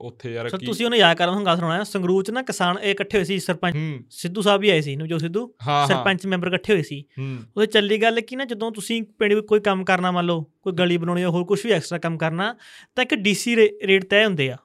ਉੱਥੇ 0.00 0.32
ਯਾਰ 0.32 0.48
ਕੀ 0.50 0.66
ਤੁਸੀਂ 0.66 0.84
ਉਹਨੇ 0.86 0.96
ਯਾਦ 0.98 1.16
ਕਰਨ 1.16 1.34
ਨੂੰ 1.34 1.44
ਗੱਲ 1.46 1.56
ਸੁਣਾਇਆ 1.56 1.84
ਸੰਗਰੂਰ 1.84 2.24
ਚ 2.24 2.30
ਨਾ 2.30 2.42
ਕਿਸਾਨ 2.42 2.78
ਇਹ 2.78 2.90
ਇਕੱਠੇ 2.90 3.18
ਹੋਏ 3.18 3.24
ਸੀ 3.24 3.38
ਸਰਪੰਚ 3.38 3.76
ਸਿੱਧੂ 4.10 4.42
ਸਾਹਿਬ 4.42 4.60
ਵੀ 4.60 4.70
ਆਏ 4.70 4.80
ਸੀ 4.80 4.96
ਨਵਜੋਤ 4.96 5.20
ਸਿੱਧੂ? 5.20 5.46
ਸਰਪੰਚ 5.88 6.26
ਮੈਂਬਰ 6.26 6.48
ਇਕੱਠੇ 6.48 6.72
ਹੋਏ 6.72 6.82
ਸੀ। 6.82 7.02
ਉਹਦੇ 7.20 7.66
ਚੱਲੀ 7.66 7.98
ਗੱਲ 8.02 8.20
ਕਿ 8.20 8.36
ਨਾ 8.36 8.44
ਜਦੋਂ 8.44 8.70
ਤੁਸੀਂ 8.72 9.02
ਪਿੰਡ 9.18 9.32
ਵਿੱਚ 9.32 9.46
ਕੋਈ 9.46 9.60
ਕੰਮ 9.60 9.84
ਕਰਨਾ 9.84 10.10
ਮੰਨ 10.10 10.26
ਲਓ 10.26 10.42
ਕੋਈ 10.62 10.72
ਗਲੀ 10.72 10.96
ਬਣਾਉਣੀ 10.96 11.20
ਜਾਂ 11.20 11.30
ਹੋਰ 11.30 11.44
ਕੁਝ 11.44 11.64
ਵੀ 11.66 11.72
ਐਕਸਟਰਾ 11.72 11.98
ਕੰਮ 11.98 12.18
ਕਰਨਾ 12.18 12.52
ਤਾਂ 12.96 13.04
ਇੱਕ 13.04 13.14
ਡੀਸੀ 13.14 13.56
ਰੇਟ 13.56 14.04
ਤੈਅ 14.04 14.24
ਹੁੰਦੇ 14.26 14.50
ਆ। 14.50 14.56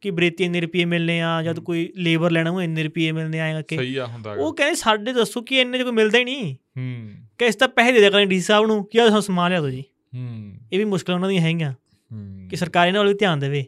ਕਿ 0.00 0.10
ਬਰੇਤੀ 0.10 0.44
ਇੰਨੇ 0.44 0.60
ਰੁਪਏ 0.60 0.84
ਮਿਲਨੇ 0.84 1.22
ਆ 1.22 1.42
ਜਦ। 1.42 1.60
ਕੋਈ 1.60 1.92
ਲੇਬਰ 1.96 2.30
ਲੈਣਾ 2.30 2.50
ਉਹ 2.50 2.62
ਇੰਨੇ 2.62 2.82
ਰੁਪਏ 2.82 3.12
ਮਿਲਨੇ 3.12 3.40
ਆਏਗਾ 3.40 3.62
ਕਿ 3.62 3.76
ਸਹੀ 3.76 3.96
ਆ 3.96 4.06
ਹੁੰਦਾ। 4.06 4.32
ਉਹ 4.32 4.56
ਕਹਿੰਦੇ 4.56 4.74
ਸਾਡੇ 4.74 5.12
ਦੱਸੋ 5.12 5.42
ਕਿ 5.42 5.60
ਇੰਨੇ 5.60 5.78
ਚ 5.78 5.82
ਕੋਈ 5.82 5.92
ਮਿਲਦਾ 5.92 6.18
ਹੀ 6.18 6.24
ਨਹੀਂ। 6.24 6.54
ਹੂੰ। 6.54 7.10
ਕਿ 7.38 7.46
ਇਸ 7.46 7.56
ਤਾਂ 7.56 7.68
ਪੈਸੇ 7.68 7.92
ਦੇ 7.92 8.00
ਦਿਆ 8.00 8.10
ਕਰਾਂ 8.10 8.26
ਡੀਸੀ 8.26 8.46
ਸਾਹਿਬ 8.46 8.66
ਨੂੰ 8.66 8.84
ਕਿ 8.84 8.98
ਤੁਹਾਨੂੰ 8.98 9.22
ਸਮਾਨ 9.22 9.50
ਲਿਆ 9.50 9.60
ਦਿਓ 9.60 9.70
ਜੀ। 9.70 9.84
ਹੂੰ। 10.14 10.54
ਇਹ 10.72 10.78
ਵੀ 10.78 10.84
ਮੁਸ਼ਕਲ 10.84 11.12
ਉਹਨਾਂ 11.12 11.28
ਦੀਆਂ 11.28 11.42
ਹੈਗੀਆਂ 11.42 11.72
ਹੂੰ। 11.72 12.46
ਕਿ 12.50 12.56
ਸਰਕਾਰ 12.56 12.88
ਇਹਨਾਂ 12.88 13.00
ਵੱਲ 13.00 13.08
ਵੀ 13.08 13.14
ਧਿਆਨ 13.14 13.38
ਦੇਵੇ। 13.38 13.64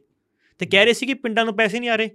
ਤੇ 0.59 0.67
ਕਹਿ 0.67 0.85
ਰਹੇ 0.85 0.93
ਸੀ 0.93 1.07
ਕਿ 1.07 1.15
ਪਿੰਡਾਂ 1.15 1.45
ਨੂੰ 1.45 1.57
ਪੈਸੇ 1.57 1.81
ਨਹੀਂ 1.81 1.91
ਆ 1.91 1.97
ਰਹੇ। 1.97 2.11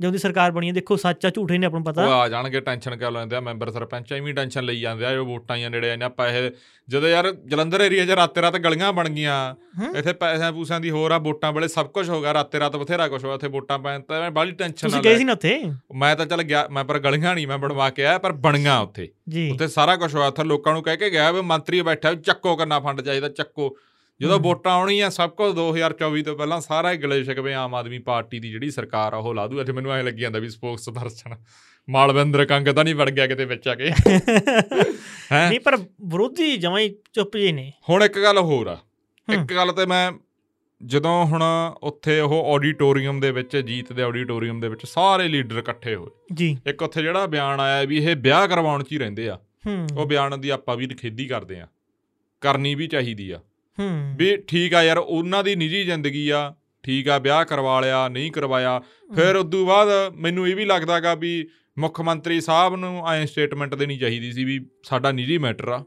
ਜਦੋਂ 0.00 0.12
ਦੀ 0.12 0.18
ਸਰਕਾਰ 0.18 0.50
ਬਣੀ 0.50 0.68
ਹੈ 0.68 0.72
ਦੇਖੋ 0.72 0.96
ਸੱਚਾ 0.96 1.30
ਝੂਠੇ 1.30 1.58
ਨੇ 1.58 1.66
ਆਪਾਂ 1.66 1.80
ਨੂੰ 1.80 1.86
ਉਹ 1.88 1.92
ਪਤਾ 1.92 2.06
ਆ 2.14 2.28
ਜਾਣਗੇ 2.28 2.60
ਟੈਨਸ਼ਨ 2.60 2.96
ਕਿਉਂ 2.96 3.10
ਲੈਂਦੇ 3.12 3.36
ਆ 3.36 3.40
ਮੈਂਬਰ 3.40 3.70
ਸਰਪੰਚ 3.70 4.12
ਐਵੇਂ 4.12 4.34
ਟੈਨਸ਼ਨ 4.34 4.64
ਲਈ 4.64 4.80
ਜਾਂਦੇ 4.80 5.04
ਆ 5.06 5.12
ਜੋ 5.14 5.24
ਵੋਟਾਂ 5.24 5.58
ਜਾਂ 5.58 5.70
ਨੇੜੇ 5.70 5.90
ਆਈਆਂ 5.90 6.10
ਪੈਸੇ 6.10 6.50
ਜਦੋਂ 6.88 7.08
ਯਾਰ 7.08 7.30
ਜਲੰਧਰ 7.46 7.80
ਏਰੀਆ 7.80 8.06
'ਚ 8.06 8.10
ਰਾਤੇ 8.10 8.42
ਰਾਤ 8.42 8.56
ਗਲੀਆਂ 8.56 8.92
ਬਣ 8.92 9.08
ਗਈਆਂ। 9.08 9.54
ਇੱਥੇ 9.98 10.12
ਪੈਸਿਆਂ 10.12 10.52
ਪੂਸਿਆਂ 10.52 10.80
ਦੀ 10.80 10.90
ਹੋਰ 10.90 11.10
ਆ 11.10 11.18
ਵੋਟਾਂ 11.18 11.52
ਵੇਲੇ 11.52 11.68
ਸਭ 11.68 11.86
ਕੁਝ 11.86 12.08
ਹੋ 12.10 12.20
ਗਿਆ 12.22 12.34
ਰਾਤੇ 12.34 12.60
ਰਾਤ 12.60 12.76
ਬਥੇਰਾ 12.76 13.08
ਕੁਝ 13.08 13.24
ਹੋਇਆ 13.24 13.34
ਇੱਥੇ 13.34 13.48
ਵੋਟਾਂ 13.48 13.78
ਪੈਣ 13.78 14.00
ਤਾਂ 14.00 14.20
ਮੈਂ 14.20 14.30
ਬਾਹਲੀ 14.30 14.52
ਟੈਨਸ਼ਨ 14.52 14.88
ਤੁਸੀਂ 14.88 15.02
ਨਾਲ 15.02 15.04
ਗਏ 15.04 15.16
ਸੀ 15.18 15.24
ਨਾ 15.24 15.32
ਉੱਥੇ? 15.32 15.60
ਮੈਂ 15.94 16.14
ਤਾਂ 16.16 16.26
ਚੱਲ 16.26 16.42
ਗਿਆ 16.42 16.66
ਮੈਂ 16.70 16.84
ਪਰ 16.84 16.98
ਗਲੀਆਂ 16.98 17.34
ਨਹੀਂ 17.34 17.46
ਮੈਂ 17.46 17.58
ਬਣਵਾ 17.58 17.88
ਕੇ 17.90 18.06
ਆਇਆ 18.06 18.18
ਪਰ 18.18 18.32
ਬਣੀਆਂ 18.32 18.78
ਉੱਥੇ। 18.80 19.08
ਉੱਥੇ 19.52 19.68
ਸਾਰਾ 19.68 19.96
ਕੁਝ 19.96 20.14
ਹੋਇਆ 20.14 20.26
ਉੱਥੇ 20.26 20.44
ਲੋਕਾਂ 20.44 20.72
ਨੂੰ 20.72 20.82
ਕਹਿ 20.82 20.96
ਕੇ 20.96 21.10
ਗਿਆ 21.10 21.30
ਵੀ 21.32 21.40
ਮੰਤਰੀ 21.40 21.82
ਬੈਠਾ 21.82 22.10
ਵੀ 22.10 22.16
ਚੱਕੋ 22.16 22.56
ਕਰਨਾ 22.56 22.80
ਫੰਡ 22.80 23.00
ਚਾਹੀਦਾ 23.00 23.28
ਚੱਕੋ। 23.28 23.76
ਜਦੋਂ। 24.22 24.40
ਵੋਟਾਂ 24.40 24.72
ਆਉਣੀਆਂ 24.72 25.10
ਸਭ 25.10 25.30
ਕੁਝ 25.30 25.54
2024 25.54 26.22
ਤੋਂ 26.22 26.36
ਪਹਿਲਾਂ 26.36 26.60
ਸਾਰਾ 26.60 26.92
ਹੀ 26.92 26.96
ਗਲੇ 26.96 27.24
ਸ਼ਿਕਵੇ 27.24 27.54
ਆਮ 27.54 27.74
ਆਦਮੀ 27.74 27.98
ਪਾਰਟੀ 27.98 28.38
ਦੀ 28.38 28.50
ਜਿਹੜੀ 28.50 28.70
ਸਰਕਾਰ 28.70 29.12
ਆ 29.12 29.16
ਉਹ 29.16 29.34
ਲਾ 29.34 29.46
ਦੂ। 29.46 29.60
ਅੱਜ 29.60 29.70
ਮੈਨੂੰ 29.70 29.92
ਐਂ 29.92 30.04
ਲੱਗੀ 30.04 30.22
ਜਾਂਦਾ 30.22 30.38
ਵੀ 30.38 30.48
ਸਪੋਕਸ 30.48 30.88
ਪਰਸਨ 30.88 31.36
ਮਾਲਵਿੰਦਰ 31.90 32.44
ਕੰਗ 32.44 32.68
ਤਾਂ 32.68 32.84
ਨਹੀਂ 32.84 32.94
ਵੜ 32.94 33.10
ਗਿਆ 33.10 33.26
ਕਿਤੇ 33.26 33.44
ਵਿੱਚ 33.44 33.68
ਆ 33.68 33.74
ਕੇ। 33.74 33.90
ਹੈ? 35.32 35.48
ਨਹੀਂ 35.48 35.60
ਪਰ 35.60 35.76
ਵਿਰੋਧੀ 35.76 36.56
ਜਮਾਂ 36.56 36.80
ਹੀ 36.80 36.94
ਚੁੱਪ 37.12 37.36
ਜੇ 37.36 37.52
ਨੇ। 37.52 37.72
ਹੁਣ 37.90 38.04
ਇੱਕ 38.04 38.22
ਗੱਲ 38.22 38.38
ਹੋਰ 38.38 38.66
ਆ। 38.66 38.78
ਇੱਕ 39.32 39.54
ਗੱਲ 39.54 39.72
ਤੇ 39.72 39.86
ਮੈਂ 39.86 40.12
ਜਦੋਂ 40.84 41.24
ਹੁਣ 41.24 41.44
ਉੱਥੇ 41.82 42.20
ਉਹ 42.20 42.54
ਆਡੀਟੋਰੀਅਮ 42.54 43.20
ਦੇ 43.20 43.30
ਵਿੱਚ 43.30 43.56
ਜੀਤ 43.56 43.92
ਦੇ 43.92 44.02
ਆਡੀਟੋਰੀਅਮ 44.02 44.60
ਦੇ 44.60 44.68
ਵਿੱਚ 44.68 44.86
ਸਾਰੇ 44.86 45.28
ਲੀਡਰ 45.28 45.58
ਇਕੱਠੇ 45.58 45.94
ਹੋਏ। 45.94 46.10
ਜੀ। 46.34 46.58
ਇੱਕ 46.66 46.82
ਉੱਥੇ 46.82 47.02
ਜਿਹੜਾ 47.02 47.26
ਬਿਆਨ 47.26 47.60
ਆਇਆ 47.60 47.84
ਵੀ 47.84 47.96
ਇਹ 47.96 48.16
ਵਿਆਹ 48.16 48.48
ਕਰਵਾਉਣ 48.48 48.84
'ਚ 48.84 48.92
ਹੀ 48.92 48.98
ਰਹਿੰਦੇ 48.98 49.28
ਆ। 49.28 49.40
ਉਹ 49.96 50.06
ਬਿਆਨ 50.06 50.40
ਦੀ 50.40 50.48
ਆਪਾਂ 50.48 50.76
ਵੀ 50.76 50.86
ਨਿਖੇਧੀ 50.86 51.26
ਕਰਦੇ 51.26 51.60
ਆ। 51.60 51.68
ਕਰਨੀ 52.40 52.74
ਵੀ 52.74 52.86
ਚਾਹੀਦੀ 52.86 53.30
ਆ। 53.30 53.40
ਵੀ 54.16 54.36
ਠੀਕ 54.36 54.74
ਆ 54.74 54.82
ਯਾਰ 54.82 54.98
ਉਹਨਾਂ 54.98 55.44
ਦੀ 55.44 55.54
ਨਿੱਜੀ 55.56 55.84
ਜ਼ਿੰਦਗੀ 55.84 56.28
ਆ 56.28 56.54
ਠੀਕ 56.82 57.08
ਆ 57.08 57.18
ਵਿਆਹ 57.18 57.44
ਕਰਵਾ 57.44 57.80
ਲਿਆ 57.80 58.08
ਨਹੀਂ 58.08 58.30
ਕਰਵਾਇਆ। 58.32 58.80
ਫਿਰ 59.14 59.36
ਉਦੋਂ 59.36 59.66
ਬਾਅਦ 59.66 59.88
ਮੈਨੂੰ 60.14 60.48
ਇਹ 60.48 60.56
ਵੀ 60.56 60.64
ਲੱਗਦਾਗਾ 60.64 61.14
ਵੀ 61.14 61.48
ਮੁੱਖ 61.78 62.00
ਮੰਤਰੀ 62.00 62.40
ਸਾਹਿਬ 62.40 62.76
ਨੂੰ 62.76 63.08
ਐਂ 63.08 63.26
ਸਟੇਟਮੈਂਟ 63.26 63.74
ਦੇਣੀ 63.74 63.96
ਚਾਹੀਦੀ 63.98 64.32
ਸੀ 64.32 64.44
ਵੀ 64.44 64.58
ਸਾਡਾ 64.84 65.12
ਨਿੱਜੀ 65.12 65.38
ਮੈਟਰ 65.38 65.68
ਆ। 65.68 65.78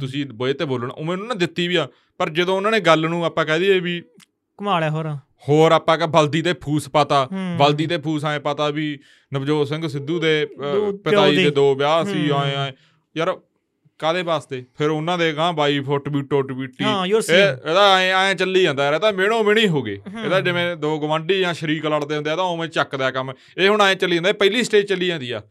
ਤੁਸੀਂ 0.00 0.26
ਬੋਏ 0.26 0.52
ਤੇ 0.52 0.64
ਬੋਲਣ 0.64 0.90
ਉਹ 0.90 1.04
ਮੈਨੂੰ 1.04 1.26
ਨਾ 1.26 1.34
ਦਿੱਤੀ 1.34 1.68
ਵੀ 1.68 1.76
ਆ 1.76 1.86
ਪਰ 2.18 2.30
ਜਦੋਂ 2.30 2.56
ਉਹਨਾਂ 2.56 2.70
ਨੇ 2.70 2.80
ਗੱਲ 2.80 3.08
ਨੂੰ 3.08 3.24
ਆਪਾਂ 3.24 3.44
ਕਹਿ 3.46 3.58
ਦਈਏ 3.58 3.78
ਵੀ 3.80 4.00
ਘੁਮਾ 4.58 4.80
ਲਿਆ 4.80 4.90
ਹੋਰ। 4.90 5.08
ਹੋਰ 5.48 5.72
ਆਪਾਂ 5.72 5.98
ਕਹ 5.98 6.06
ਬਲਦੀ 6.06 6.42
ਤੇ 6.42 6.52
ਫੂਸ 6.52 6.88
ਪਤਾ। 6.88 7.28
ਬਲਦੀ 7.58 7.86
ਤੇ 7.86 7.98
ਫੂਸ 7.98 8.24
ਐ 8.24 8.38
ਪਤਾ 8.38 8.68
ਵੀ 8.70 8.98
ਨਵਜੋਤ 9.32 9.68
ਸਿੰਘ 9.68 9.88
ਸਿੱਧੂ 9.88 10.18
ਦੇ 10.20 10.44
ਅ, 10.44 10.72
ਦੋ 11.50 11.74
ਦੇ 11.74 11.74
ਵਿਆਹ 11.74 12.04
ਸੀ। 12.04 12.28
ਆਏ 12.30 12.54
ਆਏ 12.54 12.72
ਯਾਰ 13.16 13.36
ਕਾਦੇ 13.98 14.22
ਵਾਸਤੇ? 14.22 14.64
ਫਿਰ 14.78 14.90
ਉਹਨਾਂ 14.90 15.18
ਦੇ 15.18 15.32
ਗਾਂ 15.32 15.52
22 15.52 15.80
ਫੁੱਟ 15.80 16.08
ਵੀ 16.08 16.22
ਟੁੱਟ 16.22 16.52
ਬੀਟੀ 16.52 16.84
ਇਹਦਾ 17.30 17.96
ਐ 17.98 18.30
ਐ 18.30 18.34
ਚੱਲੀ 18.34 18.62
ਜਾਂਦਾ 18.62 18.84
ਯਾਰ 18.84 18.94
ਇਹ 18.94 18.98
ਤਾਂ 18.98 19.12
ਮਿਹਣੋ 19.12 19.42
ਮਿਹਣੀ 19.44 19.66
ਹੋ 19.68 19.82
ਗਏ। 19.82 19.98
ਇਹਦਾ 20.24 20.40
ਜਿਵੇਂ 20.40 20.76
ਦੋ 20.76 20.98
ਗਵੰਡੀ 20.98 21.40
ਜਾਂ 21.40 21.54
ਸ਼ਰੀਕ 21.54 21.86
ਲੜਦੇ 21.86 22.16
ਹੁੰਦੇ 22.16 22.30
ਆ 22.30 22.36
ਤਾਂ 22.36 22.44
ਉਵੇਂ 22.44 22.68
ਚੱਕਦਾ 22.68 23.10
ਕੰਮ। 23.10 23.32
ਇਹ 23.58 23.68
ਹੁਣ 23.68 23.82
ਐ 23.82 23.94
ਚੱਲੀ 23.94 24.14
ਜਾਂਦਾ 24.14 24.32
ਪਹਿਲੀ 24.32 24.62
ਸਟੇਜ 24.62 24.86
ਚੱਲੀ 24.86 25.06
ਜਾਂਦੀ 25.06 25.30
ਆ। 25.30 25.42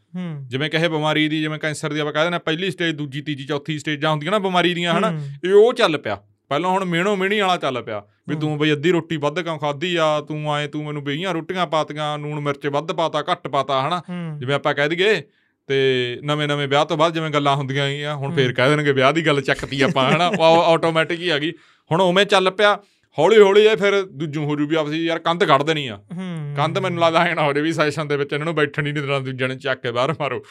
ਜਿਵੇਂ 0.47 0.69
ਕਹੇ 0.69 0.87
ਬਿਮਾਰੀ 0.87 1.27
ਦੀ 1.27 1.41
ਜਿਵੇਂ 1.41 1.59
ਕੈਂਸਰ 1.59 1.93
ਦੀ 1.93 1.99
ਆਪਾਂ 1.99 2.13
ਕਹਿੰਦੇ 2.13 2.31
ਨੇ 2.31 2.39
ਪਹਿਲੀ 2.39 2.71
ਸਟੇਜ 2.71 2.95
ਦੂਜੀ 2.95 3.21
ਤੀਜੀ 3.21 3.45
ਚੌਥੀ 3.45 3.79
ਸਟੇਜਾਂ 3.79 4.11
ਹੁੰਦੀਆਂ 4.11 4.31
ਨਾ 4.31 4.39
ਬਿਮਾਰੀ 4.39 4.73
ਦੀਆਂ 4.73 4.93
ਹਨਾ। 4.93 5.13
ਇਹ 5.45 5.53
ਉਹ 5.53 5.73
ਚੱਲ 5.73 5.97
ਪਿਆ। 5.97 6.21
ਪਹਿਲਾਂ 6.49 6.69
ਹੁਣ 6.69 6.85
ਮਿਹਣੋ 6.85 7.15
ਮਿਹਣੀ 7.15 7.39
ਵਾਲਾ 7.39 7.57
ਚੱਲ 7.57 7.81
ਪਿਆ। 7.83 8.03
ਵੀ। 8.29 8.35
ਤੂੰ 8.35 8.57
ਬਈ 8.57 8.71
ਅੱਧੀ 8.71 8.91
ਰੋਟੀ 8.91 9.17
ਵੱਧ 9.17 9.39
ਕਿਉਂ 9.41 9.57
ਖਾਧੀ 9.59 9.95
ਆ? 9.95 10.21
ਤੂੰ 10.21 10.53
ਆਏ 10.53 10.67
ਤੂੰ 10.67 10.85
ਮੈਨੂੰ 10.85 11.03
ਬਈਆਂ 11.03 11.33
ਰੋਟੀਆਂ 11.33 11.65
ਪਾਤੀਆਂ 11.67 12.17
ਨੂਣ 12.17 12.39
ਮਿਰਚ 12.39 12.67
ਵੱਧ 12.67 12.91
ਪਾਤਾ 12.91 13.23
ਘੱਟ 13.31 13.47
ਪਾਤਾ 13.47 13.81
ਹਨਾ? 13.81 14.01
ਜਿਵੇਂ 14.39 14.55
ਆਪਾਂ 14.55 14.73
ਕਹਿ 14.73 14.89
ਦਈਏ 14.89 15.21
ਤੇ 15.67 16.19
ਨਵੇਂ 16.23 16.47
ਨਵੇਂ 16.47 16.67
ਵਿਆਹ 16.67 16.85
ਤੋਂ 16.85 16.97
ਬਾਅਦ 16.97 17.13
ਜਿਵੇਂ 17.13 17.29
ਗੱਲਾਂ 17.29 17.55
ਹੁੰਦੀਆਂ 17.55 17.87
ਗਈਆਂ 17.89 18.15
ਹੁਣ 18.15 18.35
ਫੇਰ 18.35 18.45
ਹੂੰ। 18.47 18.53
ਕਹਿ 18.55 18.69
ਦੇਣਗੇ 18.69 18.91
ਵਿਆਹ 18.91 19.13
ਦੀ 19.13 19.25
ਗੱਲ 19.25 19.41
ਚੱਕਤੀ 19.41 19.81
ਆਪਾਂ 19.81 20.11
ਹਨਾ? 20.11 20.27
ਉਹ 20.27 20.43
ਆਟੋਮੈਟਿਕ 20.43 21.19
ਹੀ 21.19 21.29
ਆ 21.29 21.39
ਗਈ। 21.39 21.51
ਹੁਣ 21.91 22.01
ਉਵੇਂ 22.01 22.25
ਚੱਲ 22.25 22.51
ਪਿਆ 22.51 22.79
ਹੌਲੀ 23.19 23.37
ਹੌਲੀ 23.37 23.61
ਇਹ 23.61 23.77
ਫਿਰ 23.77 24.01
ਦੂਜੂ 24.01 24.43
ਹੋ 24.45 24.55
ਜੂ 24.55 24.67
ਵੀ 24.67 24.75
ਆਪਸੀ 24.75 25.05
ਯਾਰ 25.05 25.19
ਕੰਧ 25.19 25.43
ਕੱਢ 25.43 25.63
ਦੇਣੀ 25.63 25.87
ਆ। 25.87 25.95
ਹੂੰ। 25.95 26.53
ਕੰਧ 26.57 26.77
ਮੈਨੂੰ 26.77 26.99
ਲੱਗਦਾ 26.99 27.23
ਐ 27.23 27.33
ਨਾ 27.33 27.43
ਹੋ 27.43 27.53
ਜੇ 27.53 27.61
ਵੀ 27.61 27.71
ਸੈਸ਼ਨ 27.73 28.07
ਦੇ 28.07 28.17
ਵਿੱਚ 28.17 28.33
ਇਹਨਾਂ 28.33 28.45
ਨੂੰ 28.45 28.55
ਬੈਠਣ 28.55 28.87
ਹੀ 28.87 28.91
ਨਹੀਂ 28.91 29.03
ਦੇਣਾ 29.03 29.19
ਦੂਜੇ 29.19 29.47
ਨੂੰ 29.47 29.57
ਚੱਕ 29.57 29.81
ਕੇ 29.81 29.91
ਬਾਹਰ 29.91 30.15
ਮਾਰੋ। 30.19 30.43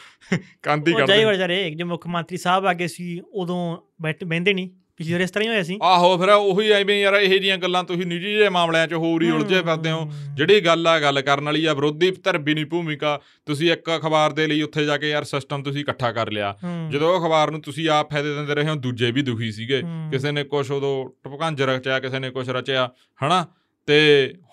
ਕੰਧ 0.61 0.87
ਹੀ 0.87 0.93
ਕੱਢ 0.93 1.07
ਜਾਈ 1.07 1.17
ਦੇਣੀ। 1.17 1.25
ਵਰਜਾਰੇ 1.25 1.69
ਜੇ 1.69 1.83
ਮੁੱਖ 1.83 2.07
ਮੰਤਰੀ 2.07 2.37
ਸਾਹਿਬ 2.37 2.65
ਆ 2.65 2.73
ਗਏ 2.73 2.87
ਸੀ 2.87 3.21
ਉਦੋਂ 3.33 3.77
ਬੈਠ 4.01 4.23
ਬਹਿੰਦੇ 4.23 4.53
ਨਹੀਂ 4.53 4.69
ਪਿਛਲੀ 4.97 5.13
ਵਾਰ 5.13 5.21
ਇਸ 5.21 5.31
ਤਰ੍ਹਾਂ 5.31 5.43
ਹੀ 5.43 5.49
ਹੋਇਆ 5.49 5.63
ਸੀ 5.63 5.77
ਆਹੋ 5.83 6.17
ਫਿਰ 6.17 6.29
ਉਹੀ 6.29 6.69
ਐਵੇਂ 6.71 6.99
ਯਾਰ 6.99 7.13
ਇਹੋ 7.15 7.37
ਜੀਆਂ 7.37 7.57
ਗੱਲਾਂ 7.57 7.83
ਤੁਸੀਂ 7.83 8.05
ਨਿੱਜੀ 8.05 8.33
ਜਿਹੇ 8.33 8.49
ਮਾਮਲਿਆਂ 8.49 8.87
'ਚ 8.87 8.93
ਹੋਰ 8.95 9.23
ਹੀ 9.23 9.29
ਉਲਝੇ 9.31 9.61
ਫਿਰਦੇ 9.61 9.91
ਹੋ। 9.91 10.09
ਜਿਹੜੀ 10.37 10.59
ਗੱਲ 10.61 10.87
ਆ 10.87 10.99
ਗੱਲ 10.99 11.21
ਕਰਨ 11.21 11.45
ਵਾਲੀ 11.45 11.65
ਆ 11.65 11.73
ਵਿਰੋਧੀ 11.73 12.09
ਧਰਬੀ 12.23 12.53
ਨਹੀਂ 12.53 12.65
ਭੂਮਿਕਾ। 12.65 13.19
ਤੁਸੀਂ 13.47 13.71
ਇੱਕ 13.71 13.89
ਅਖਬਾਰ 13.95 14.33
ਦੇ 14.33 14.47
ਲਈ 14.47 14.61
ਉੱਥੇ 14.61 14.85
ਜਾ 14.85 14.97
ਕੇ 14.97 15.09
ਯਾਰ 15.09 15.23
ਸਿਸਟਮ 15.23 15.63
ਤੁਸੀਂ 15.63 15.81
ਇਕੱਠਾ 15.81 16.11
ਕਰ 16.11 16.31
ਲਿਆ। 16.31 16.55
ਜਦੋਂ 16.91 17.13
ਉਹ 17.13 17.19
ਅਖਬਾਰ 17.19 17.51
ਨੂੰ 17.51 17.61
ਤੁਸੀਂ 17.61 17.89
ਆਪ 17.89 18.11
ਫਾਇਦੇ 18.11 18.33
ਦਿੰਦੇ 18.35 18.55
ਰਹੇ 18.55 18.69
ਹੋ 18.69 18.75
ਦੂਜੇ 18.77 19.11
ਵੀ 19.11 19.21
ਦੁਖੀ 19.21 19.51
ਸੀਗੇ। 19.51 19.81
ਕਿਸੇ 20.11 20.31
ਨੇ 20.31 20.43
ਕੁਛ 20.45 20.71
ਉਦੋਂ 20.71 20.95
ਟਪਕੰਜ 21.23 21.61
ਰਚਿਆ 21.63 21.99
ਕਿਸੇ 21.99 22.19
ਨੇ 22.19 22.29
ਕੁਛ 22.29 22.49
ਰਚਿਆ 22.49 22.89
ਹਨਾ? 23.21 23.45
ਤੇ 23.87 23.97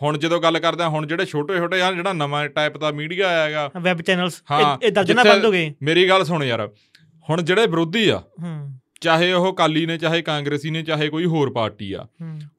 ਹੁਣ 0.03 0.18
ਜਦੋਂ 0.18 0.40
ਗੱਲ 0.40 0.59
ਕਰਦੇ 0.59 0.84
ਹੁਣ 0.86 1.07
ਜਿਹੜੇ 1.07 1.24
ਛੋਟੇ 1.26 1.57
ਛੋਟੇ 1.59 1.80
ਆ 1.82 1.90
ਜਿਹੜਾ 1.92 2.12
ਨਵਾਂ 2.12 2.49
ਟਾਈਪ 2.51 2.76
ਦਾ 2.78 2.90
ਮੀਡੀਆ 2.92 3.28
ਆਇਆਗਾ। 3.28 3.70
ਵੈਬ 3.82 4.03
ਚੈਨਲਸ 4.03 4.42
ਇਹ 4.82 4.90
ਦਰਜਨਾ 4.92 5.22
ਬੰਦ 5.24 5.45
ਹੋ 5.45 5.51
ਗਏ। 5.53 5.72
ਮੇਰੀ 5.82 6.09
ਗੱਲ 6.09 6.24
ਸੁਣ 6.24 6.45
ਯਾਰ 6.45 6.68
ਹੁਣ 7.28 7.42
ਜਿਹੜੇ 7.42 7.66
ਵਿਰੋਧੀ 7.66 8.09
ਆ 8.09 8.22
ਚਾਹੇ 9.05 9.32
ਉਹ 9.32 9.52
ਕਾਲੀ 9.52 9.86
ਨੇ 9.86 9.98
ਚਾਹੇ 9.98 10.22
ਕਾਂਗਰਸੀ 10.22 10.70
ਨੇ 10.70 10.82
ਚਾਹੇ 10.82 11.09
ਕੋਈ 11.09 11.24
ਹੋਰ 11.24 11.52
ਪਾਰਟੀ 11.52 11.92
ਆ 11.92 12.07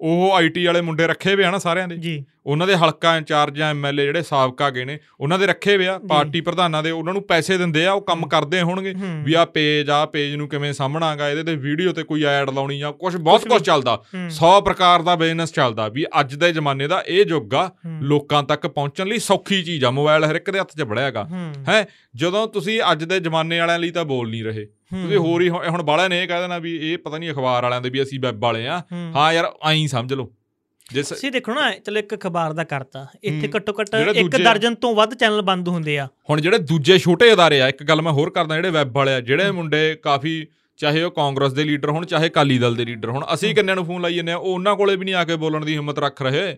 ਉਹ 0.02 0.34
ਆਈਟੀ 0.36 0.66
ਵਾਲੇ 0.66 0.82
ਮੁੰਡੇ 0.82 1.08
ਰੱਖੇ 1.08 1.36
ਹੋਏ 1.36 1.44
ਆ 1.44 1.52
ਨਾ 1.52 1.58
ਸਾਰਿਆਂ 1.58 1.88
ਦੇ? 1.88 1.98
ਜੀ। 1.98 2.26
ਉਹਨਾਂ 2.46 2.68
ਦੇ 2.68 2.76
ਹਲਕਾ 2.76 3.18
ਇੰਚਾਰਜ 3.18 3.58
ਜਾਂ 3.58 3.70
ਐਮਐਲਏ 3.70 4.06
ਜਿਹੜੇ 4.06 4.22
ਸਾਬਕਾ 4.22 4.70
ਗਏ 4.70 4.86
ਨੇ 4.86 5.00
ਉਹਨਾਂ 5.20 5.40
ਦੇ 5.40 5.46
ਰੱਖੇ 5.48 5.76
ਹੋਏ 5.78 5.88
ਆ 5.88 6.00
ਪਾਰਟੀ 6.10 6.42
ਪ੍ਰਧਾਨਾਂ 6.42 6.84
ਦੇ 6.84 6.92
ਉਹਨਾਂ 6.92 7.14
ਨੂੰ 7.14 7.24
ਪੈਸੇ 7.24 7.58
ਦਿੰਦੇ 7.58 7.86
ਆ 7.86 7.92
ਉਹ 7.92 8.02
ਕੰਮ 8.02 8.28
ਕਰਦੇ 8.28 8.62
ਹੋਣਗੇ। 8.62 8.94
ਵੀ 9.24 9.34
ਆ 9.34 9.46
ਪੇਜ 9.46 9.90
ਆ 9.90 10.06
ਪੇਜ 10.06 10.36
ਨੂੰ 10.36 10.50
ਕਿਵੇਂ 10.50 10.74
ਸਾਹਮਣਾਗਾ 10.74 11.30
ਇਹਦੇ 11.30 11.44
ਤੇ 11.44 11.56
ਵੀਡੀਓ 11.56 11.94
ਤੇ 11.94 12.04
ਕੋਈ 12.04 12.24
ਐਡ 12.24 12.50
ਲਾਉਣੀ 12.50 12.80
ਜਾਂ 12.80 12.92
ਕੁਝ 12.92 13.16
ਬਹੁਤ 13.18 13.48
ਕੁਝ। 13.48 13.62
ਚੱਲਦਾ। 13.62 13.96
ਹੂੰ। 13.96 14.30
100 14.30 14.62
ਪ੍ਰਕਾਰ 14.62 15.02
ਦਾ 15.02 15.16
ਬਿਜ਼ਨਸ 15.16 15.52
ਚੱਲਦਾ 15.54 15.88
ਵੀ 15.88 16.06
ਅੱਜ 16.20 16.36
ਦੇ 16.36 16.52
ਜ਼ਮਾਨੇ 16.52 16.88
ਦਾ 16.88 17.04
ਇਹ 17.08 17.26
ਯੁੱਗ 17.28 17.54
ਆ। 17.54 17.72
ਲੋਕਾਂ 18.02 18.44
ਤੱਕ 18.44 18.68
ਪਹੁੰਚਣ 18.68 19.08
ਲਈ 19.08 19.20
ਸੌਖੀ 19.20 19.64
ਚੀਜ਼ 19.64 19.86
ਆ 19.86 19.92
ਮੋਬਾਈਲ 19.92 20.24
ਹਰ 20.24 20.36
ਇੱਕ 20.36 20.52
ਦੇ 20.52 20.60
ਹੱਥ 20.60 20.72
'ਚ 20.72 20.84
ਹੂੰ। 21.32 21.54
ਹੈ? 21.70 21.88
ਜਦੋਂ 22.16 22.48
ਤੁਸੀਂ 22.48 22.82
ਅੱਜ 22.92 23.04
ਦੇ 23.04 23.20
ਜ਼ਮਾਨੇ 23.20 23.60
ਵਾਲਿਆਂ 23.60 23.80
ਲਈ 23.80 23.92
ਤਾਂ 23.92 24.06
ਬੋਲ 24.06 24.30
ਨਹੀਂ 24.30 24.44
ਰਹੇ। 24.44 24.68
ਤੁਸੀਂ 24.92 25.18
ਹੋਰ 25.18 25.42
ਹੀ 25.42 25.50
ਹੁਣ 25.50 25.84
ਬਾਲਿਆਂ 25.84 26.10
ਨੇ 26.10 26.24
ਇਹ 26.24 26.28
ਕਹਿ 26.28 26.42
ਦੇਣਾ 26.42 26.58
ਵੀ 26.58 26.92
ਇਹ 26.92 26.98
ਪਤਾ 26.98 27.18
ਨਹੀਂ 27.18 27.32
ਅਖਬਾਰ 27.32 27.64
ਵਾਲਿਆਂ 27.64 27.82
ਦੇ 27.82 27.90
ਵੀ 27.90 28.02
ਅਸੀਂ 28.02 28.20
ਵੈਬ 28.20 28.44
ਵਾਲੇ 28.44 28.68
ਆ। 28.68 28.80
ਹੂੰ। 28.80 29.34
ਯਾਰ 29.34 29.52
ਐਂ 29.72 29.88
ਸਮਝ 29.88 30.14
ਲਓ। 30.14 30.32
ਜਿਸ 30.94 31.10
ਤੁਸੀਂ 31.10 31.32
ਦੇਖੋ 31.32 31.54
ਨਾ 31.54 31.72
ਚਲੋ 31.72 32.00
ਇੱਕ 32.00 32.16
ਅਖਬਾਰ 32.16 32.54
ਦਾ 32.54 32.64
ਕਰਤਾ। 32.64 33.08
ਇੱਥੇ। 33.24 33.50
ਘੱਟੋ 33.56 33.74
ਘੱਟ 33.82 33.90
ਇੱਕ 34.16 34.38
ਦਰਜਨ 34.38 34.76
ਤੋਂ 34.76 34.96
ਵੱਧ 34.96 35.14
ਚੈਨਲ 35.14 35.42
ਬੰਦ 35.42 35.68
ਹੁੰਦੇ 35.68 35.98
ਆ। 36.00 36.08
ਹੁਣ 36.30 36.42
ਜਿਹੜੇ 36.42 36.58
ਦੂਜੇ 36.58 36.98
ਛੋਟੇ 36.98 37.34
ਅਦਾਰੇ 37.34 37.62
ਆ 37.62 37.68
ਇੱਕ 37.68 37.84
ਗੱਲ 37.84 38.02
ਮੈਂ 38.02 38.12
ਹੋਰ 38.12 38.30
ਕਰਦਾ 38.30 38.56
ਜਿਹੜੇ 38.56 38.70
ਵੈਬ 38.70 38.96
ਵਾਲੇ 38.96 39.14
ਆ 39.14 39.20
ਜਿਹੜੇ 39.20 39.52
ਮੁੰਡੇ 39.52 39.96
ਕਾਫੀ 40.04 40.48
ਚਾਹੇ 40.78 41.04
ਉਹ 41.04 41.12
ਕਾਂਗਰਸ 41.12 41.54
ਦੇ 41.54 41.64
ਲੀਡਰ 41.64 41.90
ਹੋਣ 41.90 42.06
ਚਾਹੇ 42.06 42.30
ਕਾਲੀ 42.30 42.58
ਦਲ 42.58 42.76
ਦੇ 42.76 42.86
ਲੀਡਰ 42.86 43.10
ਹੋਣ 43.10 43.26
ਅਸੀਂ 43.34 43.56
ਕਿੰਨਿਆਂ 43.56 43.76
ਨੂੰ 43.76 43.86
ਫੋਨ 43.86 44.02
ਲਾਈ 44.02 44.16
ਜੰਨੇ 44.16 44.32
ਆ? 44.32 44.38
ਉਹ 44.38 44.54
ਉਹਨਾਂ 44.54 44.76
ਕੋਲੇ 44.76 44.96
ਵੀ 44.96 45.06
ਨਹੀਂ 45.06 45.16
ਆ 45.16 45.24
ਕੇ 45.24 45.36
ਬੋਲਣ 45.36 45.66
ਦੀ 45.66 45.74
ਹਿੰਮਤ 45.74 46.00
ਰੱਖ 46.00 46.22
ਰਹੇ। 46.22 46.58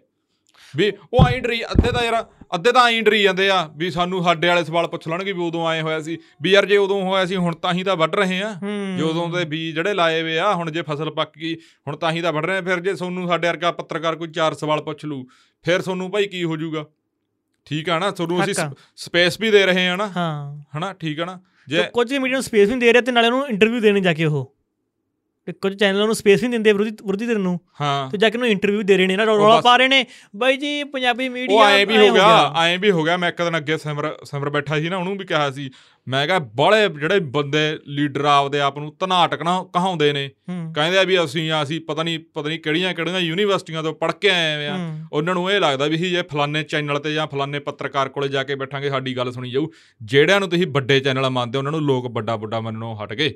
ਵੀ 0.76 0.92
ਉਹ 1.14 1.28
ਐਂ 1.28 1.42
ਡਰੀ 1.42 1.64
ਅੱਧੇ 1.64 1.92
ਤਾਂ 1.92 2.04
ਯਾਰ 2.04 2.26
ਅੱਧੇ 2.56 2.72
ਤਾਂ 2.72 2.92
ਐਂ 2.92 3.02
ਡਰੀ 3.02 3.24
ਜਾਂਦੇ 3.24 3.50
ਆ 3.50 3.70
ਵੀ 3.78 3.92
ਸਾਨੂੰ 3.92 4.24
ਸਾਡੇ 4.24 4.48
ਵਾਲੇ 4.48 4.64
ਸਵਾਲ 4.64 4.88
ਪੁੱਛ 4.88 5.08
ਲੈਣਗੇ 5.08 5.32
ਵੀ 5.32 5.42
ਉਦੋਂ 5.42 5.68
ਆਏ 5.68 5.82
ਹੋਇਆ 5.82 6.00
ਸੀ। 6.02 6.18
ਵੀ 6.42 6.52
ਯਾਰ 6.52 6.66
ਜੇ 6.66 6.78
ਉਦੋਂ 6.78 7.02
ਹੋਇਆ 7.02 7.26
ਸੀ 7.26 7.36
ਹੁਣ 7.36 7.56
ਤਾਂ 7.56 7.74
ਹੀ 7.74 7.84
ਤਾਂ 7.84 7.96
ਵੱਢ 7.96 8.16
ਰਹੇ 8.16 8.42
ਆ। 8.42 8.54
ਹੂੰ। 8.64 8.96
ਜੇ 8.98 9.04
ਉਦੋਂ 9.04 9.30
ਦੇ 9.30 9.46
ਬੀਜ 9.46 9.76
ਜਿਹੜੇ 9.76 9.94
ਲਾਏ 9.94 10.24
ਵੇ 10.24 10.40
ਆ 10.40 10.54
ਹੁਣ 10.54 10.72
ਜੇ 10.72 10.82
ਫਸਲ 10.82 11.12
ਪੱਕ 11.12 11.38
ਗਈ 11.38 11.56
ਹੁਣ 11.88 11.96
ਤਾਂ 11.96 12.12
ਹੀ 12.12 12.22
ਤਾਂ 12.22 12.34
ਵੱਢ 12.34 12.46
ਰਹੇ 12.46 12.58
ਆ। 12.58 12.62
ਫਿਰ 12.62 12.80
ਜੇ 12.80 12.94
ਤੁਹਾਨੂੰ 12.94 13.28
ਸਾਡੇ 13.28 13.48
ਵਰਗਾ 13.48 13.72
ਪੱਤਰਕਾਰ 13.72 14.16
ਕੋਈ 14.16 14.28
ਚਾਰ 14.28 14.54
ਸਵਾਲ 14.54 14.82
ਪੁੱਛ 14.82 15.06
ਲੂ 15.06 15.28
ਫਿਰ 15.66 15.82
ਤੁਹਾਨੂੰ 15.82 16.12
ਭਾਈ 16.12 16.26
ਕੀ 16.28 16.44
ਹੋ 16.44 16.58
ਜਾਊਗਾ? 16.58 16.86
ਠੀਕ 17.66 17.90
ਆ 17.90 18.00
ਨਾ? 18.00 18.12
ਤੁਹਾਨੂੰ 18.12 18.44
ਅਸੀਂ। 18.44 18.54
ਸਪੇਸ 18.96 19.40
ਵੀ 19.42 19.52
ਦੇ 19.52 19.66
ਰਹੇ 19.66 19.88
ਆ 19.88 19.96
ਨਾ। 19.96 20.08
ਹਾਂ। 20.18 20.64
ਹਨਾ? 20.78 20.94
ਠੀਕ 20.94 21.20
ਆ 21.20 21.26
ਨਾ? 21.26 21.40
ਜੇ 21.68 21.84
ਕੁਝ 21.94 22.14
ਮੀਡੀਆ 22.14 22.36
ਨੂੰ 22.36 22.44
ਸਪੇਸ 22.44 22.70
ਨਹੀਂ 22.70 22.78
ਦੇ 22.78 22.94
ਰਹੇ 22.94 23.02
ਤੇ 23.02 23.12
ਨਾਲੇ 23.12 23.28
ਉਹਨੂੰ 23.28 23.48
ਇੰਟਰਵਿਊ 23.48 23.80
ਦੇਣੇ 23.80 24.02
ਜਾ 24.02 24.14
ਕੇ 24.14 24.26
ਉਹ। 24.26 24.57
ਕੁਝ 25.52 25.80
ਚੈਨਲਾਂ 25.80 26.06
ਨੂੰ 26.06 26.16
ਸਪੇਸ 26.16 26.42
ਨਹੀਂ 26.42 26.52
ਦਿੰਦੇ 26.52 26.72
ਵਿਰੋਧੀ 26.74 26.92
ਵਿਰੋਧੀ 26.92 27.26
ਧਿਰ 27.26 27.38
ਨੂੰ। 27.38 27.60
ਹਾਂ। 27.82 28.10
ਤੇ 28.12 28.18
ਜਾ 28.18 28.30
ਕੇ 28.30 28.38
ਉਹਨੂੰ 28.38 28.50
ਇੰਟਰਵਿਊ 28.50 28.82
ਦੇ 28.82 28.98
ਰਹੇ 28.98 29.08
ਨੇ 29.08 29.16
ਨਾ 29.16 29.24
ਰੌਲਾ 29.24 29.62
ਪਾ 29.62 29.78
ਰਹੇ 29.78 29.88
ਨੇ। 29.88 30.06
ਬਾਈ 30.36 30.58
ਜੀ 30.58 30.84
ਪੰਜਾਬੀ 30.84 31.30
ਮੀਡੀਆ 31.30 31.58
ਉਹ 31.58 31.64
ਐਂ 31.64 31.86
ਵੀ 31.86 31.98
ਹੋ 31.98 32.14
ਗਿਆ 32.14 32.54
ਐਂ 32.66 32.78
ਵੀ 32.78 32.92
ਹੋ 32.92 33.04
ਗਿਆ 33.04 33.18
ਮੈਂ 33.18 33.30
ਇੱਕ 33.30 33.42
ਦਿਨ 33.42 33.58
ਅੱਗੇ 33.58 33.78
ਸਿਮਰ 33.78 34.18
ਸਿਮਰ 34.24 34.50
ਬੈਠਾ 34.50 34.80
ਸੀ 34.80 34.90
ਨਾ 34.90 34.98
ਉਹਨੂੰ 34.98 35.18
ਵੀ 35.18 35.26
ਕਿਹਾ 35.26 35.52
ਸੀ 35.52 35.70
ਮੈਂ 36.08 36.26
ਕਿਹਾ 36.28 36.40
ਬਾਲੇ 36.40 36.90
ਜਿਹੜੇ 36.90 37.20
ਬੰਦੇ 37.20 37.80
ਲੀਡਰ 37.88 38.26
ਆਪਦੇ 38.26 38.60
ਆਪ 38.60 38.78
ਨੂੰ 38.78 38.94
ਧਨਾਟਕ 39.00 39.42
ਨਾ 39.44 39.64
ਕਹਾਉਂਦੇ 39.74 40.12
ਨੇ। 40.14 40.30
ਕਹਿੰਦੇ 40.76 40.98
ਆ 40.98 41.04
ਵੀ 41.04 41.24
ਅਸੀਂ 41.24 41.52
ਆ 41.52 41.64
ਅਸੀਂ 41.64 41.80
ਪਤਾ 41.82 42.04
ਨਹੀਂ 42.04 42.20
ਪਤਾ 42.34 42.48
ਨਹੀਂ 42.50 42.60
ਕਿਹੜੀਆਂ 42.60 42.94
ਕਿਹੜੀਆਂ 42.94 43.20
ਯੂਨੀਵਰਸਿਟੀਆਂ 43.20 43.84
ਤੋਂ 43.84 43.94
ਪੜ੍ਹ 43.94 44.14
ਕੇ 44.22 44.30
ਆਏ 44.30 44.68
ਆ। 44.68 44.78
ਉਹਨਾਂ 45.14 45.34
ਨੂੰ 45.34 45.52
ਇਹ 45.52 45.60
ਲੱਗਦਾ 45.60 45.86
ਵੀ 45.86 45.98
ਜੇ 45.98 46.22
ਫਲਾਣੇ 46.22 46.64
ਚੈਨਲ 46.64 47.00
ਤੇ 47.00 47.14
ਜਾਂ 47.14 47.28
ਫਲਾਣੇ 47.28 47.60
ਪੱਤਰਕਾਰ 47.60 48.10
ਕੋਲੇ 48.10 48.28
ਜਾ 48.28 48.44
ਕੇ 48.44 48.56
ਬੈਠਾਂਗੇ 48.56 48.90
ਸਾਡੀ 48.90 49.18
ਗੱਲ 49.18 49.32
ਸੁਣੀ 49.32 49.52
ਜਾਊ। 49.52 49.68
ਜਿਹੜਿਆਂ 50.02 50.40
ਨੂੰ 50.40 50.50
ਤੁਸੀਂ 50.50 50.68
ਵੱਡੇ 50.68 51.00
ਚੈਨਲ 51.00 51.30
ਮੰਨਦੇ 51.30 51.58
ਉਹਨਾਂ 51.58 51.72
ਨੂੰ 51.72 51.82
ਲੋਕ 51.82 52.08
ਵੱਡਾ 52.12 52.36
ਵੱਡਾ 52.36 52.60
ਮੰਨਣੋਂ 52.60 52.96
ਹਟ 52.96 53.14
ਗਏ। 53.14 53.34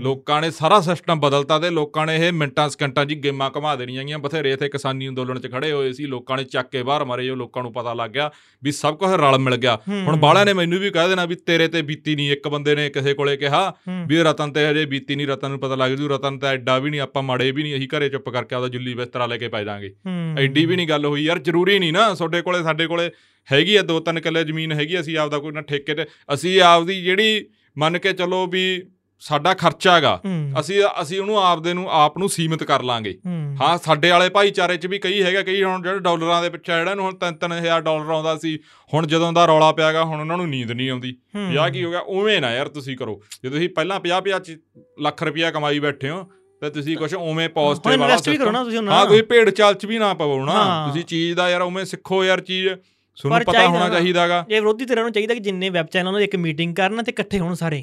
ਲੋਕਾਂ 0.00 0.40
ਨੇ 0.42 0.50
ਸਾਰਾ 0.50 0.80
ਸਿਸਟਮ 0.80 1.20
ਬਦਲਤਾ 1.20 1.58
ਤੇ 1.58 1.70
ਲੋਕਾਂ 1.70 2.06
ਨੇ 2.06 2.16
ਇਹ 2.16 2.32
ਮਿੰਟਾਂ 2.32 2.68
ਸਕਿੰਟਾਂ 2.68 3.04
'ਚ 3.06 3.14
ਗੇਮਾਂ 3.14 3.50
ਘੁਮਾ 3.56 3.74
ਦੇਣੀਆਂ 3.76 4.04
ਗੀਆਂ 4.04 4.18
ਬਥੇਰੇ 4.18 4.52
ਇੱਥੇ 4.52 4.68
ਕਿਸਾਨੀ 4.68 5.08
ਅੰਦੋਲਨ 5.08 5.40
'ਚ 5.40 5.50
ਖੜੇ 5.52 5.72
ਹੋਏ 5.72 5.92
ਸੀ 5.92 6.06
ਲੋਕਾਂ 6.06 6.36
ਨੇ 6.36 6.44
ਚੱਕ 6.44 6.68
ਕੇ 6.70 6.82
ਬਾਹਰ 6.82 7.04
ਮਾਰੇ 7.04 7.26
ਜੋ 7.26 7.34
ਲੋਕਾਂ 7.34 7.62
ਨੂੰ 7.62 7.72
ਪਤਾ 7.72 7.94
ਲੱਗ 7.94 8.10
ਗਿਆ 8.10 8.30
ਵੀ 8.62 8.72
ਸਭ 8.72 8.96
ਕੁਝ 8.96 9.10
ਰਲ 9.10 9.38
ਮਿਲ 9.38 9.56
ਗਿਆ। 9.56 9.76
ਹੁਣ 9.88 10.08
ਹੂੰ। 10.08 10.20
ਬਾਹਲਿਆਂ 10.20 10.46
ਨੇ 10.46 10.52
ਮੈਨੂੰ 10.52 10.78
ਵੀ 10.78 10.90
ਕਹਿ 10.90 11.08
ਦੇਣਾ 11.08 11.24
ਵੀ 11.24 11.34
ਤੇਰੇ 11.34 11.68
ਤੇ 11.68 11.82
ਬੀਤੀ 11.94 12.16
ਨਹੀਂ 12.16 12.32
ਇੱਕ 12.32 12.48
ਬੰਦੇ 12.48 12.74
ਨੇ 12.74 12.90
ਕਿਸੇ 12.90 13.14
ਕੋਲੇ 13.14 13.36
ਕਿਹਾ। 13.36 13.72
ਵੀ 14.06 14.18
ਰਤਨ 14.18 14.52
ਤੇ 14.52 14.70
ਹਜੇ 14.70 14.86
ਬੀਤੀ 14.86 15.16
ਨਹੀਂ 15.16 15.26
ਰਤਨ 15.26 15.50
ਨੂੰ 15.50 15.58
ਪਤਾ 15.60 15.74
ਲੱਗ 15.74 15.92
ਜੂ 15.92 16.08
ਰਤਨ 16.08 16.38
ਤਾਂ 16.38 16.52
ਐਡਾ 16.52 16.78
ਵੀ 16.78 16.90
ਨਹੀਂ 16.90 17.00
ਆਪਾਂ 17.00 17.22
ਮਾੜੇ 17.22 17.50
ਵੀ 17.50 17.62
ਨਹੀਂ 17.62 17.76
ਅਸੀਂ 17.76 17.88
ਘਰੇ 17.88 18.08
ਚੁੱਪ 18.08 18.28
ਕਰਕੇ 18.28 18.54
ਆਪਦਾ 18.54 18.68
ਜੁੱਲੀ 18.68 18.94
ਬਿਸਤਰਾ 18.94 19.26
ਲੈ 19.26 19.36
ਕੇ 19.36 19.48
ਪੈ 19.48 19.64
ਜਾਾਂਗੇ। 19.64 19.94
ਐਡੀ 20.38 20.66
ਵੀ 20.66 20.76
ਨਹੀਂ 20.76 20.88
ਗੱਲ 20.88 21.04
ਹੋਈ 21.04 21.24
ਯਾਰ 21.24 21.38
ਜ਼ਰੂਰੀ 21.38 21.78
ਨਹੀਂ 21.78 21.92
ਨਾ 21.92 22.14
ਤੁਹਾਡੇ 22.14 22.42
ਕੋਲੇ 22.42 22.62
ਸਾਡੇ 22.62 22.86
ਕੋਲੇ 22.86 23.10
ਹੈਗੀ 23.52 23.76
ਆ 23.76 23.82
ਦੋ 23.82 24.00
ਤਿੰਨ 24.00 24.20
ਕਿੱਲੇ 24.20 24.44
ਜ਼ਮੀਨ 24.44 24.72
ਹੈਗੀ 24.72 25.00
ਅਸੀਂ 25.00 25.18
ਆਪਦਾ 25.18 25.38
ਕੋਈ 25.38 25.52
ਨਾ 25.52 25.60
ਠੇਕੇ 25.60 25.94
ਤੇ 25.94 26.06
ਅਸੀਂ 26.34 26.60
ਆਪਦੀ 26.60 27.02
ਜਿਹੜੀ 27.02 27.46
ਮੰਨ 27.78 27.98
ਕੇ 27.98 28.12
ਚੱਲੋ 28.12 28.46
ਵੀ 28.46 28.82
ਸਾਡਾ 29.20 29.54
ਖਰਚਾ 29.54 29.96
ਹੈਗਾ। 29.96 30.20
ਅਸੀਂ 30.60 30.82
ਅਸੀਂ 31.02 31.20
ਉਹਨੂੰ 31.20 31.38
ਆਪਦੇ 31.44 31.74
ਨੂੰ 31.74 31.90
ਆਪ 31.90 32.18
ਨੂੰ 32.18 32.28
ਸੀਮਿਤ 32.28 32.64
ਕਰ 32.64 32.82
ਲਾਂਗੇ। 32.82 33.18
ਹੂੰ। 33.26 33.56
ਸਾਡੇ 33.82 34.10
ਵਾਲੇ 34.10 34.28
ਭਾਈਚਾਰੇ 34.28 34.76
'ਚ 34.76 34.86
ਵੀ 34.86 34.98
ਕਈ 34.98 35.22
ਹੈਗਾ 35.22 35.42
ਕਈ 35.42 35.62
ਹੁਣ 35.62 35.82
ਜਿਹੜੇ 35.82 35.98
ਡਾਲਰਾਂ 35.98 36.42
ਦੇ 36.42 36.50
ਪਿੱਛੇ 36.50 36.72
ਜਿਹੜਾ 36.72 36.94
ਨੂੰ 36.94 37.04
ਹੁਣ 37.04 37.14
3-3000 37.14 37.82
ਡਾਲਰ 37.82 38.10
ਆਉਂਦਾ 38.10 38.36
ਸੀ 38.36 38.58
ਹੁਣ 38.94 39.06
ਜਦੋਂ 39.06 39.32
ਦਾ 39.32 39.46
ਰੌਲਾ 39.46 39.72
ਪਿਆਗਾ 39.72 40.04
ਹੁਣ 40.04 40.20
ਉਹਨਾਂ 40.20 40.36
ਨੂੰ 40.36 40.48
ਨੀਂਦ 40.48 40.70
ਨਹੀਂ 40.70 40.90
ਆਉਂਦੀ। 40.90 41.16
ਵਿਆਹ 41.50 41.70
ਕੀ 41.70 41.84
ਹੋ 41.84 41.90
ਗਿਆ? 41.90 42.00
ਉਵੇਂ 42.00 42.40
ਨਾ 42.40 42.52
ਯਾਰ 42.54 42.68
ਤੁਸੀਂ 42.68 42.96
ਕਰੋ। 42.96 43.20
ਜੇ 43.42 43.50
ਤੁਸੀਂ 43.50 43.68
ਪਹਿਲਾਂ 43.68 44.00
50-50 44.00 44.56
ਲੱਖ 45.00 45.22
ਰੁਪਇਆ 45.22 45.50
ਕਮਾਈ 45.50 45.78
ਬੈਠੇ 45.78 46.10
ਹੋ 46.10 46.24
ਤੇ 46.62 46.70
ਤੁਸੀਂ 46.70 46.96
ਕੁਝ 46.96 47.14
ਉਵੇਂ 47.14 47.48
ਪੋਜ਼ਿਟਿਵ 47.48 47.90
ਵਾਲਾ 47.90 48.04
ਇਨਵੈਸਟ 48.04 48.28
ਵੀ 48.28 48.36
ਕਰੋ 48.36 48.50
ਨਾ 48.50 48.64
ਤੁਸੀਂ 48.64 48.78
ਹੁਣ 48.78 48.88
ਹਾਂ 48.88 49.06
ਤੁਸੀਂ 49.06 49.22
ਭੇਡ 49.22 49.50
ਚਾਲ 49.50 49.74
'ਚ 49.74 49.86
ਵੀ 49.86 49.98
ਨਾ 49.98 50.14
ਪਵੋ 50.14 50.44
ਨਾ। 50.44 50.86
ਤੁਸੀਂ 50.88 51.04
ਚੀਜ਼ 51.04 51.36
ਦਾ 51.36 51.50
ਯਾਰ 51.50 51.62
ਉਵੇਂ 51.62 51.84
ਸਿੱਖੋ 51.84 52.24
ਯਾਰ 52.24 52.40
ਚੀਜ਼। 52.40 52.68
ਤੁਹਾਨੂੰ 52.68 53.40
ਪਤਾ 53.46 53.66
ਹੋਣਾ 53.66 53.88
ਨਾ। 53.88 53.94
ਚਾਹੀਦਾਗਾ 53.94 54.44
ਜੇ 54.48 54.54
ਵਿਰੋਧੀ 54.54 54.84
ਧਿਰਾਂ 54.84 55.02
ਨੂੰ 55.04 55.12
ਚਾਹੀਦਾ 55.12 55.34
ਕਿ 55.34 55.40
ਜਿੰਨੇ 55.40 55.68
ਵੈਬ 55.70 55.86
ਚੈਨਲ 55.86 56.06
ਉਹਨਾਂ 56.06 56.20
ਦੇ 56.20 56.24
ਇੱਕ 56.24 56.36
ਮੀਟਿੰਗ 56.36 56.74
ਕਰਨ 56.74 57.02
ਤੇ 57.02 57.12
ਇਕੱਠੇ 57.12 57.38
ਹੋਣ 57.38 57.54
ਸਾਰੇ। 57.54 57.82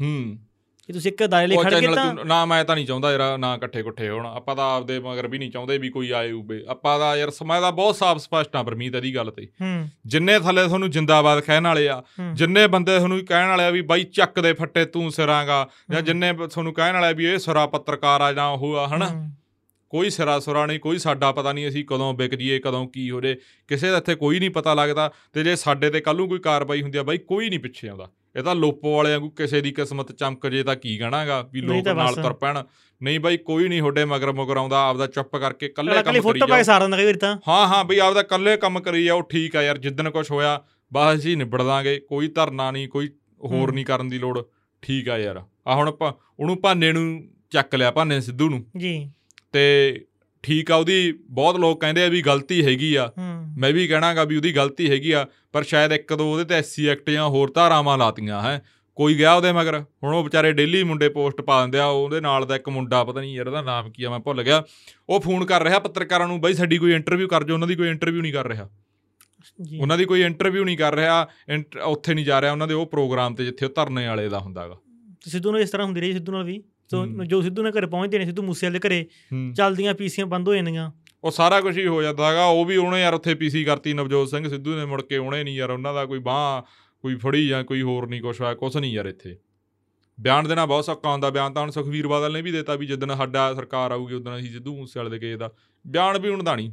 ਹੂੰ। 0.00 0.38
ਕਿ 0.86 0.92
ਤੁਸੀਂ 0.92 1.10
ਇੱਕ 1.12 1.22
ਦਾਇਰੇ 1.24 1.56
ਖੜ 1.56 1.74
ਕੇ 1.74 1.86
ਤਾਂ 1.86 2.24
ਨਾ 2.26 2.44
ਮੈਂ 2.44 2.64
ਤਾਂ 2.64 2.74
ਨਹੀਂ 2.76 2.86
ਚਾਹੁੰਦਾ 2.86 3.10
ਯਾਰ 3.12 3.38
ਨਾ 3.38 3.54
ਇਕੱਠੇ 3.54 3.80
ਇਕੱਠੇ 3.80 4.08
ਹੋਣ। 4.08 4.26
ਆਪਾਂ 4.26 4.54
ਤਾਂ 4.56 4.64
ਆਪਦੇ 4.76 4.98
ਮਗਰ 5.00 5.28
ਵੀ 5.28 5.38
ਨਹੀਂ 5.38 5.50
ਚਾਹੁੰਦੇ 5.50 5.78
ਵੀ 5.78 5.88
ਕੋਈ 5.88 6.10
ਆਏ 6.10 6.30
ਉਬੇ 6.32 6.62
ਆਪਾਂ 6.68 6.98
ਦਾ 6.98 7.16
ਯਾਰ 7.16 7.30
ਸਮਾਂ 7.30 7.60
ਦਾ 7.60 7.70
ਬਹੁਤ 7.70 7.96
ਸਾਫ਼ 7.96 8.18
ਸਪਸ਼ਟ 8.18 8.56
ਆ 8.56 8.62
ਪਰਮੀਤ 8.62 8.94
ਇਹਦੀ 8.94 9.14
ਗੱਲ 9.14 9.30
ਤੇ। 9.30 9.46
ਜਿੰਨੇ 10.06 10.38
ਥੱਲੇ 10.38 10.64
ਤੁਹਾਨੂੰ 10.64 10.90
ਜਿੰਦਾਬਾਦ 10.90 11.40
ਕਹਿਣ 11.40 11.64
ਵਾਲੇ 11.64 11.88
ਆ। 11.88 12.02
ਜਿੰਨੇ 12.34 12.66
ਬੰਦੇ 12.66 12.96
ਤੁਹਾਨੂੰ 12.98 13.24
ਕਹਿਣ 13.26 13.48
ਵਾਲੇ 13.48 13.64
ਆ 13.64 13.70
ਵੀ 13.70 13.80
ਬਾਈ 13.82 14.04
ਚੱਕ 14.12 14.40
ਦੇ 14.40 14.52
ਫੱਟੇ 14.52 14.84
ਤੂੰ 14.84 15.10
ਸਿਰਾਂਗਾ 15.12 15.66
ਜਾਂ। 15.90 16.02
ਜਿੰਨੇ 16.02 16.32
ਤੁਹਾਨੂੰ 16.32 16.74
ਕਹਿਣ 16.74 16.94
ਵਾਲੇ 16.94 17.06
ਆ 17.06 17.12
ਵੀ 17.12 17.24
ਇਹ 17.24 17.38
ਸਿਰਾ 17.38 17.66
ਪੱਤਰਕਾਰ 17.66 18.20
ਆ 18.20 18.32
ਜਾਂ 18.32 18.48
ਉਹ 18.48 18.76
ਆ 18.76 18.88
ਹਨਾ। 18.88 19.10
ਕੋਈ 19.92 20.10
ਸਿਰਾ 20.10 20.38
ਸੁਰਾ 20.40 20.66
ਨਹੀਂ 20.66 20.80
ਕੋਈ 20.80 20.98
ਸਾਡਾ 20.98 21.30
ਪਤਾ 21.32 21.52
ਨਹੀਂ 21.52 21.68
ਅਸੀਂ 21.68 21.84
ਕਦੋਂ 21.84 22.12
ਵਿਕ 22.14 22.34
ਜੀਏ 22.34 22.58
ਕਦੋਂ 22.58 22.86
ਕੀ 22.86 23.10
ਹੋ 23.10 23.20
ਜੇ 23.20 23.34
ਕਿਸੇ 23.68 23.90
ਦਾ 23.90 23.96
ਇੱਥੇ 23.96 24.14
ਕੋਈ 24.14 24.38
ਨਹੀਂ 24.38 24.50
ਪਤਾ 24.50 24.74
ਲੱਗਦਾ 24.74 25.10
ਤੇ 25.32 25.42
ਜੇ 25.44 25.56
ਸਾਡੇ 25.56 25.90
ਤੇ 25.90 26.00
ਕੱਲ 26.00 26.16
ਨੂੰ 26.16 26.28
ਕੋਈ 26.28 26.38
ਕਾਰਵਾਈ 26.38 26.82
ਹੁੰਦੀ 26.82 26.98
ਆ 26.98 27.02
ਬਾਈ 27.02 27.18
ਕੋਈ 27.18 27.48
ਨਹੀਂ 27.48 27.60
ਪਿੱਛੇ 27.60 27.88
ਆਉਂਦਾ। 27.88 28.08
ਇਹ 28.36 28.42
ਤਾਂ 28.42 28.54
ਲੋਪੋ 28.54 28.96
ਵਾਲਿਆਂ 28.96 29.20
ਨੂੰ 29.20 29.30
ਕਿਸੇ 29.30 29.60
ਦੀ 29.60 29.70
ਕਿਸਮਤ 29.70 30.12
ਚਮਕ 30.12 30.46
ਜੇ 30.46 30.62
ਤਾਂ 30.62 30.76
ਕੀ 30.76 31.00
ਗਣਾਗਾ 31.00 31.48
ਵੀ 31.52 31.60
ਲੋਕ 31.60 31.88
ਨਾਲ। 31.88 32.14
ਤੁਰ 32.14 32.32
ਪੈਣ। 32.32 32.62
ਨਹੀਂ 33.02 33.20
ਬਾਈ 33.20 33.36
ਕੋਈ 33.36 33.68
ਨਹੀਂ 33.68 33.80
ਤੁਹਾਡੇ 33.80 34.04
ਮਗਰ 34.04 34.32
ਮਗਰ 34.32 34.56
ਆਉਂਦਾ 34.56 34.80
ਆਪਦਾ 34.80 35.06
ਚੁੱਪ 35.06 35.36
ਕਰਕੇ 35.36 35.68
ਕੱਲੇ 35.68 35.92
ਕੰਮ 35.92 36.02
ਕਰੀ 36.02 36.20
ਫੋਟੋ 36.20 36.38
ਪਾ 36.40 36.46
ਕੇ 36.46 36.52
ਜਾਓ। 36.52 36.62
ਸਾਰ 36.62 36.80
ਦਿੰਦਾ 36.80 36.96
ਕਈ 36.96 37.04
ਵਾਰੀ 37.04 37.18
ਤਾਂ। 37.18 37.36
ਹਾਂ 37.48 37.68
ਹਾਂ 37.68 37.84
ਬਈ 37.84 37.98
ਆਪਦਾ 37.98 38.22
ਕੱਲੇ 38.22 38.56
ਕੰਮ 38.56 38.80
ਕਰੀ 38.80 39.04
ਜਾਓ 39.04 39.20
ਠੀਕ 39.20 39.56
ਆ 39.56 39.62
ਯਾਰ 39.62 39.78
ਜਿੱਦਣ 39.78 40.10
ਕੁਝ 40.10 40.30
ਹੋਇਆ 40.30 40.62
ਬਸ 40.92 41.18
ਅਸੀਂ 41.18 41.36
ਨਿਬੜ 41.36 41.62
ਦਾਂਗੇ 41.62 42.00
ਕੋਈ 42.00 42.28
ਧਰਨਾ 42.28 42.70
ਨਹੀਂ 42.70 42.88
ਕੋਈ 42.88 43.08
ਹੋਰ। 43.44 43.72
ਨਹੀਂ 43.72 43.84
ਕਰਨ 43.86 44.08
ਦੀ 44.08 44.18
ਲੋੜ। 44.18 44.42
ਠੀਕ 44.82 45.08
ਆ 45.08 45.18
ਯਾਰ। 45.18 45.42
ਆ 45.68 45.74
ਹੁਣ 45.74 45.88
ਆਪਾਂ 45.88 46.12
ਉਹਨੂੰ 46.40 46.60
ਭਾਨੇ 46.62 46.92
ਨੂੰ 46.92 47.28
ਚੱਕ 47.50 47.74
ਲਿਆ 47.74 47.90
ਭਾਨੇ 47.90 48.20
ਸਿੱਧੂ 48.20 48.48
ਨੂੰ। 48.48 48.66
ਜੀ। 48.76 49.10
ਤੇ 49.52 50.04
ਠੀਕ 50.44 50.70
ਆ 50.72 50.76
ਉਹਦੀ 50.76 51.12
ਬਹੁਤ 51.30 51.56
ਲੋਕ 51.60 51.80
ਕਹਿੰਦੇ 51.80 52.04
ਆ 52.04 52.08
ਵੀ 52.08 52.20
ਗਲਤੀ 52.22 52.64
ਹੈਗੀ 52.64 52.94
ਆ। 52.94 53.10
ਮੈਂ 53.58 53.72
ਵੀ 53.72 53.86
ਕਹਿਣਾਗਾ 53.88 54.24
ਵੀ 54.24 54.36
ਉਹਦੀ 54.36 54.52
ਗਲਤੀ 54.56 54.90
ਹੈਗੀ 54.90 55.10
ਆ 55.12 55.26
ਪਰ 55.52 55.62
ਸ਼ਾਇਦ 55.62 55.92
ਇੱਕ 55.92 56.14
ਦੋ 56.14 56.30
ਉਹਦੇ 56.32 56.44
ਤੇ 56.44 56.54
ਐਸਸੀ 56.54 56.86
ਐਕਟ 56.88 57.10
ਜਾਂ 57.10 57.28
ਹੋਰ 57.28 57.50
ਧਾਰਾਵਾਂ 57.54 57.96
ਲਾਤੀਆਂ 57.98 58.40
ਹੈ। 58.42 58.62
ਕੋਈ 58.98 59.16
ਗਿਆ 59.18 59.32
ਉਹਦੇ 59.34 59.52
ਮਗਰ? 59.52 59.78
ਹੁਣ 60.04 60.14
ਉਹ 60.14 60.22
ਵਿਚਾਰੇ 60.24 60.52
ਡੇਲੀ 60.52 60.82
ਮੁੰਡੇ 60.84 61.08
ਪੋਸਟ 61.08 61.40
ਪਾ 61.40 61.60
ਦਿੰਦੇ 61.60 61.78
ਆ 61.78 61.86
ਉਹਦੇ 61.86 62.20
ਨਾਲ 62.20 62.46
ਦਾ 62.46 62.56
ਇੱਕ 62.56 62.68
ਮੁੰਡਾ 62.68 63.02
ਪਤਾ 63.04 63.20
ਨਹੀਂ 63.20 63.34
ਯਾਰ 63.36 63.46
ਉਹਦਾ 63.48 63.62
ਨਾਮ 63.62 63.90
ਕੀ 63.90 64.04
ਆ 64.04 64.10
ਮੈਂ 64.10 64.18
ਭੁੱਲ 64.18 64.42
ਗਿਆ। 64.42 64.62
ਉਹ 65.08 65.20
ਫੋਨ 65.20 65.44
ਕਰ 65.44 65.62
ਰਿਹਾ 65.62 65.78
ਪੱਤਰਕਾਰਾਂ 65.78 66.26
ਨੂੰ 66.28 66.40
ਬਈ 66.40 66.54
ਸਾਡੀ 66.54 66.78
ਕੋਈ 66.78 66.92
ਇੰਟਰਵਿਊ 66.94 67.28
ਕਰ 67.28 67.44
ਜੋ 67.44 67.54
ਉਹਨਾਂ 67.54 67.68
ਦੀ 67.68 67.74
ਕੋਈ 67.76 67.88
ਇੰਟਰਵਿਊ 67.88 68.22
ਨਹੀਂ 68.22 68.32
ਕਰ 68.32 68.48
ਰਿਹਾ। 68.48 68.68
ਉਹਨਾਂ 69.80 69.98
ਦੀ 69.98 70.04
ਕੋਈ 70.04 70.22
ਇੰਟਰਵਿਊ 70.22 70.64
ਨਹੀਂ 70.64 70.76
ਕਰ 70.78 70.94
ਰਿਹਾ 70.94 71.26
ਉੱਥੇ 71.84 72.14
ਨਹੀਂ 72.14 72.24
ਜਾ 72.24 72.40
ਰਿਹਾ 72.40 72.52
ਉਹਨਾਂ 72.52 72.68
ਦੇ 72.68 72.74
ਉਹ 72.74 72.86
ਪ੍ਰੋਗਰਾਮ 72.86 73.34
ਤੇ 73.34 73.44
ਜਿੱਥੇ 73.44 73.66
ਉਹ 73.66 73.70
ਧਰਨੇ 73.76 74.06
ਵਾਲੇ 74.06 74.28
ਦਾ 74.28 74.38
ਹੁੰਦਾਗਾ। 74.38 74.76
ਸਿੱਧੂ 75.28 75.52
ਨਾਲ 75.52 75.60
ਇਸ 75.60 75.70
ਤਰ੍ਹਾਂ 75.70 75.86
ਹੁੰਦੀ 75.86 76.00
ਰਹੀ 76.00 76.12
ਸਿੱਧੂ 76.12 76.32
ਨਾਲ 76.32 76.44
ਵੀ? 76.44 76.62
ਸੋ। 76.90 77.06
ਜੋ 77.06 77.42
ਸਿੱਧੂ 77.42 77.62
ਨੇ 77.62 77.70
ਘਰੇ 77.70 77.86
ਪਹੁੰਚਦੇ 77.86 78.18
ਨੇ 78.18 78.24
ਸਿੱਧੂ 78.24 78.42
ਮੂਸੇਵਾਲੇ 78.42 78.78
ਦੇ 78.78 78.88
ਘਰੇ 78.88 79.06
ਚੱਲਦੀਆਂ 79.56 79.94
ਪੀਸੀਆਂ 79.94 80.26
ਬੰਦ 80.26 80.48
ਹੋ 80.48 80.54
ਜਾਂਦੀਆਂ। 80.54 80.92
ਉਹ 81.24 81.30
ਸਾਰਾ 81.30 81.60
ਕੁਝ 81.60 81.78
ਹੀ 81.78 81.86
ਹੋ 81.86 82.02
ਜਾਂਦਾਗਾ 82.02 82.44
ਉਹ 82.44 82.64
ਵੀ 82.64 82.76
ਉਹਨੇ 82.76 83.02
ਯਾਰ 83.02 83.14
ਉੱਥੇ 83.14 83.34
ਪੀਸੀ 83.34 83.64
ਕਰਤੀ 83.64 83.92
ਨਵਜੋਤ 83.92 84.28
ਸਿੰਘ। 84.28 84.48
ਸਿੱਧੂ 84.48 84.74
ਨੇ 84.74 84.84
ਮੁੜ 84.84 85.02
ਕੇ 85.02 85.16
ਉਹਨੇ 85.16 85.44
ਨਹੀਂ 85.44 85.56
ਯਾਰ 85.56 85.70
ਉਹਨਾਂ 85.70 85.94
ਦਾ 85.94 86.04
ਕੋਈ 86.04 86.18
ਬਾਹ 86.18 86.62
ਕੋਈ 87.02 87.16
ਫੜੀ 87.16 87.48
ਜਾਂ 87.48 87.64
ਕੋਈ 87.64 87.82
ਹੋਰ 87.82 88.08
ਨਹੀਂ 88.08 88.22
ਕੁਛ 88.22 88.40
ਹੋਇਆ 88.40 88.54
ਕੁਛ 88.54 88.76
ਨਹੀਂ 88.76 88.92
ਯਾਰ 88.92 89.06
ਇੱਥੇ। 89.06 89.36
ਬਿਆਨ 90.20 90.48
ਦੇਣਾ 90.48 90.66
ਬਹੁਤ 90.66 90.84
ਸੌਖਾ 90.84 91.12
ਹੁੰਦਾ। 91.12 91.30
ਬਿਆਨ 91.30 91.52
ਤਾਂ 91.52 91.62
ਹੁਣ 91.62 91.70
ਸੁਖਵੀਰ 91.70 92.08
ਬਾਦਲ 92.08 92.32
ਨੇ 92.32 92.42
ਵੀ 92.42 92.52
ਦਿੱਤਾ 92.52 92.74
ਵੀ 92.74 92.86
ਜਿੱਦਣ 92.86 93.16
ਸਾਡਾ 93.16 93.54
ਸਰਕਾਰ 93.54 93.92
ਆਊਗੀ 93.92 94.14
ਉਦੋਂ 94.14 94.36
ਅਸੀਂ 94.36 94.50
ਸਿੱਧੂ 94.50 94.76
ਮੂਸੇਵਾਲੇ 94.76 95.10
ਦੇ 95.10 95.18
ਕੇਸ 95.18 95.38
ਦਾ। 95.38 95.50
ਬਿਆਨ 95.86 96.18
ਵੀ 96.18 96.30
ਹੁੰਦਾ 96.30 96.56
ਨਹੀਂ। 96.56 96.70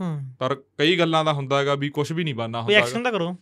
ਹੂੰ। 0.00 0.20
ਪਰ 0.38 0.54
ਕਈ 0.78 0.98
ਗੱਲਾਂ 0.98 1.24
ਦਾ 1.24 1.32
ਹੁੰਦਾ 1.32 1.58
ਹੈਗਾ 1.58 1.74
ਵੀ 1.74 1.88
ਕੁਝ 1.88 2.12
ਵੀ 2.12 2.24
ਨਹੀਂ 2.24 2.34
ਬਣਨਾ 2.34 2.62
ਕੋਈ 2.62 2.74
ਹੁੰਦਾ 2.74 2.86
ਐਕਸ਼ਨ 2.86 3.02
ਤਾਂ 3.02 3.12
ਕਰੋ। 3.12 3.36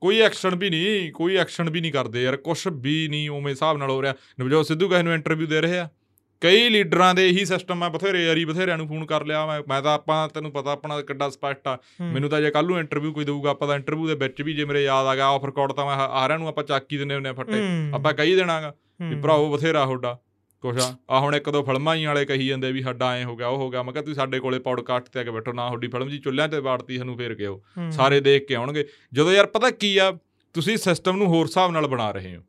ਕੋਈ 0.00 0.20
ਐਕਸ਼ਨ 0.20 0.54
ਵੀ 0.54 0.70
ਨਹੀਂ 0.70 1.12
ਕੋਈ 1.12 1.36
ਐਕਸ਼ਨ 1.36 1.70
ਵੀ 1.70 1.80
ਨਹੀਂ 1.80 1.92
ਕਰਦੇ 1.92 2.22
ਯਾਰ 2.22 2.36
ਕੁਝ 2.36 2.68
ਵੀ 2.72 3.08
ਨਹੀਂ 3.08 3.30
ਉਵੇਂ 3.30 3.52
ਹਿਸਾਬ 3.52 3.76
ਨਾਲ 3.76 3.90
ਹੋ 3.90 4.02
ਰਿਹਾ 4.02 4.14
ਨਵਜੋਤ 4.40 4.66
ਸਿੱਧੂ 4.66 4.88
ਕਿਸੇ 4.88 5.02
ਨੂੰ 5.02 5.14
ਇੰਟਰਵਿਊ 5.14 5.46
ਦੇ 5.46 5.60
ਰਹੇ 5.60 5.78
ਆ 5.78 5.88
ਕਈ 6.40 6.68
ਲੀਡਰਾਂ 6.68 7.14
ਦੇ 7.14 7.28
ਇਹੀ 7.28 7.44
ਸਿਸਟਮ 7.44 7.82
ਆ 7.82 7.88
ਬਥੇਰੇ 7.88 8.26
ਯਾਰੀ 8.26 8.44
ਬਥੇਰਿਆਂ 8.44 8.78
ਨੂੰ 8.78 8.88
ਫੋਨ 8.88 9.06
ਕਰ 9.06 9.24
ਲਿਆ 9.26 9.46
ਮੈਂ 9.46 9.62
ਮੈਂ 9.68 9.82
ਤਾਂ 9.82 9.94
ਆਪਾਂ 9.94 10.28
ਤੈਨੂੰ 10.28 10.52
ਪਤਾ 10.52 10.72
ਆਪਣਾ 10.72 11.00
ਕਿੱਡਾ 11.02 11.28
ਸਪਸ਼ਟ 11.30 11.68
ਆ। 11.68 11.78
ਮੈਨੂੰ 12.02 12.30
ਤਾਂ 12.30 12.40
ਜੇ 12.40 12.50
ਕੱਲ 12.50 12.66
ਨੂੰ 12.66 12.78
ਇੰਟਰਵਿਊ 12.78 13.12
ਕੋਈ 13.12 13.24
ਦੇਊਗਾ 13.24 13.50
ਆਪਾਂ 13.50 13.68
ਤਾਂ 13.68 13.76
ਇੰਟਰਵਿਊ 13.76 14.06
ਦੇ 14.06 14.14
ਵਿੱਚ 14.14 14.42
ਵੀ 14.42 14.54
ਜੇ 14.54 14.64
ਮੇਰੇ 14.64 14.84
ਯਾਦ 14.84 15.06
ਆ 15.06 15.14
ਗਿਆ 15.14 15.26
ਆਫਰ 15.26 15.50
ਕੋਡ 15.50 15.72
ਤਾਂ 15.72 15.86
ਮੈਂ 15.86 15.96
ਸਾਰਿਆਂ 15.96 16.38
ਨੂੰ 16.38 16.48
ਆਪਾਂ 16.48 16.64
ਚੱਕ 16.64 16.92
ਹੀ 16.92 16.96
ਦਿੰਨੇ 16.96 17.14
ਹੁੰਨੇ 17.14 17.32
ਫੱਟੇ। 17.32 17.60
ਆਪਾਂ 17.94 18.12
ਕਹੀ 18.14 18.34
ਦੇਣਾਗਾ 18.34 18.74
ਵੀ। 19.00 19.20
ਭਰਾਓ 19.20 19.52
ਬਥੇਰਾ 19.52 19.84
ਤੁਹਾਡਾ 19.84 20.18
ਕੁਛ 20.60 20.76
ਆ। 21.10 21.20
ਹੁਣ 21.20 21.34
ਇੱਕ 21.34 21.50
ਦੋ 21.50 21.62
ਫਿਲਮਾਂ 21.62 21.94
ਹੀ 21.96 22.04
ਵਾਲੇ 22.04 22.24
ਕਹੀ 22.24 22.46
ਜਾਂਦੇ 22.46 22.72
ਵੀ 22.72 22.82
ਸਾਡਾ 22.82 23.10
ਐ 23.12 23.24
ਹੋ 23.24 23.36
ਗਿਆ 23.36 23.48
ਉਹ 23.48 23.58
ਹੋ 23.58 23.70
ਗਿਆ। 23.70 23.82
ਮੈਂ 23.82 23.92
ਕਿਹਾ 23.92 24.02
ਤੁਸੀਂ 24.02 24.14
ਸਾਡੇ 24.14 24.40
ਕੋਲੇ 24.40 24.58
ਪੌਡਕਾਸਟ 24.58 25.08
ਤੇ 25.08 25.20
ਆ 25.20 25.22
ਕੇ 25.22 25.30
ਬੈਠੋ 25.30 25.52
ਨਾ 25.52 25.66
ਤੁਹਾਡੀ 25.66 25.88
ਫਿਲਮ 25.88 26.08
ਜੀ 26.08 26.18
ਚੁੱਲ੍ਹਿਆਂ 26.18 26.48
ਤੇ 26.48 26.60
ਬਾੜਤੀ 26.60 26.98
ਸਾਨੂੰ 26.98 27.16
ਫੇਰ 27.16 27.36
ਹੂੰ। 27.46 27.90
ਸਾਰੇ 27.92 28.20
ਦੇਖ 28.20 28.46
ਕੇ 28.46 28.54
ਆਉਣਗੇ। 28.54 28.86
ਜਦੋਂ 29.12 29.32
ਯਾਰ 29.32 29.46
ਪਤਾ 29.46 29.70
ਕੀ 29.70 29.96
ਆ 29.98 30.12
ਤੁਸੀਂ 30.54 30.76
ਸਿਸਟਮ 30.76 31.16
ਨੂੰ 31.16 31.26
ਹੋਰ 31.26 31.46
ਹਿਸਾਬ 31.46 31.70
ਨਾਲ 31.70 31.86
ਬਣਾ 31.86 32.10
ਰਹੇ 32.10 32.36
ਹੋ। 32.36 32.42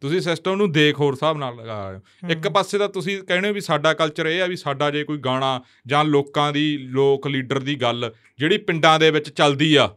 ਤੁਸੀਂ 0.00 0.20
ਸਿਸਟਮ 0.20 0.54
ਨੂੰ 0.54 0.72
ਦੇਖ 0.72 1.00
ਹੋਰ 1.00 1.12
ਹਿਸਾਬ 1.12 1.38
ਨਾਲ 1.38 1.56
ਲਗਾ 1.56 1.90
ਰਹੇ 1.90 1.98
ਹੋ। 1.98 2.28
ਇੱਕ। 2.28 2.48
ਪਾਸੇ 2.48 2.78
ਤਾਂ 2.78 2.88
ਤੁਸੀਂ 2.88 3.22
ਕਹਿੰਦੇ 3.22 3.48
ਹੋ 3.48 3.54
ਵੀ 3.54 3.60
ਸਾਡਾ 3.60 3.94
ਕਲਚਰ 3.94 4.26
ਇਹ 4.26 4.42
ਆ 4.42 4.46
ਵੀ 4.46 4.56
ਸਾਡਾ 4.56 4.90
ਜੇ 4.90 5.04
ਕੋਈ 5.04 5.18
ਗਾਣਾ 5.18 5.60
ਜਾਂ 5.86 6.04
ਲੋਕਾਂ 6.04 6.52
ਦੀ 6.52 6.78
ਲੋਕ 6.78 7.26
ਲੀਡਰ 7.26 7.58
ਦੀ 7.58 7.74
ਗੱਲ 7.74 8.12
ਜਿਹੜੀ 8.38 8.58
ਪਿੰਡਾਂ 8.58 8.98
ਦੇ 8.98 9.10
ਵਿੱਚ 9.10 9.30
ਚੱਲਦੀ 9.30 9.74
ਆ 9.74 9.90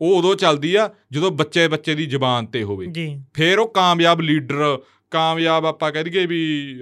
ਉਹ 0.00 0.18
ਉਦੋਂ 0.18 0.34
ਚੱਲਦੀ 0.34 0.74
ਆ 0.74 0.90
ਜਦੋਂ 1.12 1.30
ਬੱਚੇ 1.30 1.68
ਬੱਚੇ 1.68 1.94
ਦੀ 1.94 2.06
ਜ਼ੁਬਾਨ 2.06 2.46
ਤੇ 2.46 2.62
ਹੋਵੇ। 2.62 2.86
ਜੀ। 2.86 3.22
ਫਿਰ 3.34 3.58
ਉਹ 3.58 3.68
ਕਾਮਯਾਬ 3.68 4.20
ਲੀਡਰ 4.20 4.78
ਕਾਮਯਾਬ 5.10 5.66
ਆਪਾਂ 5.66 5.92
ਕਹਿ 5.92 6.04
ਦਈਏ 6.04 6.26
ਵੀ 6.26 6.80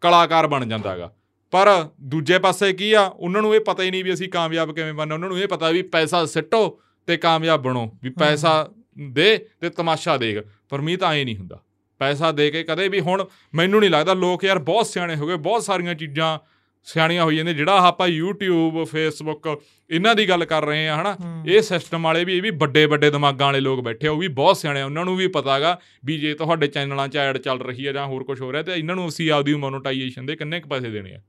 ਕਲਾਕਾਰ 0.00 0.46
ਬਣ 0.46 0.66
ਜਾਂਦਾਗਾ 0.66 1.12
ਪਰ 1.50 1.88
ਦੂਜੇ 2.00 2.38
ਪਾਸੇ 2.38 2.72
ਕੀ 2.72 2.92
ਆ 2.92 3.02
ਉਹਨਾਂ 3.02 3.42
ਨੂੰ 3.42 3.54
ਇਹ 3.54 3.60
ਪਤਾ 3.60 3.82
ਹੀ 3.82 3.90
ਨਹੀਂ 3.90 4.04
ਵੀ 4.04 4.12
ਅਸੀਂ 4.12 4.28
ਕਾਮਯਾਬ 4.28 4.74
ਕਿਵੇਂ 4.74 4.92
ਬਣਨਾ 4.92 5.14
ਉਹਨਾਂ 5.14 5.28
ਨੂੰ 5.28 5.38
ਇਹ 5.38 5.48
ਪਤਾ 5.48 5.70
ਵੀ 5.70 5.82
ਪੈਸਾ 5.82 6.24
ਸਿੱਟੋ 6.26 6.80
ਤੇ 7.06 7.16
ਕਾਮਯਾਬ 7.16 7.62
ਬਣੋ 7.62 7.90
ਵੀ 8.02 8.10
ਪੈਸਾ 8.10 8.70
ਦੇ 9.10 9.46
ਤੇ 9.60 9.70
ਤਮਾਸ਼ਾ 9.70 10.16
ਦੇਖ। 10.16 10.44
ਪਰਮੀਤ 10.68 11.02
ਐਂ 11.02 11.24
ਨਹੀਂ 11.24 11.36
ਹੁੰਦਾ। 11.36 11.60
ਪੈਸਾ 11.98 12.32
ਦੇ 12.32 12.50
ਕੇ 12.50 12.62
ਕਦੇ 12.62 12.88
ਵੀ 12.88 13.00
ਹੁਣ 13.00 13.26
ਮੈਨੂੰ 13.54 13.80
ਨਹੀਂ 13.80 13.90
ਲੱਗਦਾ 13.90 14.14
ਲੋਕ 14.14 14.44
ਯਾਰ 14.44 14.58
ਬਹੁਤ 14.58 14.86
ਸਿਆਣੇ 14.86 15.16
ਹੋ 15.16 15.26
ਗਏ 15.26 15.36
ਬਹੁਤ 15.36 15.62
ਸਾਰੀਆਂ 15.62 15.94
ਚੀਜ਼ਾਂ 15.94 16.38
ਸਿਆਣੀਆਂ 16.84 17.24
ਹੋਈ 17.24 17.36
ਜਾਂਦੀਆਂ 17.36 17.54
ਜਿਹੜਾ 17.54 17.78
ਆਪਾਂ 17.78 18.08
YouTube 18.08 18.82
Facebook 18.82 19.60
ਇਹਨਾਂ 19.90 20.14
ਦੀ 20.14 20.28
ਗੱਲ 20.28 20.44
ਕਰ 20.44 20.64
ਰਹੇ 20.64 20.88
ਆ 20.88 21.00
ਹਨਾ। 21.00 21.16
ਇਹ 21.46 21.62
ਸਿਸਟਮ 21.62 22.02
ਵਾਲੇ 22.02 22.24
ਵੀ 22.24 22.36
ਇਹ 22.36 22.42
ਵੀ 22.42 22.50
ਵੱਡੇ 22.50 22.86
ਵੱਡੇ 22.86 23.10
ਦਿਮਾਗਾਂ 23.10 23.46
ਵਾਲੇ 23.46 23.60
ਲੋਕ 23.60 23.80
ਬੈਠੇ 23.80 24.06
ਆ 24.06 24.10
ਉਹ 24.10 24.16
ਵੀ 24.16 24.28
ਬਹੁਤ 24.28 24.56
ਸਿਆਣੇ 24.56 24.80
ਆ 24.80 24.84
ਉਹਨਾਂ 24.84 25.04
ਨੂੰ 25.04 25.16
ਵੀ 25.16 25.26
ਪਤਾਗਾ 25.26 25.80
ਵੀ 26.04 26.18
ਜੇ 26.18 26.34
ਤੁਹਾਡੇ 26.34 26.66
ਚੈਨਲਾਂ 26.66 27.08
'ਚ 27.08 27.16
ਐਡ 27.16 27.38
ਚੱਲ 27.38 27.60
ਰਹੀ 27.60 27.86
ਹੈ 27.86 27.92
ਜਾਂ 27.92 28.06
ਹੋਰ 28.06 28.24
ਕੁਝ 28.24 28.40
ਹੋ 28.40 28.52
ਰਿਹਾ 28.52 28.62
ਤੇ 28.62 28.72
ਇਹਨਾਂ 28.72 28.94
ਨੂੰ 28.94 29.08
ਅਸੀਂ 29.08 29.30
ਆਪਦੀ 29.30 29.54
ਮੋਨੋਟਾਈਜੇਸ਼ਨ 29.54 30.26
ਦੇ 30.26 30.36
ਕਿੰਨੇ 30.36 30.60
ਕੁ 30.60 30.68
ਪੈਸੇ 30.68 30.90
ਦੇਣੇ 30.90 31.14
ਆ। 31.14 31.20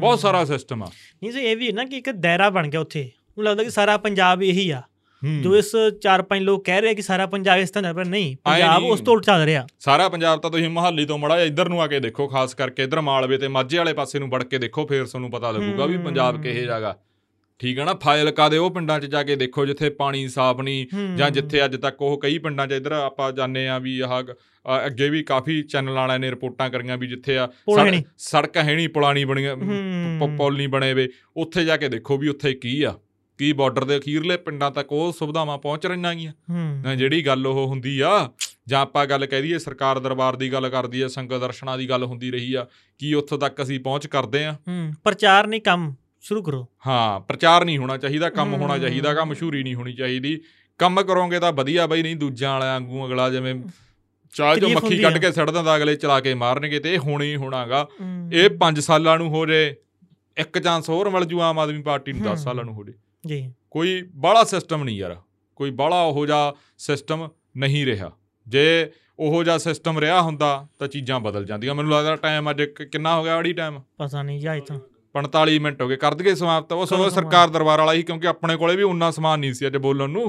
ਬਹੁਤ 0.00 0.20
ਸਾਰਾ 0.20 0.44
ਸਿਸਟਮ 0.44 0.82
ਆ। 0.82 0.86
ਨਹੀਂ 0.86 1.32
ਸੋ 1.32 1.38
ਇਹ 1.38 1.56
ਵੀ 1.56 1.72
ਨਾ 1.72 1.84
ਕਿ 1.84 1.96
ਇੱਕ 1.96 2.10
ਦਾਇਰਾ 2.10 2.50
ਬਣ 2.50 2.68
ਗਿਆ 2.68 2.80
ਉੱਥੇ। 2.80 3.10
ਨੂੰ 3.38 3.44
ਲੱਗਦਾ 3.44 3.64
ਕਿ 3.64 3.70
ਸਾਰਾ 3.70 3.96
ਪੰਜਾਬ 3.96 4.42
ਇਹੀ 4.42 4.70
ਆ। 4.70 4.82
ਜੋ 5.42 5.54
ਇਸ 5.56 5.70
ਚਾਰ 6.02 6.22
ਪੰਜ 6.22 6.42
ਲੋਕ 6.42 6.64
ਕਹਿ 6.64 6.80
ਰਹੇ 6.80 6.94
ਕਿ 6.94 7.02
ਸਾਰਾ 7.02 7.26
ਪੰਜਾਬ 7.26 7.58
ਇਸ 7.58 7.70
ਤਰ੍ਹਾਂ 7.70 7.94
ਪਰ 7.94 8.04
ਨਹੀਂ 8.04 8.36
ਪੰਜਾਬ। 8.44 8.84
ਉਸ 8.84 9.00
ਤੋਂ 9.00 9.14
ਉਲਟ 9.14 9.24
ਚੱਲ 9.24 9.44
ਰਿਹਾ 9.44 9.66
ਸਾਰਾ 9.80 10.08
ਪੰਜਾਬ 10.08 10.40
ਤਾਂ 10.40 10.50
ਤੁਸੀਂ 10.50 10.68
ਮਹਾਲੀ 10.70 11.04
ਤੋਂ 11.04 11.18
ਮੜਾ 11.18 11.40
ਇੱਧਰ 11.42 11.68
ਨੂੰ 11.68 11.80
ਆ 11.82 11.86
ਕੇ 11.86 12.00
ਦੇਖੋ 12.00 12.28
ਖਾਸ 12.28 12.54
ਕਰਕੇ 12.54 12.82
ਇੱਧਰ 12.82 13.00
ਮਾਲਵੇ 13.00 13.38
ਤੇ 13.38 13.48
ਮਾਝੇ 13.48 13.78
ਵਾਲੇ 13.78 13.92
ਪਾਸੇ 13.92 14.18
ਨੂੰ 14.18 14.28
ਵੜ 14.30 14.42
ਕੇ 14.44 14.58
ਦੇਖੋ 14.58 14.86
ਫੇਰ 14.86 15.04
ਤੁਹਾਨੂੰ 15.06 15.30
ਪਤਾ 15.30 15.50
ਲੱਗੂਗਾ 15.50 15.86
ਵੀ 15.86 15.96
ਪੰਜਾਬ। 15.98 16.42
ਕਿਹੇ 16.42 16.64
ਜਾਗਾ 16.64 16.96
ਠੀਕ 17.60 17.78
ਹੈ 17.78 17.84
ਨਾ 17.84 17.94
ਫਾਜ਼ਿਲਕਾ 17.94 18.48
ਦੇ 18.48 18.58
ਉਹ 18.58 18.70
ਪਿੰਡਾਂ 18.70 18.98
'ਚ 19.00 19.06
ਜਾ 19.06 19.22
ਕੇ 19.22 19.36
ਦੇਖੋ 19.36 19.64
ਜਿੱਥੇ 19.66 19.88
ਪਾਣੀ 19.92 20.26
ਸਾਫ਼ 20.28 20.60
ਨਹੀਂ। 20.60 21.16
ਜਾਂ 21.16 21.30
ਜਿੱਥੇ 21.30 21.64
ਅੱਜ 21.64 21.74
ਤੱਕ 21.76 22.02
ਉਹ 22.02 22.18
ਕਈ 22.20 22.38
ਪਿੰਡਾਂ 22.38 22.66
'ਚ 22.66 22.72
ਇੱਧਰ 22.72 22.92
ਆਪਾਂ 22.92 23.30
ਜਾਣੇ 23.32 23.66
ਆ 23.68 23.78
ਵੀ 23.78 23.98
ਆਹ 24.00 24.22
ਅੱਗੇ 24.86 25.08
ਵੀ 25.08 25.22
ਕਾਫੀ 25.22 25.60
ਚੈਨਲ 25.62 25.94
ਵਾਲਿਆਂ 25.94 26.18
ਨੇ 26.18 26.30
ਰਿਪੋਰਟਾਂ 26.30 26.68
ਕਰੀਆਂ 26.70 26.96
ਵੀ 26.98 27.06
ਜਿੱਥੇ 27.06 27.36
ਆ। 27.38 27.48
ਸੜਕ 28.18 28.56
ਹੈ 28.56 28.74
ਨਹੀਂ 28.74 28.88
ਪੁਲਾਣੀ 28.88 29.24
ਬਣੀਆਂ 29.24 29.56
ਪੁਲ 30.36 30.56
ਨਹੀਂ 30.56 30.68
ਬਣੇ 30.68 30.92
ਵੇ 30.94 31.08
ਉੱਥੇ 31.36 31.64
ਜਾ 31.64 31.76
ਕੇ 31.76 31.88
ਦੇਖੋ 31.88 32.18
ਵੀ 32.18 32.28
ਉੱਥੇ 32.28 32.52
ਕੀ 32.54 32.82
ਆ 32.82 32.94
ਕੀ 33.38 33.52
ਬਾਰਡਰ 33.52 33.84
ਦੇ 33.84 33.96
ਅਖੀਰਲੇ 33.98 34.36
ਪਿੰਡਾਂ 34.36 34.70
ਤੱਕ 34.70 34.92
ਉਹ 34.92 35.12
ਸੁਵਿਧਾਵਾਂ 35.12 35.58
ਪਹੁੰਚ 35.58 35.86
ਰਹੀਆਂ 35.86 36.14
ਗੀਆਂ 36.14 36.96
ਜਿਹੜੀ 36.96 37.26
ਗੱਲ 37.26 37.46
ਉਹ 37.46 37.66
ਹੁੰਦੀ 37.66 38.00
ਆ 38.00 38.30
ਜਾਂ 38.68 38.80
ਆਪਾਂ 38.80 39.06
ਗੱਲ 39.06 39.26
ਕਹਿ 39.26 39.42
ਦਈਏ 39.42 39.58
ਸਰਕਾਰ 39.58 39.98
ਦਰਬਾਰ 39.98 40.36
ਦੀ 40.36 40.52
ਗੱਲ 40.52 40.68
ਕਰਦੀ 40.68 41.00
ਆ 41.00 41.08
ਸੰਗਤ 41.08 41.34
ਦਰਸ਼ਨਾਂ 41.34 41.78
ਦੀ 41.78 41.88
ਗੱਲ 41.88 42.04
ਹੁੰਦੀ 42.04 42.30
ਰਹੀ 42.30 42.54
ਆ 42.54 42.66
ਕੀ 42.98 43.14
ਉੱਥੋਂ 43.14 43.38
ਤੱਕ 43.38 43.62
ਅਸੀਂ 43.62 43.80
ਪਹੁੰਚ 43.80 44.06
ਕਰਦੇ 44.06 44.44
ਆ 44.44 44.56
ਪ੍ਰਚਾਰ 45.04 45.46
ਨਹੀਂ 45.46 45.60
ਕੰਮ 45.60 45.94
ਸ਼ੁਰੂ 46.20 46.42
ਕਰੋ 46.42 46.66
ਹਾਂ 46.86 47.20
ਪ੍ਰਚਾਰ 47.20 47.64
ਨਹੀਂ 47.64 47.78
ਹੋਣਾ 47.78 47.96
ਚਾਹੀਦਾ 47.96 48.30
ਕੰਮ 48.30 48.54
ਹੋਣਾ। 48.54 48.78
ਚਾਹੀਦਾਗਾ 48.78 49.24
ਮਸ਼ਹੂਰੀ 49.24 49.62
ਨਹੀਂ 49.62 49.74
ਹੋਣੀ 49.74 49.92
ਚਾਹੀਦੀ 49.92 50.40
ਕੰਮ 50.78 51.02
ਕਰੋਗੇ 51.02 51.40
ਤਾਂ 51.40 51.52
ਵਧੀਆ 51.52 51.86
ਬਈ 51.86 52.02
ਨਹੀਂ 52.02 52.16
ਦੂਜਿਆਂ 52.16 52.52
ਵਾਲਿਆਂ 52.52 52.80
ਵਾਂਗੂ 52.80 53.06
ਅਗਲਾ 53.06 53.30
ਜਿਵੇਂ 53.30 53.54
ਚਾਹ 54.34 54.54
ਜੋ 54.54 54.60
ਤਕਲੀਫ 54.60 54.84
ਮੱਖੀ 54.84 54.98
ਕੱਢ। 54.98 55.18
ਕੇ 55.18 55.32
ਸੜ 55.32 55.50
ਦਿੰਦਾ 55.50 55.76
ਅਗਲੇ 55.76 55.96
ਚਲਾ 55.96 56.20
ਕੇ 56.20 56.34
ਮਾਰਨਗੇ 56.34 56.78
ਤੇ 56.80 56.94
ਇਹ 56.94 56.98
ਹੋਣਾ 56.98 57.36
ਹੋਣਾਗਾ। 57.36 57.86
ਇਹ 58.32 58.50
5 58.58 58.80
ਸਾਲਾਂ 58.80 59.18
ਨੂੰ 59.18 59.28
ਹੋ 59.28 59.46
ਜੇ 59.46 59.76
ਇੱਕ 60.36 60.58
ਚਾਂਸ 60.58 60.88
ਹੋਰ 60.88 61.10
ਮਿਲ 61.10 61.24
ਜੂ 61.24 61.40
ਆਮ 61.40 61.58
ਆਦਮੀ 61.58 61.82
ਪਾਰਟੀ 61.82 62.12
ਨੂੰ 62.12 62.22
10 62.22 62.30
ਹਮ। 62.30 62.36
ਸਾਲਾਂ 62.36 62.64
ਨੂੰ 62.64 62.74
ਹੋ 62.74 62.84
ਜੇ 62.84 62.92
ਜੀ। 63.28 63.52
ਕੋਈ 63.70 64.08
ਬਾਹਲਾ 64.14 64.44
ਸਿਸਟਮ 64.44 64.84
ਨਹੀਂ 64.84 64.96
ਯਾਰ। 64.96 65.16
ਕੋਈ 65.56 65.70
ਬਾਹਲਾ 65.70 66.02
ਉਹੋ 66.02 66.26
ਜਿਹਾ 66.26 66.54
ਸਿਸਟਮ 66.78 67.28
ਨਹੀਂ 67.56 67.86
ਰਿਹਾ। 67.86 68.12
ਜੇ 68.48 68.90
ਉਹੋ 69.18 69.44
ਜਿਹਾ 69.44 69.58
ਸਿਸਟਮ 69.58 69.98
ਰਿਹਾ 69.98 70.22
ਹੁੰਦਾ 70.22 70.66
ਤਾਂ 70.78 70.88
ਚੀਜ਼ਾਂ 70.88 71.20
ਬਦਲ 71.20 71.44
ਜਾਂਦੀਆਂ। 71.44 71.74
ਮੈਨੂੰ 71.74 71.92
ਲੱਗਦਾ 71.92 72.16
ਟਾਈਮ 72.16 72.50
ਅੱਜ 72.50 72.62
ਕਿੰਨਾ 72.62 73.18
ਹੋ 73.18 73.24
ਗਿਆ 73.24 73.38
ਅੜੀ 73.38 73.52
ਟਾਈਮ 73.52 73.80
ਪਤਾ 73.98 74.22
ਨਹੀਂ 74.22 74.40
ਜਾਇ 74.40 74.60
ਤਾਂ। 74.60 74.80
45 75.18 75.58
ਮਿੰਟ 75.58 75.82
ਹੋ 75.82 75.88
ਗਏ 75.88 75.96
ਕਰ 75.96 76.14
ਦਈਏ 76.14 76.34
ਸਮਾਪਤ 76.34 76.72
ਉਹ 76.72 76.84
ਸੋ। 76.86 77.08
ਸਰਕਾਰ 77.10 77.48
ਦਰਬਾਰ 77.48 77.78
ਵਾਲਾ 77.78 77.92
ਹੀ 77.92 78.02
ਕਿਉਂਕਿ 78.02 78.26
ਆਪਣੇ 78.26 78.56
ਕੋਲੇ 78.56 78.76
ਵੀ 78.76 78.82
ਉਨਾ 78.82 79.10
ਸਮਾਨ 79.10 79.40
ਨਹੀਂ 79.40 79.52
ਸੀ 79.52 79.66
ਅੱਜ 79.66 79.76
ਬੋਲਣ 79.76 80.10
ਨੂੰ। 80.10 80.24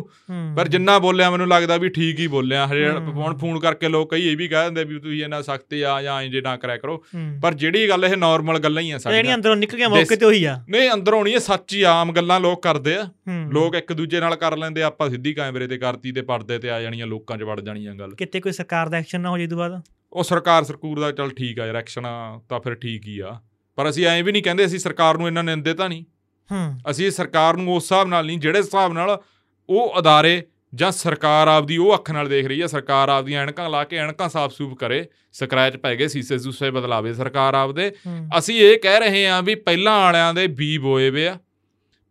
ਪਰ 0.55 0.67
ਜਿੰਨਾ 0.67 0.97
ਬੋਲਿਆ 0.99 1.29
ਮੈਨੂੰ 1.29 1.47
ਲੱਗਦਾ 1.47 1.77
ਵੀ 1.77 1.89
ਠੀਕ 1.89 2.19
ਹੀ 2.19 2.27
ਬੋਲਿਆ 2.27 2.65
ਹਜੇ 2.67 2.89
ਹੂੰ। 2.89 3.13
ਹੁਣ 3.13 3.37
ਫੋਨ 3.37 3.59
ਕਰਕੇ 3.59 3.87
ਲੋਕ 3.89 4.09
ਕਈ 4.11 4.27
ਇਹ 4.27 4.37
ਵੀ 4.37 4.47
ਕਹਿ 4.47 4.63
ਦਿੰਦੇ 4.63 4.83
ਵੀ 4.83 4.99
ਤੁਸੀਂ 4.99 5.21
ਇਹਨਾਂ 5.23 5.41
ਸਖਤ 5.43 5.73
ਆ 5.85 6.01
ਜਾਂ 6.01 6.21
ਇੰਜ 6.21 6.37
ਨਾ 6.37 6.55
ਕਰਿਆ 6.57 6.77
ਕਰੋ। 6.77 6.97
ਪਰ 7.43 7.53
ਜਿਹੜੀ 7.55 7.87
ਗੱਲ 7.89 8.05
ਇਹ 8.05 8.15
ਨਾਰਮਲ 8.17 8.59
ਗੱਲਾਂ 8.59 8.81
ਹੀ 8.81 8.91
ਆ 8.91 8.97
ਤੇ 8.97 9.03
ਜਿਹੜੀਆਂ 9.03 9.15
ਸਾਡੀਆਂ 9.15 9.35
ਅੰਦਰੋਂ 9.35 9.55
ਨਿਕਲ 9.55 9.77
ਗਿਆ 9.77 9.89
ਮੌਕੇ 9.89 10.15
ਤੇ 10.15 10.25
ਉਹੀ 10.25 10.43
ਆ 10.43 10.57
ਨਹੀਂ 10.69 10.89
ਅੰਦਰੋਂ 10.91 11.23
ਨਹੀਂ 11.23 11.33
ਇਹ 11.33 11.39
ਸੱਚ 11.39 11.75
ਆਮ 11.87 12.11
ਗੱਲਾਂ 12.13 12.39
ਲੋਕ 12.39 12.61
ਕਰਦੇ 12.63 12.95
ਆ। 12.95 13.07
ਲੋਕ 13.51 13.75
ਇੱਕ 13.75 13.93
ਦੂਜੇ 13.93 14.19
ਨਾਲ 14.19 14.35
ਕਰ 14.35 14.57
ਲੈਂਦੇ 14.57 14.83
ਆਪਾਂ 14.83 15.09
ਸਿੱਧੀ 15.09 15.33
ਕੈਮਰੇ 15.33 15.67
ਤੇ 15.67 15.77
ਕਰਤੀ 15.77 16.11
ਤੇ 16.11 16.21
ਪਰਦੇ 16.21 16.57
ਤੇ 16.59 16.69
ਆ 16.69 16.81
ਜਾਣੀਆਂ 16.81 17.07
ਲੋਕਾਂ 17.07 17.37
'ਚ 17.37 17.43
ਵੜ 17.43 17.59
ਜਾਣੀਆਂ 17.61 17.95
ਗੱਲ 17.95 18.15
ਕਿਤੇ 18.15 18.39
ਕੋਈ 18.39 18.51
ਸਰਕਾਰ 18.51 18.89
ਦਾ 18.89 18.97
ਐਕਸ਼ਨ 18.97 19.21
ਨਾ 19.21 19.29
ਹੋ 19.29 19.37
ਜੇ 19.37 19.47
ਤੋਂ 19.47 19.57
ਬਾਅਦ 19.57 19.81
ਉਹ 20.13 20.23
ਸਰਕਾਰ 20.23 20.63
ਸਰਕੂਰ 20.63 20.99
ਦਾ 20.99 21.11
ਚੱਲ 21.11 21.29
ਠੀਕ 21.29 21.59
ਆ 21.59 21.65
ਯਾਰ 21.65 21.75
ਐਕਸ਼ਨ 21.75 22.03
ਤਾਂ 22.49 22.59
ਫਿਰ 22.59 22.75
ਠੀਕ 22.75 23.05
ਹੀ 23.07 23.19
ਆ 23.19 23.39
ਪਰ 23.79 23.89
ਅਸੀਂ 23.89 24.07
ਐਂ 24.07 24.23
ਵੀ 24.23 24.31
ਨਹੀਂ 24.31 24.43
ਕਹਿੰਦੇ 24.43 24.65
ਅਸੀਂ 24.65 24.79
ਸਰਕਾਰ 24.79 25.17
ਨੂੰ 25.17 25.27
ਇਹਨਾਂ 25.27 25.43
ਨਿੰਦੇ 25.43 25.73
ਤਾਂ 25.73 25.89
ਨਹੀਂ। 25.89 26.03
ਹੂੰ। 26.51 26.79
ਅਸੀਂ 26.91 27.11
ਸਰਕਾਰ 27.11 27.57
ਨੂੰ 27.57 27.75
ਉਸ 27.75 27.83
ਹਿਸਾਬ 27.83 28.07
ਨਾਲ 28.07 28.25
ਨਹੀਂ 28.25 28.39
ਜਿਹੜੇ 28.39 28.59
ਹਿਸਾਬ 28.59 28.93
ਨਾਲ 28.93 29.21
ਉਹ 29.69 29.99
ਅਦਾਰੇ 29.99 30.43
ਜਾਂ 30.75 30.91
ਸਰਕਾਰ 30.91 31.47
ਆਪਦੀ 31.47 31.77
ਉਹ 31.77 31.93
ਅੱਖ 31.93 32.11
ਨਾਲ 32.11 32.29
ਦੇਖ 32.29 32.47
ਰਹੀ 32.47 32.61
ਹੈ 32.61 32.67
ਸਰਕਾਰ 32.67 33.09
ਆਪਦੀਆਂ 33.09 33.41
ਐਨਕਾਂ 33.43 33.69
ਲਾ 33.69 33.83
ਕੇ 33.83 33.97
ਐਨਕਾਂ 33.97 34.29
ਸਾਫ਼-ਸੂਫ 34.29 34.73
ਕਰੇ 34.73 35.05
ਸਕ੍ਰੈਚ 35.33 35.77
ਪੈ 35.77 35.95
ਗਏ 35.95 36.07
ਸੀਸੇ 36.07 36.37
ਸੂਸੇ 36.37 36.71
ਬਦਲਾਵੇ 36.71 37.13
ਸਰਕਾਰ 37.13 37.53
ਆਪਦੇ। 37.53 37.91
ਅਸੀਂ 38.37 38.59
ਇਹ 38.59 38.79
ਕਹਿ 38.79 38.99
ਰਹੇ 38.99 39.27
ਹਾਂ 39.27 39.43
ਵੀ 39.43 39.55
ਪਹਿਲਾਂ 39.55 39.99
ਵਾਲਿਆਂ 39.99 40.33
ਦੇ 40.33 40.47
ਬੀ 40.47 40.77
ਬੋਏ 40.77 41.09
ਵੇ 41.09 41.27
ਆ 41.27 41.37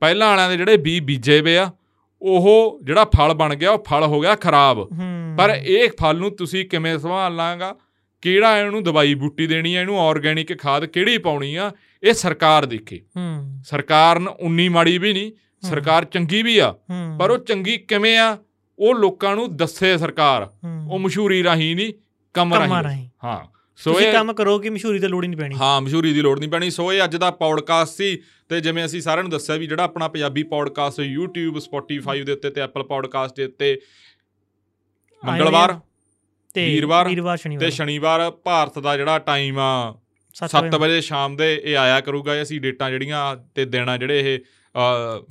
ਪਹਿਲਾਂ 0.01 0.29
ਵਾਲਿਆਂ 0.29 0.51
ਦੇ 0.51 0.57
ਜਿਹੜੇ 0.57 0.77
ਬੀ 0.77 1.01
ਬੀਜੇ 1.01 1.41
ਵੇ 1.41 1.59
ਆ 1.59 1.71
ਉਹ 2.23 2.79
ਜਿਹੜਾ 2.83 3.05
ਫਲ 3.05 3.35
ਬਣ 3.35 3.55
ਗਿਆ 3.55 3.71
ਉਹ 3.71 3.85
ਫਲ 3.85 4.03
ਹੋ 4.03 4.21
ਗਿਆ 4.21 4.35
ਖਰਾਬ। 4.35 4.89
ਪਰ 5.39 5.51
ਇਹ 5.51 5.89
ਫਲ 6.01 6.17
ਨੂੰ 6.17 6.37
ਤੁਸੀਂ 6.37 6.69
ਕਿਵੇਂ 6.69 6.99
ਸੰਭਾਲਾਂਗਾ 6.99 7.75
ਕਿਹੜਾ 8.23 8.61
ਇਹਨੂੰ 8.61 8.83
ਦਵਾਈ 8.83 9.15
ਬੂਟੀ 9.15 9.47
ਦੇਣੀ 9.47 9.77
ਹੈ 9.77 9.81
ਇਹਨੂੰ 9.81 10.01
ਆਰਗੈਨਿਕ 10.01 10.59
ਖਾਦ 10.59 10.85
ਕਿਹੜੀ 10.85 11.19
ਪਾਉਣੀ 11.19 11.55
ਆ 11.55 11.73
ਇਹ 12.03 12.13
ਸਰਕਾਰ 12.13 12.67
ਦੇਖੇ। 12.67 12.97
ਹੂੰ। 12.97 13.63
ਸਰਕਾਰ 13.65 14.19
ਨ 14.19 14.29
ਉਨੀ 14.29 14.69
ਮਾੜੀ 14.69 14.99
ਵੀ 14.99 15.13
ਨਹੀਂ 15.13 15.33
ਸਰਕਾਰ 15.67 16.05
ਚੰਗੀ 16.05 16.43
ਵੀ 16.43 16.59
ਆ। 16.59 16.75
ਪਰ 17.19 17.31
ਉਹ 17.31 17.39
ਚੰਗੀ 17.39 17.77
ਕਿਵੇਂ 17.77 18.19
ਆ 18.19 18.39
ਉਹ 18.79 18.95
ਲੋਕਾਂ 18.95 19.37
ਨੂੰ 19.37 19.57
ਦੱਸੇ 19.57 19.99
ਸਰਕਾਰ। 19.99 20.51
ਉਹ 20.91 20.99
ਮਸ਼ਹੂਰੀ 20.99 21.45
ਰਾਹੀਂ 21.45 21.77
ਨਹੀਂ 21.77 21.95
ਕੰਮ 22.35 22.55
ਰਾਹੀਂ। 22.55 23.09
ਹਾਂ। 23.25 23.59
ਸੋ 23.77 24.01
ਇਹ 24.01 24.13
ਕੰਮ 24.13 24.33
ਕਰੋ 24.33 24.59
ਕਿ 24.59 24.71
ਮਸ਼ਹੂਰੀ 24.71 24.99
ਤੇ 24.99 25.09
ਲੋੜ 25.09 25.25
ਹੀ 25.25 25.29
ਨਹੀਂ 25.29 25.41
ਪੈਣੀ। 25.41 25.57
ਹਾਂ 25.57 25.81
ਮਸ਼ਹੂਰੀ 25.81 26.13
ਦੀ 26.13 26.21
ਲੋੜ 26.21 26.39
ਨਹੀਂ 26.39 26.51
ਪੈਣੀ। 26.51 26.71
ਸੋ 26.71 26.93
ਇਹ 26.93 27.05
ਅੱਜ 27.05 27.17
ਦਾ 27.17 27.31
ਪੌਡਕਾਸਟ 27.31 27.97
ਸੀ 27.97 28.19
ਤੇ 28.49 28.61
ਜਿਵੇਂ 28.61 28.85
ਅਸੀਂ 28.85 29.01
ਸਾਰਿਆਂ 29.01 29.23
ਨੂੰ 29.23 29.31
ਦੱਸਿਆ 29.31 29.57
ਵੀ 29.57 29.67
ਜਿਹੜਾ 29.67 29.83
ਆਪਣਾ 29.83 30.09
ਪੰਜਾਬੀ 30.09 30.43
ਪੌਡਕਾਸਟ 30.43 31.01
YouTube 31.01 31.55
Spotify 31.55 32.25
ਦੇ 32.25 32.33
ਉੱਤੇ 32.33 32.51
ਤੇ 32.51 32.65
Apple 32.65 32.83
Podcast 32.83 33.35
ਦੇ 33.37 33.45
ਉੱਤੇ 33.45 33.81
ਮੰਗਲਵਾਰ 35.25 35.81
ਤੇ 36.55 36.65
ਵੀਰਵਾਰ 36.67 37.09
ਵੀਰਵਾਰ 37.09 37.39
ਤੇ 37.61 37.71
ਸ਼ਨੀਵਾਰ 37.71 38.31
ਭਾਰਤ 38.45 38.79
ਦਾ 38.79 38.97
ਜਿਹੜਾ 38.97 39.19
ਟਾਈਮ 39.19 39.59
ਆ 39.59 39.71
ਸੱਤ 40.37 40.51
7 40.51 40.79
ਵਜੇ। 40.79 41.01
ਸ਼ਾਮ 41.01 41.37
ਦੇ 41.37 41.55
ਇਹ 41.65 41.77
ਆਇਆ 41.77 42.01
ਕਰੂਗਾ 42.01 42.41
ਅਸੀਂ 42.43 42.61
ਡੇਟਾਂ 42.61 42.91
ਜਿਹੜੀਆਂ 42.91 43.37
ਤੇ 43.55 43.67
ਆ 43.89 43.97
ਜਿਹੜੇ 43.97 44.21
ਇਹ 44.21 44.39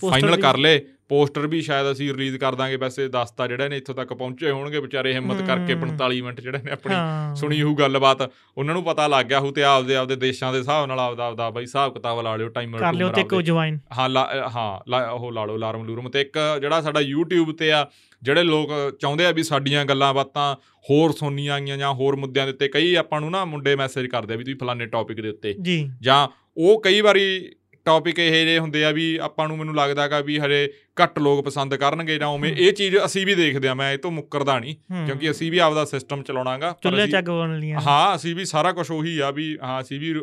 ਫਾਈਨਲ 0.02 0.36
ਕਰ 0.42 0.58
ਲਏ 0.58 0.80
ਪੋਸਟਰ 1.10 1.46
ਵੀ 1.48 1.62
ਸ਼ਾਇਦ 1.62 1.92
ਅਸੀਂ 1.92 2.10
ਰਿਲੀਜ਼ 2.14 2.36
ਕਰ 2.38 2.56
ਦਾਂਗੇ 2.56 2.76
ਵੈਸੇ 2.76 3.08
ਦਸਤਾ 3.08 3.46
ਜਿਹੜੇ 3.48 3.68
ਨੇ 3.70 3.78
ਇੱਥੋਂ 3.78 3.94
ਤੱਕ 3.96 4.12
ਪਹੁੰਚੇ 4.14 4.50
ਹੋਣਗੇ 4.52 4.80
ਵਿਚਾਰੇ 4.80 5.14
ਹਿੰਮਤ 5.14 5.42
ਕਰਕੇ 5.48 5.74
ਹਮ। 5.74 5.80
45 5.82 6.22
ਮਿੰਟ 6.22 6.42
ਜਿਹੜੇ 6.42 6.58
ਨੇ 6.58 6.72
ਆਪਣੀ। 6.72 6.96
ਸੁਣੀ 7.36 7.62
ਹੋਊ 7.62 7.76
ਗੱਲਬਾਤ। 7.76 8.22
ਉਹਨਾਂ 8.58 8.74
ਨੂੰ 8.74 8.84
ਪਤਾ 8.84 9.06
ਲੱਗ 9.08 9.26
ਗਿਆ 9.26 9.40
ਹੋਊ 9.40 9.52
ਤੇ 9.52 9.64
ਆਪਦੇ 9.64 9.96
ਆਪਦੇ 9.96 10.16
ਦੇਸ਼ਾਂ 10.16 10.52
ਦੇ 10.54 10.60
ਹਿਸਾਬ 10.60 10.86
ਨਾਲ 10.86 11.00
ਆਪਦਾ 11.00 11.26
ਆਪਦਾ 11.26 11.50
ਬਈ 11.50 11.62
ਹਿਸਾਬ 11.62 11.94
ਕਿਤਾਬ 11.94 12.22
ਲਾ 12.22 12.36
ਲਿਓ 12.36 12.50
ਟਾਈਮਰ 12.50 12.80
ਕਰ 12.80 12.94
ਲਿਓ 12.94 13.10
ਤੇ 13.10 13.24
ਕੋ 13.24 13.42
ਜੁਆਇਨ 13.42 13.80
ਹਾਂ 13.98 14.10
ਲਾ- 14.10 14.28
ਹਾਂ 14.56 14.68
ਲਾ- 14.88 15.10
ਉਹ 15.12 15.32
ਲਾ 15.32 15.46
ਲਓ 15.46 15.56
ਅਲਾਰਮ 15.56 15.86
ਲੂਰਮ 15.86 16.10
ਤੇ 16.10 16.22
ਇੱਕ 16.22 16.38
ਜਿਹੜਾ 16.62 16.82
ਸਾਡਾ 16.82 17.00
YouTube 17.10 17.54
ਤੇ 17.56 17.72
ਆ 17.72 17.86
ਜਿਹੜੇ 18.24 18.44
ਲੋਕ 18.44 18.70
ਚਾਹੁੰਦੇ 19.00 19.26
ਆ 19.26 19.32
ਵੀ 19.32 19.44
ਸਾਡੀਆਂ 19.44 19.86
ਗੱਲਾਂ 19.86 20.14
ਬਾਤਾਂ 20.14 20.56
ਹੋਰ 20.90 21.12
ਸੁਣਨੀਆਂ 21.12 21.54
ਆਈਆਂ 21.54 21.78
ਜਾਂ 21.78 21.94
ਹੋਰ 21.94 22.16
ਮੁੱਦਿਆਂ 22.16 22.46
ਦੇ 22.46 22.52
ਉੱਤੇ 22.52 22.68
ਕਈ 22.68 22.96
ਆਪਾਂ 22.96 23.22
ਨੂੰ 23.22 23.32
ਨਾ 23.32 23.46
ਮੁੰਡੇ 23.46 23.76
ਮੈਸੇਜ 23.76 24.08
ਕਰਦੇ 24.08 24.34
ਆ 24.34 24.38
ਵੀ 24.38 24.44
ਤੁਸੀਂ 24.44 24.56
ਫਲਾਣੇ 24.56 24.86
ਟੌਪਿਕ 24.86 25.22
ਦੇ 25.22 25.30
ਉੱਤੇ 25.30 25.54
ਜੀ। 25.62 25.90
ਜਾਂ 26.02 26.28
ਉਹ 26.58 26.82
ਕਈ 26.82 27.02
ਵਾਰੀ 27.02 27.52
ਟੌਪਿਕ 27.88 28.20
ਇਹ 28.20 28.32
ਜਿਹੇ 28.32 28.58
ਹੁੰਦੇ 28.60 28.84
ਆ 28.86 28.92
ਵੀ 28.92 29.06
ਆਪਾਂ 29.22 29.48
ਨੂੰ 29.48 29.58
ਮੈਨੂੰ 29.58 29.76
ਲੱਗਦਾਗਾ 29.76 30.20
ਵੀ 30.20 30.38
ਹਰੇ 30.40 30.60
ਘੱਟ 31.04 31.20
ਲੋਕ 31.20 31.44
ਪਸੰਦ 31.46 31.76
ਕਰਨਗੇ 31.76 32.18
ਜਾਂ 32.18 32.28
ਉਵੇਂ। 32.28 32.54
ਇਹ 32.56 32.72
ਚੀਜ਼ 32.74 32.96
ਅਸੀਂ 33.06 33.26
ਵੀ 33.26 33.36
ਦੇਖਦੇ 33.36 33.68
ਆ 33.68 33.74
ਮੈਂ 33.74 33.92
ਇਹ 33.94 33.98
ਤੋਂ 33.98 34.12
ਮੁੱਕਰਦਾ 34.12 34.58
ਨਹੀਂ। 34.60 34.76
ਕਿਉਂਕਿ 35.06 35.30
ਅਸੀਂ 35.32 35.52
ਵੀ 35.52 35.58
ਆਪਦਾ 35.58 35.86
ਸਿਸਟਮ 35.86 36.24
ਚਲਾਉਣਾਗਾ 36.24 36.74
ਚੁੱਲ੍ਹੇ 36.84 37.08
ਚੱਗ 37.08 37.30
ਬਣ 37.30 37.58
ਲੀਆਂ 37.60 37.80
ਹਾਂ 37.80 38.16
ਅਸੀਂ 38.16 38.36
ਵੀ 38.36 38.46
ਸਾਰਾ 38.46 38.72
ਕੁਝ 38.72 38.90
ਉਹੀ 38.92 39.18
ਆ 39.20 39.32
ਵੀ 39.32 39.58
ਹਾਂ 39.64 39.80
ਅਸੀਂ 39.82 40.00
ਵੀ 40.00 40.14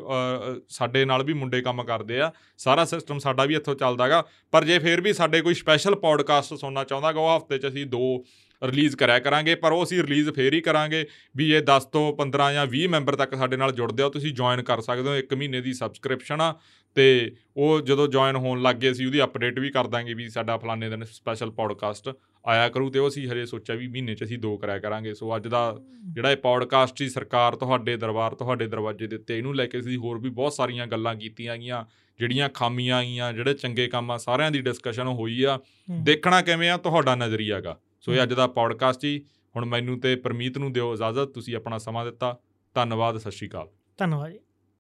ਸਾਡੇ 0.68 1.04
ਨਾਲ 1.04 1.24
ਵੀ 1.24 1.32
ਮੁੰਡੇ 1.32 1.60
ਕੰਮ 1.62 1.82
ਕਰਦੇ 1.82 2.20
ਆ 2.20 2.30
ਸਾਰਾ 2.58 2.84
ਸਿਸਟਮ 2.84 3.18
ਸਾਡਾ 3.18 3.44
ਵੀ 3.44 3.54
ਇੱਥੋਂ 3.54 3.74
ਚੱਲਦਾਗਾ 3.74 4.22
ਪਰ 4.52 4.64
ਜੇ 4.64 4.78
ਫੇਰ 4.78 5.00
ਵੀ 5.00 5.12
ਸਾਡੇ 5.12 5.40
ਕੋਈ 5.40 5.54
ਸਪੈਸ਼ਲ 5.54 5.94
ਪੌਡਕਾਸਟ 5.94 6.54
ਸੁਣਨਾ 6.54 6.84
ਚਾਹੁੰਦਾਗਾ 6.84 7.20
ਉਹ 7.20 7.36
ਹਫ਼ਤੇ 7.36 7.58
'ਚ 7.58 7.66
ਅਸੀਂ 7.68 7.86
ਦੋ 7.86 8.24
ਰਿਲੀਜ਼ 8.64 8.96
ਕਰਿਆ 8.96 9.18
ਕਰਾਂਗੇ 9.18 9.54
ਪਰ 9.54 9.72
ਉਹ 9.72 9.84
ਅਸੀਂ 9.84 10.02
ਰਿਲੀਜ਼ 10.02 10.30
ਫੇਰ 10.30 10.54
ਹੀ 10.54 10.60
ਕਰਾਂਗੇ 10.60 11.06
ਵੀ 11.36 11.50
ਇਹ 11.52 11.62
10 11.62 11.88
ਤੋਂ 11.92 12.04
15 12.18 12.52
ਜਾਂ 12.52 12.66
20 12.66 12.86
ਮੈਂਬਰ 12.86 13.16
ਤੱਕ 13.16 13.34
ਸਾਡੇ 13.34 13.56
ਨਾਲ 13.56 13.72
ਜੁੜਦੇ 13.72 14.02
ਹੋ 14.02 14.08
ਤੁਸੀਂ 14.08 14.32
ਜੁਆਇਨ 14.34 14.62
ਕਰ 14.62 14.80
ਸਕਦੇ 14.80 15.08
ਹੋ 15.08 15.14
ਇੱਕ 15.14 15.34
ਮਹੀਨੇ 15.34 15.60
ਦੀ 15.60 15.72
ਸਬਸਕ੍ਰਿਪਸ਼ਨ 15.72 16.40
ਆ 16.40 16.54
ਤੇ 16.94 17.32
ਉਹ 17.56 17.80
ਜਦੋਂ 17.80 18.08
ਜੁਆਇਨ 18.08 18.36
ਹੋਣ 18.36 18.62
ਲੱਗ 18.62 18.76
ਗਏ 18.76 18.90
ਅਸੀਂ 18.90 19.06
ਉਹਦੀ 19.06 19.22
ਅਪਡੇਟ 19.22 19.58
ਵੀ 19.58 19.70
ਕਰ 19.70 19.86
ਦਾਂਗੇ 19.86 20.14
ਵੀ 20.14 20.28
ਸਾਡਾ 20.28 20.56
ਫਲਾਣੇ 20.56 20.90
ਦਿਨ 20.90 21.04
ਸਪੈਸ਼ਲ 21.04 21.50
ਪੌਡਕਾਸਟ 21.50 22.08
ਆਇਆ 22.46 22.68
ਕਰੂ 22.68 22.90
ਤੇ 22.90 22.98
ਉਹ 22.98 23.08
ਅਸੀਂ 23.08 23.28
ਹਰੇ 23.28 23.46
ਸੋਚਿਆ 23.46 23.76
ਵੀ 23.76 23.88
ਮਹੀਨੇ 23.88 24.14
'ਚ 24.14 24.24
ਅਸੀਂ 24.24 24.38
ਦੋ 24.38 24.56
ਕਰਿਆ 24.56 24.78
ਕਰਾਂਗੇ 24.78 25.14
ਸੋ 25.14 25.36
ਅੱਜ 25.36 25.48
ਦਾ 25.48 25.78
ਜਿਹੜਾ 26.12 26.30
ਇਹ 26.30 26.36
ਪੌਡਕਾਸਟ 26.36 26.98
ਸੀ 26.98 27.08
ਸਰਕਾਰ 27.08 27.56
ਤੁਹਾਡੇ 27.56 27.96
ਦਰਬਾਰ 27.96 28.34
ਤੁਹਾਡੇ 28.34 28.66
ਦਰਵਾਜ਼ੇ 28.66 29.06
ਦੇ 29.06 29.16
ਉੱਤੇ 29.16 29.38
ਇਹਨੂੰ 29.38 29.56
ਲੈ 29.56 29.66
ਕੇ 29.66 29.80
ਅਸੀਂ 29.80 29.96
ਹੋਰ 29.96 30.18
ਵੀ 30.18 30.30
ਬਹੁਤ 30.30 30.52
ਸਾਰੀਆਂ 30.52 30.86
ਗੱਲਾਂ 30.86 31.14
ਕੀਤੀਆਂ 31.14 31.56
ਗਈਆਂ 31.56 31.84
ਜਿਹੜੀਆਂ 32.18 32.48
ਖਾਮੀਆਂ 32.48 32.96
ਆਈਆਂ 32.96 33.32
ਜਿਹੜੇ 33.32 33.54
ਚੰਗੇ 33.54 33.86
ਕੰਮ 33.86 34.10
ਆ 34.10 34.16
ਸਾਰਿਆਂ 34.16 34.50
ਦੀ 34.50 34.60
ਡਿਸਕਸ਼ਨ 34.60 35.06
ਹੋਈ 35.06 35.42
ਆ। 35.42 35.58
ਦੇਖਣਾ 36.00 36.42
ਕਿਵੇਂ 36.42 36.70
ਆ 36.70 36.76
ਤੁਹਾਡਾ 36.76 37.14
ਨਜ਼ਰੀਆਗਾ 37.14 37.78
ਸੋ 38.04 38.12
ਇਹ 38.12 38.16
ਹੂੰ। 38.16 38.22
ਅੱਜ 38.22 38.32
ਦਾ 38.32 38.46
ਪੌਡਕਾਸਟ 38.46 39.00
ਜੀ। 39.00 39.24
ਹੁਣ 39.56 39.64
ਮੈਨੂੰ 39.64 40.00
ਤੇ 40.00 40.16
ਪਰਮੀਤ 40.16 40.58
ਨੂੰ 40.58 40.72
ਦਿਓ 40.72 40.94
ਇਜਾਜ਼ਤ। 40.94 41.24
ਤੁਸੀਂ 41.24 41.56
ਆਪਣਾ 41.56 41.78
ਸਮਾਂ 41.78 42.04
ਦਿੱਤਾ। 42.04 42.38
ਧੰਨਵਾਦ, 42.74 43.18
ਸਤਿ 43.18 43.30
ਸ਼੍ਰੀ 43.30 43.48
ਅਕਾਲ। 43.48 43.68
ਧੰਨਵਾਦ 43.96 44.30
ਜੀ। 44.30 44.38